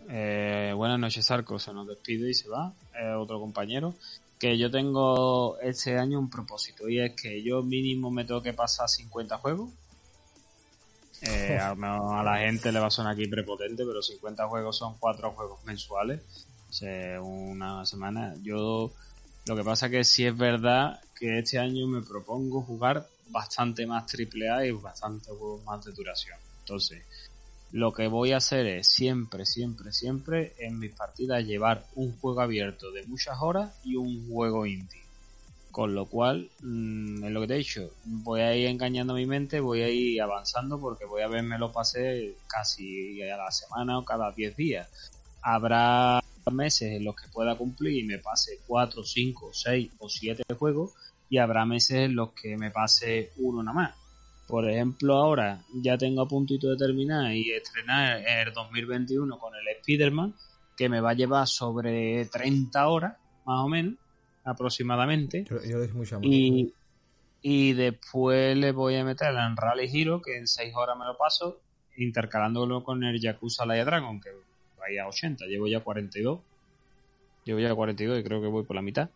Eh, 0.10 0.74
buenas 0.76 1.00
noches, 1.00 1.30
Arco. 1.32 1.60
Se 1.60 1.74
nos 1.74 1.88
despide 1.88 2.30
y 2.30 2.34
se 2.34 2.50
va. 2.50 2.74
eh, 3.00 3.14
otro 3.14 3.40
compañero. 3.40 3.96
Que 4.40 4.58
yo 4.58 4.72
tengo 4.72 5.60
este 5.60 5.98
año 5.98 6.18
un 6.18 6.30
propósito 6.30 6.88
y 6.88 7.00
es 7.00 7.14
que 7.14 7.44
yo 7.44 7.62
mínimo 7.62 8.10
me 8.10 8.24
tengo 8.24 8.42
que 8.42 8.54
pasar 8.54 8.88
50 8.88 9.38
juegos. 9.38 9.70
Eh, 11.22 11.60
a, 11.62 11.76
la 11.76 12.38
gente 12.38 12.72
le 12.72 12.80
va 12.80 12.88
a 12.88 12.92
sonar 12.92 13.14
aquí 13.14 13.28
prepotente, 13.28 13.86
pero 13.86 14.02
50 14.02 14.48
juegos 14.48 14.78
son 14.78 14.96
4 14.98 15.32
juegos 15.32 15.64
mensuales. 15.66 16.22
O 16.70 16.74
sea, 16.74 17.22
una 17.22 17.86
semana. 17.86 18.34
Yo 18.42 18.92
lo 19.46 19.56
que 19.56 19.64
pasa 19.64 19.90
que 19.90 20.04
sí 20.04 20.26
es 20.26 20.38
verdad 20.38 21.02
que 21.18 21.40
este 21.40 21.58
año 21.60 21.88
me 21.88 22.02
propongo 22.02 22.62
jugar 22.62 23.08
bastante 23.30 23.86
más 23.86 24.06
AAA 24.14 24.68
y 24.68 24.72
bastante 24.72 25.30
juegos 25.30 25.64
más 25.64 25.84
de 25.84 25.92
duración. 25.92 26.38
Entonces, 26.60 27.04
lo 27.72 27.94
que 27.94 28.08
voy 28.08 28.32
a 28.32 28.38
hacer 28.38 28.66
es 28.66 28.88
siempre, 28.88 29.46
siempre, 29.46 29.92
siempre 29.92 30.56
en 30.58 30.80
mis 30.80 30.94
partidas 30.94 31.46
llevar 31.46 31.86
un 31.96 32.18
juego 32.18 32.42
abierto 32.42 32.92
de 32.92 33.06
muchas 33.06 33.38
horas 33.42 33.80
y 33.84 33.96
un 33.96 34.28
juego 34.28 34.66
indie. 34.66 35.04
Con 35.72 35.94
lo 35.94 36.08
cual, 36.08 36.50
mm, 36.62 37.24
es 37.26 37.32
lo 37.32 37.42
que 37.42 37.48
te 37.48 37.54
he 37.54 37.58
dicho, 37.60 37.92
voy 38.06 38.42
a 38.42 38.56
ir 38.56 38.68
engañando 38.68 39.14
mi 39.14 39.28
mente, 39.28 39.60
voy 39.60 39.84
a 39.84 39.90
ir 39.90 40.20
avanzando 40.20 40.80
porque 40.80 41.06
voy 41.06 41.22
a 41.22 41.28
verme 41.28 41.60
lo 41.60 41.72
pasé 41.72 42.36
casi 42.48 43.22
a 43.22 43.38
la 43.38 43.52
semana 43.52 44.00
o 44.00 44.06
cada 44.06 44.32
10 44.32 44.56
días. 44.56 44.90
Habrá 45.42 46.22
meses 46.52 46.94
en 46.94 47.04
los 47.04 47.16
que 47.16 47.28
pueda 47.32 47.56
cumplir 47.56 48.04
y 48.04 48.04
me 48.04 48.18
pase 48.18 48.60
4, 48.66 49.04
5, 49.04 49.52
6 49.54 49.92
o 50.00 50.10
7 50.10 50.44
juegos 50.58 50.94
y 51.30 51.38
habrá 51.38 51.66
meses 51.66 51.98
en 51.98 52.16
los 52.16 52.32
que 52.34 52.58
me 52.58 52.72
pase 52.72 53.32
uno 53.38 53.62
nada 53.62 53.76
más. 53.76 53.96
Por 54.50 54.68
ejemplo, 54.68 55.14
ahora 55.14 55.62
ya 55.76 55.96
tengo 55.96 56.24
a 56.24 56.28
puntito 56.28 56.70
de 56.70 56.76
terminar 56.76 57.32
y 57.32 57.52
estrenar 57.52 58.24
el 58.28 58.52
2021 58.52 59.38
con 59.38 59.54
el 59.54 59.68
Spider-Man, 59.78 60.34
que 60.76 60.90
me 60.90 61.02
va 61.02 61.12
a 61.12 61.14
llevar 61.14 61.46
sobre 61.46 62.26
30 62.26 62.88
horas, 62.88 63.16
más 63.46 63.64
o 63.64 63.70
menos, 63.70 63.94
aproximadamente. 64.44 65.46
Yo, 65.48 65.64
yo 65.64 65.78
mucho 65.94 66.16
amor. 66.16 66.26
Y, 66.26 66.74
y 67.44 67.74
después 67.74 68.58
le 68.58 68.72
voy 68.72 68.96
a 68.96 69.06
meter 69.06 69.36
en 69.36 69.56
Rally 69.56 69.88
Hero, 69.94 70.20
que 70.20 70.40
en 70.40 70.48
6 70.48 70.74
horas 70.76 70.98
me 70.98 71.06
lo 71.06 71.16
paso, 71.16 71.60
intercalándolo 71.98 72.84
con 72.84 73.04
el 73.04 73.22
Yakuza 73.22 73.68
Laia 73.68 73.86
Dragon, 73.86 74.20
que 74.20 74.32
vaya 74.80 75.04
a 75.04 75.10
80, 75.10 75.46
llevo 75.46 75.68
ya 75.68 75.82
42. 75.82 76.40
Llevo 77.46 77.60
ya 77.60 77.76
42 77.76 78.20
y 78.20 78.24
creo 78.24 78.42
que 78.42 78.48
voy 78.48 78.64
por 78.64 78.76
la 78.76 78.82
mitad. 78.82 79.12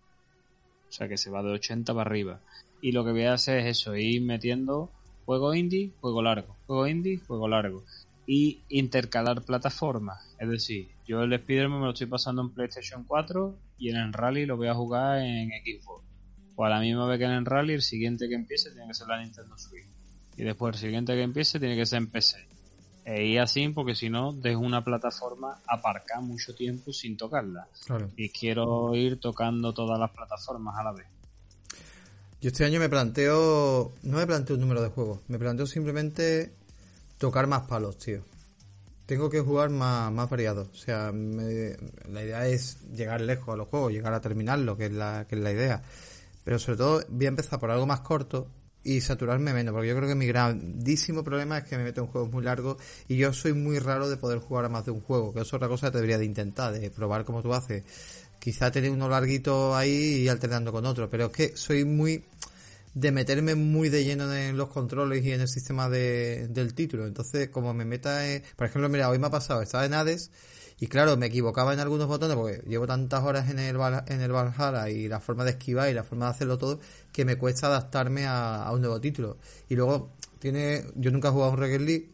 O 0.90 0.92
sea 0.92 1.08
que 1.08 1.18
se 1.18 1.32
va 1.32 1.42
de 1.42 1.54
80 1.54 1.92
para 1.92 2.08
arriba. 2.08 2.40
Y 2.82 2.92
lo 2.92 3.04
que 3.04 3.14
voy 3.14 3.24
a 3.24 3.34
hacer 3.34 3.58
es 3.62 3.80
eso, 3.80 3.96
ir 3.96 4.22
metiendo 4.22 4.92
juego 5.26 5.54
indie, 5.54 5.92
juego 6.02 6.22
largo, 6.22 6.56
juego 6.68 6.88
indie, 6.88 7.20
juego 7.20 7.48
largo. 7.48 7.84
Y 8.26 8.62
intercalar 8.70 9.42
plataformas. 9.42 10.36
Es 10.40 10.50
decir, 10.50 10.90
yo 11.06 11.22
el 11.24 11.34
Spider-Man 11.34 11.80
me 11.80 11.86
lo 11.86 11.92
estoy 11.92 12.08
pasando 12.08 12.42
en 12.42 12.52
PlayStation 12.52 13.04
4 13.04 13.56
y 13.78 13.90
en 13.90 13.98
el 13.98 14.14
Rally 14.14 14.46
lo 14.46 14.56
voy 14.56 14.68
a 14.68 14.74
jugar 14.74 15.20
en 15.20 15.50
Xbox. 15.50 16.04
O 16.56 16.66
a 16.66 16.70
la 16.70 16.80
misma 16.80 17.06
vez 17.08 17.20
que 17.20 17.26
en 17.26 17.32
el 17.32 17.46
Rally, 17.46 17.74
el 17.74 17.82
siguiente 17.82 18.30
que 18.30 18.36
empiece 18.36 18.72
tiene 18.72 18.88
que 18.88 18.94
ser 18.94 19.08
la 19.08 19.22
Nintendo 19.22 19.58
Switch. 19.58 19.88
Y 20.38 20.44
después 20.44 20.76
el 20.76 20.82
siguiente 20.82 21.14
que 21.14 21.22
empiece 21.22 21.60
tiene 21.60 21.76
que 21.76 21.86
ser 21.86 21.98
en 21.98 22.08
PC. 22.08 22.48
E 23.06 23.26
ir 23.26 23.40
así 23.42 23.68
porque 23.70 23.96
si 23.96 24.10
no 24.10 24.32
dejo 24.32 24.62
una 24.62 24.84
plataforma 24.84 25.60
aparcar 25.68 26.22
mucho 26.22 26.56
tiempo 26.56 26.94
sin 26.94 27.18
tocarla. 27.18 27.68
Y 28.16 28.30
quiero 28.30 28.96
ir 28.96 29.20
tocando 29.20 29.74
todas 29.74 30.00
las 30.00 30.12
plataformas 30.12 30.78
a 30.78 30.84
la 30.84 30.94
vez. 30.94 31.08
Yo 32.44 32.50
este 32.50 32.66
año 32.66 32.78
me 32.78 32.90
planteo, 32.90 33.94
no 34.04 34.18
me 34.18 34.28
planteo 34.28 34.58
un 34.58 34.60
número 34.60 34.82
de 34.82 34.90
juegos, 34.90 35.22
me 35.30 35.40
planteo 35.40 35.66
simplemente 35.66 36.52
tocar 37.18 37.48
más 37.48 37.62
palos, 37.68 37.98
tío. 37.98 38.22
Tengo 39.06 39.30
que 39.30 39.40
jugar 39.40 39.70
más, 39.70 40.12
más 40.12 40.30
variado. 40.30 40.68
O 40.70 40.76
sea, 40.76 41.14
la 41.14 42.22
idea 42.22 42.46
es 42.46 42.80
llegar 42.92 43.22
lejos 43.22 43.54
a 43.54 43.56
los 43.56 43.70
juegos, 43.70 43.94
llegar 43.94 44.14
a 44.14 44.20
terminarlo, 44.20 44.76
que 44.76 44.88
es 44.88 44.92
la, 44.92 45.26
que 45.26 45.36
es 45.36 45.42
la 45.42 45.54
idea. 45.54 45.84
Pero 46.44 46.60
sobre 46.60 46.80
todo 46.80 47.06
voy 47.08 47.28
a 47.28 47.30
empezar 47.30 47.62
por 47.62 47.72
algo 47.72 47.86
más 47.86 48.02
corto 48.02 48.50
y 48.84 49.00
saturarme 49.00 49.54
menos, 49.54 49.72
porque 49.72 49.88
yo 49.88 49.96
creo 49.96 50.10
que 50.10 50.16
mi 50.16 50.28
grandísimo 50.28 51.24
problema 51.24 51.60
es 51.60 51.64
que 51.64 51.78
me 51.78 51.86
meto 51.86 52.02
en 52.02 52.08
juegos 52.08 52.30
muy 52.30 52.44
largos 52.44 52.76
y 53.08 53.16
yo 53.16 53.32
soy 53.32 53.54
muy 53.54 53.80
raro 53.80 54.10
de 54.10 54.18
poder 54.18 54.40
jugar 54.40 54.66
a 54.66 54.70
más 54.70 54.84
de 54.84 54.92
un 54.92 55.00
juego, 55.00 55.34
que 55.34 55.40
es 55.40 55.54
otra 55.54 55.70
cosa 55.70 55.92
que 55.92 55.96
debería 55.96 56.18
de 56.18 56.26
intentar, 56.26 56.74
de 56.74 56.92
probar 56.92 57.24
como 57.24 57.42
tú 57.42 57.54
haces. 57.54 57.84
Quizá 58.44 58.72
tener 58.72 58.92
uno 58.92 59.08
larguito 59.08 59.74
ahí 59.74 60.24
y 60.24 60.28
alternando 60.28 60.74
con 60.74 60.86
otro, 60.86 61.10
pero 61.10 61.28
es 61.28 61.32
que 61.32 61.56
soy 61.56 61.86
muy 61.86 62.26
de 62.94 63.14
meterme 63.14 63.56
muy 63.56 63.88
de 63.88 64.04
lleno 64.04 64.34
en 64.34 64.58
los 64.58 64.68
controles 64.68 65.24
y 65.24 65.32
en 65.32 65.40
el 65.40 65.48
sistema 65.48 65.88
de, 65.88 66.50
del 66.50 66.74
título. 66.74 67.08
Entonces, 67.08 67.48
como 67.48 67.74
me 67.74 67.86
meta. 67.86 68.20
Por 68.58 68.68
ejemplo, 68.68 68.90
mira, 68.90 69.10
hoy 69.10 69.18
me 69.18 69.28
ha 69.28 69.30
pasado, 69.30 69.62
estaba 69.62 69.86
en 69.86 69.94
Hades 69.94 70.30
y 70.78 70.88
claro, 70.88 71.16
me 71.16 71.28
equivocaba 71.28 71.72
en 71.72 71.80
algunos 71.80 72.10
botones 72.10 72.36
porque 72.36 72.62
llevo 72.68 72.86
tantas 72.86 73.24
horas 73.24 73.50
en 73.50 73.60
el, 73.60 73.78
en 74.08 74.20
el 74.20 74.32
Valhalla 74.34 74.90
y 74.90 75.08
la 75.08 75.22
forma 75.22 75.46
de 75.46 75.52
esquivar 75.52 75.90
y 75.90 75.94
la 75.94 76.04
forma 76.04 76.26
de 76.26 76.32
hacerlo 76.32 76.58
todo 76.58 76.82
que 77.14 77.24
me 77.24 77.38
cuesta 77.38 77.68
adaptarme 77.68 78.26
a, 78.28 78.70
un 78.74 78.82
nuevo 78.82 79.00
título. 79.00 79.38
Y 79.70 79.76
luego, 79.78 80.12
tiene 80.40 80.84
yo 80.96 81.12
nunca 81.12 81.30
he 81.30 81.32
jugado 81.32 81.54
un 81.54 81.60
Rocket 81.60 81.80
League 81.80 82.10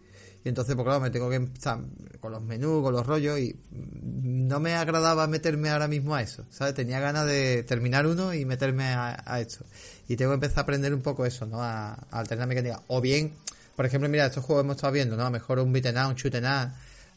entonces, 0.50 0.76
pues 0.76 0.86
claro, 0.86 1.00
me 1.00 1.10
tengo 1.10 1.30
que 1.30 1.38
empezar 1.38 1.80
con 2.20 2.32
los 2.32 2.44
menús, 2.44 2.84
con 2.84 2.94
los 2.94 3.06
rollos 3.06 3.40
y 3.40 3.56
no 3.72 4.60
me 4.60 4.76
agradaba 4.76 5.28
meterme 5.28 5.70
ahora 5.70 5.88
mismo 5.88 6.16
a 6.16 6.22
eso, 6.22 6.46
¿sabes? 6.50 6.74
Tenía 6.74 7.00
ganas 7.00 7.26
de 7.26 7.64
terminar 7.64 8.06
uno 8.06 8.34
y 8.34 8.46
meterme 8.46 8.86
a, 8.86 9.24
a 9.26 9.40
esto. 9.40 9.66
Y 10.08 10.16
tengo 10.16 10.32
que 10.32 10.36
empezar 10.36 10.60
a 10.60 10.62
aprender 10.62 10.94
un 10.94 11.02
poco 11.02 11.26
eso, 11.26 11.46
¿no? 11.46 11.62
A, 11.64 11.94
a 11.94 12.20
alternar 12.20 12.48
mecánicas. 12.48 12.82
O 12.88 13.00
bien, 13.00 13.34
por 13.76 13.86
ejemplo, 13.86 14.10
mira, 14.10 14.26
estos 14.26 14.44
juegos 14.44 14.64
hemos 14.64 14.76
estado 14.76 14.94
viendo, 14.94 15.16
¿no? 15.16 15.26
A 15.26 15.30
mejor 15.30 15.60
un 15.60 15.72
beat'em 15.72 15.96
un 16.08 16.16
shoot'em 16.16 16.44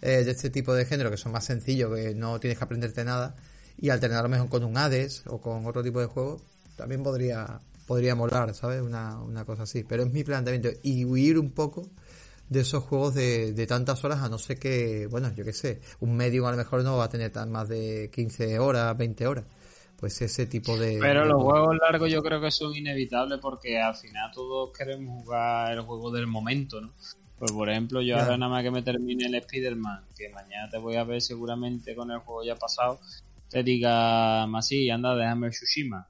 eh, 0.00 0.24
de 0.24 0.30
este 0.30 0.50
tipo 0.50 0.74
de 0.74 0.84
género 0.84 1.10
que 1.10 1.16
son 1.16 1.32
más 1.32 1.44
sencillos, 1.44 1.94
que 1.94 2.14
no 2.14 2.38
tienes 2.38 2.58
que 2.58 2.64
aprenderte 2.64 3.04
nada, 3.04 3.34
y 3.78 3.90
alternarlo 3.90 4.28
mejor 4.28 4.48
con 4.48 4.64
un 4.64 4.76
Hades 4.76 5.22
o 5.26 5.40
con 5.40 5.66
otro 5.66 5.82
tipo 5.82 6.00
de 6.00 6.06
juego, 6.06 6.40
también 6.76 7.02
podría 7.02 7.60
podría 7.86 8.14
molar, 8.14 8.54
¿sabes? 8.54 8.80
Una, 8.80 9.20
una 9.20 9.44
cosa 9.44 9.64
así. 9.64 9.84
Pero 9.84 10.04
es 10.04 10.12
mi 10.12 10.24
planteamiento. 10.24 10.70
Y 10.82 11.04
huir 11.04 11.38
un 11.38 11.50
poco 11.50 11.90
de 12.52 12.60
esos 12.60 12.84
juegos 12.84 13.14
de, 13.14 13.52
de 13.52 13.66
tantas 13.66 14.04
horas, 14.04 14.20
a 14.20 14.28
no 14.28 14.38
ser 14.38 14.58
que, 14.58 15.06
bueno, 15.10 15.32
yo 15.34 15.44
qué 15.44 15.52
sé, 15.52 15.80
un 16.00 16.16
medio 16.16 16.46
a 16.46 16.50
lo 16.50 16.56
mejor 16.56 16.84
no 16.84 16.98
va 16.98 17.04
a 17.04 17.08
tener 17.08 17.32
tan 17.32 17.50
más 17.50 17.68
de 17.68 18.10
15 18.12 18.58
horas, 18.58 18.96
20 18.96 19.26
horas. 19.26 19.44
Pues 19.98 20.20
ese 20.20 20.46
tipo 20.46 20.76
de... 20.76 20.98
Pero 21.00 21.24
los 21.24 21.40
juegos 21.40 21.76
largos 21.76 22.10
yo 22.10 22.22
creo 22.22 22.40
que 22.40 22.50
son 22.50 22.74
inevitables 22.74 23.38
porque 23.40 23.80
al 23.80 23.94
final 23.94 24.30
todos 24.34 24.76
queremos 24.76 25.22
jugar 25.22 25.72
el 25.72 25.82
juego 25.82 26.10
del 26.10 26.26
momento, 26.26 26.80
¿no? 26.80 26.92
Pues 27.38 27.52
por 27.52 27.70
ejemplo, 27.70 28.02
yo 28.02 28.18
ahora 28.18 28.36
nada 28.36 28.50
más 28.50 28.62
que 28.62 28.70
me 28.70 28.82
termine 28.82 29.26
el 29.26 29.34
Spider-Man, 29.34 30.04
que 30.16 30.28
mañana 30.28 30.68
te 30.70 30.78
voy 30.78 30.96
a 30.96 31.04
ver 31.04 31.20
seguramente 31.20 31.94
con 31.94 32.10
el 32.10 32.18
juego 32.18 32.44
ya 32.44 32.56
pasado, 32.56 33.00
te 33.48 33.62
diga, 33.62 34.46
Masi, 34.46 34.90
anda, 34.90 35.14
déjame 35.16 35.48
el 35.48 35.52
Tsushima. 35.52 36.08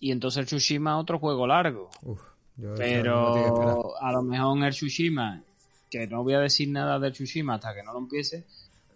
Y 0.00 0.10
entonces 0.12 0.40
el 0.40 0.46
Tsushima 0.46 0.98
otro 0.98 1.18
juego 1.18 1.46
largo. 1.46 1.90
Pero 2.76 4.00
a 4.00 4.12
lo 4.12 4.22
mejor 4.22 4.56
en 4.56 4.64
el 4.64 4.72
Tsushima, 4.72 5.42
que 5.90 6.06
no 6.06 6.22
voy 6.22 6.34
a 6.34 6.40
decir 6.40 6.68
nada 6.68 6.98
del 6.98 7.12
Tsushima 7.12 7.54
hasta 7.54 7.74
que 7.74 7.82
no 7.82 7.92
lo 7.92 7.98
empiece, 7.98 8.44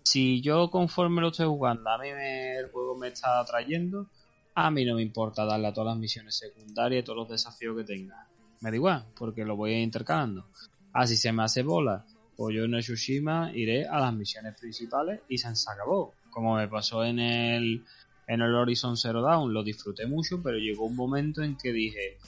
si 0.03 0.41
yo 0.41 0.71
conforme 0.71 1.21
lo 1.21 1.29
estoy 1.29 1.47
jugando, 1.47 1.91
a 1.91 1.99
mí 1.99 2.09
el 2.09 2.71
juego 2.71 2.97
me 2.97 3.09
está 3.09 3.41
atrayendo, 3.41 4.07
a 4.55 4.71
mí 4.71 4.85
no 4.85 4.95
me 4.95 5.03
importa 5.03 5.45
darle 5.45 5.69
a 5.69 5.73
todas 5.73 5.89
las 5.93 5.99
misiones 5.99 6.37
secundarias 6.37 7.03
y 7.03 7.05
todos 7.05 7.19
los 7.19 7.29
desafíos 7.29 7.77
que 7.77 7.85
tenga. 7.85 8.27
Me 8.61 8.71
da 8.71 8.77
igual, 8.77 9.05
porque 9.17 9.45
lo 9.45 9.57
voy 9.57 9.75
intercalando. 9.75 10.47
Así 10.93 11.17
se 11.17 11.33
me 11.33 11.43
hace 11.43 11.63
bola. 11.63 12.05
Pues 12.37 12.57
yo 12.57 12.65
en 12.65 12.75
el 12.75 12.83
Tsushima 12.83 13.51
iré 13.55 13.87
a 13.87 13.99
las 13.99 14.15
misiones 14.15 14.59
principales 14.59 15.21
y 15.29 15.39
se 15.39 15.49
acabó. 15.49 16.15
Como 16.31 16.57
me 16.57 16.69
pasó 16.69 17.05
en 17.05 17.19
el, 17.19 17.85
en 18.27 18.41
el 18.41 18.55
Horizon 18.55 18.97
Zero 18.97 19.23
Dawn, 19.23 19.53
lo 19.53 19.63
disfruté 19.63 20.07
mucho, 20.07 20.41
pero 20.43 20.57
llegó 20.57 20.87
un 20.87 20.97
momento 20.97 21.43
en 21.43 21.57
que 21.57 21.73
dije, 21.73 22.19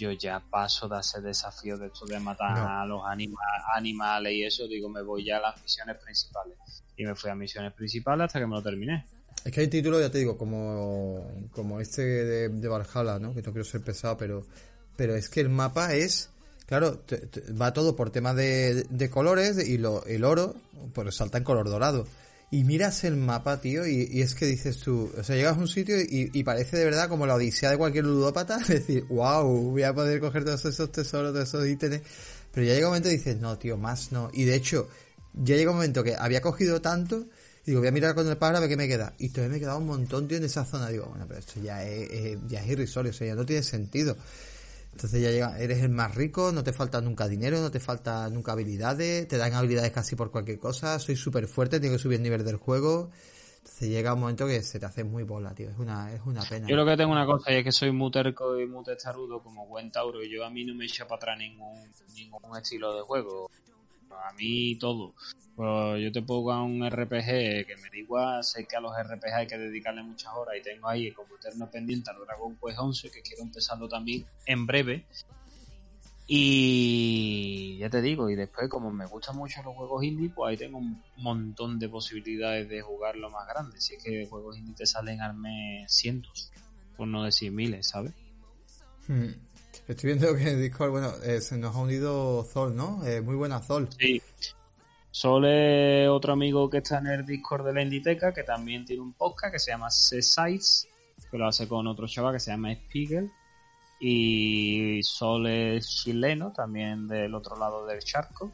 yo 0.00 0.12
ya 0.12 0.40
paso 0.40 0.88
de 0.88 0.96
hacer 0.96 1.22
desafíos 1.22 1.78
de 1.78 1.88
esto 1.88 2.06
de 2.06 2.18
matar 2.18 2.56
a 2.56 2.86
los 2.86 3.02
animales 3.74 4.32
y 4.32 4.44
eso, 4.44 4.66
digo, 4.66 4.88
me 4.88 5.02
voy 5.02 5.24
ya 5.24 5.36
a 5.36 5.40
las 5.40 5.62
misiones 5.62 5.96
principales. 5.98 6.56
Y 6.96 7.04
me 7.04 7.14
fui 7.14 7.30
a 7.30 7.34
misiones 7.34 7.72
principales 7.72 8.26
hasta 8.26 8.38
que 8.38 8.46
me 8.46 8.54
lo 8.54 8.62
terminé. 8.62 9.06
Es 9.44 9.52
que 9.52 9.60
hay 9.60 9.68
títulos, 9.68 10.00
ya 10.00 10.10
te 10.10 10.18
digo, 10.18 10.36
como, 10.36 11.48
como 11.52 11.80
este 11.80 12.02
de, 12.02 12.48
de 12.48 12.68
Valhalla, 12.68 13.18
¿no? 13.18 13.34
Que 13.34 13.42
no 13.42 13.52
quiero 13.52 13.64
ser 13.64 13.82
pesado, 13.82 14.16
pero, 14.16 14.44
pero 14.96 15.14
es 15.14 15.28
que 15.28 15.40
el 15.40 15.48
mapa 15.48 15.94
es 15.94 16.30
Claro, 16.70 17.02
va 17.60 17.72
todo 17.72 17.96
por 17.96 18.10
tema 18.10 18.32
de, 18.32 19.10
colores 19.10 19.58
y 19.68 19.76
lo, 19.76 20.04
el 20.04 20.22
oro 20.22 20.54
pues 20.94 21.16
salta 21.16 21.36
en 21.36 21.42
color 21.42 21.68
dorado. 21.68 22.06
Y 22.52 22.64
miras 22.64 23.04
el 23.04 23.16
mapa, 23.16 23.60
tío, 23.60 23.86
y, 23.86 24.20
es 24.20 24.34
que 24.34 24.44
dices 24.44 24.78
tú, 24.78 25.08
o 25.16 25.22
sea, 25.22 25.36
llegas 25.36 25.56
a 25.56 25.60
un 25.60 25.68
sitio 25.68 25.96
y, 26.00 26.42
parece 26.42 26.78
de 26.78 26.84
verdad 26.84 27.08
como 27.08 27.24
la 27.24 27.36
odisea 27.36 27.70
de 27.70 27.78
cualquier 27.78 28.04
ludópata, 28.04 28.58
es 28.60 28.68
decir, 28.86 29.04
wow, 29.08 29.46
voy 29.70 29.84
a 29.84 29.94
poder 29.94 30.20
coger 30.20 30.44
todos 30.44 30.64
esos 30.64 30.90
tesoros, 30.90 31.32
todos 31.32 31.48
esos 31.48 31.66
ítems. 31.66 32.00
Pero 32.52 32.66
ya 32.66 32.74
llega 32.74 32.88
un 32.88 32.90
momento 32.90 33.08
y 33.08 33.12
dices, 33.12 33.36
no, 33.38 33.56
tío, 33.56 33.76
más 33.76 34.10
no. 34.10 34.30
Y 34.32 34.44
de 34.44 34.56
hecho, 34.56 34.88
ya 35.32 35.54
llega 35.54 35.70
un 35.70 35.76
momento 35.76 36.02
que 36.02 36.16
había 36.16 36.40
cogido 36.40 36.80
tanto, 36.80 37.28
y 37.64 37.70
digo, 37.70 37.80
voy 37.80 37.88
a 37.88 37.92
mirar 37.92 38.16
con 38.16 38.26
el 38.28 38.36
padre 38.36 38.56
a 38.56 38.60
ver 38.60 38.68
qué 38.68 38.76
me 38.76 38.88
queda. 38.88 39.14
Y 39.18 39.28
todavía 39.28 39.50
me 39.50 39.56
he 39.58 39.60
quedado 39.60 39.78
un 39.78 39.86
montón, 39.86 40.26
tío, 40.26 40.38
en 40.38 40.44
esa 40.44 40.64
zona. 40.64 40.88
Digo, 40.88 41.06
bueno, 41.06 41.26
pero 41.28 41.38
esto 41.38 41.60
ya 41.62 41.84
es, 41.84 42.38
ya 42.48 42.62
es 42.62 42.66
irrisorio, 42.68 43.10
o 43.10 43.14
sea, 43.14 43.28
ya 43.28 43.36
no 43.36 43.46
tiene 43.46 43.62
sentido. 43.62 44.16
Entonces 44.92 45.22
ya 45.22 45.30
llega, 45.30 45.58
eres 45.58 45.82
el 45.82 45.90
más 45.90 46.14
rico, 46.14 46.52
no 46.52 46.62
te 46.62 46.72
falta 46.72 47.00
nunca 47.00 47.28
dinero, 47.28 47.60
no 47.60 47.70
te 47.70 47.80
falta 47.80 48.28
nunca 48.28 48.52
habilidades, 48.52 49.28
te 49.28 49.38
dan 49.38 49.54
habilidades 49.54 49.92
casi 49.92 50.16
por 50.16 50.30
cualquier 50.30 50.58
cosa, 50.58 50.98
soy 50.98 51.16
súper 51.16 51.46
fuerte, 51.46 51.80
tengo 51.80 51.94
que 51.94 52.02
subir 52.02 52.16
el 52.16 52.22
nivel 52.22 52.44
del 52.44 52.56
juego. 52.56 53.10
Entonces 53.58 53.88
llega 53.90 54.14
un 54.14 54.20
momento 54.20 54.46
que 54.46 54.62
se 54.62 54.80
te 54.80 54.86
hace 54.86 55.04
muy 55.04 55.22
bola, 55.22 55.54
tío. 55.54 55.70
Es 55.70 55.78
una, 55.78 56.12
es 56.12 56.20
una 56.24 56.42
pena. 56.42 56.66
Yo 56.66 56.76
creo 56.76 56.86
que 56.86 56.96
tengo 56.96 57.12
una 57.12 57.26
cosa 57.26 57.52
y 57.52 57.56
es 57.56 57.64
que 57.64 57.72
soy 57.72 57.92
muy 57.92 58.10
terco 58.10 58.58
y 58.58 58.66
muy 58.66 58.82
testarudo 58.84 59.42
como 59.42 59.66
buen 59.66 59.92
Tauro 59.92 60.22
yo 60.22 60.44
a 60.44 60.50
mí 60.50 60.64
no 60.64 60.74
me 60.74 60.86
echa 60.86 61.06
para 61.06 61.16
atrás 61.16 61.38
ningún, 61.38 61.78
ningún 62.14 62.56
estilo 62.56 62.94
de 62.94 63.02
juego. 63.02 63.50
A 64.28 64.32
mí 64.32 64.76
todo. 64.76 65.14
Pues 65.56 66.02
yo 66.02 66.12
te 66.12 66.22
pongo 66.22 66.52
a 66.52 66.62
un 66.62 66.88
RPG 66.88 67.66
que 67.66 67.76
me 67.82 67.90
diga, 67.90 68.42
sé 68.42 68.66
que 68.66 68.76
a 68.76 68.80
los 68.80 68.92
RPG 68.96 69.34
hay 69.34 69.46
que 69.46 69.58
dedicarle 69.58 70.02
muchas 70.02 70.32
horas 70.34 70.56
y 70.58 70.62
tengo 70.62 70.88
ahí 70.88 71.12
como 71.12 71.36
eterno 71.36 71.70
pendiente 71.70 72.10
al 72.10 72.18
Dragon 72.24 72.56
Quest 72.56 72.78
11 72.78 73.10
que 73.10 73.22
quiero 73.22 73.42
empezarlo 73.42 73.88
también 73.88 74.24
en 74.46 74.66
breve. 74.66 75.04
Y 76.32 77.76
ya 77.78 77.90
te 77.90 78.00
digo, 78.00 78.30
y 78.30 78.36
después 78.36 78.68
como 78.68 78.92
me 78.92 79.04
gustan 79.04 79.36
mucho 79.36 79.62
los 79.64 79.74
juegos 79.74 80.04
indie, 80.04 80.30
pues 80.30 80.50
ahí 80.50 80.56
tengo 80.56 80.78
un 80.78 81.02
montón 81.16 81.80
de 81.80 81.88
posibilidades 81.88 82.68
de 82.68 82.82
jugarlo 82.82 83.30
más 83.30 83.48
grande. 83.48 83.80
Si 83.80 83.96
es 83.96 84.02
que 84.04 84.26
juegos 84.26 84.56
indie 84.56 84.76
te 84.76 84.86
salen 84.86 85.20
al 85.20 85.34
mes 85.34 85.92
cientos, 85.92 86.52
por 86.96 87.08
no 87.08 87.24
decir 87.24 87.50
miles, 87.50 87.88
¿sabes? 87.88 88.12
Hmm. 89.08 89.32
Estoy 89.90 90.12
viendo 90.12 90.36
que 90.36 90.48
en 90.48 90.62
Discord, 90.62 90.92
bueno, 90.92 91.12
eh, 91.24 91.40
se 91.40 91.58
nos 91.58 91.74
ha 91.74 91.80
unido 91.80 92.44
Zol, 92.44 92.76
¿no? 92.76 93.04
Eh, 93.04 93.20
muy 93.20 93.34
buena 93.34 93.58
Zol. 93.58 93.88
Sí, 93.98 94.22
Sol 95.10 95.44
es 95.46 96.08
otro 96.08 96.32
amigo 96.32 96.70
que 96.70 96.78
está 96.78 96.98
en 96.98 97.08
el 97.08 97.26
Discord 97.26 97.66
de 97.66 97.72
la 97.72 97.82
Inditeca, 97.82 98.32
que 98.32 98.44
también 98.44 98.84
tiene 98.84 99.02
un 99.02 99.12
podcast 99.14 99.52
que 99.52 99.58
se 99.58 99.72
llama 99.72 99.90
C-Size, 99.90 100.86
que 101.28 101.36
lo 101.36 101.48
hace 101.48 101.66
con 101.66 101.88
otro 101.88 102.06
chaval 102.06 102.34
que 102.34 102.38
se 102.38 102.52
llama 102.52 102.72
Spiegel. 102.72 103.32
Y 103.98 105.02
Sol 105.02 105.48
es 105.48 105.88
chileno, 105.88 106.52
también 106.52 107.08
del 107.08 107.34
otro 107.34 107.56
lado 107.56 107.84
del 107.84 107.98
charco. 107.98 108.52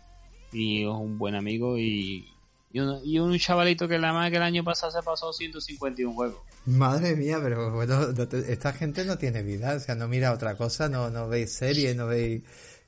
Y 0.53 0.85
es 0.85 0.89
un 0.89 1.19
buen 1.19 1.35
amigo 1.35 1.77
y, 1.77 2.27
y, 2.73 3.19
un, 3.19 3.39
chavalito 3.39 3.87
que 3.87 3.99
la 3.99 4.15
más 4.15 4.31
que 4.31 4.37
el 4.39 4.43
año 4.43 4.65
pasado 4.65 4.91
se 4.91 5.03
pasó 5.03 5.35
151 5.35 6.15
juegos. 6.15 6.41
Madre 6.67 7.15
mía, 7.15 7.39
pero 7.41 7.73
bueno, 7.73 8.09
esta 8.49 8.73
gente 8.73 9.05
no 9.05 9.19
tiene 9.19 9.43
vida, 9.43 9.75
o 9.75 9.81
sea, 9.81 9.95
no 9.95 10.09
mira 10.09 10.33
otra 10.33 10.57
cosa, 10.57 10.89
no, 10.89 11.11
no 11.11 11.29
veis 11.29 11.53
series, 11.53 11.95
no 11.95 12.07
veis... 12.07 12.43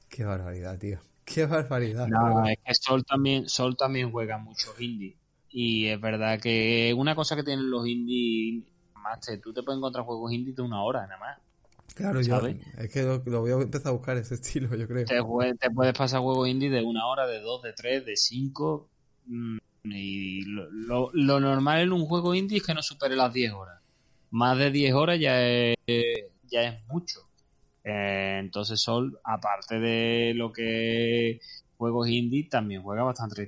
Qué 0.09 0.25
barbaridad, 0.25 0.79
tío. 0.79 0.99
Qué 1.25 1.47
barbaridad. 1.47 2.09
No, 2.09 2.47
es 2.49 2.59
que 2.65 2.75
Sol 2.75 3.05
también, 3.05 3.49
Sol 3.49 3.77
también 3.77 4.11
juega 4.11 4.39
mucho 4.39 4.75
indie. 4.79 5.17
Y 5.51 5.87
es 5.87 6.01
verdad 6.01 6.41
que 6.41 6.95
una 6.97 7.15
cosa 7.15 7.37
que 7.37 7.45
tienen 7.45 7.71
los 7.71 7.87
indie 7.87 8.65
más 8.95 9.21
te, 9.21 9.39
tú 9.39 9.53
te 9.53 9.63
puedes 9.63 9.79
encontrar 9.79 10.05
juegos 10.05 10.33
indie 10.33 10.55
de 10.55 10.63
una 10.63 10.83
hora, 10.83 11.07
nada 11.07 11.19
más. 11.19 11.39
Claro, 11.95 12.21
yo 12.21 12.41
es 12.47 12.91
que 12.91 13.03
lo, 13.03 13.41
voy 13.41 13.51
a 13.51 13.55
empezar 13.55 13.89
a 13.89 13.93
buscar 13.93 14.17
ese 14.17 14.35
estilo, 14.35 14.75
yo 14.77 14.87
creo. 14.87 15.05
Te, 15.07 15.71
puedes 15.71 15.95
pasar 15.95 16.21
juegos 16.21 16.49
indie 16.49 16.71
de 16.71 16.83
una 16.83 17.07
hora, 17.07 17.27
de 17.27 17.41
dos, 17.41 17.63
de 17.63 17.73
tres, 17.73 18.05
de 18.07 18.17
cinco. 18.17 18.89
Y 19.85 20.43
lo, 20.45 21.13
normal 21.13 21.81
en 21.81 21.93
un 21.93 22.07
juego 22.07 22.35
indie 22.35 22.59
es 22.59 22.67
que 22.67 22.75
no 22.75 22.83
supere 22.83 23.17
las 23.17 23.33
10 23.33 23.53
horas. 23.53 23.81
Más 24.31 24.59
de 24.59 24.71
10 24.71 24.95
horas 24.95 25.19
ya 25.21 25.41
es, 25.47 25.77
ya 26.45 26.63
es 26.63 26.87
mucho. 26.89 27.21
Eh, 27.85 28.39
entonces 28.41 28.81
Sol, 28.81 29.19
aparte 29.25 29.79
de 29.79 30.35
lo 30.35 30.53
que 30.53 31.41
juegos 31.79 32.09
indie, 32.09 32.49
también 32.49 32.83
juega 32.83 33.05
bastante 33.05 33.43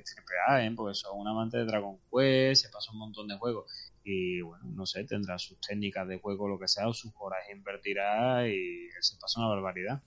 AAA, 0.47 0.65
¿eh? 0.65 0.71
porque 0.75 0.95
son 0.95 1.19
un 1.19 1.27
amante 1.27 1.57
de 1.57 1.65
Dragon 1.65 1.99
Quest, 2.11 2.63
se 2.63 2.69
pasa 2.69 2.91
un 2.91 2.99
montón 2.99 3.27
de 3.27 3.37
juegos. 3.37 3.71
Y 4.03 4.41
bueno, 4.41 4.63
no 4.73 4.85
sé, 4.85 5.03
tendrá 5.03 5.37
sus 5.37 5.59
técnicas 5.59 6.07
de 6.07 6.19
juego, 6.19 6.47
lo 6.47 6.57
que 6.57 6.67
sea, 6.67 6.87
o 6.87 6.93
sus 6.93 7.11
horas 7.19 7.41
invertirá 7.51 8.47
y 8.47 8.89
se 8.99 9.17
pasa 9.17 9.41
una 9.41 9.49
barbaridad. 9.49 10.01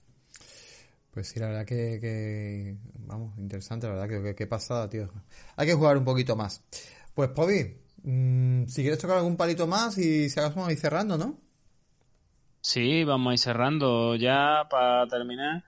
Pues 1.15 1.29
sí, 1.29 1.39
la 1.39 1.47
verdad 1.47 1.65
que, 1.65 2.75
vamos, 3.07 3.37
interesante, 3.37 3.87
la 3.87 3.93
verdad 3.93 4.21
que, 4.21 4.35
que, 4.35 4.47
pasada, 4.47 4.89
tío. 4.89 5.09
Hay 5.55 5.65
que 5.65 5.73
jugar 5.73 5.97
un 5.97 6.03
poquito 6.03 6.35
más. 6.35 6.61
Pues, 7.13 7.29
Pobi, 7.29 7.73
mm, 8.03 8.65
si 8.65 8.81
quieres 8.81 8.99
tocar 8.99 9.19
algún 9.19 9.37
palito 9.37 9.65
más 9.65 9.97
y 9.97 10.29
si 10.29 10.37
vamos 10.41 10.67
a 10.67 10.73
ir 10.73 10.77
cerrando, 10.77 11.17
¿no? 11.17 11.39
Sí, 12.59 13.05
vamos 13.05 13.31
a 13.31 13.33
ir 13.33 13.39
cerrando 13.39 14.17
ya 14.17 14.67
para 14.69 15.07
terminar. 15.07 15.63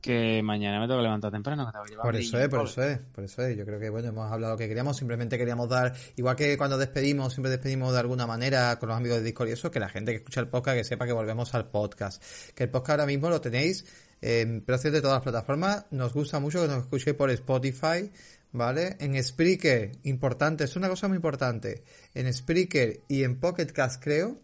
Que 0.00 0.40
mañana 0.42 0.80
me 0.80 0.86
tengo 0.86 1.00
que 1.00 1.04
levantar 1.04 1.30
temprano, 1.30 1.66
que 1.66 1.72
tengo 1.72 1.84
que 1.84 1.90
llevar 1.90 2.06
Por 2.06 2.16
eso 2.16 2.40
es, 2.40 2.48
por 2.48 2.64
eso 2.64 2.82
es, 2.82 2.98
por 2.98 3.24
eso 3.24 3.42
es. 3.42 3.58
Yo 3.58 3.66
creo 3.66 3.78
que, 3.78 3.90
bueno, 3.90 4.08
hemos 4.08 4.32
hablado 4.32 4.54
lo 4.54 4.58
que 4.58 4.68
queríamos. 4.68 4.96
Simplemente 4.96 5.36
queríamos 5.36 5.68
dar, 5.68 5.92
igual 6.16 6.36
que 6.36 6.56
cuando 6.56 6.78
despedimos, 6.78 7.34
siempre 7.34 7.50
despedimos 7.50 7.92
de 7.92 7.98
alguna 7.98 8.26
manera 8.26 8.78
con 8.78 8.88
los 8.88 8.96
amigos 8.96 9.18
de 9.18 9.24
Discord 9.24 9.50
y 9.50 9.52
eso, 9.52 9.70
que 9.70 9.80
la 9.80 9.90
gente 9.90 10.12
que 10.12 10.16
escucha 10.16 10.40
el 10.40 10.48
podcast 10.48 10.78
que 10.78 10.84
sepa 10.84 11.04
que 11.04 11.12
volvemos 11.12 11.54
al 11.54 11.68
podcast. 11.68 12.22
Que 12.54 12.62
el 12.62 12.70
podcast 12.70 12.92
ahora 12.92 13.06
mismo 13.06 13.28
lo 13.28 13.42
tenéis 13.42 13.84
en 14.20 14.64
de 14.64 15.00
todas 15.00 15.16
las 15.16 15.22
plataformas. 15.22 15.86
Nos 15.90 16.12
gusta 16.12 16.40
mucho 16.40 16.62
que 16.62 16.68
nos 16.68 16.84
escuchéis 16.84 17.16
por 17.16 17.30
Spotify, 17.30 18.10
¿vale? 18.52 18.96
En 19.00 19.22
Spreaker, 19.22 19.92
importante, 20.04 20.64
es 20.64 20.76
una 20.76 20.88
cosa 20.88 21.08
muy 21.08 21.16
importante. 21.16 21.82
En 22.14 22.32
Spreaker 22.32 23.00
y 23.08 23.24
en 23.24 23.38
Pocket 23.38 23.66
Cast, 23.66 24.02
creo 24.02 24.40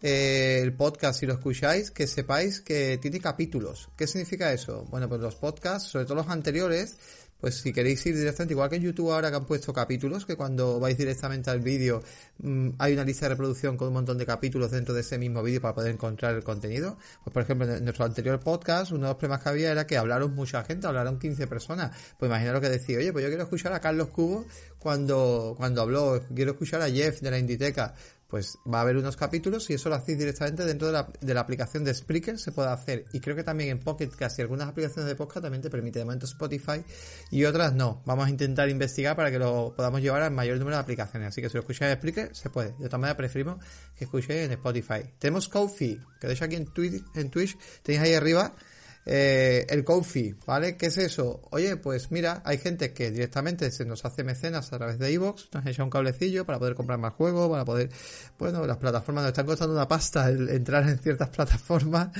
eh, 0.00 0.60
el 0.62 0.74
podcast, 0.74 1.18
si 1.18 1.26
lo 1.26 1.32
escucháis, 1.34 1.90
que 1.90 2.06
sepáis 2.06 2.60
que 2.60 2.98
tiene 2.98 3.20
capítulos. 3.20 3.88
¿Qué 3.96 4.06
significa 4.06 4.52
eso? 4.52 4.86
Bueno, 4.90 5.08
pues 5.08 5.20
los 5.20 5.34
podcasts, 5.34 5.90
sobre 5.90 6.04
todo 6.04 6.16
los 6.16 6.28
anteriores, 6.28 6.96
pues 7.40 7.56
si 7.56 7.72
queréis 7.72 8.04
ir 8.06 8.16
directamente, 8.16 8.54
igual 8.54 8.68
que 8.68 8.76
en 8.76 8.82
YouTube 8.82 9.12
ahora 9.12 9.30
que 9.30 9.36
han 9.36 9.46
puesto 9.46 9.72
capítulos, 9.72 10.26
que 10.26 10.36
cuando 10.36 10.80
vais 10.80 10.98
directamente 10.98 11.50
al 11.50 11.60
vídeo 11.60 12.02
mm, 12.38 12.70
hay 12.78 12.92
una 12.94 13.04
lista 13.04 13.26
de 13.26 13.30
reproducción 13.30 13.76
con 13.76 13.88
un 13.88 13.94
montón 13.94 14.18
de 14.18 14.26
capítulos 14.26 14.70
dentro 14.70 14.94
de 14.94 15.02
ese 15.02 15.18
mismo 15.18 15.42
vídeo 15.42 15.60
para 15.60 15.74
poder 15.74 15.92
encontrar 15.92 16.34
el 16.34 16.42
contenido. 16.42 16.98
Pues 17.22 17.32
por 17.32 17.42
ejemplo, 17.42 17.72
en 17.72 17.84
nuestro 17.84 18.04
anterior 18.04 18.40
podcast, 18.40 18.90
uno 18.90 19.02
de 19.02 19.08
los 19.08 19.16
problemas 19.16 19.42
que 19.42 19.48
había 19.48 19.70
era 19.70 19.86
que 19.86 19.96
hablaron 19.96 20.34
mucha 20.34 20.64
gente, 20.64 20.86
hablaron 20.86 21.18
15 21.18 21.46
personas. 21.46 21.96
Pues 22.18 22.28
imaginaros 22.28 22.60
que 22.60 22.68
decía, 22.68 22.98
oye, 22.98 23.12
pues 23.12 23.22
yo 23.22 23.28
quiero 23.28 23.44
escuchar 23.44 23.72
a 23.72 23.80
Carlos 23.80 24.08
Cubo 24.08 24.44
cuando, 24.78 25.54
cuando 25.56 25.82
habló, 25.82 26.20
quiero 26.34 26.52
escuchar 26.52 26.82
a 26.82 26.90
Jeff 26.90 27.20
de 27.20 27.30
la 27.30 27.38
Inditeca 27.38 27.94
pues 28.28 28.58
va 28.72 28.78
a 28.78 28.82
haber 28.82 28.98
unos 28.98 29.16
capítulos 29.16 29.68
y 29.70 29.74
eso 29.74 29.88
lo 29.88 29.94
hacéis 29.94 30.18
directamente 30.18 30.64
dentro 30.64 30.88
de 30.88 30.92
la, 30.92 31.08
de 31.20 31.34
la 31.34 31.40
aplicación 31.40 31.82
de 31.82 31.94
Spreaker, 31.94 32.38
se 32.38 32.52
puede 32.52 32.68
hacer. 32.68 33.06
Y 33.12 33.20
creo 33.20 33.34
que 33.34 33.42
también 33.42 33.70
en 33.70 33.80
Pocket 33.80 34.08
Cast 34.08 34.38
y 34.38 34.42
algunas 34.42 34.68
aplicaciones 34.68 35.08
de 35.08 35.16
podcast 35.16 35.44
también 35.44 35.62
te 35.62 35.70
permite, 35.70 35.98
de 35.98 36.04
momento 36.04 36.26
Spotify 36.26 36.84
y 37.30 37.44
otras 37.44 37.72
no. 37.72 38.02
Vamos 38.04 38.26
a 38.26 38.30
intentar 38.30 38.68
investigar 38.68 39.16
para 39.16 39.30
que 39.30 39.38
lo 39.38 39.72
podamos 39.74 40.02
llevar 40.02 40.22
al 40.22 40.32
mayor 40.32 40.58
número 40.58 40.76
de 40.76 40.82
aplicaciones. 40.82 41.28
Así 41.28 41.40
que 41.40 41.48
si 41.48 41.54
lo 41.54 41.60
escucháis 41.60 41.92
en 41.92 41.98
Spreaker, 41.98 42.36
se 42.36 42.50
puede. 42.50 42.74
De 42.78 42.86
otra 42.86 42.98
manera, 42.98 43.16
preferimos 43.16 43.64
que 43.96 44.04
escuchéis 44.04 44.44
en 44.44 44.52
Spotify. 44.52 45.04
Tenemos 45.18 45.48
Kofi, 45.48 45.98
que 46.20 46.26
de 46.26 46.34
hecho 46.34 46.44
aquí 46.44 46.56
en 46.56 46.66
Twitch, 46.66 47.02
en 47.14 47.30
Twitch 47.30 47.56
tenéis 47.82 48.02
ahí 48.02 48.14
arriba 48.14 48.54
eh, 49.06 49.66
el 49.70 49.84
Kofi, 49.84 50.34
¿vale? 50.46 50.76
¿Qué 50.76 50.86
es 50.86 50.98
eso? 50.98 51.40
Oye, 51.50 51.76
pues 51.76 52.10
mira, 52.10 52.42
hay 52.44 52.58
gente 52.58 52.92
que 52.92 53.10
directamente 53.10 53.70
se 53.70 53.84
nos 53.84 54.04
hace 54.04 54.24
mecenas 54.24 54.72
a 54.72 54.76
través 54.76 54.98
de 54.98 55.10
iVoox, 55.12 55.48
nos 55.52 55.66
echa 55.66 55.82
un 55.82 55.90
cablecillo 55.90 56.44
para 56.44 56.58
poder 56.58 56.74
comprar 56.74 56.98
más 56.98 57.14
juegos, 57.14 57.50
para 57.50 57.64
poder, 57.64 57.90
bueno, 58.38 58.66
las 58.66 58.76
plataformas 58.76 59.22
nos 59.22 59.30
están 59.30 59.46
costando 59.46 59.74
una 59.74 59.88
pasta 59.88 60.28
el 60.28 60.48
entrar 60.50 60.88
en 60.88 60.98
ciertas 60.98 61.28
plataformas, 61.36 62.10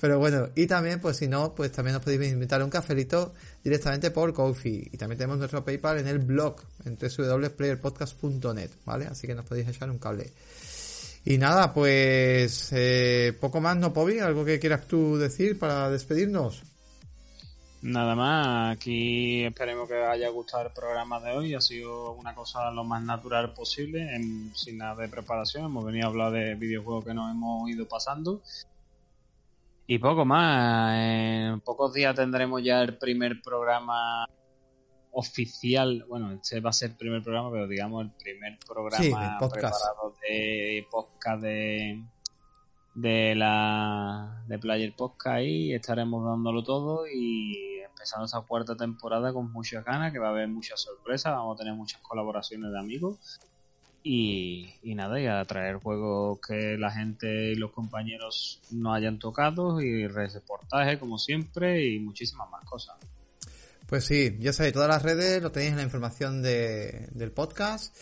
pero 0.00 0.18
bueno, 0.18 0.48
y 0.54 0.66
también, 0.66 1.00
pues 1.00 1.18
si 1.18 1.28
no, 1.28 1.54
pues 1.54 1.70
también 1.72 1.94
nos 1.94 2.02
podéis 2.02 2.32
invitar 2.32 2.62
un 2.62 2.70
cafelito 2.70 3.34
directamente 3.62 4.10
por 4.10 4.32
Kofi, 4.32 4.88
y 4.92 4.96
también 4.96 5.18
tenemos 5.18 5.38
nuestro 5.38 5.64
PayPal 5.64 5.98
en 5.98 6.08
el 6.08 6.18
blog, 6.18 6.62
en 6.84 6.96
www.playerpodcast.net, 6.96 8.70
¿vale? 8.84 9.06
Así 9.06 9.26
que 9.26 9.34
nos 9.34 9.44
podéis 9.44 9.68
echar 9.68 9.90
un 9.90 9.98
cable. 9.98 10.32
Y 11.24 11.38
nada, 11.38 11.74
pues 11.74 12.72
eh, 12.72 13.36
poco 13.40 13.60
más, 13.60 13.76
¿no, 13.76 13.92
Pobi? 13.92 14.18
¿Algo 14.18 14.44
que 14.44 14.58
quieras 14.58 14.86
tú 14.86 15.18
decir 15.18 15.58
para 15.58 15.90
despedirnos? 15.90 16.62
Nada 17.80 18.16
más, 18.16 18.76
aquí 18.76 19.44
esperemos 19.44 19.88
que 19.88 19.94
haya 19.94 20.28
gustado 20.30 20.66
el 20.66 20.72
programa 20.72 21.20
de 21.20 21.30
hoy. 21.32 21.54
Ha 21.54 21.60
sido 21.60 22.12
una 22.12 22.34
cosa 22.34 22.70
lo 22.72 22.82
más 22.82 23.02
natural 23.02 23.52
posible, 23.52 24.08
sin 24.54 24.78
nada 24.78 24.96
de 25.02 25.08
preparación. 25.08 25.66
Hemos 25.66 25.84
venido 25.84 26.06
a 26.06 26.10
hablar 26.10 26.32
de 26.32 26.54
videojuegos 26.56 27.04
que 27.04 27.14
nos 27.14 27.30
hemos 27.30 27.70
ido 27.70 27.86
pasando. 27.86 28.42
Y 29.86 29.98
poco 29.98 30.24
más, 30.24 30.96
en 30.98 31.60
pocos 31.60 31.94
días 31.94 32.16
tendremos 32.16 32.62
ya 32.62 32.82
el 32.82 32.98
primer 32.98 33.40
programa 33.40 34.28
oficial, 35.12 36.04
bueno, 36.08 36.32
este 36.32 36.60
va 36.60 36.70
a 36.70 36.72
ser 36.72 36.90
el 36.90 36.96
primer 36.96 37.22
programa, 37.22 37.50
pero 37.50 37.66
digamos 37.66 38.04
el 38.04 38.12
primer 38.12 38.58
programa 38.66 39.38
preparado 39.38 40.14
de 40.22 40.86
podcast 40.90 41.42
de, 41.42 42.02
de 42.94 43.34
la 43.34 44.42
de 44.46 44.58
Player 44.58 44.94
Podcast 44.94 45.42
y 45.42 45.72
estaremos 45.72 46.24
dándolo 46.24 46.62
todo 46.62 47.06
y 47.06 47.80
empezando 47.80 48.26
esa 48.26 48.40
cuarta 48.42 48.76
temporada 48.76 49.32
con 49.32 49.52
muchas 49.52 49.84
ganas, 49.84 50.12
que 50.12 50.18
va 50.18 50.28
a 50.28 50.30
haber 50.30 50.48
muchas 50.48 50.80
sorpresas, 50.80 51.32
vamos 51.32 51.56
a 51.56 51.58
tener 51.58 51.74
muchas 51.74 52.00
colaboraciones 52.02 52.70
de 52.70 52.78
amigos. 52.78 53.40
Y, 54.04 54.74
y 54.82 54.94
nada, 54.94 55.20
y 55.20 55.26
a 55.26 55.44
traer 55.44 55.76
juegos 55.76 56.38
que 56.46 56.78
la 56.78 56.90
gente 56.90 57.52
y 57.52 57.56
los 57.56 57.72
compañeros 57.72 58.62
no 58.70 58.94
hayan 58.94 59.18
tocado 59.18 59.80
y 59.82 60.06
reportaje 60.06 60.98
como 60.98 61.18
siempre 61.18 61.84
y 61.84 61.98
muchísimas 61.98 62.48
más 62.48 62.64
cosas. 62.64 62.96
Pues 63.88 64.04
sí, 64.04 64.36
ya 64.38 64.52
sabéis, 64.52 64.74
todas 64.74 64.88
las 64.88 65.02
redes 65.02 65.42
lo 65.42 65.50
tenéis 65.50 65.70
en 65.70 65.78
la 65.78 65.82
información 65.82 66.42
de, 66.42 67.08
del 67.12 67.32
podcast, 67.32 67.96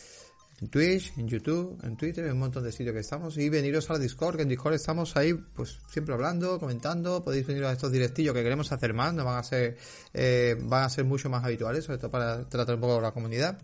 en 0.61 0.69
Twitch, 0.69 1.13
en 1.17 1.29
YouTube, 1.29 1.79
en 1.85 1.97
Twitter, 1.97 2.25
en 2.25 2.33
un 2.33 2.41
montón 2.41 2.65
de 2.65 2.73
sitios 2.73 2.93
que 2.93 3.01
estamos. 3.01 3.39
Y 3.39 3.49
veniros 3.49 3.89
al 3.91 4.01
Discord, 4.01 4.35
que 4.35 4.43
en 4.43 4.49
Discord 4.49 4.75
estamos 4.75 5.17
ahí, 5.17 5.35
pues 5.35 5.79
siempre 5.89 6.13
hablando, 6.13 6.59
comentando. 6.59 7.23
Podéis 7.23 7.47
venir 7.47 7.65
a 7.67 7.71
estos 7.71 7.93
directillos 7.93 8.35
que 8.35 8.43
queremos 8.43 8.73
hacer 8.73 8.95
más, 8.95 9.15
no 9.15 9.25
van 9.25 9.39
a 9.39 9.45
ser, 9.45 9.77
eh, 10.13 10.57
van 10.61 10.83
a 10.83 10.89
ser 10.89 11.05
mucho 11.05 11.31
más 11.31 11.45
habituales, 11.45 11.85
sobre 11.85 11.99
todo 11.99 12.11
para 12.11 12.49
tratar 12.49 12.75
un 12.75 12.81
poco 12.81 13.01
la 13.01 13.13
comunidad. 13.13 13.57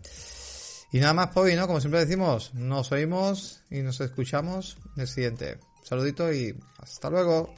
Y 0.93 0.99
nada 0.99 1.13
más, 1.13 1.27
Pobi, 1.27 1.55
¿no? 1.55 1.67
Como 1.67 1.81
siempre 1.81 1.99
decimos, 1.99 2.53
nos 2.53 2.89
oímos 2.93 3.63
y 3.69 3.81
nos 3.81 3.99
escuchamos 3.99 4.77
en 4.95 5.01
el 5.01 5.07
siguiente. 5.09 5.59
saludito 5.83 6.31
y 6.31 6.55
hasta 6.77 7.09
luego. 7.09 7.53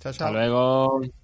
Chao, 0.00 0.12
chao. 0.12 0.28
Hasta 0.28 0.30
luego. 0.30 1.19